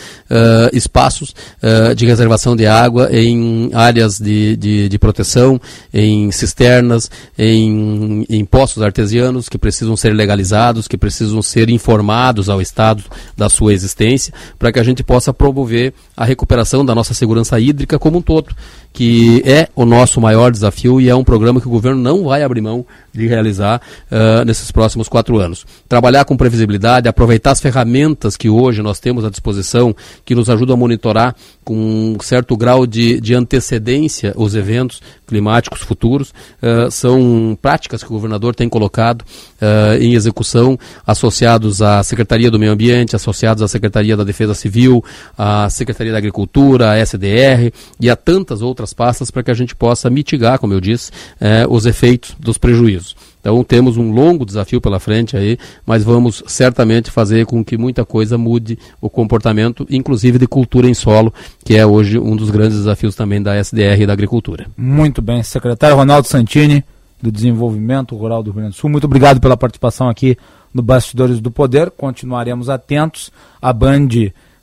espaços 0.73 1.35
uh, 1.63 1.95
de 1.95 2.05
reservação 2.05 2.55
de 2.55 2.67
água 2.67 3.09
em 3.11 3.71
áreas 3.73 4.19
de, 4.19 4.57
de, 4.57 4.89
de 4.89 4.99
proteção, 4.99 5.61
em 5.93 6.31
cisternas, 6.31 7.11
em, 7.39 8.27
em, 8.29 8.45
poços 8.45 8.83
artesianos 8.83 9.49
que 9.49 9.57
precisam 9.57 9.97
ser 9.97 10.13
legalizados, 10.13 10.87
que 10.87 10.99
precisam 10.99 11.41
ser 11.41 11.71
informados 11.71 12.49
ao 12.49 12.61
Estado 12.61 13.03
da 13.37 13.49
sua 13.49 13.73
existência, 13.73 14.35
para 14.59 14.71
que 14.71 14.79
a 14.79 14.85
gente 14.85 15.03
possa 15.03 15.33
promover 15.33 15.95
a 16.17 16.25
recuperação 16.25 16.85
da 16.85 16.95
nossa 16.95 17.15
segurança 17.15 17.59
hídrica 17.59 17.99
como 17.99 18.19
um 18.19 18.23
todo, 18.23 18.55
que 18.93 19.43
é 19.47 19.69
o 19.75 19.85
nosso 19.87 20.21
maior 20.21 20.51
desafio 20.51 21.01
e 21.01 21.09
é 21.09 21.15
um 21.15 21.25
programa 21.25 21.61
que 21.61 21.69
o 21.69 21.71
governo 21.71 22.03
não 22.03 22.25
vai 22.25 22.43
abrir 22.43 22.61
mão 22.61 22.85
de 23.13 23.27
realizar 23.27 23.81
uh, 24.11 24.45
nesses 24.45 24.71
próximos 24.71 25.09
quatro 25.09 25.39
anos. 25.39 25.65
Trabalhar 25.89 26.25
com 26.25 26.37
previsibilidade, 26.37 27.09
aproveitar 27.09 27.53
as 27.53 27.61
ferramentas 27.61 28.37
que 28.37 28.49
hoje 28.49 28.58
nós 28.83 28.99
temos 28.99 29.25
à 29.25 29.31
disposição, 29.31 29.95
que 30.25 30.35
nos 30.35 30.51
ajudam 30.51 30.75
a 30.75 30.77
monitorar 30.77 31.35
com 31.65 31.75
um 31.75 32.17
certo 32.21 32.57
grau 32.57 32.87
de, 32.87 33.21
de 33.21 33.35
antecedência 33.35 34.33
os 34.37 34.55
eventos 34.55 35.01
climáticos 35.27 35.83
futuros, 35.83 36.33
uh, 36.63 36.91
são 36.91 37.57
práticas 37.61 38.03
que 38.03 38.09
o 38.09 38.13
governador 38.13 38.55
tem 38.55 38.69
colocado 38.69 39.23
uh, 39.23 40.01
em 40.01 40.15
execução, 40.15 40.79
associados 41.07 41.83
à 41.83 42.03
Secretaria 42.03 42.51
do 42.51 42.59
Meio 42.59 42.73
Ambiente, 42.73 43.15
associados 43.15 43.63
à 43.63 43.69
Secretaria 43.69 44.17
da 44.17 44.25
Defesa 44.25 44.55
Civil, 44.55 45.05
à 45.37 45.69
Secretaria 45.69 46.13
da 46.13 46.19
Agricultura, 46.19 46.93
à 46.93 46.99
SDR 46.99 47.71
e 48.01 48.09
a 48.09 48.17
tantas 48.17 48.63
outras 48.63 48.93
pastas 48.93 49.31
para 49.31 49.43
que 49.43 49.51
a 49.51 49.55
gente 49.55 49.77
possa 49.77 50.09
mitigar, 50.09 50.59
como 50.59 50.73
eu 50.73 50.81
disse, 50.81 51.11
uh, 51.11 51.71
os 51.73 51.87
efeitos 51.87 52.35
dos 52.41 52.57
prejuízos. 52.57 53.15
Então 53.41 53.63
temos 53.65 53.97
um 53.97 54.13
longo 54.13 54.45
desafio 54.45 54.81
pela 54.81 54.99
frente 54.99 55.37
aí, 55.37 55.59
mas 55.87 56.03
vamos 56.03 56.43
certamente 56.47 57.11
fazer 57.11 57.47
com 57.47 57.65
que 57.65 57.77
muita 57.77 58.05
coisa 58.05 58.37
mude 58.37 58.79
o 59.01 59.09
comportamento, 59.09 59.87
inclusive 59.91 60.39
de 60.39 60.47
cultura 60.47 60.89
em 60.89 60.95
solo, 60.95 61.33
que 61.65 61.77
é 61.77 61.87
hoje 61.87 62.19
um 62.19 62.37
dos 62.37 62.51
grandes 62.51 62.79
desafios 62.79 63.15
também 63.15 63.43
da 63.43 63.57
SDR 63.57 64.03
e 64.03 64.07
da 64.07 64.13
agricultura. 64.13 64.67
Muito 64.77 65.23
bem, 65.23 65.43
secretário 65.43 65.97
Ronaldo 65.97 66.27
Santini, 66.27 66.85
do 67.21 67.33
Desenvolvimento 67.33 68.17
Rural 68.17 68.43
do 68.43 68.51
Rio 68.51 68.61
Grande 68.61 68.77
do 68.77 68.79
Sul, 68.79 68.91
muito 68.91 69.05
obrigado 69.05 69.41
pela 69.41 69.57
participação 69.57 70.09
aqui 70.09 70.37
no 70.73 70.83
Bastidores 70.83 71.41
do 71.41 71.51
Poder. 71.51 71.91
Continuaremos 71.91 72.69
atentos. 72.69 73.33
A 73.61 73.73
Band, 73.73 74.09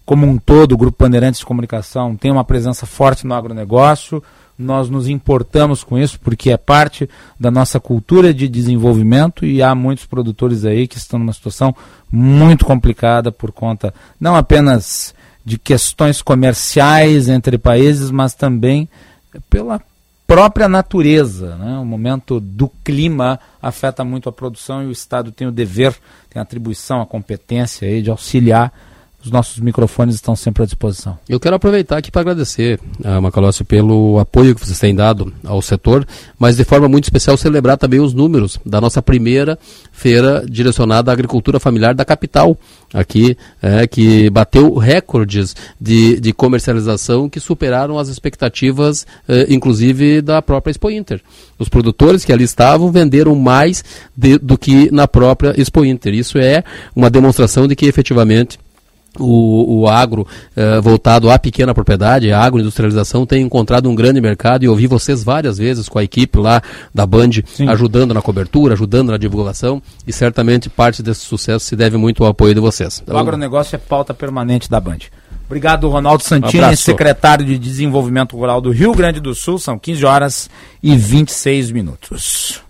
como 0.05 0.25
um 0.25 0.37
todo, 0.37 0.73
o 0.73 0.77
Grupo 0.77 1.03
Bandeirantes 1.03 1.39
de 1.39 1.45
Comunicação, 1.45 2.15
tem 2.15 2.31
uma 2.31 2.43
presença 2.43 2.85
forte 2.85 3.27
no 3.27 3.33
agronegócio 3.33 4.23
nós 4.57 4.89
nos 4.89 5.07
importamos 5.07 5.83
com 5.83 5.97
isso 5.97 6.19
porque 6.19 6.51
é 6.51 6.57
parte 6.57 7.09
da 7.39 7.51
nossa 7.51 7.79
cultura 7.79 8.33
de 8.33 8.47
desenvolvimento 8.47 9.45
e 9.45 9.61
há 9.61 9.75
muitos 9.75 10.05
produtores 10.05 10.63
aí 10.63 10.87
que 10.87 10.97
estão 10.97 11.19
numa 11.19 11.33
situação 11.33 11.75
muito 12.09 12.65
complicada 12.65 13.31
por 13.31 13.51
conta 13.51 13.93
não 14.19 14.35
apenas 14.35 15.13
de 15.45 15.59
questões 15.59 16.23
comerciais 16.23 17.29
entre 17.29 17.57
países, 17.57 18.09
mas 18.09 18.33
também 18.33 18.89
pela 19.47 19.79
própria 20.25 20.67
natureza. 20.67 21.55
Né? 21.55 21.77
O 21.77 21.85
momento 21.85 22.39
do 22.39 22.67
clima 22.83 23.39
afeta 23.61 24.03
muito 24.03 24.27
a 24.27 24.31
produção 24.31 24.81
e 24.81 24.87
o 24.87 24.91
Estado 24.91 25.31
tem 25.31 25.47
o 25.47 25.51
dever, 25.51 25.95
tem 26.29 26.39
a 26.39 26.43
atribuição, 26.43 26.99
a 26.99 27.05
competência 27.05 27.87
aí 27.87 28.01
de 28.01 28.09
auxiliar 28.09 28.73
os 29.25 29.31
nossos 29.31 29.59
microfones 29.59 30.15
estão 30.15 30.35
sempre 30.35 30.63
à 30.63 30.65
disposição. 30.65 31.17
Eu 31.27 31.39
quero 31.39 31.55
aproveitar 31.55 31.97
aqui 31.97 32.11
para 32.11 32.21
agradecer 32.21 32.79
a 33.03 33.19
Macalossi 33.19 33.63
pelo 33.63 34.19
apoio 34.19 34.53
que 34.53 34.63
vocês 34.63 34.77
têm 34.77 34.93
dado 34.93 35.33
ao 35.43 35.61
setor, 35.61 36.05
mas 36.37 36.55
de 36.55 36.63
forma 36.63 36.87
muito 36.87 37.05
especial 37.05 37.35
celebrar 37.35 37.77
também 37.77 37.99
os 37.99 38.13
números 38.13 38.59
da 38.63 38.79
nossa 38.79 39.01
primeira 39.01 39.57
feira 39.91 40.45
direcionada 40.47 41.11
à 41.11 41.13
agricultura 41.13 41.59
familiar 41.59 41.95
da 41.95 42.05
capital, 42.05 42.55
aqui, 42.93 43.35
é, 43.61 43.87
que 43.87 44.29
bateu 44.29 44.75
recordes 44.75 45.55
de, 45.81 46.19
de 46.19 46.31
comercialização 46.31 47.27
que 47.27 47.39
superaram 47.39 47.97
as 47.97 48.09
expectativas, 48.09 49.07
é, 49.27 49.47
inclusive 49.49 50.21
da 50.21 50.41
própria 50.41 50.71
Expo 50.71 50.91
Inter. 50.91 51.21
Os 51.57 51.67
produtores 51.67 52.23
que 52.23 52.31
ali 52.31 52.43
estavam 52.43 52.91
venderam 52.91 53.35
mais 53.35 53.83
de, 54.15 54.37
do 54.37 54.57
que 54.57 54.91
na 54.91 55.07
própria 55.07 55.59
Expo 55.59 55.83
Inter. 55.83 56.13
Isso 56.13 56.37
é 56.37 56.63
uma 56.95 57.09
demonstração 57.09 57.67
de 57.67 57.75
que 57.75 57.87
efetivamente 57.87 58.59
o, 59.19 59.81
o 59.81 59.87
agro 59.87 60.27
eh, 60.55 60.79
voltado 60.81 61.29
à 61.29 61.37
pequena 61.37 61.73
propriedade, 61.73 62.31
a 62.31 62.41
agroindustrialização, 62.41 63.25
tem 63.25 63.43
encontrado 63.43 63.89
um 63.89 63.95
grande 63.95 64.21
mercado 64.21 64.63
e 64.63 64.67
ouvi 64.67 64.87
vocês 64.87 65.23
várias 65.23 65.57
vezes 65.57 65.89
com 65.89 65.99
a 65.99 66.03
equipe 66.03 66.39
lá 66.39 66.61
da 66.93 67.05
Band 67.05 67.31
Sim. 67.45 67.67
ajudando 67.67 68.13
na 68.13 68.21
cobertura, 68.21 68.73
ajudando 68.73 69.11
na 69.11 69.17
divulgação 69.17 69.81
e 70.07 70.13
certamente 70.13 70.69
parte 70.69 71.01
desse 71.01 71.21
sucesso 71.21 71.65
se 71.65 71.75
deve 71.75 71.97
muito 71.97 72.23
ao 72.23 72.29
apoio 72.29 72.53
de 72.53 72.59
vocês. 72.59 73.03
O 73.07 73.17
agronegócio 73.17 73.75
é 73.75 73.79
pauta 73.79 74.13
permanente 74.13 74.69
da 74.69 74.79
Band. 74.79 74.99
Obrigado, 75.45 75.87
Ronaldo 75.89 76.23
Santini, 76.23 76.75
secretário 76.75 77.45
de 77.45 77.57
Desenvolvimento 77.57 78.35
Rural 78.35 78.59
do 78.59 78.71
Rio 78.71 78.93
Grande 78.93 79.19
do 79.19 79.35
Sul. 79.35 79.59
São 79.59 79.77
15 79.77 80.05
horas 80.05 80.49
e 80.81 80.95
26 80.95 81.71
minutos. 81.71 82.63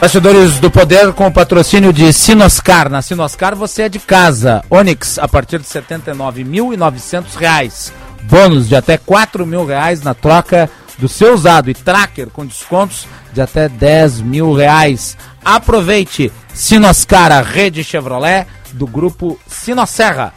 Bastidores 0.00 0.58
do 0.58 0.70
Poder 0.70 1.12
com 1.12 1.26
o 1.26 1.32
patrocínio 1.32 1.92
de 1.92 2.10
Sinoscar. 2.10 2.88
Na 2.88 3.02
Sinoscar 3.02 3.54
você 3.54 3.82
é 3.82 3.88
de 3.90 3.98
casa. 3.98 4.64
Onix 4.70 5.18
a 5.18 5.28
partir 5.28 5.58
de 5.58 5.66
R$ 5.70 5.82
79.900. 5.82 7.92
Bônus 8.22 8.66
de 8.66 8.74
até 8.74 8.94
R$ 8.94 9.44
mil 9.44 9.66
reais 9.66 10.02
na 10.02 10.14
troca 10.14 10.70
do 10.98 11.06
seu 11.06 11.34
usado 11.34 11.68
e 11.68 11.74
tracker 11.74 12.30
com 12.30 12.46
descontos 12.46 13.06
de 13.34 13.42
até 13.42 13.68
10 13.68 14.22
mil 14.22 14.54
reais. 14.54 15.18
Aproveite 15.44 16.32
Sinoscar, 16.54 17.30
a 17.30 17.42
rede 17.42 17.84
Chevrolet 17.84 18.46
do 18.72 18.86
grupo 18.86 19.38
Sinosserra. 19.46 20.32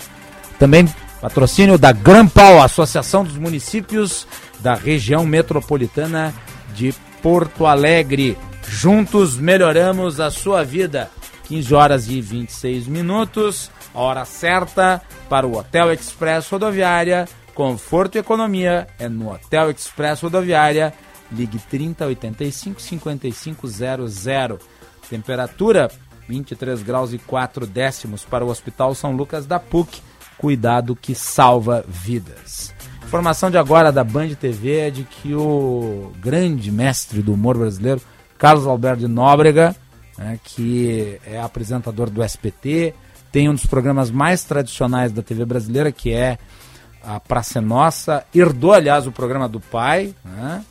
Também 0.59 0.93
patrocínio 1.21 1.77
da 1.77 1.93
Grampal, 1.93 2.61
Associação 2.61 3.23
dos 3.23 3.37
Municípios 3.37 4.27
da 4.59 4.75
região 4.75 5.25
metropolitana 5.25 6.33
de 6.75 6.93
Porto 7.21 7.65
Alegre. 7.65 8.37
Juntos 8.67 9.37
melhoramos 9.37 10.19
a 10.19 10.31
sua 10.31 10.63
vida. 10.63 11.09
15 11.47 11.73
horas 11.73 12.07
e 12.07 12.21
26 12.21 12.87
minutos, 12.87 13.69
hora 13.93 14.25
certa 14.25 15.01
para 15.29 15.45
o 15.45 15.57
Hotel 15.57 15.91
Express 15.91 16.49
Rodoviária. 16.49 17.27
Conforto 17.53 18.15
e 18.15 18.19
economia 18.19 18.87
é 18.97 19.07
no 19.07 19.31
Hotel 19.31 19.71
Express 19.71 20.21
Rodoviária. 20.21 20.93
Ligue 21.31 21.59
3085 21.59 22.81
5500. 22.81 24.23
Temperatura 25.09 25.91
23 26.27 26.81
graus 26.81 27.13
e 27.13 27.17
4 27.17 27.67
décimos 27.67 28.23
para 28.23 28.45
o 28.45 28.49
Hospital 28.49 28.95
São 28.95 29.11
Lucas 29.11 29.45
da 29.45 29.59
PUC. 29.59 30.01
Cuidado 30.37 30.95
que 30.95 31.13
salva 31.13 31.85
vidas. 31.87 32.73
Informação 33.05 33.51
de 33.51 33.57
agora 33.57 33.91
da 33.91 34.03
Band 34.03 34.29
TV 34.29 34.79
é 34.79 34.89
de 34.89 35.03
que 35.03 35.35
o 35.35 36.11
grande 36.19 36.71
mestre 36.71 37.21
do 37.21 37.33
humor 37.33 37.57
brasileiro, 37.57 38.01
Carlos 38.43 38.67
Alberto 38.67 38.99
de 38.99 39.07
Nóbrega, 39.07 39.73
né, 40.17 40.37
que 40.43 41.17
é 41.25 41.39
apresentador 41.39 42.09
do 42.09 42.21
SPT, 42.21 42.93
tem 43.31 43.47
um 43.47 43.53
dos 43.53 43.65
programas 43.65 44.11
mais 44.11 44.43
tradicionais 44.43 45.13
da 45.13 45.21
TV 45.21 45.45
brasileira, 45.45 45.93
que 45.93 46.11
é 46.11 46.37
a 47.01 47.21
Praça 47.21 47.59
é 47.59 47.61
Nossa, 47.61 48.25
herdou, 48.35 48.73
aliás, 48.73 49.07
o 49.07 49.13
programa 49.13 49.47
do 49.47 49.61
pai, 49.61 50.13
né, 50.25 50.61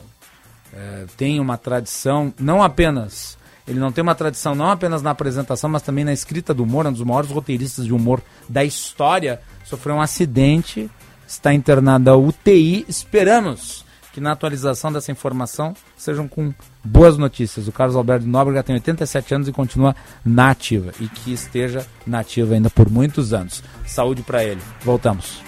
é, 0.71 1.05
tem 1.17 1.39
uma 1.39 1.57
tradição, 1.57 2.31
não 2.39 2.61
apenas, 2.61 3.39
ele 3.67 3.79
não 3.79 3.91
tem 3.91 4.03
uma 4.03 4.13
tradição 4.13 4.53
não 4.53 4.69
apenas 4.69 5.01
na 5.01 5.09
apresentação, 5.09 5.67
mas 5.67 5.81
também 5.81 6.05
na 6.05 6.13
escrita 6.13 6.53
do 6.53 6.61
humor, 6.61 6.85
é 6.85 6.89
um 6.89 6.93
dos 6.93 7.01
maiores 7.01 7.31
roteiristas 7.31 7.85
de 7.85 7.91
humor 7.91 8.21
da 8.47 8.63
história, 8.63 9.41
sofreu 9.65 9.95
um 9.95 10.01
acidente, 10.01 10.91
está 11.27 11.51
internado 11.51 12.05
na 12.05 12.15
UTI, 12.15 12.85
esperamos 12.87 13.82
que 14.13 14.21
na 14.21 14.31
atualização 14.31 14.93
dessa 14.93 15.11
informação 15.11 15.73
sejam 15.97 16.27
com 16.27 16.53
boas 16.83 17.17
notícias. 17.17 17.67
O 17.67 17.71
Carlos 17.71 17.95
Alberto 17.95 18.27
Nóbrega 18.27 18.63
tem 18.63 18.75
87 18.75 19.33
anos 19.33 19.47
e 19.47 19.51
continua 19.51 19.95
na 20.23 20.51
ativa 20.51 20.93
e 21.01 21.07
que 21.07 21.33
esteja 21.33 21.85
na 22.05 22.19
ativa 22.19 22.53
ainda 22.53 22.69
por 22.69 22.89
muitos 22.89 23.33
anos. 23.33 23.63
Saúde 23.85 24.21
para 24.21 24.43
ele. 24.43 24.61
Voltamos. 24.83 25.41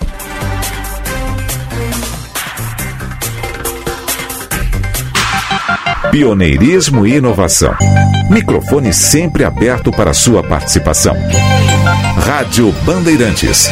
Pioneirismo 6.11 7.05
e 7.05 7.15
inovação. 7.15 7.75
Microfone 8.31 8.93
sempre 8.93 9.43
aberto 9.43 9.91
para 9.91 10.13
sua 10.13 10.41
participação. 10.41 11.15
Rádio 12.25 12.71
Bandeirantes. 12.83 13.69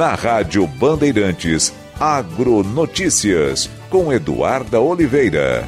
Na 0.00 0.14
Rádio 0.14 0.66
Bandeirantes, 0.66 1.74
Agronotícias, 2.00 3.68
com 3.90 4.10
Eduarda 4.10 4.80
Oliveira. 4.80 5.62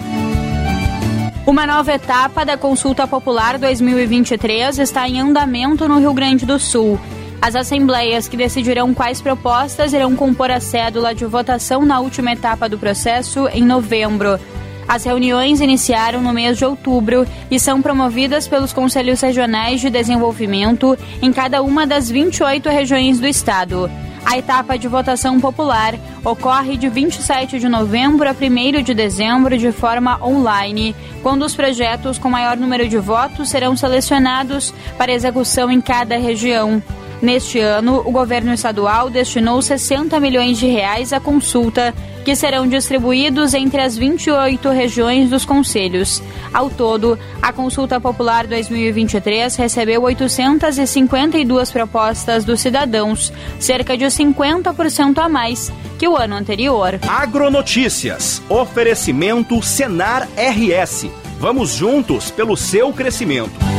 Uma 1.47 1.67
nova 1.67 1.93
etapa 1.93 2.43
da 2.43 2.57
Consulta 2.57 3.07
Popular 3.07 3.59
2023 3.59 4.79
está 4.79 5.07
em 5.07 5.21
andamento 5.21 5.87
no 5.87 5.99
Rio 5.99 6.15
Grande 6.15 6.47
do 6.47 6.59
Sul. 6.59 6.99
As 7.43 7.55
assembleias 7.55 8.27
que 8.27 8.35
decidirão 8.35 8.95
quais 8.95 9.21
propostas 9.21 9.93
irão 9.93 10.17
compor 10.17 10.51
a 10.51 10.61
cédula 10.61 11.15
de 11.15 11.27
votação 11.27 11.85
na 11.85 12.01
última 12.01 12.33
etapa 12.33 12.71
do 12.71 12.79
processo 12.79 13.47
em 13.49 13.63
novembro. 13.63 14.41
As 14.89 15.05
reuniões 15.05 15.61
iniciaram 15.61 16.23
no 16.23 16.33
mês 16.33 16.57
de 16.57 16.65
outubro 16.65 17.27
e 17.51 17.61
são 17.61 17.83
promovidas 17.83 18.49
pelos 18.49 18.73
Conselhos 18.73 19.21
Regionais 19.21 19.83
de 19.83 19.91
Desenvolvimento 19.91 20.97
em 21.21 21.31
cada 21.31 21.61
uma 21.61 21.87
das 21.87 22.11
28 22.11 22.71
regiões 22.71 23.21
do 23.21 23.27
estado. 23.27 23.91
A 24.25 24.39
etapa 24.39 24.79
de 24.79 24.89
votação 24.89 25.41
popular 25.41 25.95
ocorre 26.25 26.77
de 26.77 26.89
27 26.89 27.59
de 27.59 27.69
novembro 27.69 28.29
a 28.29 28.33
1 28.33 28.83
de 28.83 28.95
dezembro 28.95 29.59
de 29.59 29.73
forma 29.73 30.19
online, 30.25 30.95
quando 31.23 31.45
os 31.45 31.55
projetos 31.55 32.19
com 32.19 32.31
maior 32.31 32.57
número 32.57 32.89
de 32.89 32.99
votos 32.99 33.51
serão 33.51 33.77
selecionados 33.77 34.73
para 34.97 35.13
execução 35.13 35.71
em 35.71 35.81
cada 35.81 36.17
região. 36.17 36.83
Neste 37.21 37.61
ano, 37.61 38.03
o 38.05 38.11
governo 38.11 38.53
estadual 38.53 39.09
destinou 39.09 39.63
60 39.63 40.19
milhões 40.19 40.59
de 40.59 40.67
reais 40.67 41.13
à 41.13 41.21
consulta, 41.21 41.95
que 42.25 42.37
serão 42.37 42.67
distribuídos 42.67 43.55
entre 43.55 43.81
as 43.81 43.97
28 43.97 44.69
regiões 44.71 45.31
dos 45.31 45.45
conselhos. 45.45 46.23
Ao 46.53 46.71
todo, 46.71 47.19
a 47.41 47.53
Consulta 47.53 48.01
Popular 48.01 48.47
2023 48.47 49.55
recebeu 49.57 50.03
852 50.03 51.71
propostas 51.71 52.45
dos 52.45 52.61
cidadãos, 52.61 53.33
cerca 53.59 53.97
de 53.97 54.05
50% 54.05 55.19
a 55.19 55.29
mais 55.29 55.73
que 55.99 56.09
o 56.09 56.17
ano 56.17 56.35
anterior. 56.35 56.99
Agronotícias. 57.09 58.43
Oferecimento 58.49 59.63
Senar 59.63 60.29
RS. 60.37 61.07
Vamos 61.39 61.71
juntos 61.71 62.31
pelo 62.31 62.57
seu 62.57 62.93
crescimento. 62.93 63.72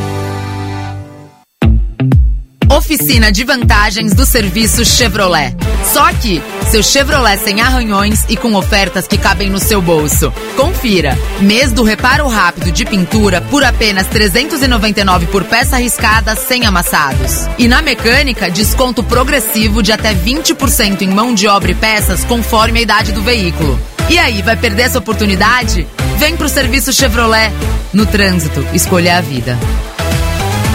Oficina 2.84 3.32
de 3.32 3.44
vantagens 3.44 4.12
do 4.12 4.26
serviço 4.26 4.84
Chevrolet. 4.84 5.56
Só 5.90 6.12
que 6.12 6.42
seu 6.70 6.82
Chevrolet 6.82 7.38
sem 7.38 7.62
arranhões 7.62 8.26
e 8.28 8.36
com 8.36 8.52
ofertas 8.52 9.08
que 9.08 9.16
cabem 9.16 9.48
no 9.48 9.58
seu 9.58 9.80
bolso. 9.80 10.30
Confira. 10.54 11.18
Mês 11.40 11.72
do 11.72 11.82
reparo 11.82 12.28
rápido 12.28 12.70
de 12.70 12.84
pintura 12.84 13.40
por 13.40 13.64
apenas 13.64 14.06
399 14.08 15.28
por 15.28 15.44
peça 15.44 15.76
arriscada 15.76 16.36
sem 16.36 16.66
amassados. 16.66 17.48
E 17.56 17.66
na 17.66 17.80
mecânica, 17.80 18.50
desconto 18.50 19.02
progressivo 19.02 19.82
de 19.82 19.90
até 19.90 20.14
20% 20.14 21.00
em 21.00 21.08
mão 21.08 21.32
de 21.32 21.48
obra 21.48 21.70
e 21.70 21.74
peças 21.74 22.22
conforme 22.24 22.80
a 22.80 22.82
idade 22.82 23.12
do 23.12 23.22
veículo. 23.22 23.80
E 24.10 24.18
aí, 24.18 24.42
vai 24.42 24.56
perder 24.56 24.82
essa 24.82 24.98
oportunidade? 24.98 25.86
Vem 26.18 26.36
pro 26.36 26.50
serviço 26.50 26.92
Chevrolet. 26.92 27.50
No 27.94 28.04
trânsito, 28.04 28.62
escolha 28.74 29.16
a 29.16 29.20
vida. 29.22 29.58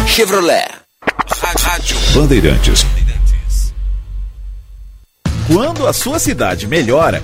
Chevrolet. 0.07 0.78
Rádio 1.58 1.98
Bandeirantes. 2.14 2.86
Quando 5.48 5.88
a 5.88 5.94
sua 5.94 6.20
cidade 6.20 6.68
melhora, 6.68 7.24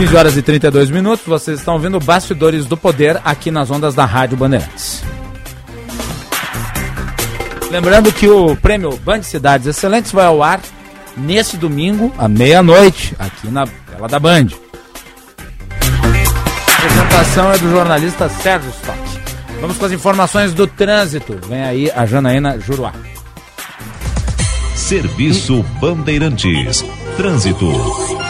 15 0.00 0.16
horas 0.16 0.34
e 0.34 0.40
32 0.40 0.88
minutos, 0.88 1.26
vocês 1.26 1.58
estão 1.58 1.74
ouvindo 1.74 2.00
Bastidores 2.00 2.64
do 2.64 2.74
Poder 2.74 3.20
aqui 3.22 3.50
nas 3.50 3.70
ondas 3.70 3.94
da 3.94 4.06
Rádio 4.06 4.34
Bandeirantes. 4.34 5.02
Lembrando 7.70 8.10
que 8.10 8.26
o 8.26 8.56
prêmio 8.56 8.96
Band 8.96 9.22
Cidades 9.22 9.66
Excelentes 9.66 10.10
vai 10.10 10.24
ao 10.24 10.42
ar 10.42 10.58
nesse 11.14 11.58
domingo, 11.58 12.10
à 12.16 12.26
meia-noite, 12.28 13.14
aqui 13.18 13.48
na 13.48 13.66
tela 13.66 14.08
da 14.08 14.18
Band. 14.18 14.46
A 16.66 16.72
apresentação 16.72 17.52
é 17.52 17.58
do 17.58 17.70
jornalista 17.70 18.26
Sérgio 18.30 18.70
Stock. 18.70 18.98
Vamos 19.60 19.76
com 19.76 19.84
as 19.84 19.92
informações 19.92 20.54
do 20.54 20.66
trânsito. 20.66 21.38
Vem 21.46 21.62
aí 21.62 21.92
a 21.94 22.06
Janaína 22.06 22.58
Juruá. 22.58 22.94
Serviço 24.74 25.62
Bandeirantes. 25.78 26.82
Trânsito. 27.18 28.29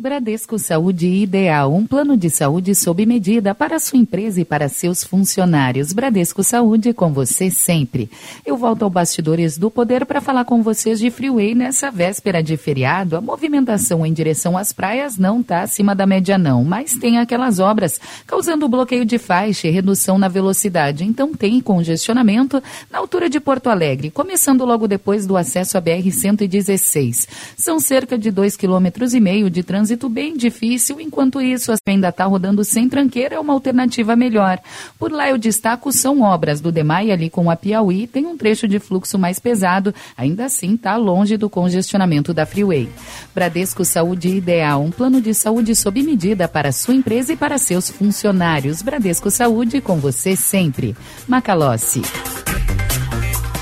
Bradesco 0.00 0.60
Saúde 0.60 1.08
Ideal, 1.08 1.74
um 1.74 1.84
plano 1.84 2.16
de 2.16 2.30
saúde 2.30 2.72
sob 2.72 3.04
medida 3.04 3.52
para 3.52 3.80
sua 3.80 3.98
empresa 3.98 4.40
e 4.40 4.44
para 4.44 4.68
seus 4.68 5.02
funcionários. 5.02 5.92
Bradesco 5.92 6.44
Saúde 6.44 6.92
com 6.92 7.12
você 7.12 7.50
sempre. 7.50 8.08
Eu 8.46 8.56
volto 8.56 8.84
ao 8.84 8.90
Bastidores 8.90 9.58
do 9.58 9.72
Poder 9.72 10.06
para 10.06 10.20
falar 10.20 10.44
com 10.44 10.62
vocês 10.62 11.00
de 11.00 11.10
Freeway 11.10 11.52
nessa 11.52 11.90
véspera 11.90 12.40
de 12.44 12.56
feriado. 12.56 13.16
A 13.16 13.20
movimentação 13.20 14.06
em 14.06 14.12
direção 14.12 14.56
às 14.56 14.72
praias 14.72 15.18
não 15.18 15.40
está 15.40 15.62
acima 15.62 15.96
da 15.96 16.06
média 16.06 16.38
não, 16.38 16.62
mas 16.62 16.92
tem 16.92 17.18
aquelas 17.18 17.58
obras 17.58 18.00
causando 18.24 18.68
bloqueio 18.68 19.04
de 19.04 19.18
faixa 19.18 19.66
e 19.66 19.72
redução 19.72 20.16
na 20.16 20.28
velocidade. 20.28 21.02
Então 21.02 21.34
tem 21.34 21.60
congestionamento 21.60 22.62
na 22.88 22.98
altura 22.98 23.28
de 23.28 23.40
Porto 23.40 23.68
Alegre, 23.68 24.12
começando 24.12 24.64
logo 24.64 24.86
depois 24.86 25.26
do 25.26 25.36
acesso 25.36 25.76
à 25.76 25.82
BR-116. 25.82 27.26
São 27.56 27.80
cerca 27.80 28.16
de 28.16 28.30
dois 28.30 28.56
quilômetros 28.56 29.12
e 29.12 29.18
meio 29.18 29.50
de 29.50 29.64
trânsito 29.64 29.87
trânsito 29.88 30.08
bem 30.08 30.36
difícil, 30.36 31.00
enquanto 31.00 31.40
isso 31.40 31.72
ainda 31.86 32.08
está 32.10 32.26
rodando 32.26 32.62
sem 32.62 32.88
tranqueira, 32.88 33.36
é 33.36 33.40
uma 33.40 33.54
alternativa 33.54 34.14
melhor. 34.14 34.58
Por 34.98 35.10
lá 35.10 35.30
eu 35.30 35.38
destaco 35.38 35.90
são 35.90 36.20
obras 36.20 36.60
do 36.60 36.70
Demai 36.70 37.10
ali 37.10 37.30
com 37.30 37.50
a 37.50 37.56
Piauí, 37.56 38.06
tem 38.06 38.26
um 38.26 38.36
trecho 38.36 38.68
de 38.68 38.78
fluxo 38.78 39.18
mais 39.18 39.38
pesado, 39.38 39.94
ainda 40.16 40.44
assim 40.44 40.74
está 40.74 40.96
longe 40.96 41.38
do 41.38 41.48
congestionamento 41.48 42.34
da 42.34 42.44
Freeway. 42.44 42.88
Bradesco 43.34 43.82
Saúde 43.82 44.28
Ideal, 44.28 44.82
um 44.82 44.90
plano 44.90 45.22
de 45.22 45.32
saúde 45.32 45.74
sob 45.74 46.02
medida 46.02 46.46
para 46.46 46.70
sua 46.70 46.94
empresa 46.94 47.32
e 47.32 47.36
para 47.36 47.56
seus 47.56 47.88
funcionários. 47.88 48.82
Bradesco 48.82 49.30
Saúde 49.30 49.80
com 49.80 49.96
você 49.96 50.36
sempre. 50.36 50.94
Macalossi. 51.26 52.02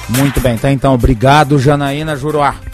Muito 0.09 0.41
bem, 0.41 0.57
tá 0.59 0.73
então. 0.73 0.95
Obrigado, 0.95 1.59
Janaína 1.59 2.17
Juruá. 2.17 2.66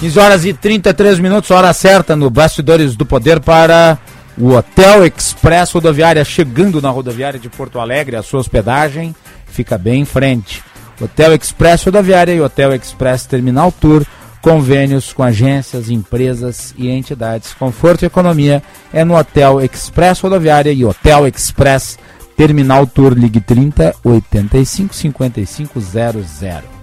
15 0.00 0.18
horas 0.18 0.44
e 0.44 0.52
33 0.52 1.18
minutos, 1.18 1.50
hora 1.50 1.72
certa 1.72 2.14
no 2.14 2.28
Bastidores 2.28 2.94
do 2.94 3.06
Poder 3.06 3.40
para 3.40 3.98
o 4.36 4.52
Hotel 4.52 5.06
Express 5.06 5.72
Rodoviária, 5.72 6.22
chegando 6.22 6.82
na 6.82 6.90
rodoviária 6.90 7.40
de 7.40 7.48
Porto 7.48 7.80
Alegre, 7.80 8.14
a 8.14 8.22
sua 8.22 8.40
hospedagem 8.40 9.14
fica 9.46 9.78
bem 9.78 10.02
em 10.02 10.04
frente. 10.04 10.62
Hotel 11.00 11.34
Express 11.34 11.84
Rodoviária 11.84 12.34
e 12.34 12.40
Hotel 12.42 12.74
Express 12.74 13.24
Terminal 13.24 13.72
Tour, 13.72 14.04
convênios 14.42 15.14
com 15.14 15.22
agências, 15.22 15.88
empresas 15.88 16.74
e 16.76 16.90
entidades. 16.90 17.54
Conforto 17.54 18.02
e 18.02 18.06
economia 18.06 18.62
é 18.92 19.02
no 19.02 19.16
Hotel 19.16 19.62
Express 19.62 20.20
Rodoviária 20.20 20.72
e 20.72 20.84
Hotel 20.84 21.26
Express 21.26 21.98
Terminal 22.36 22.86
Tour, 22.86 23.14
ligue 23.14 23.40
30 23.40 23.94
85 24.04 24.94
55 24.94 25.80
00. 25.80 26.75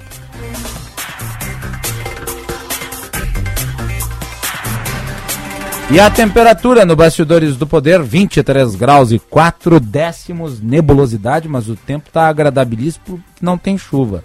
E 5.93 5.99
a 5.99 6.09
temperatura 6.09 6.87
no 6.87 6.95
Bastidores 6.95 7.55
do 7.55 7.67
Poder, 7.67 8.01
23 8.01 8.73
graus 8.73 9.11
e 9.11 9.19
4 9.19 9.79
décimos, 9.79 10.59
nebulosidade, 10.59 11.47
mas 11.47 11.69
o 11.69 11.75
tempo 11.75 12.07
está 12.07 12.27
agradabilíssimo 12.27 13.03
porque 13.05 13.23
não 13.39 13.59
tem 13.59 13.77
chuva. 13.77 14.23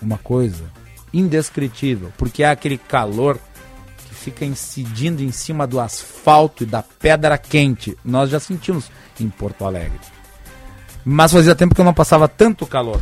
Uma 0.01 0.17
coisa 0.17 0.71
indescritível, 1.13 2.13
porque 2.17 2.41
é 2.41 2.49
aquele 2.49 2.77
calor 2.77 3.37
que 4.07 4.15
fica 4.15 4.45
incidindo 4.45 5.21
em 5.21 5.29
cima 5.33 5.67
do 5.67 5.81
asfalto 5.81 6.63
e 6.63 6.65
da 6.65 6.81
pedra 6.81 7.37
quente. 7.37 7.97
Nós 8.03 8.29
já 8.29 8.39
sentimos 8.39 8.89
em 9.19 9.27
Porto 9.27 9.65
Alegre. 9.65 9.99
Mas 11.03 11.33
fazia 11.33 11.53
tempo 11.53 11.75
que 11.75 11.81
eu 11.81 11.85
não 11.85 11.93
passava 11.93 12.29
tanto 12.29 12.65
calor. 12.65 13.01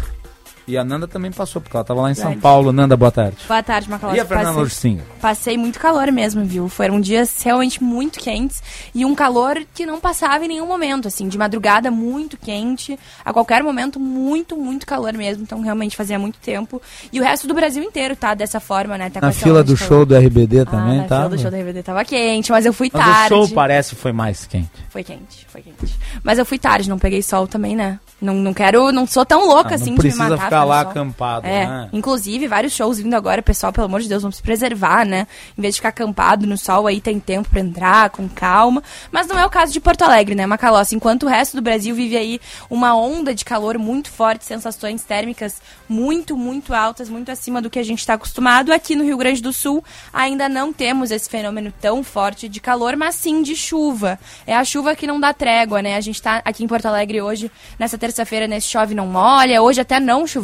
E 0.67 0.77
a 0.77 0.83
Nanda 0.83 1.07
também 1.07 1.31
passou, 1.31 1.61
porque 1.61 1.75
ela 1.75 1.81
estava 1.81 2.01
lá 2.01 2.11
em 2.11 2.13
São. 2.13 2.37
Paulo. 2.39 2.71
Nanda, 2.71 2.95
boa 2.95 3.11
tarde. 3.11 3.37
Boa 3.47 3.63
tarde, 3.63 3.89
Macalós. 3.89 4.15
E 4.15 4.19
a 4.19 4.25
Fernanda 4.25 4.61
Passei-? 4.61 5.01
Passei 5.19 5.57
muito 5.57 5.79
calor 5.79 6.11
mesmo, 6.11 6.45
viu? 6.45 6.69
Foram 6.69 7.01
dias 7.01 7.41
realmente 7.43 7.83
muito 7.83 8.19
quentes 8.19 8.61
e 8.93 9.03
um 9.05 9.13
calor 9.15 9.61
que 9.73 9.85
não 9.85 9.99
passava 9.99 10.45
em 10.45 10.47
nenhum 10.47 10.67
momento, 10.67 11.07
assim, 11.07 11.27
de 11.27 11.37
madrugada 11.37 11.89
muito 11.89 12.37
quente, 12.37 12.97
a 13.25 13.33
qualquer 13.33 13.63
momento 13.63 13.99
muito, 13.99 14.55
muito 14.55 14.85
calor 14.85 15.13
mesmo, 15.13 15.43
então 15.43 15.61
realmente 15.61 15.95
fazia 15.97 16.17
muito 16.19 16.37
tempo. 16.39 16.81
E 17.11 17.19
o 17.19 17.23
resto 17.23 17.47
do 17.47 17.53
Brasil 17.53 17.83
inteiro 17.83 18.15
tá 18.15 18.33
dessa 18.33 18.59
forma, 18.59 18.97
né? 18.97 19.09
Tá 19.09 19.19
com 19.19 19.25
Na 19.25 19.31
fila 19.33 19.63
do 19.63 19.75
show 19.75 20.05
do 20.05 20.15
RBD 20.15 20.59
Ah, 20.61 20.65
também, 20.65 20.97
na 20.99 21.03
tá? 21.05 21.17
fila 21.17 21.29
do 21.29 21.39
show 21.39 21.51
do 21.51 21.57
RBD 21.57 21.83
tava 21.83 22.05
quente, 22.05 22.51
mas 22.51 22.65
eu 22.65 22.73
fui 22.73 22.89
Mas 22.93 23.03
tarde. 23.03 23.33
o 23.33 23.37
show 23.45 23.49
parece 23.55 23.95
foi 23.95 24.11
mais 24.11 24.45
quente. 24.45 24.69
Foi 24.89 25.03
quente, 25.03 25.45
foi 25.49 25.61
quente. 25.61 25.95
Mas 26.23 26.37
eu 26.37 26.45
fui 26.45 26.59
tarde, 26.59 26.89
não 26.89 26.99
peguei 26.99 27.21
sol 27.23 27.47
também, 27.47 27.75
né? 27.75 27.99
Não, 28.21 28.35
não 28.35 28.53
quero, 28.53 28.91
não 28.91 29.07
sou 29.07 29.25
tão 29.25 29.47
louca 29.47 29.71
Ah, 29.71 29.75
assim 29.75 29.95
de 29.95 30.07
me 30.09 30.13
matar. 30.15 30.60
Ficar 30.61 30.75
lá 30.75 30.81
acampado, 30.81 31.47
É, 31.47 31.65
né? 31.67 31.89
inclusive 31.93 32.47
vários 32.47 32.73
shows 32.73 32.99
vindo 32.99 33.13
agora, 33.13 33.41
pessoal, 33.41 33.71
pelo 33.71 33.85
amor 33.85 34.01
de 34.01 34.09
Deus, 34.09 34.21
vamos 34.21 34.37
se 34.37 34.43
preservar, 34.43 35.05
né? 35.05 35.27
Em 35.57 35.61
vez 35.61 35.75
de 35.75 35.79
ficar 35.79 35.89
acampado 35.89 36.45
no 36.47 36.57
sol, 36.57 36.87
aí 36.87 36.99
tem 37.01 37.19
tempo 37.19 37.49
pra 37.49 37.59
entrar 37.59 38.09
com 38.09 38.27
calma. 38.27 38.83
Mas 39.11 39.27
não 39.27 39.37
é 39.37 39.45
o 39.45 39.49
caso 39.49 39.71
de 39.73 39.79
Porto 39.79 40.03
Alegre, 40.03 40.35
né, 40.35 40.45
Macalossi? 40.45 40.95
Enquanto 40.95 41.23
o 41.23 41.27
resto 41.29 41.55
do 41.55 41.61
Brasil 41.61 41.93
vive 41.95 42.17
aí 42.17 42.39
uma 42.69 42.95
onda 42.95 43.33
de 43.33 43.45
calor 43.45 43.77
muito 43.77 44.09
forte, 44.09 44.45
sensações 44.45 45.03
térmicas 45.03 45.61
muito, 45.87 46.37
muito 46.37 46.73
altas, 46.73 47.09
muito 47.09 47.31
acima 47.31 47.61
do 47.61 47.69
que 47.69 47.79
a 47.79 47.83
gente 47.83 47.99
está 47.99 48.13
acostumado, 48.13 48.71
aqui 48.71 48.95
no 48.95 49.03
Rio 49.03 49.17
Grande 49.17 49.41
do 49.41 49.51
Sul 49.53 49.83
ainda 50.13 50.47
não 50.47 50.71
temos 50.71 51.11
esse 51.11 51.29
fenômeno 51.29 51.71
tão 51.81 52.03
forte 52.03 52.47
de 52.47 52.59
calor, 52.59 52.95
mas 52.95 53.15
sim 53.15 53.41
de 53.41 53.55
chuva. 53.55 54.19
É 54.47 54.55
a 54.55 54.63
chuva 54.63 54.95
que 54.95 55.05
não 55.07 55.19
dá 55.19 55.33
trégua, 55.33 55.81
né? 55.81 55.95
A 55.95 56.01
gente 56.01 56.21
tá 56.21 56.41
aqui 56.43 56.63
em 56.63 56.67
Porto 56.67 56.85
Alegre 56.85 57.21
hoje, 57.21 57.51
nessa 57.77 57.97
terça-feira, 57.97 58.47
nesse 58.47 58.67
chove 58.67 58.93
não 58.95 59.07
molha. 59.07 59.61
Hoje 59.61 59.81
até 59.81 59.99
não 59.99 60.25
choveu, 60.25 60.40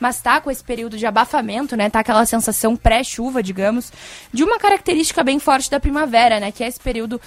mas 0.00 0.20
tá 0.20 0.40
com 0.40 0.50
esse 0.50 0.62
período 0.62 0.96
de 0.96 1.06
abafamento, 1.06 1.76
né? 1.76 1.90
Tá 1.90 2.00
aquela 2.00 2.24
sensação 2.26 2.76
pré-chuva, 2.76 3.42
digamos, 3.42 3.92
de 4.32 4.42
uma 4.44 4.58
característica 4.58 5.22
bem 5.22 5.38
forte 5.38 5.70
da 5.70 5.78
primavera, 5.78 6.40
né? 6.40 6.50
Que 6.50 6.64
é 6.64 6.68
esse 6.68 6.80
período 6.80 7.20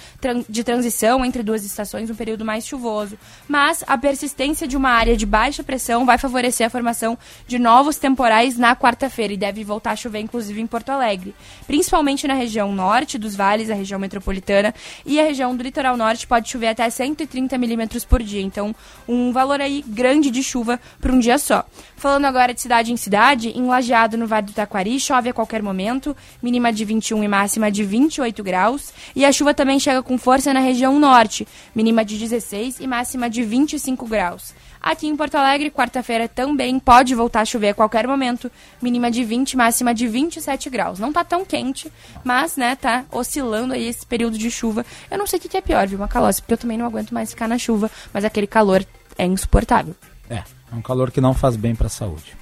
de 0.48 0.64
transição 0.64 1.24
entre 1.24 1.42
duas 1.42 1.64
estações, 1.64 2.10
um 2.10 2.14
período 2.14 2.44
mais 2.44 2.66
chuvoso. 2.66 3.18
Mas 3.46 3.84
a 3.86 3.96
persistência 3.96 4.66
de 4.66 4.76
uma 4.76 4.90
área 4.90 5.16
de 5.16 5.26
baixa 5.26 5.62
pressão 5.62 6.04
vai 6.04 6.18
favorecer 6.18 6.66
a 6.66 6.70
formação 6.70 7.16
de 7.46 7.58
novos 7.58 7.96
temporais 7.96 8.56
na 8.56 8.74
quarta-feira 8.74 9.32
e 9.32 9.36
deve 9.36 9.64
voltar 9.64 9.92
a 9.92 9.96
chover, 9.96 10.20
inclusive, 10.20 10.60
em 10.60 10.66
Porto 10.66 10.90
Alegre. 10.90 11.34
Principalmente 11.66 12.26
na 12.26 12.34
região 12.34 12.72
norte 12.72 13.18
dos 13.18 13.36
vales, 13.36 13.70
a 13.70 13.74
região 13.74 13.98
metropolitana, 13.98 14.74
e 15.04 15.20
a 15.20 15.24
região 15.24 15.56
do 15.56 15.62
litoral 15.62 15.96
norte 15.96 16.26
pode 16.26 16.48
chover 16.48 16.68
até 16.68 16.88
130 16.88 17.56
milímetros 17.58 18.04
por 18.04 18.22
dia. 18.22 18.42
Então, 18.42 18.74
um 19.06 19.32
valor 19.32 19.60
aí 19.60 19.84
grande 19.86 20.30
de 20.30 20.42
chuva 20.42 20.80
para 21.00 21.12
um 21.12 21.18
dia 21.18 21.38
só. 21.38 21.64
Falando 21.98 22.26
agora 22.26 22.54
de 22.54 22.60
cidade 22.60 22.92
em 22.92 22.96
cidade, 22.96 23.48
em 23.48 23.66
Lajeado, 23.66 24.16
no 24.16 24.24
Vale 24.24 24.46
do 24.46 24.52
Taquari, 24.52 25.00
chove 25.00 25.30
a 25.30 25.32
qualquer 25.32 25.60
momento, 25.60 26.16
mínima 26.40 26.72
de 26.72 26.84
21 26.84 27.24
e 27.24 27.28
máxima 27.28 27.72
de 27.72 27.82
28 27.82 28.40
graus. 28.40 28.92
E 29.16 29.24
a 29.24 29.32
chuva 29.32 29.52
também 29.52 29.80
chega 29.80 30.00
com 30.00 30.16
força 30.16 30.54
na 30.54 30.60
região 30.60 30.96
norte, 30.96 31.46
mínima 31.74 32.04
de 32.04 32.16
16 32.16 32.78
e 32.78 32.86
máxima 32.86 33.28
de 33.28 33.42
25 33.42 34.06
graus. 34.06 34.54
Aqui 34.80 35.08
em 35.08 35.16
Porto 35.16 35.34
Alegre, 35.34 35.72
quarta-feira 35.72 36.28
também 36.28 36.78
pode 36.78 37.16
voltar 37.16 37.40
a 37.40 37.44
chover 37.44 37.70
a 37.70 37.74
qualquer 37.74 38.06
momento, 38.06 38.48
mínima 38.80 39.10
de 39.10 39.24
20, 39.24 39.56
máxima 39.56 39.92
de 39.92 40.06
27 40.06 40.70
graus. 40.70 41.00
Não 41.00 41.12
tá 41.12 41.24
tão 41.24 41.44
quente, 41.44 41.92
mas, 42.22 42.56
né, 42.56 42.76
tá 42.76 43.06
oscilando 43.10 43.74
aí 43.74 43.88
esse 43.88 44.06
período 44.06 44.38
de 44.38 44.52
chuva. 44.52 44.86
Eu 45.10 45.18
não 45.18 45.26
sei 45.26 45.40
o 45.40 45.42
que 45.42 45.48
que 45.48 45.56
é 45.56 45.60
pior, 45.60 45.88
viu, 45.88 45.98
Macalossi, 45.98 46.40
porque 46.42 46.54
eu 46.54 46.58
também 46.58 46.78
não 46.78 46.86
aguento 46.86 47.12
mais 47.12 47.30
ficar 47.30 47.48
na 47.48 47.58
chuva, 47.58 47.90
mas 48.14 48.24
aquele 48.24 48.46
calor 48.46 48.86
é 49.18 49.26
insuportável. 49.26 49.96
É, 50.30 50.44
é 50.72 50.74
um 50.74 50.82
calor 50.82 51.10
que 51.10 51.20
não 51.20 51.34
faz 51.34 51.56
bem 51.56 51.74
para 51.74 51.86
a 51.86 51.90
saúde. 51.90 52.36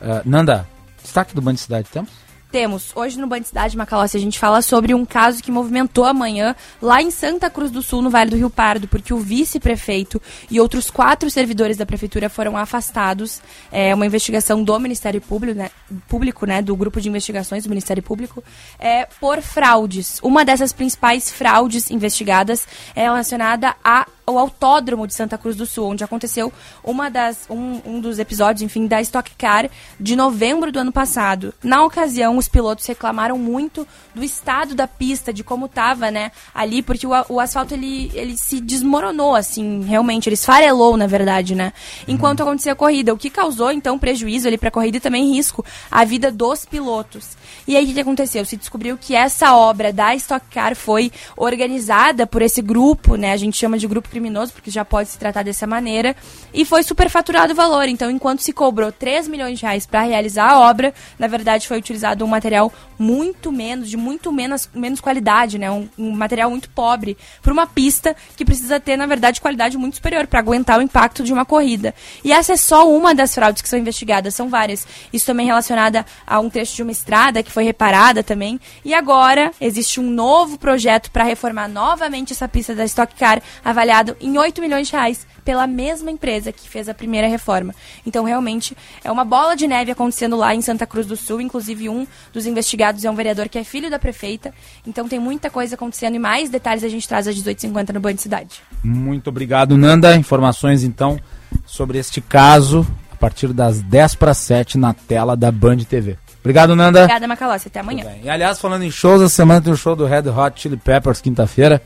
Ah, 0.00 0.22
Nanda, 0.24 0.66
destaque 1.02 1.34
do 1.34 1.42
Band 1.42 1.56
Cidade 1.56 1.88
temos? 1.90 2.10
Temos, 2.50 2.92
hoje 2.94 3.18
no 3.18 3.26
Band 3.26 3.42
Cidade 3.42 3.76
Macalossi, 3.76 4.16
a 4.16 4.20
gente 4.20 4.38
fala 4.38 4.62
sobre 4.62 4.94
um 4.94 5.04
caso 5.04 5.42
que 5.42 5.50
movimentou 5.50 6.04
amanhã 6.04 6.54
lá 6.80 7.02
em 7.02 7.10
Santa 7.10 7.50
Cruz 7.50 7.72
do 7.72 7.82
Sul, 7.82 8.00
no 8.00 8.08
Vale 8.08 8.30
do 8.30 8.36
Rio 8.36 8.48
Pardo, 8.48 8.86
porque 8.86 9.12
o 9.12 9.18
vice-prefeito 9.18 10.22
e 10.48 10.60
outros 10.60 10.88
quatro 10.88 11.28
servidores 11.28 11.76
da 11.76 11.84
prefeitura 11.84 12.28
foram 12.28 12.56
afastados. 12.56 13.42
É 13.70 13.92
uma 13.92 14.06
investigação 14.06 14.62
do 14.62 14.78
Ministério 14.78 15.20
Público, 15.20 15.58
né, 15.58 15.70
público, 16.08 16.46
né 16.46 16.62
do 16.62 16.76
grupo 16.76 17.00
de 17.00 17.08
investigações 17.08 17.64
do 17.64 17.68
Ministério 17.68 18.02
Público, 18.02 18.42
é, 18.78 19.06
por 19.20 19.42
fraudes. 19.42 20.20
Uma 20.22 20.44
dessas 20.44 20.72
principais 20.72 21.30
fraudes 21.30 21.90
investigadas 21.90 22.66
é 22.94 23.02
relacionada 23.02 23.74
a 23.82 24.06
o 24.28 24.38
autódromo 24.38 25.06
de 25.06 25.14
Santa 25.14 25.38
Cruz 25.38 25.54
do 25.54 25.64
Sul, 25.64 25.90
onde 25.90 26.02
aconteceu 26.02 26.52
uma 26.82 27.08
das, 27.08 27.46
um, 27.48 27.80
um 27.84 28.00
dos 28.00 28.18
episódios, 28.18 28.62
enfim, 28.62 28.86
da 28.86 29.00
Stock 29.00 29.30
Car 29.36 29.70
de 30.00 30.16
novembro 30.16 30.72
do 30.72 30.80
ano 30.80 30.90
passado. 30.90 31.54
Na 31.62 31.84
ocasião, 31.84 32.36
os 32.36 32.48
pilotos 32.48 32.84
reclamaram 32.86 33.38
muito 33.38 33.86
do 34.14 34.24
estado 34.24 34.74
da 34.74 34.88
pista, 34.88 35.32
de 35.32 35.44
como 35.44 35.66
estava, 35.66 36.10
né, 36.10 36.32
ali, 36.52 36.82
porque 36.82 37.06
o, 37.06 37.10
o 37.28 37.38
asfalto 37.38 37.74
ele, 37.74 38.10
ele 38.14 38.36
se 38.36 38.60
desmoronou, 38.60 39.34
assim, 39.34 39.84
realmente, 39.84 40.28
ele 40.28 40.34
esfarelou, 40.34 40.96
na 40.96 41.06
verdade, 41.06 41.54
né, 41.54 41.72
enquanto 42.08 42.42
acontecia 42.42 42.72
a 42.72 42.76
corrida, 42.76 43.14
o 43.14 43.18
que 43.18 43.30
causou, 43.30 43.70
então, 43.70 43.98
prejuízo 43.98 44.48
ali 44.48 44.58
para 44.58 44.68
a 44.68 44.72
corrida 44.72 44.96
e 44.96 45.00
também 45.00 45.32
risco 45.32 45.64
à 45.90 46.04
vida 46.04 46.32
dos 46.32 46.64
pilotos. 46.64 47.36
E 47.66 47.76
aí, 47.76 47.84
o 47.84 47.86
que, 47.86 47.94
que 47.94 48.00
aconteceu? 48.00 48.44
Se 48.44 48.56
descobriu 48.56 48.96
que 48.96 49.14
essa 49.14 49.56
obra 49.56 49.92
da 49.92 50.14
Stock 50.14 50.46
Car 50.50 50.76
foi 50.76 51.10
organizada 51.36 52.26
por 52.26 52.42
esse 52.42 52.62
grupo, 52.62 53.16
né? 53.16 53.32
A 53.32 53.36
gente 53.36 53.56
chama 53.56 53.78
de 53.78 53.86
grupo 53.86 54.08
criminoso, 54.08 54.52
porque 54.52 54.70
já 54.70 54.84
pode 54.84 55.08
se 55.08 55.18
tratar 55.18 55.42
dessa 55.42 55.66
maneira. 55.66 56.14
E 56.54 56.64
foi 56.64 56.82
superfaturado 56.82 57.52
o 57.52 57.56
valor. 57.56 57.88
Então, 57.88 58.10
enquanto 58.10 58.40
se 58.40 58.52
cobrou 58.52 58.92
3 58.92 59.26
milhões 59.28 59.58
de 59.58 59.64
reais 59.64 59.84
para 59.84 60.02
realizar 60.02 60.50
a 60.50 60.60
obra, 60.60 60.94
na 61.18 61.26
verdade 61.26 61.66
foi 61.66 61.78
utilizado 61.78 62.24
um 62.24 62.28
material 62.28 62.72
muito 62.98 63.50
menos, 63.50 63.90
de 63.90 63.96
muito 63.96 64.32
menos, 64.32 64.68
menos 64.74 65.00
qualidade, 65.00 65.58
né? 65.58 65.70
Um, 65.70 65.88
um 65.98 66.10
material 66.12 66.50
muito 66.50 66.70
pobre 66.70 67.16
para 67.42 67.52
uma 67.52 67.66
pista 67.66 68.14
que 68.36 68.44
precisa 68.44 68.78
ter, 68.78 68.96
na 68.96 69.06
verdade, 69.06 69.40
qualidade 69.40 69.76
muito 69.76 69.96
superior 69.96 70.26
para 70.26 70.40
aguentar 70.40 70.78
o 70.78 70.82
impacto 70.82 71.24
de 71.24 71.32
uma 71.32 71.44
corrida. 71.44 71.94
E 72.22 72.32
essa 72.32 72.52
é 72.52 72.56
só 72.56 72.88
uma 72.88 73.14
das 73.14 73.34
fraudes 73.34 73.60
que 73.60 73.68
são 73.68 73.78
investigadas, 73.78 74.34
são 74.34 74.48
várias. 74.48 74.86
Isso 75.12 75.26
também 75.26 75.46
relacionada 75.46 76.06
a 76.26 76.38
um 76.40 76.48
trecho 76.48 76.76
de 76.76 76.82
uma 76.82 76.92
estrada 76.92 77.42
que 77.42 77.50
foi 77.56 77.64
reparada 77.64 78.22
também. 78.22 78.60
E 78.84 78.92
agora 78.92 79.50
existe 79.58 79.98
um 79.98 80.10
novo 80.10 80.58
projeto 80.58 81.10
para 81.10 81.24
reformar 81.24 81.68
novamente 81.68 82.34
essa 82.34 82.46
pista 82.46 82.74
da 82.74 82.84
Stock 82.84 83.14
Car, 83.14 83.40
avaliado 83.64 84.14
em 84.20 84.36
8 84.36 84.60
milhões 84.60 84.88
de 84.88 84.92
reais 84.92 85.26
pela 85.42 85.66
mesma 85.66 86.10
empresa 86.10 86.52
que 86.52 86.68
fez 86.68 86.86
a 86.86 86.92
primeira 86.92 87.26
reforma. 87.26 87.74
Então, 88.04 88.24
realmente, 88.24 88.76
é 89.02 89.10
uma 89.10 89.24
bola 89.24 89.56
de 89.56 89.66
neve 89.66 89.90
acontecendo 89.90 90.36
lá 90.36 90.54
em 90.54 90.60
Santa 90.60 90.86
Cruz 90.86 91.06
do 91.06 91.16
Sul. 91.16 91.40
Inclusive, 91.40 91.88
um 91.88 92.06
dos 92.30 92.44
investigados 92.44 93.06
é 93.06 93.10
um 93.10 93.14
vereador 93.14 93.48
que 93.48 93.56
é 93.56 93.64
filho 93.64 93.88
da 93.88 93.98
prefeita. 93.98 94.52
Então, 94.86 95.08
tem 95.08 95.18
muita 95.18 95.48
coisa 95.48 95.76
acontecendo 95.76 96.16
e 96.16 96.18
mais 96.18 96.50
detalhes 96.50 96.84
a 96.84 96.90
gente 96.90 97.08
traz 97.08 97.26
às 97.26 97.34
18h50 97.36 97.94
no 97.94 98.00
Band 98.00 98.18
Cidade. 98.18 98.60
Muito 98.84 99.28
obrigado, 99.30 99.78
Nanda. 99.78 100.14
Informações 100.14 100.84
então 100.84 101.18
sobre 101.64 101.96
este 101.96 102.20
caso 102.20 102.86
a 103.10 103.16
partir 103.16 103.54
das 103.54 103.80
10 103.80 104.14
para 104.16 104.34
7 104.34 104.76
na 104.76 104.92
tela 104.92 105.34
da 105.34 105.50
Band 105.50 105.78
TV. 105.78 106.18
Obrigado, 106.46 106.76
Nanda. 106.76 107.00
Obrigada, 107.00 107.26
Macalossi. 107.26 107.66
Até 107.66 107.80
amanhã. 107.80 108.04
E 108.22 108.30
aliás, 108.30 108.60
falando 108.60 108.84
em 108.84 108.90
shows, 108.90 109.20
essa 109.20 109.34
semana 109.34 109.60
tem 109.60 109.72
o 109.72 109.76
show 109.76 109.96
do 109.96 110.06
Red 110.06 110.28
Hot 110.30 110.60
Chili 110.60 110.76
Peppers, 110.76 111.20
quinta-feira. 111.20 111.82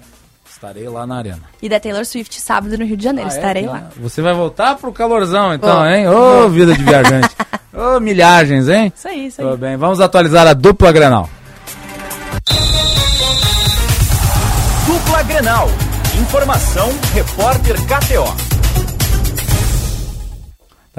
Estarei 0.47 0.87
lá 0.87 1.07
na 1.07 1.17
arena. 1.17 1.41
E 1.63 1.69
da 1.71 1.81
Taylor 1.81 2.05
Swift, 2.05 2.39
sábado 2.39 2.77
no 2.77 2.85
Rio 2.85 2.95
de 2.95 3.03
Janeiro. 3.05 3.31
Ah, 3.31 3.33
é? 3.33 3.37
Estarei 3.37 3.63
Tem- 3.63 3.73
lá. 3.73 3.89
Você 3.97 4.21
vai 4.21 4.35
voltar 4.35 4.77
pro 4.77 4.93
calorzão, 4.93 5.55
então, 5.55 5.77
Vou. 5.79 5.87
hein? 5.87 6.07
Ô, 6.09 6.47
vida 6.51 6.75
de 6.75 6.83
viajante. 6.85 7.31
Ô, 7.73 7.99
milhagens, 8.01 8.69
hein? 8.69 8.93
Isso 8.95 9.09
aí, 9.09 9.27
isso 9.29 9.41
aí. 9.41 9.47
Tudo 9.47 9.57
bem, 9.59 9.79
vamos 9.79 9.99
atualizar 9.99 10.47
a 10.47 10.53
dupla 10.53 10.93
Grenal. 10.93 11.27
Dupla 14.87 15.23
Grenal. 15.23 15.69
Informação, 16.21 16.91
repórter 17.15 17.77
KTO. 17.87 18.50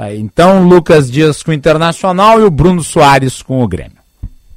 Tá, 0.02 0.12
então, 0.12 0.66
Lucas 0.66 1.08
Dias 1.08 1.44
com 1.44 1.52
o 1.52 1.54
Internacional 1.54 2.40
e 2.40 2.42
o 2.42 2.50
Bruno 2.50 2.82
Soares 2.82 3.40
com 3.40 3.62
o 3.62 3.68
Grêmio. 3.68 4.01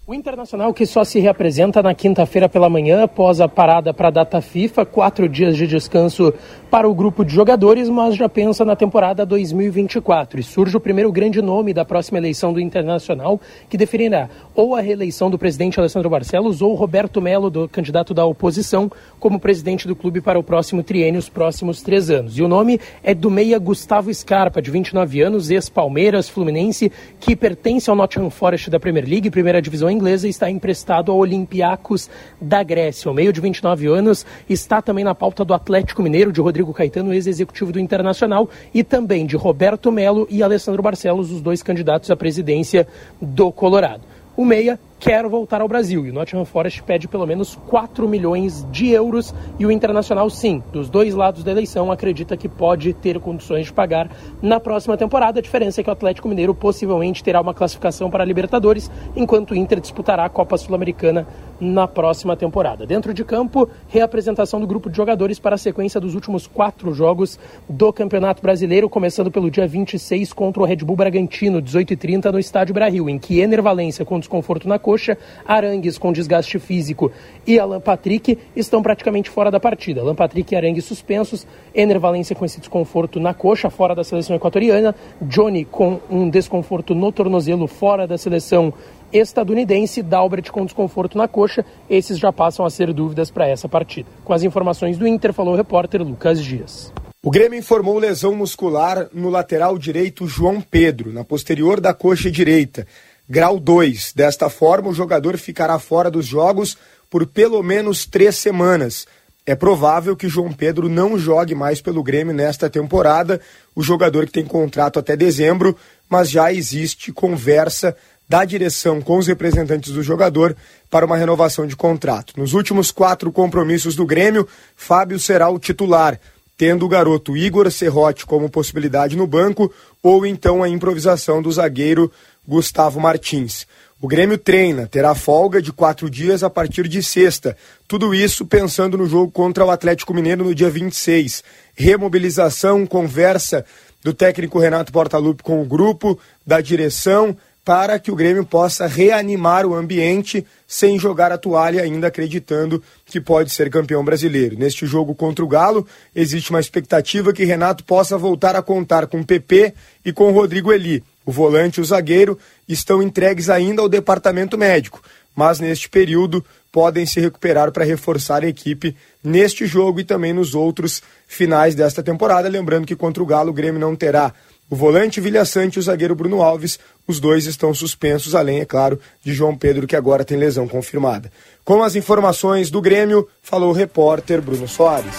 O 0.07 0.13
Internacional 0.13 0.71
que 0.71 0.85
só 0.85 1.03
se 1.03 1.19
reapresenta 1.19 1.81
na 1.81 1.95
quinta-feira 1.95 2.47
pela 2.47 2.69
manhã 2.69 3.05
após 3.05 3.41
a 3.41 3.47
parada 3.47 3.91
para 3.91 4.09
a 4.09 4.11
data 4.11 4.39
FIFA, 4.39 4.85
quatro 4.85 5.27
dias 5.27 5.57
de 5.57 5.65
descanso 5.65 6.31
para 6.69 6.87
o 6.87 6.93
grupo 6.93 7.25
de 7.25 7.33
jogadores, 7.33 7.89
mas 7.89 8.15
já 8.15 8.29
pensa 8.29 8.63
na 8.63 8.75
temporada 8.75 9.25
2024. 9.25 10.39
E 10.39 10.43
surge 10.43 10.77
o 10.77 10.79
primeiro 10.79 11.11
grande 11.11 11.41
nome 11.41 11.73
da 11.73 11.83
próxima 11.83 12.19
eleição 12.19 12.53
do 12.53 12.59
Internacional, 12.59 13.41
que 13.67 13.77
definirá 13.77 14.29
ou 14.53 14.75
a 14.75 14.79
reeleição 14.79 15.27
do 15.27 15.39
presidente 15.39 15.79
Alessandro 15.79 16.07
Barcelos 16.07 16.61
ou 16.61 16.75
Roberto 16.75 17.19
Melo, 17.19 17.49
do 17.49 17.67
candidato 17.67 18.13
da 18.13 18.27
oposição, 18.27 18.91
como 19.19 19.39
presidente 19.39 19.87
do 19.87 19.95
clube 19.95 20.21
para 20.21 20.37
o 20.37 20.43
próximo 20.43 20.83
triênio, 20.83 21.17
os 21.17 21.29
próximos 21.29 21.81
três 21.81 22.11
anos. 22.11 22.37
E 22.37 22.43
o 22.43 22.47
nome 22.47 22.79
é 23.01 23.15
do 23.15 23.31
meia 23.31 23.57
Gustavo 23.57 24.13
Scarpa, 24.13 24.61
de 24.61 24.69
29 24.69 25.21
anos, 25.21 25.49
ex-Palmeiras, 25.49 26.29
Fluminense, 26.29 26.91
que 27.19 27.35
pertence 27.35 27.89
ao 27.89 27.95
Nottingham 27.95 28.29
Forest 28.29 28.69
da 28.69 28.79
Premier 28.79 29.09
League, 29.09 29.31
primeira 29.31 29.59
divisão 29.59 29.94
inglesa, 29.95 30.27
e 30.27 30.29
está 30.29 30.49
emprestado 30.49 31.11
ao 31.11 31.17
Olympiacos 31.17 32.09
da 32.39 32.61
Grécia. 32.61 33.09
O 33.09 33.13
meio 33.13 33.33
de 33.33 33.41
29 33.41 33.87
anos 33.87 34.25
está 34.49 34.81
também 34.81 35.03
na 35.03 35.15
pauta 35.15 35.43
do 35.43 35.53
Atlético 35.53 36.03
Mineiro, 36.03 36.31
de 36.31 36.41
Rodrigo 36.41 36.73
Caetano, 36.73 37.13
ex-executivo 37.13 37.71
do 37.71 37.79
Internacional, 37.79 38.49
e 38.73 38.83
também 38.83 39.25
de 39.25 39.35
Roberto 39.35 39.91
Melo 39.91 40.27
e 40.29 40.43
Alessandro 40.43 40.83
Barcelos, 40.83 41.31
os 41.31 41.41
dois 41.41 41.63
candidatos 41.63 42.11
à 42.11 42.15
presidência 42.15 42.87
do 43.21 43.51
Colorado. 43.51 44.01
O 44.37 44.43
meia 44.43 44.79
quer 44.99 45.27
voltar 45.27 45.61
ao 45.61 45.67
Brasil 45.67 46.05
e 46.05 46.09
o 46.09 46.13
Nottingham 46.13 46.45
Forest 46.45 46.81
pede 46.83 47.07
pelo 47.07 47.25
menos 47.27 47.55
4 47.67 48.07
milhões 48.07 48.65
de 48.71 48.89
euros 48.89 49.33
e 49.59 49.65
o 49.65 49.71
Internacional, 49.71 50.29
sim, 50.29 50.63
dos 50.71 50.89
dois 50.89 51.13
lados 51.13 51.43
da 51.43 51.51
eleição, 51.51 51.91
acredita 51.91 52.37
que 52.37 52.47
pode 52.47 52.93
ter 52.93 53.19
condições 53.19 53.65
de 53.65 53.73
pagar 53.73 54.09
na 54.41 54.59
próxima 54.59 54.97
temporada. 54.97 55.39
A 55.39 55.41
diferença 55.41 55.81
é 55.81 55.83
que 55.83 55.89
o 55.89 55.93
Atlético 55.93 56.27
Mineiro 56.27 56.55
possivelmente 56.55 57.23
terá 57.23 57.41
uma 57.41 57.53
classificação 57.53 58.09
para 58.09 58.23
a 58.23 58.25
Libertadores, 58.25 58.89
enquanto 59.15 59.51
o 59.51 59.55
Inter 59.55 59.79
disputará 59.79 60.25
a 60.25 60.29
Copa 60.29 60.57
Sul-Americana 60.57 61.27
na 61.59 61.87
próxima 61.87 62.35
temporada. 62.35 62.85
Dentro 62.85 63.13
de 63.13 63.23
campo, 63.23 63.69
reapresentação 63.87 64.59
do 64.59 64.67
grupo 64.67 64.89
de 64.89 64.97
jogadores 64.97 65.39
para 65.39 65.55
a 65.55 65.57
sequência 65.57 65.99
dos 65.99 66.15
últimos 66.15 66.47
quatro 66.47 66.93
jogos 66.93 67.39
do 67.69 67.91
Campeonato 67.93 68.41
Brasileiro, 68.41 68.89
começando 68.89 69.31
pelo 69.31 69.49
dia 69.49 69.67
26 69.67 70.33
contra 70.33 70.61
o 70.61 70.65
Red 70.65 70.77
Bull 70.77 70.95
Bragantino, 70.95 71.61
18h30 71.61 72.31
no 72.31 72.39
Estádio 72.39 72.73
Brasil, 72.73 73.09
em 73.09 73.17
que 73.17 73.39
Ener 73.39 73.61
Valência 73.61 74.05
com 74.05 74.19
desconforto 74.19 74.67
na 74.67 74.79
coxa, 74.85 75.17
Arangues 75.43 75.97
com 75.97 76.13
desgaste 76.13 76.59
físico 76.59 77.11
e 77.47 77.57
Alan 77.57 77.81
Patrick 77.81 78.37
estão 78.55 78.83
praticamente 78.83 79.31
fora 79.31 79.49
da 79.49 79.59
partida. 79.59 80.01
Alan 80.01 80.13
Patrick 80.13 80.53
e 80.53 80.55
Arangues 80.55 80.85
suspensos, 80.85 81.47
Ener 81.73 81.99
Valência 81.99 82.35
com 82.35 82.45
esse 82.45 82.59
desconforto 82.59 83.19
na 83.19 83.33
coxa, 83.33 83.71
fora 83.71 83.95
da 83.95 84.03
seleção 84.03 84.35
equatoriana, 84.35 84.93
Johnny 85.19 85.65
com 85.65 85.99
um 86.07 86.29
desconforto 86.29 86.93
no 86.93 87.11
tornozelo, 87.11 87.65
fora 87.65 88.05
da 88.05 88.15
seleção 88.15 88.71
estadunidense, 89.11 90.03
Dalbert 90.03 90.51
com 90.51 90.63
desconforto 90.63 91.17
na 91.17 91.27
coxa. 91.27 91.65
Esses 91.89 92.19
já 92.19 92.31
passam 92.31 92.63
a 92.63 92.69
ser 92.69 92.93
dúvidas 92.93 93.31
para 93.31 93.47
essa 93.47 93.67
partida. 93.67 94.07
Com 94.23 94.33
as 94.33 94.43
informações 94.43 94.99
do 94.99 95.07
Inter, 95.07 95.33
falou 95.33 95.55
o 95.55 95.57
repórter 95.57 96.03
Lucas 96.03 96.43
Dias. 96.43 96.93
O 97.23 97.31
Grêmio 97.31 97.57
informou 97.57 97.97
lesão 97.97 98.35
muscular 98.35 99.07
no 99.11 99.31
lateral 99.31 99.79
direito 99.79 100.27
João 100.27 100.61
Pedro, 100.61 101.11
na 101.11 101.23
posterior 101.23 101.81
da 101.81 101.91
coxa 101.91 102.29
direita 102.29 102.85
grau 103.29 103.59
2. 103.59 104.13
Desta 104.13 104.49
forma, 104.49 104.89
o 104.89 104.93
jogador 104.93 105.37
ficará 105.37 105.77
fora 105.79 106.09
dos 106.09 106.25
jogos 106.25 106.77
por 107.09 107.25
pelo 107.25 107.61
menos 107.63 108.05
três 108.05 108.35
semanas. 108.35 109.07
É 109.45 109.53
provável 109.53 110.15
que 110.15 110.27
João 110.27 110.51
Pedro 110.51 110.89
não 110.89 111.19
jogue 111.19 111.53
mais 111.53 111.79
pelo 111.79 112.01
Grêmio 112.01 112.33
nesta 112.33 112.69
temporada, 112.69 113.39
o 113.75 113.83
jogador 113.83 114.25
que 114.25 114.31
tem 114.31 114.45
contrato 114.45 114.97
até 114.97 115.15
dezembro, 115.15 115.77
mas 116.09 116.31
já 116.31 116.51
existe 116.51 117.11
conversa 117.11 117.95
da 118.27 118.43
direção 118.43 119.01
com 119.01 119.19
os 119.19 119.27
representantes 119.27 119.91
do 119.91 120.01
jogador 120.01 120.55
para 120.89 121.05
uma 121.05 121.15
renovação 121.15 121.67
de 121.67 121.75
contrato. 121.75 122.33
Nos 122.37 122.53
últimos 122.53 122.89
quatro 122.89 123.31
compromissos 123.31 123.95
do 123.95 124.05
Grêmio, 124.05 124.47
Fábio 124.75 125.19
será 125.19 125.47
o 125.47 125.59
titular, 125.59 126.19
tendo 126.57 126.85
o 126.85 126.89
garoto 126.89 127.37
Igor 127.37 127.69
Serrote 127.69 128.25
como 128.25 128.49
possibilidade 128.49 129.15
no 129.15 129.27
banco, 129.27 129.71
ou 130.01 130.25
então 130.25 130.63
a 130.63 130.69
improvisação 130.69 131.39
do 131.41 131.51
zagueiro 131.51 132.11
Gustavo 132.47 132.99
Martins. 132.99 133.65
O 134.01 134.07
Grêmio 134.07 134.37
treina, 134.37 134.87
terá 134.87 135.15
folga 135.15 135.61
de 135.61 135.71
quatro 135.71 136.09
dias 136.09 136.43
a 136.43 136.49
partir 136.49 136.87
de 136.87 137.01
sexta. 137.01 137.55
Tudo 137.87 138.13
isso 138.13 138.45
pensando 138.45 138.97
no 138.97 139.07
jogo 139.07 139.31
contra 139.31 139.65
o 139.65 139.71
Atlético 139.71 140.13
Mineiro 140.13 140.43
no 140.43 140.53
dia 140.53 140.69
26. 140.69 141.43
Remobilização, 141.73 142.85
conversa 142.85 143.65
do 144.03 144.13
técnico 144.13 144.59
Renato 144.59 144.91
Portaluppi 144.91 145.41
com 145.41 145.61
o 145.61 145.65
grupo, 145.65 146.19
da 146.45 146.61
direção, 146.61 147.35
para 147.65 147.97
que 147.97 148.11
o 148.11 148.15
Grêmio 148.15 148.45
possa 148.45 148.85
reanimar 148.85 149.65
o 149.65 149.73
ambiente 149.73 150.45
sem 150.67 150.99
jogar 150.99 151.31
a 151.31 151.37
toalha, 151.37 151.81
ainda 151.81 152.07
acreditando 152.07 152.83
que 153.05 153.19
pode 153.19 153.49
ser 153.51 153.71
campeão 153.71 154.05
brasileiro. 154.05 154.55
Neste 154.55 154.85
jogo 154.85 155.15
contra 155.15 155.43
o 155.43 155.47
Galo, 155.47 155.87
existe 156.13 156.51
uma 156.51 156.59
expectativa 156.59 157.33
que 157.33 157.43
Renato 157.43 157.83
possa 157.83 158.15
voltar 158.19 158.55
a 158.55 158.61
contar 158.61 159.07
com 159.07 159.23
PP 159.23 159.73
e 160.05 160.13
com 160.13 160.31
Rodrigo 160.31 160.71
Eli. 160.71 161.03
O 161.25 161.31
volante 161.31 161.79
e 161.79 161.81
o 161.81 161.85
zagueiro 161.85 162.37
estão 162.67 163.01
entregues 163.01 163.49
ainda 163.49 163.81
ao 163.81 163.89
departamento 163.89 164.57
médico, 164.57 165.01
mas 165.35 165.59
neste 165.59 165.89
período 165.89 166.45
podem 166.71 167.05
se 167.05 167.19
recuperar 167.19 167.71
para 167.71 167.85
reforçar 167.85 168.43
a 168.43 168.47
equipe 168.47 168.95
neste 169.23 169.65
jogo 169.65 169.99
e 169.99 170.03
também 170.03 170.33
nos 170.33 170.53
outros 170.53 171.01
finais 171.25 171.73
desta 171.73 172.03
temporada. 172.03 172.49
Lembrando 172.49 172.85
que 172.85 172.95
contra 172.95 173.23
o 173.23 173.25
Galo 173.25 173.49
o 173.49 173.53
Grêmio 173.53 173.79
não 173.79 173.95
terá 173.95 174.33
o 174.69 174.75
volante 174.75 175.21
Vilha 175.21 175.45
Sante 175.45 175.75
e 175.75 175.79
o 175.79 175.81
zagueiro 175.81 176.15
Bruno 176.15 176.41
Alves. 176.41 176.79
Os 177.07 177.19
dois 177.19 177.45
estão 177.45 177.73
suspensos, 177.73 178.35
além, 178.35 178.59
é 178.59 178.65
claro, 178.65 178.99
de 179.23 179.33
João 179.33 179.55
Pedro, 179.55 179.87
que 179.87 179.95
agora 179.95 180.25
tem 180.25 180.37
lesão 180.37 180.67
confirmada. 180.67 181.31
Com 181.63 181.83
as 181.83 181.95
informações 181.95 182.69
do 182.69 182.81
Grêmio, 182.81 183.27
falou 183.41 183.69
o 183.69 183.73
repórter 183.73 184.41
Bruno 184.41 184.67
Soares. 184.67 185.15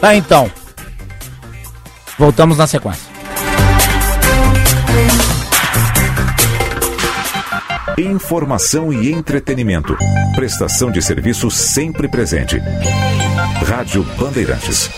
Tá 0.00 0.14
então. 0.14 0.63
Voltamos 2.18 2.58
na 2.58 2.66
sequência. 2.66 3.12
Informação 7.98 8.92
e 8.92 9.12
entretenimento. 9.12 9.96
Prestação 10.34 10.90
de 10.90 11.00
serviço 11.00 11.50
sempre 11.50 12.08
presente. 12.08 12.60
Rádio 13.66 14.02
Bandeirantes. 14.18 14.90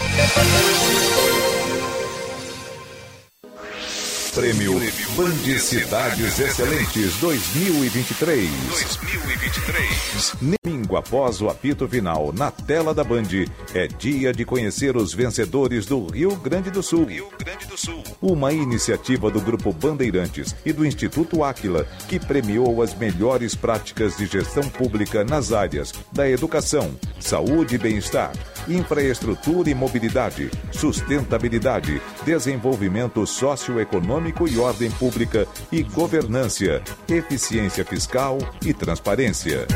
Prêmio 4.37 4.79
Band 5.17 5.59
Cidades 5.59 6.39
Excelentes 6.39 7.17
2023. 7.21 8.51
2023. 8.51 10.37
Domingo 10.63 10.95
após 10.99 11.41
o 11.41 11.49
apito 11.49 11.89
final 11.89 12.35
na 12.35 12.51
tela 12.51 12.93
da 12.93 13.03
Band, 13.03 13.47
é 13.73 13.87
dia 13.87 14.35
de 14.35 14.45
conhecer 14.45 14.95
os 14.95 15.15
vencedores 15.15 15.87
do 15.87 16.07
Rio 16.09 16.37
Grande 16.37 16.71
do 16.71 16.83
Sul. 16.83 17.07
Rio 17.07 17.31
Grande 17.39 17.65
do 17.65 17.79
Sul. 17.79 18.05
Uma 18.21 18.53
iniciativa 18.53 19.31
do 19.31 19.41
Grupo 19.41 19.73
Bandeirantes 19.73 20.55
e 20.67 20.73
do 20.73 20.85
Instituto 20.85 21.43
Áquila, 21.43 21.87
que 22.07 22.21
premiou 22.21 22.83
as 22.83 22.95
melhores 22.95 23.55
práticas 23.55 24.19
de 24.19 24.27
gestão 24.27 24.69
pública 24.69 25.25
nas 25.25 25.51
áreas 25.51 25.95
da 26.13 26.29
educação, 26.29 26.95
saúde 27.19 27.77
e 27.77 27.79
bem-estar 27.79 28.33
infraestrutura 28.69 29.71
e 29.71 29.75
mobilidade, 29.75 30.51
sustentabilidade, 30.73 32.01
desenvolvimento 32.25 33.27
socioeconômico 33.27 34.26
e 34.49 34.59
ordem 34.59 34.91
pública 34.91 35.47
e 35.71 35.83
governância, 35.83 36.83
eficiência 37.09 37.85
fiscal 37.85 38.39
e 38.65 38.73
transparência. 38.73 39.67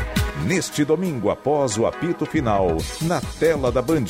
Neste 0.45 0.83
domingo, 0.83 1.29
após 1.29 1.77
o 1.77 1.85
apito 1.85 2.25
final, 2.25 2.77
na 3.01 3.21
tela 3.39 3.71
da 3.71 3.81
Band. 3.81 4.05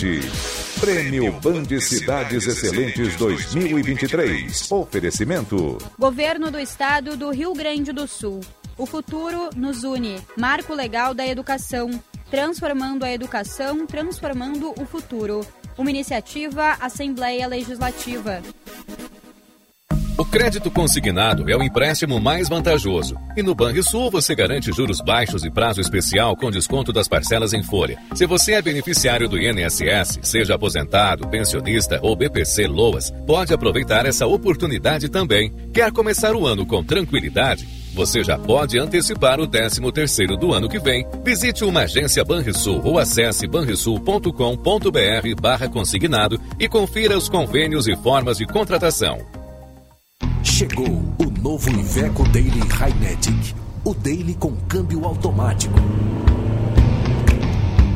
Prêmio 0.80 1.32
Band 1.34 1.80
Cidades 1.80 2.48
Excelentes 2.48 3.16
2023. 3.18 4.72
Oferecimento. 4.72 5.78
Governo 6.00 6.50
do 6.50 6.58
Estado 6.58 7.18
do 7.18 7.30
Rio 7.32 7.54
Grande 7.54 7.92
do 7.92 8.08
Sul. 8.08 8.40
O 8.78 8.86
futuro 8.86 9.50
nos 9.56 9.84
une. 9.84 10.20
Marco 10.38 10.74
Legal 10.74 11.14
da 11.14 11.28
Educação. 11.28 11.92
Transformando 12.30 13.04
a 13.04 13.12
educação, 13.12 13.86
transformando 13.86 14.74
o 14.80 14.86
futuro. 14.86 15.46
Uma 15.78 15.90
iniciativa 15.90 16.78
Assembleia 16.80 17.46
Legislativa. 17.46 18.42
O 20.22 20.26
crédito 20.26 20.70
consignado 20.70 21.50
é 21.50 21.58
o 21.58 21.64
empréstimo 21.64 22.22
mais 22.22 22.48
vantajoso. 22.48 23.18
E 23.36 23.42
no 23.42 23.56
Banrisul 23.56 24.12
você 24.12 24.36
garante 24.36 24.72
juros 24.72 25.02
baixos 25.02 25.44
e 25.44 25.50
prazo 25.50 25.82
especial 25.82 26.36
com 26.36 26.52
desconto 26.52 26.94
das 26.94 27.08
parcelas 27.08 27.54
em 27.54 27.64
folha. 27.64 27.98
Se 28.14 28.28
você 28.28 28.54
é 28.54 28.62
beneficiário 28.62 29.28
do 29.28 29.40
INSS, 29.40 30.20
seja 30.22 30.54
aposentado, 30.54 31.28
pensionista 31.28 32.00
ou 32.04 32.16
BPC 32.16 32.68
Loas, 32.68 33.12
pode 33.26 33.52
aproveitar 33.52 34.06
essa 34.06 34.28
oportunidade 34.28 35.10
também. 35.10 35.52
Quer 35.74 35.92
começar 35.92 36.36
o 36.36 36.46
ano 36.46 36.68
com 36.68 36.84
tranquilidade? 36.84 37.68
Você 37.96 38.24
já 38.24 38.38
pode 38.38 38.78
antecipar 38.78 39.40
o 39.40 39.48
13º 39.48 40.38
do 40.38 40.54
ano 40.54 40.70
que 40.70 40.78
vem. 40.78 41.04
Visite 41.26 41.64
uma 41.66 41.82
agência 41.82 42.24
Banrisul 42.24 42.80
ou 42.86 43.00
acesse 43.00 43.48
banrisul.com.br 43.48 45.42
barra 45.42 45.68
consignado 45.68 46.40
e 46.60 46.70
confira 46.70 47.18
os 47.18 47.28
convênios 47.28 47.88
e 47.88 47.96
formas 47.96 48.38
de 48.38 48.46
contratação. 48.46 49.41
Chegou 50.44 50.88
o 50.88 51.42
novo 51.42 51.70
Iveco 51.70 52.28
Daily 52.30 52.60
Highnetic. 52.60 53.56
O 53.84 53.94
Daily 53.94 54.34
com 54.36 54.56
câmbio 54.68 55.06
automático. 55.06 55.76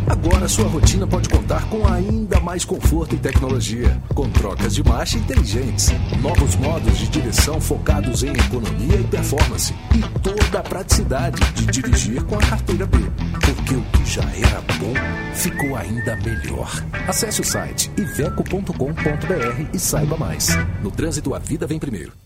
Agora 0.08 0.48
sua 0.48 0.68
rotina 0.68 1.08
pode 1.08 1.28
contar 1.28 1.68
com 1.70 1.88
ainda 1.88 2.40
mais 2.40 2.64
conforto 2.64 3.16
e 3.16 3.18
tecnologia, 3.18 4.00
com 4.14 4.30
trocas 4.30 4.76
de 4.76 4.84
marcha 4.84 5.18
inteligentes, 5.18 5.92
novos 6.22 6.56
modos 6.56 6.98
de 7.00 7.08
direção 7.08 7.60
focados 7.60 8.22
em 8.22 8.32
economia 8.32 9.00
e 9.00 9.04
performance 9.04 9.74
e 9.96 10.20
toda 10.20 10.60
a 10.60 10.64
praticidade 10.64 11.40
de 11.54 11.66
dirigir 11.66 12.24
com 12.24 12.36
a 12.36 12.42
carteira 12.42 12.86
B. 12.86 12.98
Porque 13.44 13.76
o 13.76 13.82
que 13.82 14.06
já 14.06 14.24
era 14.24 14.62
bom 14.80 14.94
ficou 15.34 15.76
ainda 15.76 16.16
melhor. 16.18 16.72
Acesse 17.08 17.42
o 17.42 17.44
site 17.44 17.92
iveco.com.br 17.98 19.70
e 19.74 19.80
saiba 19.80 20.18
mais. 20.18 20.50
No 20.84 20.92
trânsito, 20.92 21.34
a 21.34 21.40
vida 21.40 21.66
vem 21.66 21.80
primeiro. 21.80 22.25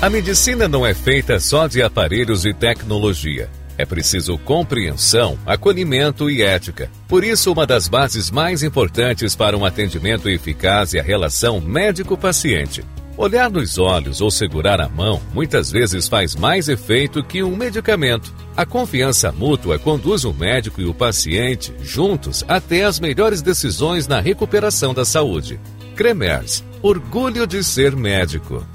A 0.00 0.10
medicina 0.10 0.68
não 0.68 0.84
é 0.84 0.92
feita 0.92 1.40
só 1.40 1.66
de 1.66 1.82
aparelhos 1.82 2.44
e 2.44 2.52
tecnologia. 2.52 3.48
É 3.76 3.84
preciso 3.84 4.38
compreensão, 4.38 5.38
acolhimento 5.44 6.30
e 6.30 6.42
ética. 6.42 6.90
Por 7.08 7.24
isso, 7.24 7.50
uma 7.50 7.66
das 7.66 7.88
bases 7.88 8.30
mais 8.30 8.62
importantes 8.62 9.34
para 9.34 9.56
um 9.56 9.64
atendimento 9.64 10.28
eficaz 10.28 10.94
é 10.94 11.00
a 11.00 11.02
relação 11.02 11.60
médico-paciente. 11.60 12.84
Olhar 13.16 13.48
nos 13.48 13.78
olhos 13.78 14.20
ou 14.20 14.30
segurar 14.30 14.80
a 14.80 14.88
mão 14.88 15.22
muitas 15.32 15.70
vezes 15.70 16.08
faz 16.08 16.34
mais 16.34 16.68
efeito 16.68 17.22
que 17.22 17.42
um 17.42 17.56
medicamento. 17.56 18.34
A 18.56 18.66
confiança 18.66 19.30
mútua 19.30 19.78
conduz 19.78 20.24
o 20.24 20.32
médico 20.32 20.80
e 20.80 20.84
o 20.84 20.92
paciente 20.92 21.72
juntos 21.80 22.44
até 22.46 22.84
as 22.84 22.98
melhores 22.98 23.40
decisões 23.40 24.08
na 24.08 24.20
recuperação 24.20 24.92
da 24.92 25.04
saúde. 25.04 25.60
Cremers, 25.94 26.64
orgulho 26.82 27.46
de 27.46 27.62
ser 27.62 27.94
médico. 27.94 28.66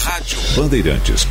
Rádio 0.00 0.38
Bandeirantes. 0.56 1.26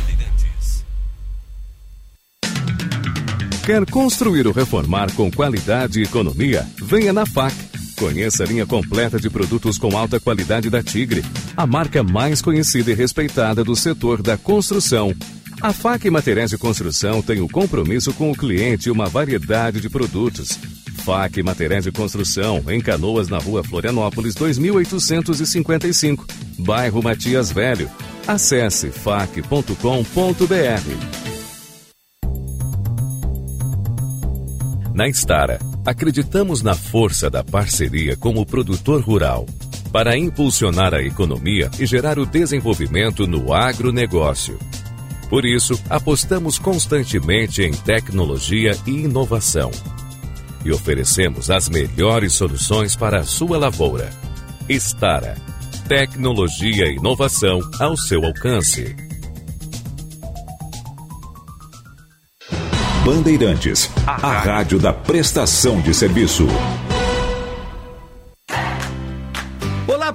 Quer 3.64 3.84
construir 3.90 4.46
ou 4.46 4.52
reformar 4.52 5.12
com 5.12 5.30
qualidade 5.30 6.00
e 6.00 6.04
economia? 6.04 6.66
Venha 6.82 7.12
na 7.12 7.26
FAC. 7.26 7.54
Conheça 7.98 8.44
a 8.44 8.46
linha 8.46 8.64
completa 8.64 9.18
de 9.18 9.28
produtos 9.28 9.76
com 9.76 9.96
alta 9.96 10.18
qualidade 10.18 10.70
da 10.70 10.82
Tigre, 10.82 11.24
a 11.56 11.66
marca 11.66 12.02
mais 12.02 12.40
conhecida 12.40 12.90
e 12.90 12.94
respeitada 12.94 13.64
do 13.64 13.74
setor 13.74 14.22
da 14.22 14.38
construção. 14.38 15.14
A 15.60 15.72
FAC 15.72 16.08
Materiais 16.08 16.50
de 16.50 16.56
Construção 16.56 17.20
tem 17.20 17.40
o 17.40 17.48
compromisso 17.48 18.14
com 18.14 18.30
o 18.30 18.36
cliente 18.36 18.88
e 18.88 18.92
uma 18.92 19.08
variedade 19.08 19.80
de 19.80 19.90
produtos. 19.90 20.56
FAC 21.08 21.42
Materiais 21.42 21.84
de 21.84 21.90
Construção, 21.90 22.62
em 22.68 22.82
Canoas, 22.82 23.30
na 23.30 23.38
rua 23.38 23.64
Florianópolis, 23.64 24.34
2855, 24.34 26.26
bairro 26.58 27.02
Matias 27.02 27.50
Velho. 27.50 27.90
Acesse 28.26 28.90
fac.com.br. 28.90 29.72
Na 34.92 35.08
Estara, 35.08 35.58
acreditamos 35.86 36.60
na 36.60 36.74
força 36.74 37.30
da 37.30 37.42
parceria 37.42 38.14
como 38.14 38.44
produtor 38.44 39.00
rural 39.00 39.46
para 39.90 40.14
impulsionar 40.14 40.92
a 40.92 41.02
economia 41.02 41.70
e 41.80 41.86
gerar 41.86 42.18
o 42.18 42.26
desenvolvimento 42.26 43.26
no 43.26 43.54
agronegócio. 43.54 44.58
Por 45.30 45.46
isso, 45.46 45.80
apostamos 45.88 46.58
constantemente 46.58 47.62
em 47.62 47.72
tecnologia 47.72 48.76
e 48.86 48.90
inovação 48.90 49.70
e 50.68 50.72
oferecemos 50.72 51.50
as 51.50 51.68
melhores 51.70 52.34
soluções 52.34 52.94
para 52.94 53.20
a 53.20 53.24
sua 53.24 53.56
lavoura. 53.56 54.10
Estara. 54.68 55.34
Tecnologia 55.88 56.86
e 56.86 56.96
inovação 56.96 57.58
ao 57.80 57.96
seu 57.96 58.22
alcance. 58.22 58.94
Bandeirantes, 63.02 63.90
a 64.06 64.40
rádio 64.40 64.78
da 64.78 64.92
prestação 64.92 65.80
de 65.80 65.94
serviço. 65.94 66.46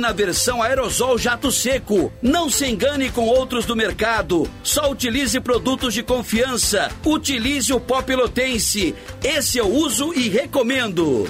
na 0.00 0.12
versão 0.12 0.62
aerosol 0.62 1.18
jato 1.18 1.52
seco. 1.52 2.12
Não 2.20 2.50
se 2.50 2.66
engane 2.66 3.10
com 3.10 3.26
outros 3.26 3.66
do 3.66 3.76
mercado. 3.76 4.50
Só 4.62 4.90
utilize 4.90 5.38
produtos 5.40 5.94
de 5.94 6.02
confiança. 6.02 6.90
Utilize 7.04 7.72
o 7.72 7.78
pó 7.78 8.02
pelotense. 8.02 8.94
Esse 9.22 9.58
eu 9.58 9.68
uso 9.68 10.12
e 10.14 10.28
recomendo. 10.28 11.28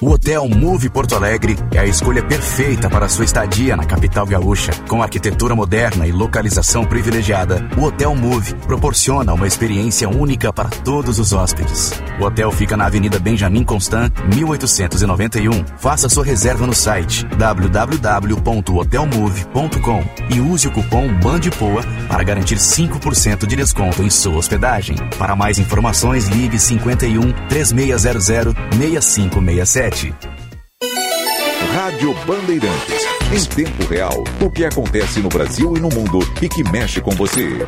O 0.00 0.10
Hotel 0.10 0.48
Move 0.48 0.88
Porto 0.90 1.14
Alegre 1.14 1.56
é 1.72 1.78
a 1.78 1.86
escolha 1.86 2.20
perfeita 2.22 2.90
para 2.90 3.08
sua 3.08 3.24
estadia 3.24 3.76
na 3.76 3.84
capital 3.84 4.26
gaúcha. 4.26 4.72
Com 4.88 5.00
arquitetura 5.00 5.54
moderna 5.54 6.04
e 6.06 6.12
localização 6.12 6.84
privilegiada, 6.84 7.66
o 7.78 7.84
Hotel 7.84 8.12
Move 8.14 8.54
proporciona 8.66 9.32
uma 9.32 9.46
experiência 9.46 10.08
única 10.08 10.52
para 10.52 10.68
todos 10.68 11.20
os 11.20 11.32
hóspedes. 11.32 11.92
O 12.20 12.24
hotel 12.24 12.50
fica 12.50 12.76
na 12.76 12.86
Avenida 12.86 13.20
Benjamin 13.20 13.62
Constant, 13.64 14.12
1891. 14.34 15.64
Faça 15.78 16.08
sua 16.08 16.24
reserva 16.24 16.66
no 16.66 16.74
site 16.74 17.24
www.hotelmove.com 17.36 20.04
e 20.30 20.40
use 20.40 20.66
o 20.66 20.72
cupom 20.72 21.06
BANDPOA 21.20 21.84
para 22.08 22.24
garantir 22.24 22.56
5% 22.56 23.46
de 23.46 23.56
desconto 23.56 24.02
em 24.02 24.10
sua 24.10 24.36
hospedagem. 24.36 24.96
Para 25.18 25.36
mais 25.36 25.58
informações, 25.58 26.28
ligue 26.28 26.58
51 26.58 27.32
3600 27.48 28.54
6567. 28.76 29.83
Rádio 31.74 32.14
Bandeirantes. 32.26 33.04
Em 33.30 33.44
tempo 33.54 33.84
real, 33.84 34.24
o 34.40 34.50
que 34.50 34.64
acontece 34.64 35.20
no 35.20 35.28
Brasil 35.28 35.76
e 35.76 35.80
no 35.80 35.90
mundo 35.90 36.20
e 36.40 36.48
que 36.48 36.64
mexe 36.64 37.02
com 37.02 37.10
você. 37.10 37.66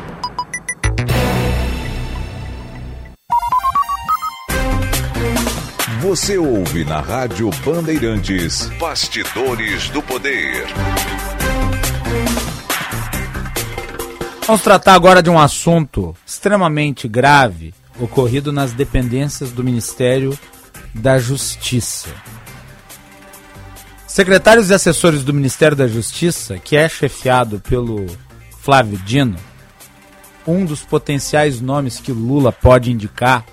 Você 6.01 6.39
ouve 6.39 6.83
na 6.85 7.01
Rádio 7.01 7.51
Bandeirantes 7.63 8.65
Bastidores 8.79 9.89
do 9.89 10.01
Poder. 10.01 10.65
Vamos 14.47 14.63
tratar 14.63 14.95
agora 14.95 15.21
de 15.21 15.29
um 15.29 15.37
assunto 15.37 16.15
extremamente 16.25 17.07
grave 17.07 17.75
ocorrido 17.99 18.51
nas 18.51 18.73
dependências 18.73 19.51
do 19.51 19.63
Ministério 19.63 20.35
da 20.93 21.19
Justiça. 21.19 22.09
Secretários 24.07 24.69
e 24.69 24.73
assessores 24.73 25.23
do 25.23 25.33
Ministério 25.33 25.77
da 25.77 25.87
Justiça, 25.87 26.57
que 26.57 26.75
é 26.75 26.89
chefiado 26.89 27.59
pelo 27.59 28.05
Flávio 28.59 28.97
Dino, 28.99 29.37
um 30.47 30.65
dos 30.65 30.81
potenciais 30.81 31.61
nomes 31.61 31.99
que 31.99 32.11
Lula 32.11 32.51
pode 32.51 32.91
indicar 32.91 33.45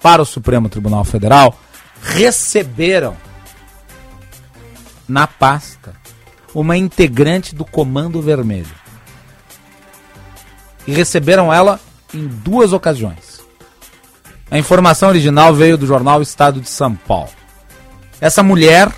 para 0.00 0.22
o 0.22 0.26
Supremo 0.26 0.68
Tribunal 0.68 1.04
Federal, 1.04 1.58
receberam 2.00 3.16
na 5.08 5.26
pasta 5.26 5.94
uma 6.54 6.76
integrante 6.76 7.54
do 7.54 7.64
Comando 7.64 8.22
Vermelho. 8.22 8.74
E 10.86 10.92
receberam 10.92 11.52
ela 11.52 11.80
em 12.14 12.26
duas 12.26 12.72
ocasiões. 12.72 13.35
A 14.50 14.58
informação 14.58 15.08
original 15.08 15.54
veio 15.54 15.76
do 15.76 15.86
jornal 15.86 16.22
Estado 16.22 16.60
de 16.60 16.68
São 16.68 16.94
Paulo. 16.94 17.30
Essa 18.20 18.42
mulher 18.42 18.92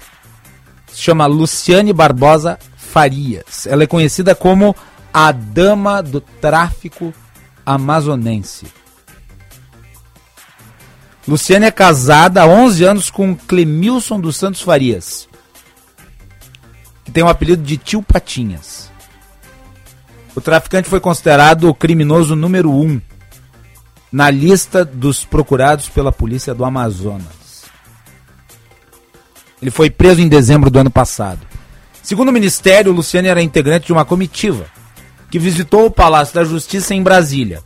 se 0.93 1.03
chama 1.03 1.27
Luciane 1.27 1.93
Barbosa 1.93 2.59
Farias. 2.77 3.67
Ela 3.67 3.85
é 3.85 3.87
conhecida 3.87 4.35
como 4.35 4.77
a 5.13 5.33
dama 5.33 6.03
do 6.03 6.21
tráfico 6.21 7.15
amazonense. 7.65 8.67
Luciane 11.27 11.67
é 11.67 11.71
casada 11.71 12.43
há 12.43 12.47
11 12.47 12.85
anos 12.85 13.11
com 13.11 13.35
Clemilson 13.35 14.21
dos 14.21 14.37
Santos 14.37 14.63
Farias, 14.63 15.29
que 17.05 17.11
tem 17.11 17.23
o 17.23 17.29
apelido 17.29 17.63
de 17.63 17.77
Tio 17.77 18.03
Patinhas. 18.03 18.91
O 20.35 20.41
traficante 20.41 20.89
foi 20.89 21.01
considerado 21.01 21.69
o 21.69 21.75
criminoso 21.75 22.37
número 22.37 22.71
um 22.71 23.01
na 24.11 24.31
lista 24.31 24.85
dos 24.85 25.25
procurados 25.25 25.89
pela 25.89 26.11
polícia 26.11 26.55
do 26.55 26.65
Amazonas. 26.65 27.65
Ele 29.61 29.71
foi 29.71 29.91
preso 29.91 30.21
em 30.21 30.29
dezembro 30.29 30.71
do 30.71 30.79
ano 30.79 30.91
passado. 30.91 31.41
Segundo 32.03 32.29
o 32.29 32.33
Ministério, 32.33 32.93
Luciano 32.93 33.29
era 33.29 33.43
integrante 33.43 33.87
de 33.87 33.93
uma 33.93 34.05
comitiva 34.05 34.67
que 35.31 35.39
visitou 35.39 35.87
o 35.87 35.91
Palácio 35.91 36.35
da 36.35 36.45
Justiça 36.45 36.95
em 36.95 37.03
Brasília 37.03 37.63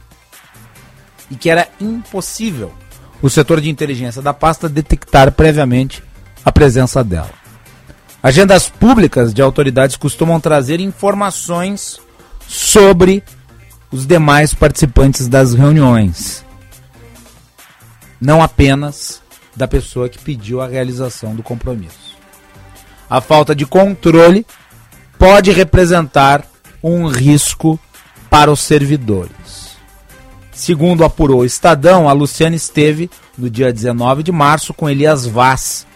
e 1.31 1.37
que 1.37 1.49
era 1.49 1.69
impossível 1.81 2.73
o 3.21 3.31
setor 3.31 3.61
de 3.61 3.71
inteligência 3.71 4.21
da 4.21 4.35
pasta 4.35 4.69
detectar 4.69 5.31
previamente 5.33 6.03
a 6.45 6.51
presença 6.51 7.05
dela. 7.05 7.31
Agendas 8.21 8.69
públicas 8.69 9.33
de 9.33 9.41
autoridades 9.43 9.97
costumam 9.97 10.41
trazer 10.41 10.81
informações 10.81 12.01
sobre 12.49 13.23
os 13.93 14.07
demais 14.07 14.55
participantes 14.55 15.29
das 15.29 15.53
reuniões, 15.53 16.45
não 18.21 18.43
apenas 18.43 19.21
da 19.55 19.69
pessoa 19.69 20.09
que 20.09 20.19
pediu 20.19 20.61
a 20.63 20.67
realização 20.67 21.35
do 21.35 21.43
compromisso. 21.43 22.17
A 23.09 23.21
falta 23.21 23.55
de 23.55 23.67
controle 23.67 24.47
pode 25.19 25.53
representar 25.53 26.45
um 26.83 27.07
risco 27.07 27.79
para 28.31 28.51
os 28.51 28.61
servidores. 28.61 29.77
Segundo 30.53 31.05
apurou 31.05 31.41
o 31.41 31.45
Estadão, 31.45 32.09
a 32.09 32.13
Luciana 32.13 32.57
esteve 32.57 33.11
no 33.37 33.51
dia 33.51 33.73
19 33.73 34.23
de 34.23 34.33
março 34.33 34.73
com 34.73 34.89
Elias 34.89 35.27
Vaz, 35.27 35.87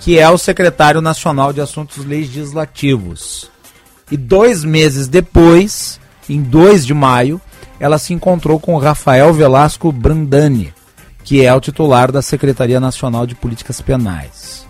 que 0.00 0.18
é 0.18 0.28
o 0.28 0.38
secretário 0.38 1.00
nacional 1.00 1.52
de 1.52 1.60
Assuntos 1.60 2.04
Legislativos. 2.04 3.50
E 4.10 4.16
dois 4.16 4.64
meses 4.64 5.08
depois, 5.08 6.00
em 6.28 6.42
2 6.42 6.86
de 6.86 6.94
maio, 6.94 7.40
ela 7.78 7.98
se 7.98 8.14
encontrou 8.14 8.58
com 8.58 8.76
Rafael 8.78 9.32
Velasco 9.32 9.90
Brandani, 9.92 10.72
que 11.22 11.44
é 11.44 11.52
o 11.54 11.60
titular 11.60 12.12
da 12.12 12.22
Secretaria 12.22 12.80
Nacional 12.80 13.26
de 13.26 13.34
Políticas 13.34 13.80
Penais. 13.80 14.66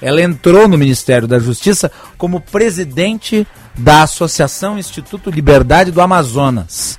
Ela 0.00 0.22
entrou 0.22 0.66
no 0.66 0.78
Ministério 0.78 1.28
da 1.28 1.38
Justiça 1.38 1.90
como 2.16 2.40
presidente 2.40 3.46
da 3.76 4.02
Associação 4.02 4.78
Instituto 4.78 5.30
Liberdade 5.30 5.90
do 5.90 6.00
Amazonas, 6.00 6.98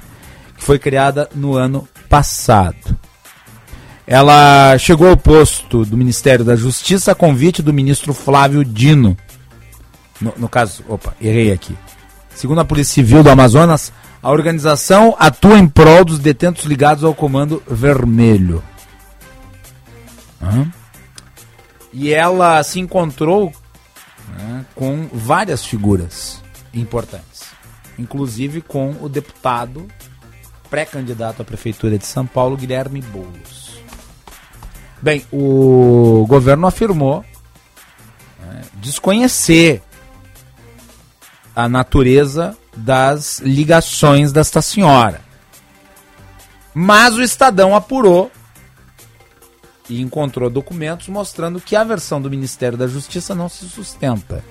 que 0.56 0.64
foi 0.64 0.78
criada 0.78 1.28
no 1.34 1.56
ano 1.56 1.88
passado. 2.08 2.98
Ela 4.06 4.78
chegou 4.78 5.10
ao 5.10 5.18
posto 5.18 5.86
do 5.86 5.98
Ministério 5.98 6.44
da 6.44 6.56
Justiça 6.56 7.14
a 7.14 7.16
convite 7.16 7.62
do 7.62 7.74
ministro 7.74 8.14
Flávio 8.14 8.64
Dino. 8.64 9.18
No, 10.20 10.34
no 10.38 10.50
caso, 10.50 10.84
opa, 10.88 11.16
errei 11.20 11.52
aqui. 11.52 11.76
Segundo 12.42 12.60
a 12.60 12.66
Polícia 12.66 12.96
Civil 12.96 13.22
do 13.22 13.30
Amazonas, 13.30 13.94
a 14.20 14.32
organização 14.32 15.16
atua 15.20 15.60
em 15.60 15.68
prol 15.68 16.04
dos 16.04 16.18
detentos 16.18 16.64
ligados 16.66 17.04
ao 17.04 17.14
Comando 17.14 17.62
Vermelho. 17.68 18.64
Uhum. 20.42 20.72
E 21.94 22.12
ela 22.12 22.64
se 22.64 22.80
encontrou 22.80 23.54
né, 24.28 24.66
com 24.74 25.08
várias 25.14 25.64
figuras 25.64 26.42
importantes, 26.74 27.44
inclusive 28.00 28.60
com 28.60 28.96
o 29.00 29.08
deputado 29.08 29.88
pré-candidato 30.68 31.44
à 31.44 31.46
prefeitura 31.46 31.96
de 31.96 32.08
São 32.08 32.26
Paulo, 32.26 32.58
Guilherme 32.58 33.04
Boulos. 33.04 33.80
Bem, 35.00 35.24
o 35.32 36.26
governo 36.28 36.66
afirmou 36.66 37.24
né, 38.40 38.64
desconhecer 38.78 39.84
a 41.56 41.68
natureza 41.68 42.58
das 42.76 43.40
ligações 43.40 44.32
desta 44.32 44.62
senhora. 44.62 45.22
Mas 46.74 47.16
o 47.16 47.22
Estadão 47.22 47.76
apurou 47.76 48.32
e 49.90 50.02
encontrou 50.02 50.50
documentos 50.50 51.10
mostrando 51.10 51.60
que 51.60 51.76
a 51.76 51.84
versão 51.84 52.22
do 52.22 52.30
Ministério 52.30 52.78
da 52.78 52.88
Justiça 52.88 53.36
não 53.36 53.50
se 53.50 53.68
sustenta. 53.68 54.44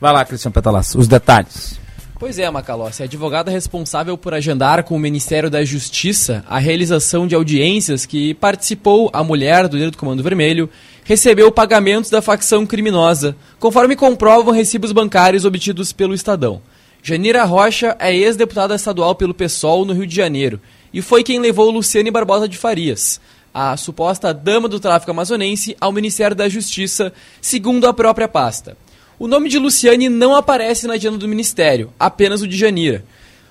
Vai 0.00 0.12
lá, 0.12 0.24
Cristian 0.24 0.50
Petalas, 0.50 0.94
os 0.94 1.08
detalhes. 1.08 1.80
Pois 2.18 2.36
é, 2.36 2.50
Macalossi, 2.50 3.02
a 3.02 3.04
advogada 3.04 3.48
responsável 3.48 4.18
por 4.18 4.34
agendar 4.34 4.82
com 4.82 4.96
o 4.96 4.98
Ministério 4.98 5.48
da 5.48 5.64
Justiça 5.64 6.44
a 6.48 6.58
realização 6.58 7.28
de 7.28 7.34
audiências 7.34 8.04
que 8.04 8.34
participou 8.34 9.08
a 9.12 9.22
mulher 9.22 9.68
do 9.68 9.76
líder 9.76 9.92
do 9.92 9.98
Comando 9.98 10.22
Vermelho 10.22 10.68
recebeu 11.08 11.50
pagamentos 11.50 12.10
da 12.10 12.20
facção 12.20 12.66
criminosa, 12.66 13.34
conforme 13.58 13.96
comprovam 13.96 14.52
recibos 14.52 14.92
bancários 14.92 15.46
obtidos 15.46 15.90
pelo 15.90 16.12
Estadão. 16.12 16.60
Janira 17.02 17.44
Rocha 17.44 17.96
é 17.98 18.14
ex-deputada 18.14 18.74
estadual 18.74 19.14
pelo 19.14 19.32
PSOL 19.32 19.86
no 19.86 19.94
Rio 19.94 20.06
de 20.06 20.14
Janeiro 20.14 20.60
e 20.92 21.00
foi 21.00 21.24
quem 21.24 21.40
levou 21.40 21.70
Luciane 21.70 22.10
Barbosa 22.10 22.46
de 22.46 22.58
Farias, 22.58 23.22
a 23.54 23.74
suposta 23.78 24.34
dama 24.34 24.68
do 24.68 24.78
tráfico 24.78 25.10
amazonense, 25.10 25.74
ao 25.80 25.92
Ministério 25.92 26.36
da 26.36 26.46
Justiça, 26.46 27.10
segundo 27.40 27.86
a 27.86 27.94
própria 27.94 28.28
pasta. 28.28 28.76
O 29.18 29.26
nome 29.26 29.48
de 29.48 29.58
Luciane 29.58 30.10
não 30.10 30.36
aparece 30.36 30.86
na 30.86 30.92
agenda 30.92 31.16
do 31.16 31.26
Ministério, 31.26 31.90
apenas 31.98 32.42
o 32.42 32.46
de 32.46 32.54
Janira. 32.54 33.02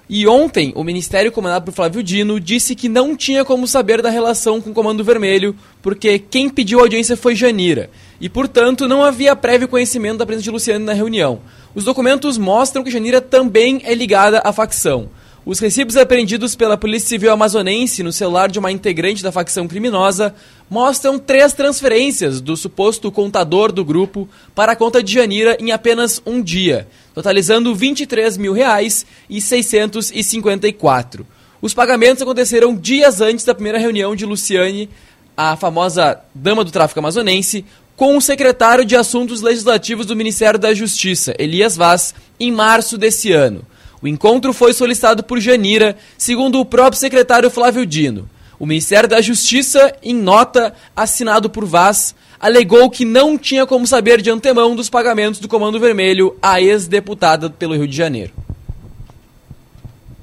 E 0.09 0.25
ontem, 0.25 0.71
o 0.73 0.85
Ministério, 0.85 1.34
comandado 1.34 1.65
por 1.65 1.73
Flávio 1.73 2.01
Dino, 2.01 2.39
disse 2.39 2.75
que 2.75 2.88
não 2.88 3.13
tinha 3.13 3.43
como 3.43 3.67
saber 3.67 4.01
da 4.01 4.09
relação 4.09 4.61
com 4.61 4.69
o 4.69 4.73
Comando 4.73 5.03
Vermelho, 5.03 5.53
porque 5.81 6.17
quem 6.17 6.49
pediu 6.49 6.79
audiência 6.79 7.17
foi 7.17 7.35
Janira. 7.35 7.89
E, 8.19 8.29
portanto, 8.29 8.88
não 8.88 9.03
havia 9.03 9.35
prévio 9.35 9.67
conhecimento 9.67 10.19
da 10.19 10.25
presença 10.25 10.45
de 10.45 10.51
Luciane 10.51 10.85
na 10.85 10.93
reunião. 10.93 11.41
Os 11.75 11.84
documentos 11.84 12.38
mostram 12.38 12.85
que 12.85 12.89
Janira 12.89 13.19
também 13.19 13.81
é 13.84 13.93
ligada 13.93 14.41
à 14.45 14.53
facção. 14.53 15.09
Os 15.49 15.60
recibos 15.60 15.95
apreendidos 15.95 16.57
pela 16.57 16.76
Polícia 16.76 17.07
Civil 17.07 17.32
Amazonense 17.32 18.03
no 18.03 18.11
celular 18.11 18.52
de 18.52 18.60
uma 18.60 18.69
integrante 18.69 19.24
da 19.24 19.32
facção 19.32 19.65
criminosa 19.65 20.36
mostram 20.69 21.18
três 21.18 21.53
transferências 21.53 22.41
do 22.41 22.57
suposto 22.57 23.10
contador 23.10 23.72
do 23.72 23.86
grupo 23.86 24.28
para 24.53 24.74
a 24.74 24.76
conta 24.76 25.02
de 25.02 25.14
Janira 25.14 25.56
em 25.57 25.72
apenas 25.72 26.22
um 26.26 26.41
dia, 26.41 26.86
totalizando 27.14 27.74
23 27.74 28.36
mil 28.36 28.52
reais 28.52 29.06
e 29.30 29.40
654. 29.40 31.26
Os 31.61 31.74
pagamentos 31.74 32.22
aconteceram 32.22 32.76
dias 32.76 33.22
antes 33.22 33.45
da 33.45 33.56
primeira 33.56 33.80
reunião 33.80 34.18
de 34.18 34.26
Luciane, 34.26 34.90
a 35.38 35.56
famosa 35.56 36.19
dama 36.36 36.65
do 36.65 36.72
tráfico 36.72 36.99
amazonense, 36.99 37.64
com 37.95 38.18
o 38.18 38.22
secretário 38.22 38.84
de 38.84 38.98
Assuntos 38.98 39.41
Legislativos 39.41 40.06
do 40.06 40.14
Ministério 40.14 40.60
da 40.60 40.74
Justiça, 40.74 41.34
Elias 41.40 41.78
Vaz, 41.78 42.14
em 42.38 42.52
março 42.52 42.98
desse 42.98 43.32
ano. 43.32 43.65
O 44.02 44.07
encontro 44.07 44.53
foi 44.53 44.74
solicitado 44.74 45.24
por 45.24 45.40
Janira, 45.40 45.98
segundo 46.18 46.60
o 46.60 46.65
próprio 46.65 46.99
secretário 46.99 47.49
Flávio 47.49 47.86
Dino. 47.86 48.30
O 48.60 48.65
Ministério 48.65 49.10
da 49.10 49.22
Justiça, 49.22 49.95
em 50.02 50.14
nota 50.14 50.74
assinado 50.95 51.49
por 51.49 51.65
Vaz, 51.65 52.15
alegou 52.40 52.90
que 52.90 53.06
não 53.06 53.38
tinha 53.38 53.65
como 53.65 53.86
saber 53.86 54.22
de 54.22 54.30
antemão 54.30 54.76
dos 54.76 54.90
pagamentos 54.90 55.40
do 55.40 55.48
Comando 55.48 55.80
Vermelho 55.80 56.36
à 56.41 56.61
ex-deputada 56.61 57.49
pelo 57.49 57.76
Rio 57.76 57.88
de 57.88 57.95
Janeiro. 57.95 58.34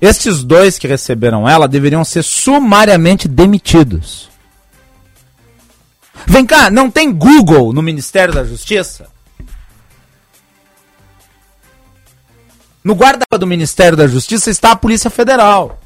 Estes 0.01 0.45
dois 0.45 0.79
que 0.79 0.87
receberam 0.87 1.49
ela 1.49 1.67
deveriam 1.67 2.05
ser 2.05 2.23
sumariamente 2.23 3.27
demitidos. 3.27 4.29
Vem 6.27 6.45
cá, 6.45 6.71
não 6.71 6.91
tem 6.91 7.13
Google 7.13 7.73
no 7.73 7.83
Ministério 7.83 8.35
da 8.35 8.45
Justiça? 8.45 9.14
No 12.85 12.94
guarda 12.94 13.24
do 13.39 13.47
Ministério 13.47 13.97
da 13.97 14.06
Justiça 14.06 14.51
está 14.51 14.73
a 14.73 14.77
Polícia 14.77 15.09
Federal. 15.09 15.81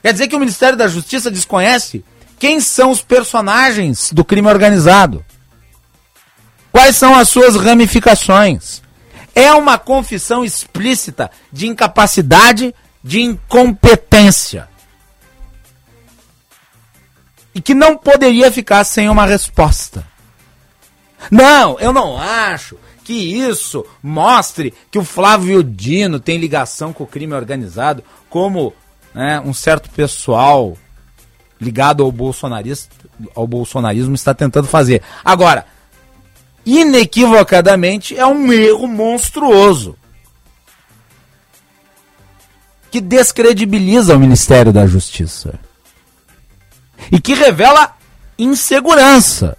Quer 0.00 0.12
dizer 0.12 0.28
que 0.28 0.36
o 0.36 0.38
Ministério 0.38 0.78
da 0.78 0.86
Justiça 0.86 1.32
desconhece 1.32 2.04
quem 2.38 2.60
são 2.60 2.92
os 2.92 3.02
personagens 3.02 4.12
do 4.12 4.24
crime 4.24 4.46
organizado? 4.46 5.24
Quais 6.70 6.94
são 6.96 7.14
as 7.14 7.28
suas 7.28 7.56
ramificações? 7.56 8.82
É 9.34 9.52
uma 9.52 9.76
confissão 9.78 10.44
explícita 10.44 11.28
de 11.50 11.66
incapacidade, 11.66 12.72
de 13.02 13.20
incompetência 13.20 14.68
e 17.56 17.60
que 17.60 17.72
não 17.74 17.96
poderia 17.96 18.52
ficar 18.52 18.84
sem 18.84 19.08
uma 19.08 19.24
resposta. 19.24 20.06
Não, 21.30 21.80
eu 21.80 21.90
não 21.90 22.20
acho 22.20 22.78
que 23.06 23.12
isso 23.12 23.86
mostre 24.02 24.74
que 24.90 24.98
o 24.98 25.04
Flávio 25.04 25.62
Dino 25.62 26.18
tem 26.18 26.38
ligação 26.38 26.92
com 26.92 27.04
o 27.04 27.06
crime 27.06 27.34
organizado, 27.34 28.02
como 28.28 28.74
né, 29.14 29.40
um 29.46 29.54
certo 29.54 29.88
pessoal 29.90 30.76
ligado 31.60 32.02
ao, 32.02 32.12
ao 33.36 33.46
bolsonarismo 33.46 34.12
está 34.16 34.34
tentando 34.34 34.66
fazer. 34.66 35.04
Agora, 35.24 35.66
inequivocadamente, 36.66 38.18
é 38.18 38.26
um 38.26 38.52
erro 38.52 38.88
monstruoso 38.88 39.96
que 42.90 43.00
descredibiliza 43.00 44.16
o 44.16 44.18
Ministério 44.18 44.72
da 44.72 44.84
Justiça 44.84 45.60
e 47.12 47.20
que 47.20 47.34
revela 47.34 47.96
insegurança. 48.36 49.56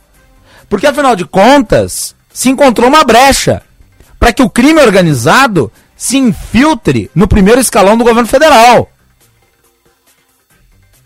Porque, 0.68 0.86
afinal 0.86 1.15
de 1.15 1.24
contas, 1.24 2.16
se 2.38 2.50
encontrou 2.50 2.88
uma 2.88 3.04
brecha 3.04 3.64
para 4.20 4.32
que 4.32 4.44
o 4.44 4.50
crime 4.50 4.80
organizado 4.80 5.72
se 5.96 6.18
infiltre 6.18 7.10
no 7.16 7.28
primeiro 7.28 7.60
escalão 7.60 7.98
do 7.98 8.04
governo 8.04 8.28
federal. 8.28 8.92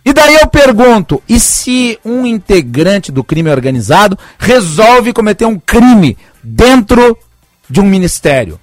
E 0.04 0.12
daí 0.12 0.36
eu 0.36 0.48
pergunto: 0.48 1.24
e 1.30 1.40
se 1.40 1.98
um 2.04 2.26
integrante 2.26 3.14
do 3.14 3.24
crime 3.24 3.50
organizado 3.50 4.20
resolve 4.38 5.14
cometer 5.14 5.46
um 5.46 5.58
crime 5.58 6.18
dentro 6.44 7.18
de 7.70 7.80
um 7.80 7.86
ministério? 7.86 8.60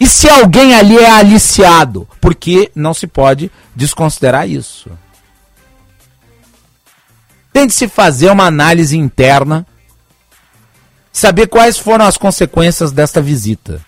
E 0.00 0.06
se 0.08 0.28
alguém 0.28 0.74
ali 0.74 0.98
é 0.98 1.10
aliciado? 1.10 2.08
Porque 2.20 2.72
não 2.74 2.92
se 2.92 3.06
pode 3.06 3.52
desconsiderar 3.72 4.50
isso. 4.50 4.90
Tem 7.52 7.68
de 7.68 7.72
se 7.72 7.86
fazer 7.86 8.32
uma 8.32 8.46
análise 8.46 8.98
interna, 8.98 9.64
saber 11.18 11.48
quais 11.48 11.76
foram 11.76 12.04
as 12.04 12.16
consequências 12.16 12.92
desta 12.92 13.20
visita. 13.20 13.84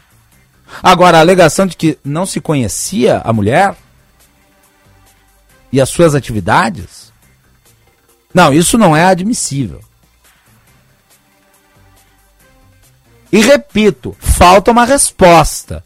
Agora, 0.82 1.18
a 1.18 1.20
alegação 1.20 1.66
de 1.66 1.76
que 1.76 1.98
não 2.04 2.26
se 2.26 2.40
conhecia 2.40 3.18
a 3.24 3.32
mulher 3.32 3.76
e 5.70 5.80
as 5.80 5.88
suas 5.88 6.14
atividades? 6.14 7.12
Não, 8.34 8.52
isso 8.52 8.76
não 8.76 8.96
é 8.96 9.04
admissível. 9.04 9.80
E 13.32 13.40
repito, 13.40 14.16
falta 14.18 14.72
uma 14.72 14.84
resposta. 14.84 15.84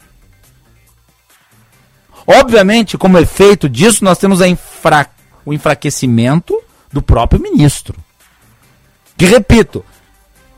Obviamente, 2.25 2.97
como 2.97 3.19
efeito 3.19 3.69
disso, 3.69 4.03
nós 4.03 4.17
temos 4.17 4.41
infra... 4.41 5.07
o 5.45 5.53
enfraquecimento 5.53 6.59
do 6.91 7.03
próprio 7.03 7.39
ministro. 7.39 7.95
Que, 9.15 9.25
repito, 9.25 9.85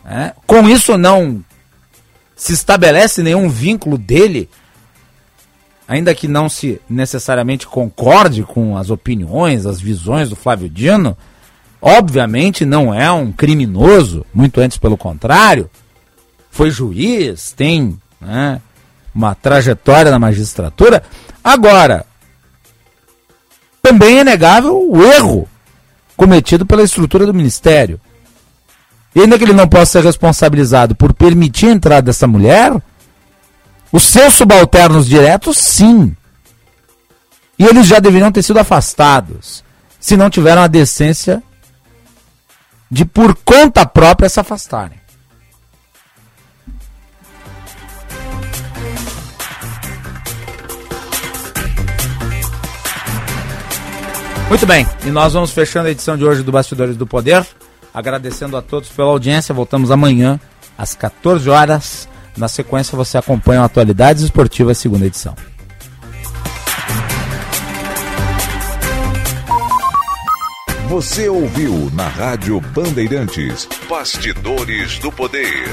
é, 0.08 0.34
com 0.46 0.70
isso 0.70 0.98
não 0.98 1.44
se 2.36 2.54
estabelece 2.54 3.22
nenhum 3.22 3.50
vínculo 3.50 3.98
dele 3.98 4.50
ainda 5.88 6.14
que 6.14 6.28
não 6.28 6.50
se 6.50 6.82
necessariamente 6.90 7.66
concorde 7.66 8.44
com 8.44 8.78
as 8.78 8.90
opiniões, 8.90 9.66
as 9.66 9.80
visões 9.80 10.30
do 10.30 10.36
Flávio 10.36 10.70
Dino, 10.70 11.18
obviamente 11.82 12.66
não 12.66 12.94
é 12.94 13.10
um 13.12 13.32
criminoso, 13.32 14.26
muito 14.34 14.60
antes 14.60 14.78
pelo 14.78 14.98
contrário, 14.98 15.70
foi 16.52 16.70
juiz, 16.70 17.52
tem 17.52 17.98
né, 18.20 18.62
uma 19.16 19.34
trajetória 19.34 20.12
na 20.12 20.20
magistratura. 20.20 21.04
Agora, 21.44 22.06
também 23.82 24.20
é 24.20 24.24
negável 24.24 24.90
o 24.90 25.02
erro 25.02 25.48
cometido 26.18 26.66
pela 26.66 26.84
estrutura 26.84 27.26
do 27.26 27.34
ministério. 27.34 28.02
E 29.18 29.22
ainda 29.22 29.35
que 29.35 29.44
ele 29.45 29.53
não 29.53 29.68
possa 29.68 29.94
ser 29.94 30.03
responsabilizado 30.03 30.94
por 30.94 31.11
permitir 31.11 31.69
a 31.69 31.72
entrada 31.72 32.03
dessa 32.03 32.27
mulher, 32.27 32.72
os 33.91 34.03
seus 34.03 34.35
subalternos 34.35 35.07
diretos, 35.07 35.57
sim. 35.57 36.15
E 37.57 37.65
eles 37.65 37.88
já 37.88 37.98
deveriam 37.98 38.31
ter 38.31 38.44
sido 38.44 38.60
afastados, 38.60 39.64
se 39.99 40.15
não 40.15 40.30
tiveram 40.30 40.61
a 40.61 40.68
decência 40.68 41.41
de, 42.91 43.06
por 43.06 43.34
conta 43.44 43.88
própria, 43.88 44.30
se 44.30 44.39
afastarem. 44.39 44.99
Muito 54.48 54.65
bem, 54.68 54.88
e 55.03 55.10
nós 55.10 55.34
vamos 55.34 55.49
fechando 55.49 55.88
a 55.88 55.91
edição 55.91 56.15
de 56.15 56.23
hoje 56.23 56.44
do 56.44 56.52
Bastidores 56.52 56.95
do 56.95 57.07
Poder, 57.07 57.44
agradecendo 57.98 58.56
a 58.56 58.61
todos 58.61 58.90
pela 58.90 59.10
audiência. 59.10 59.56
Voltamos 59.56 59.90
amanhã 59.90 60.40
às 60.78 60.94
14 60.94 61.49
horas 61.49 62.07
na 62.38 62.48
sequência, 62.48 62.95
você 62.95 63.18
acompanha 63.18 63.64
Atualidades 63.64 64.22
Esportivas, 64.22 64.78
segunda 64.78 65.07
edição. 65.07 65.36
Você 70.88 71.28
ouviu 71.28 71.91
na 71.94 72.07
Rádio 72.07 72.61
Bandeirantes 72.61 73.68
Bastidores 73.90 74.99
do 74.99 75.11
Poder. 75.11 75.68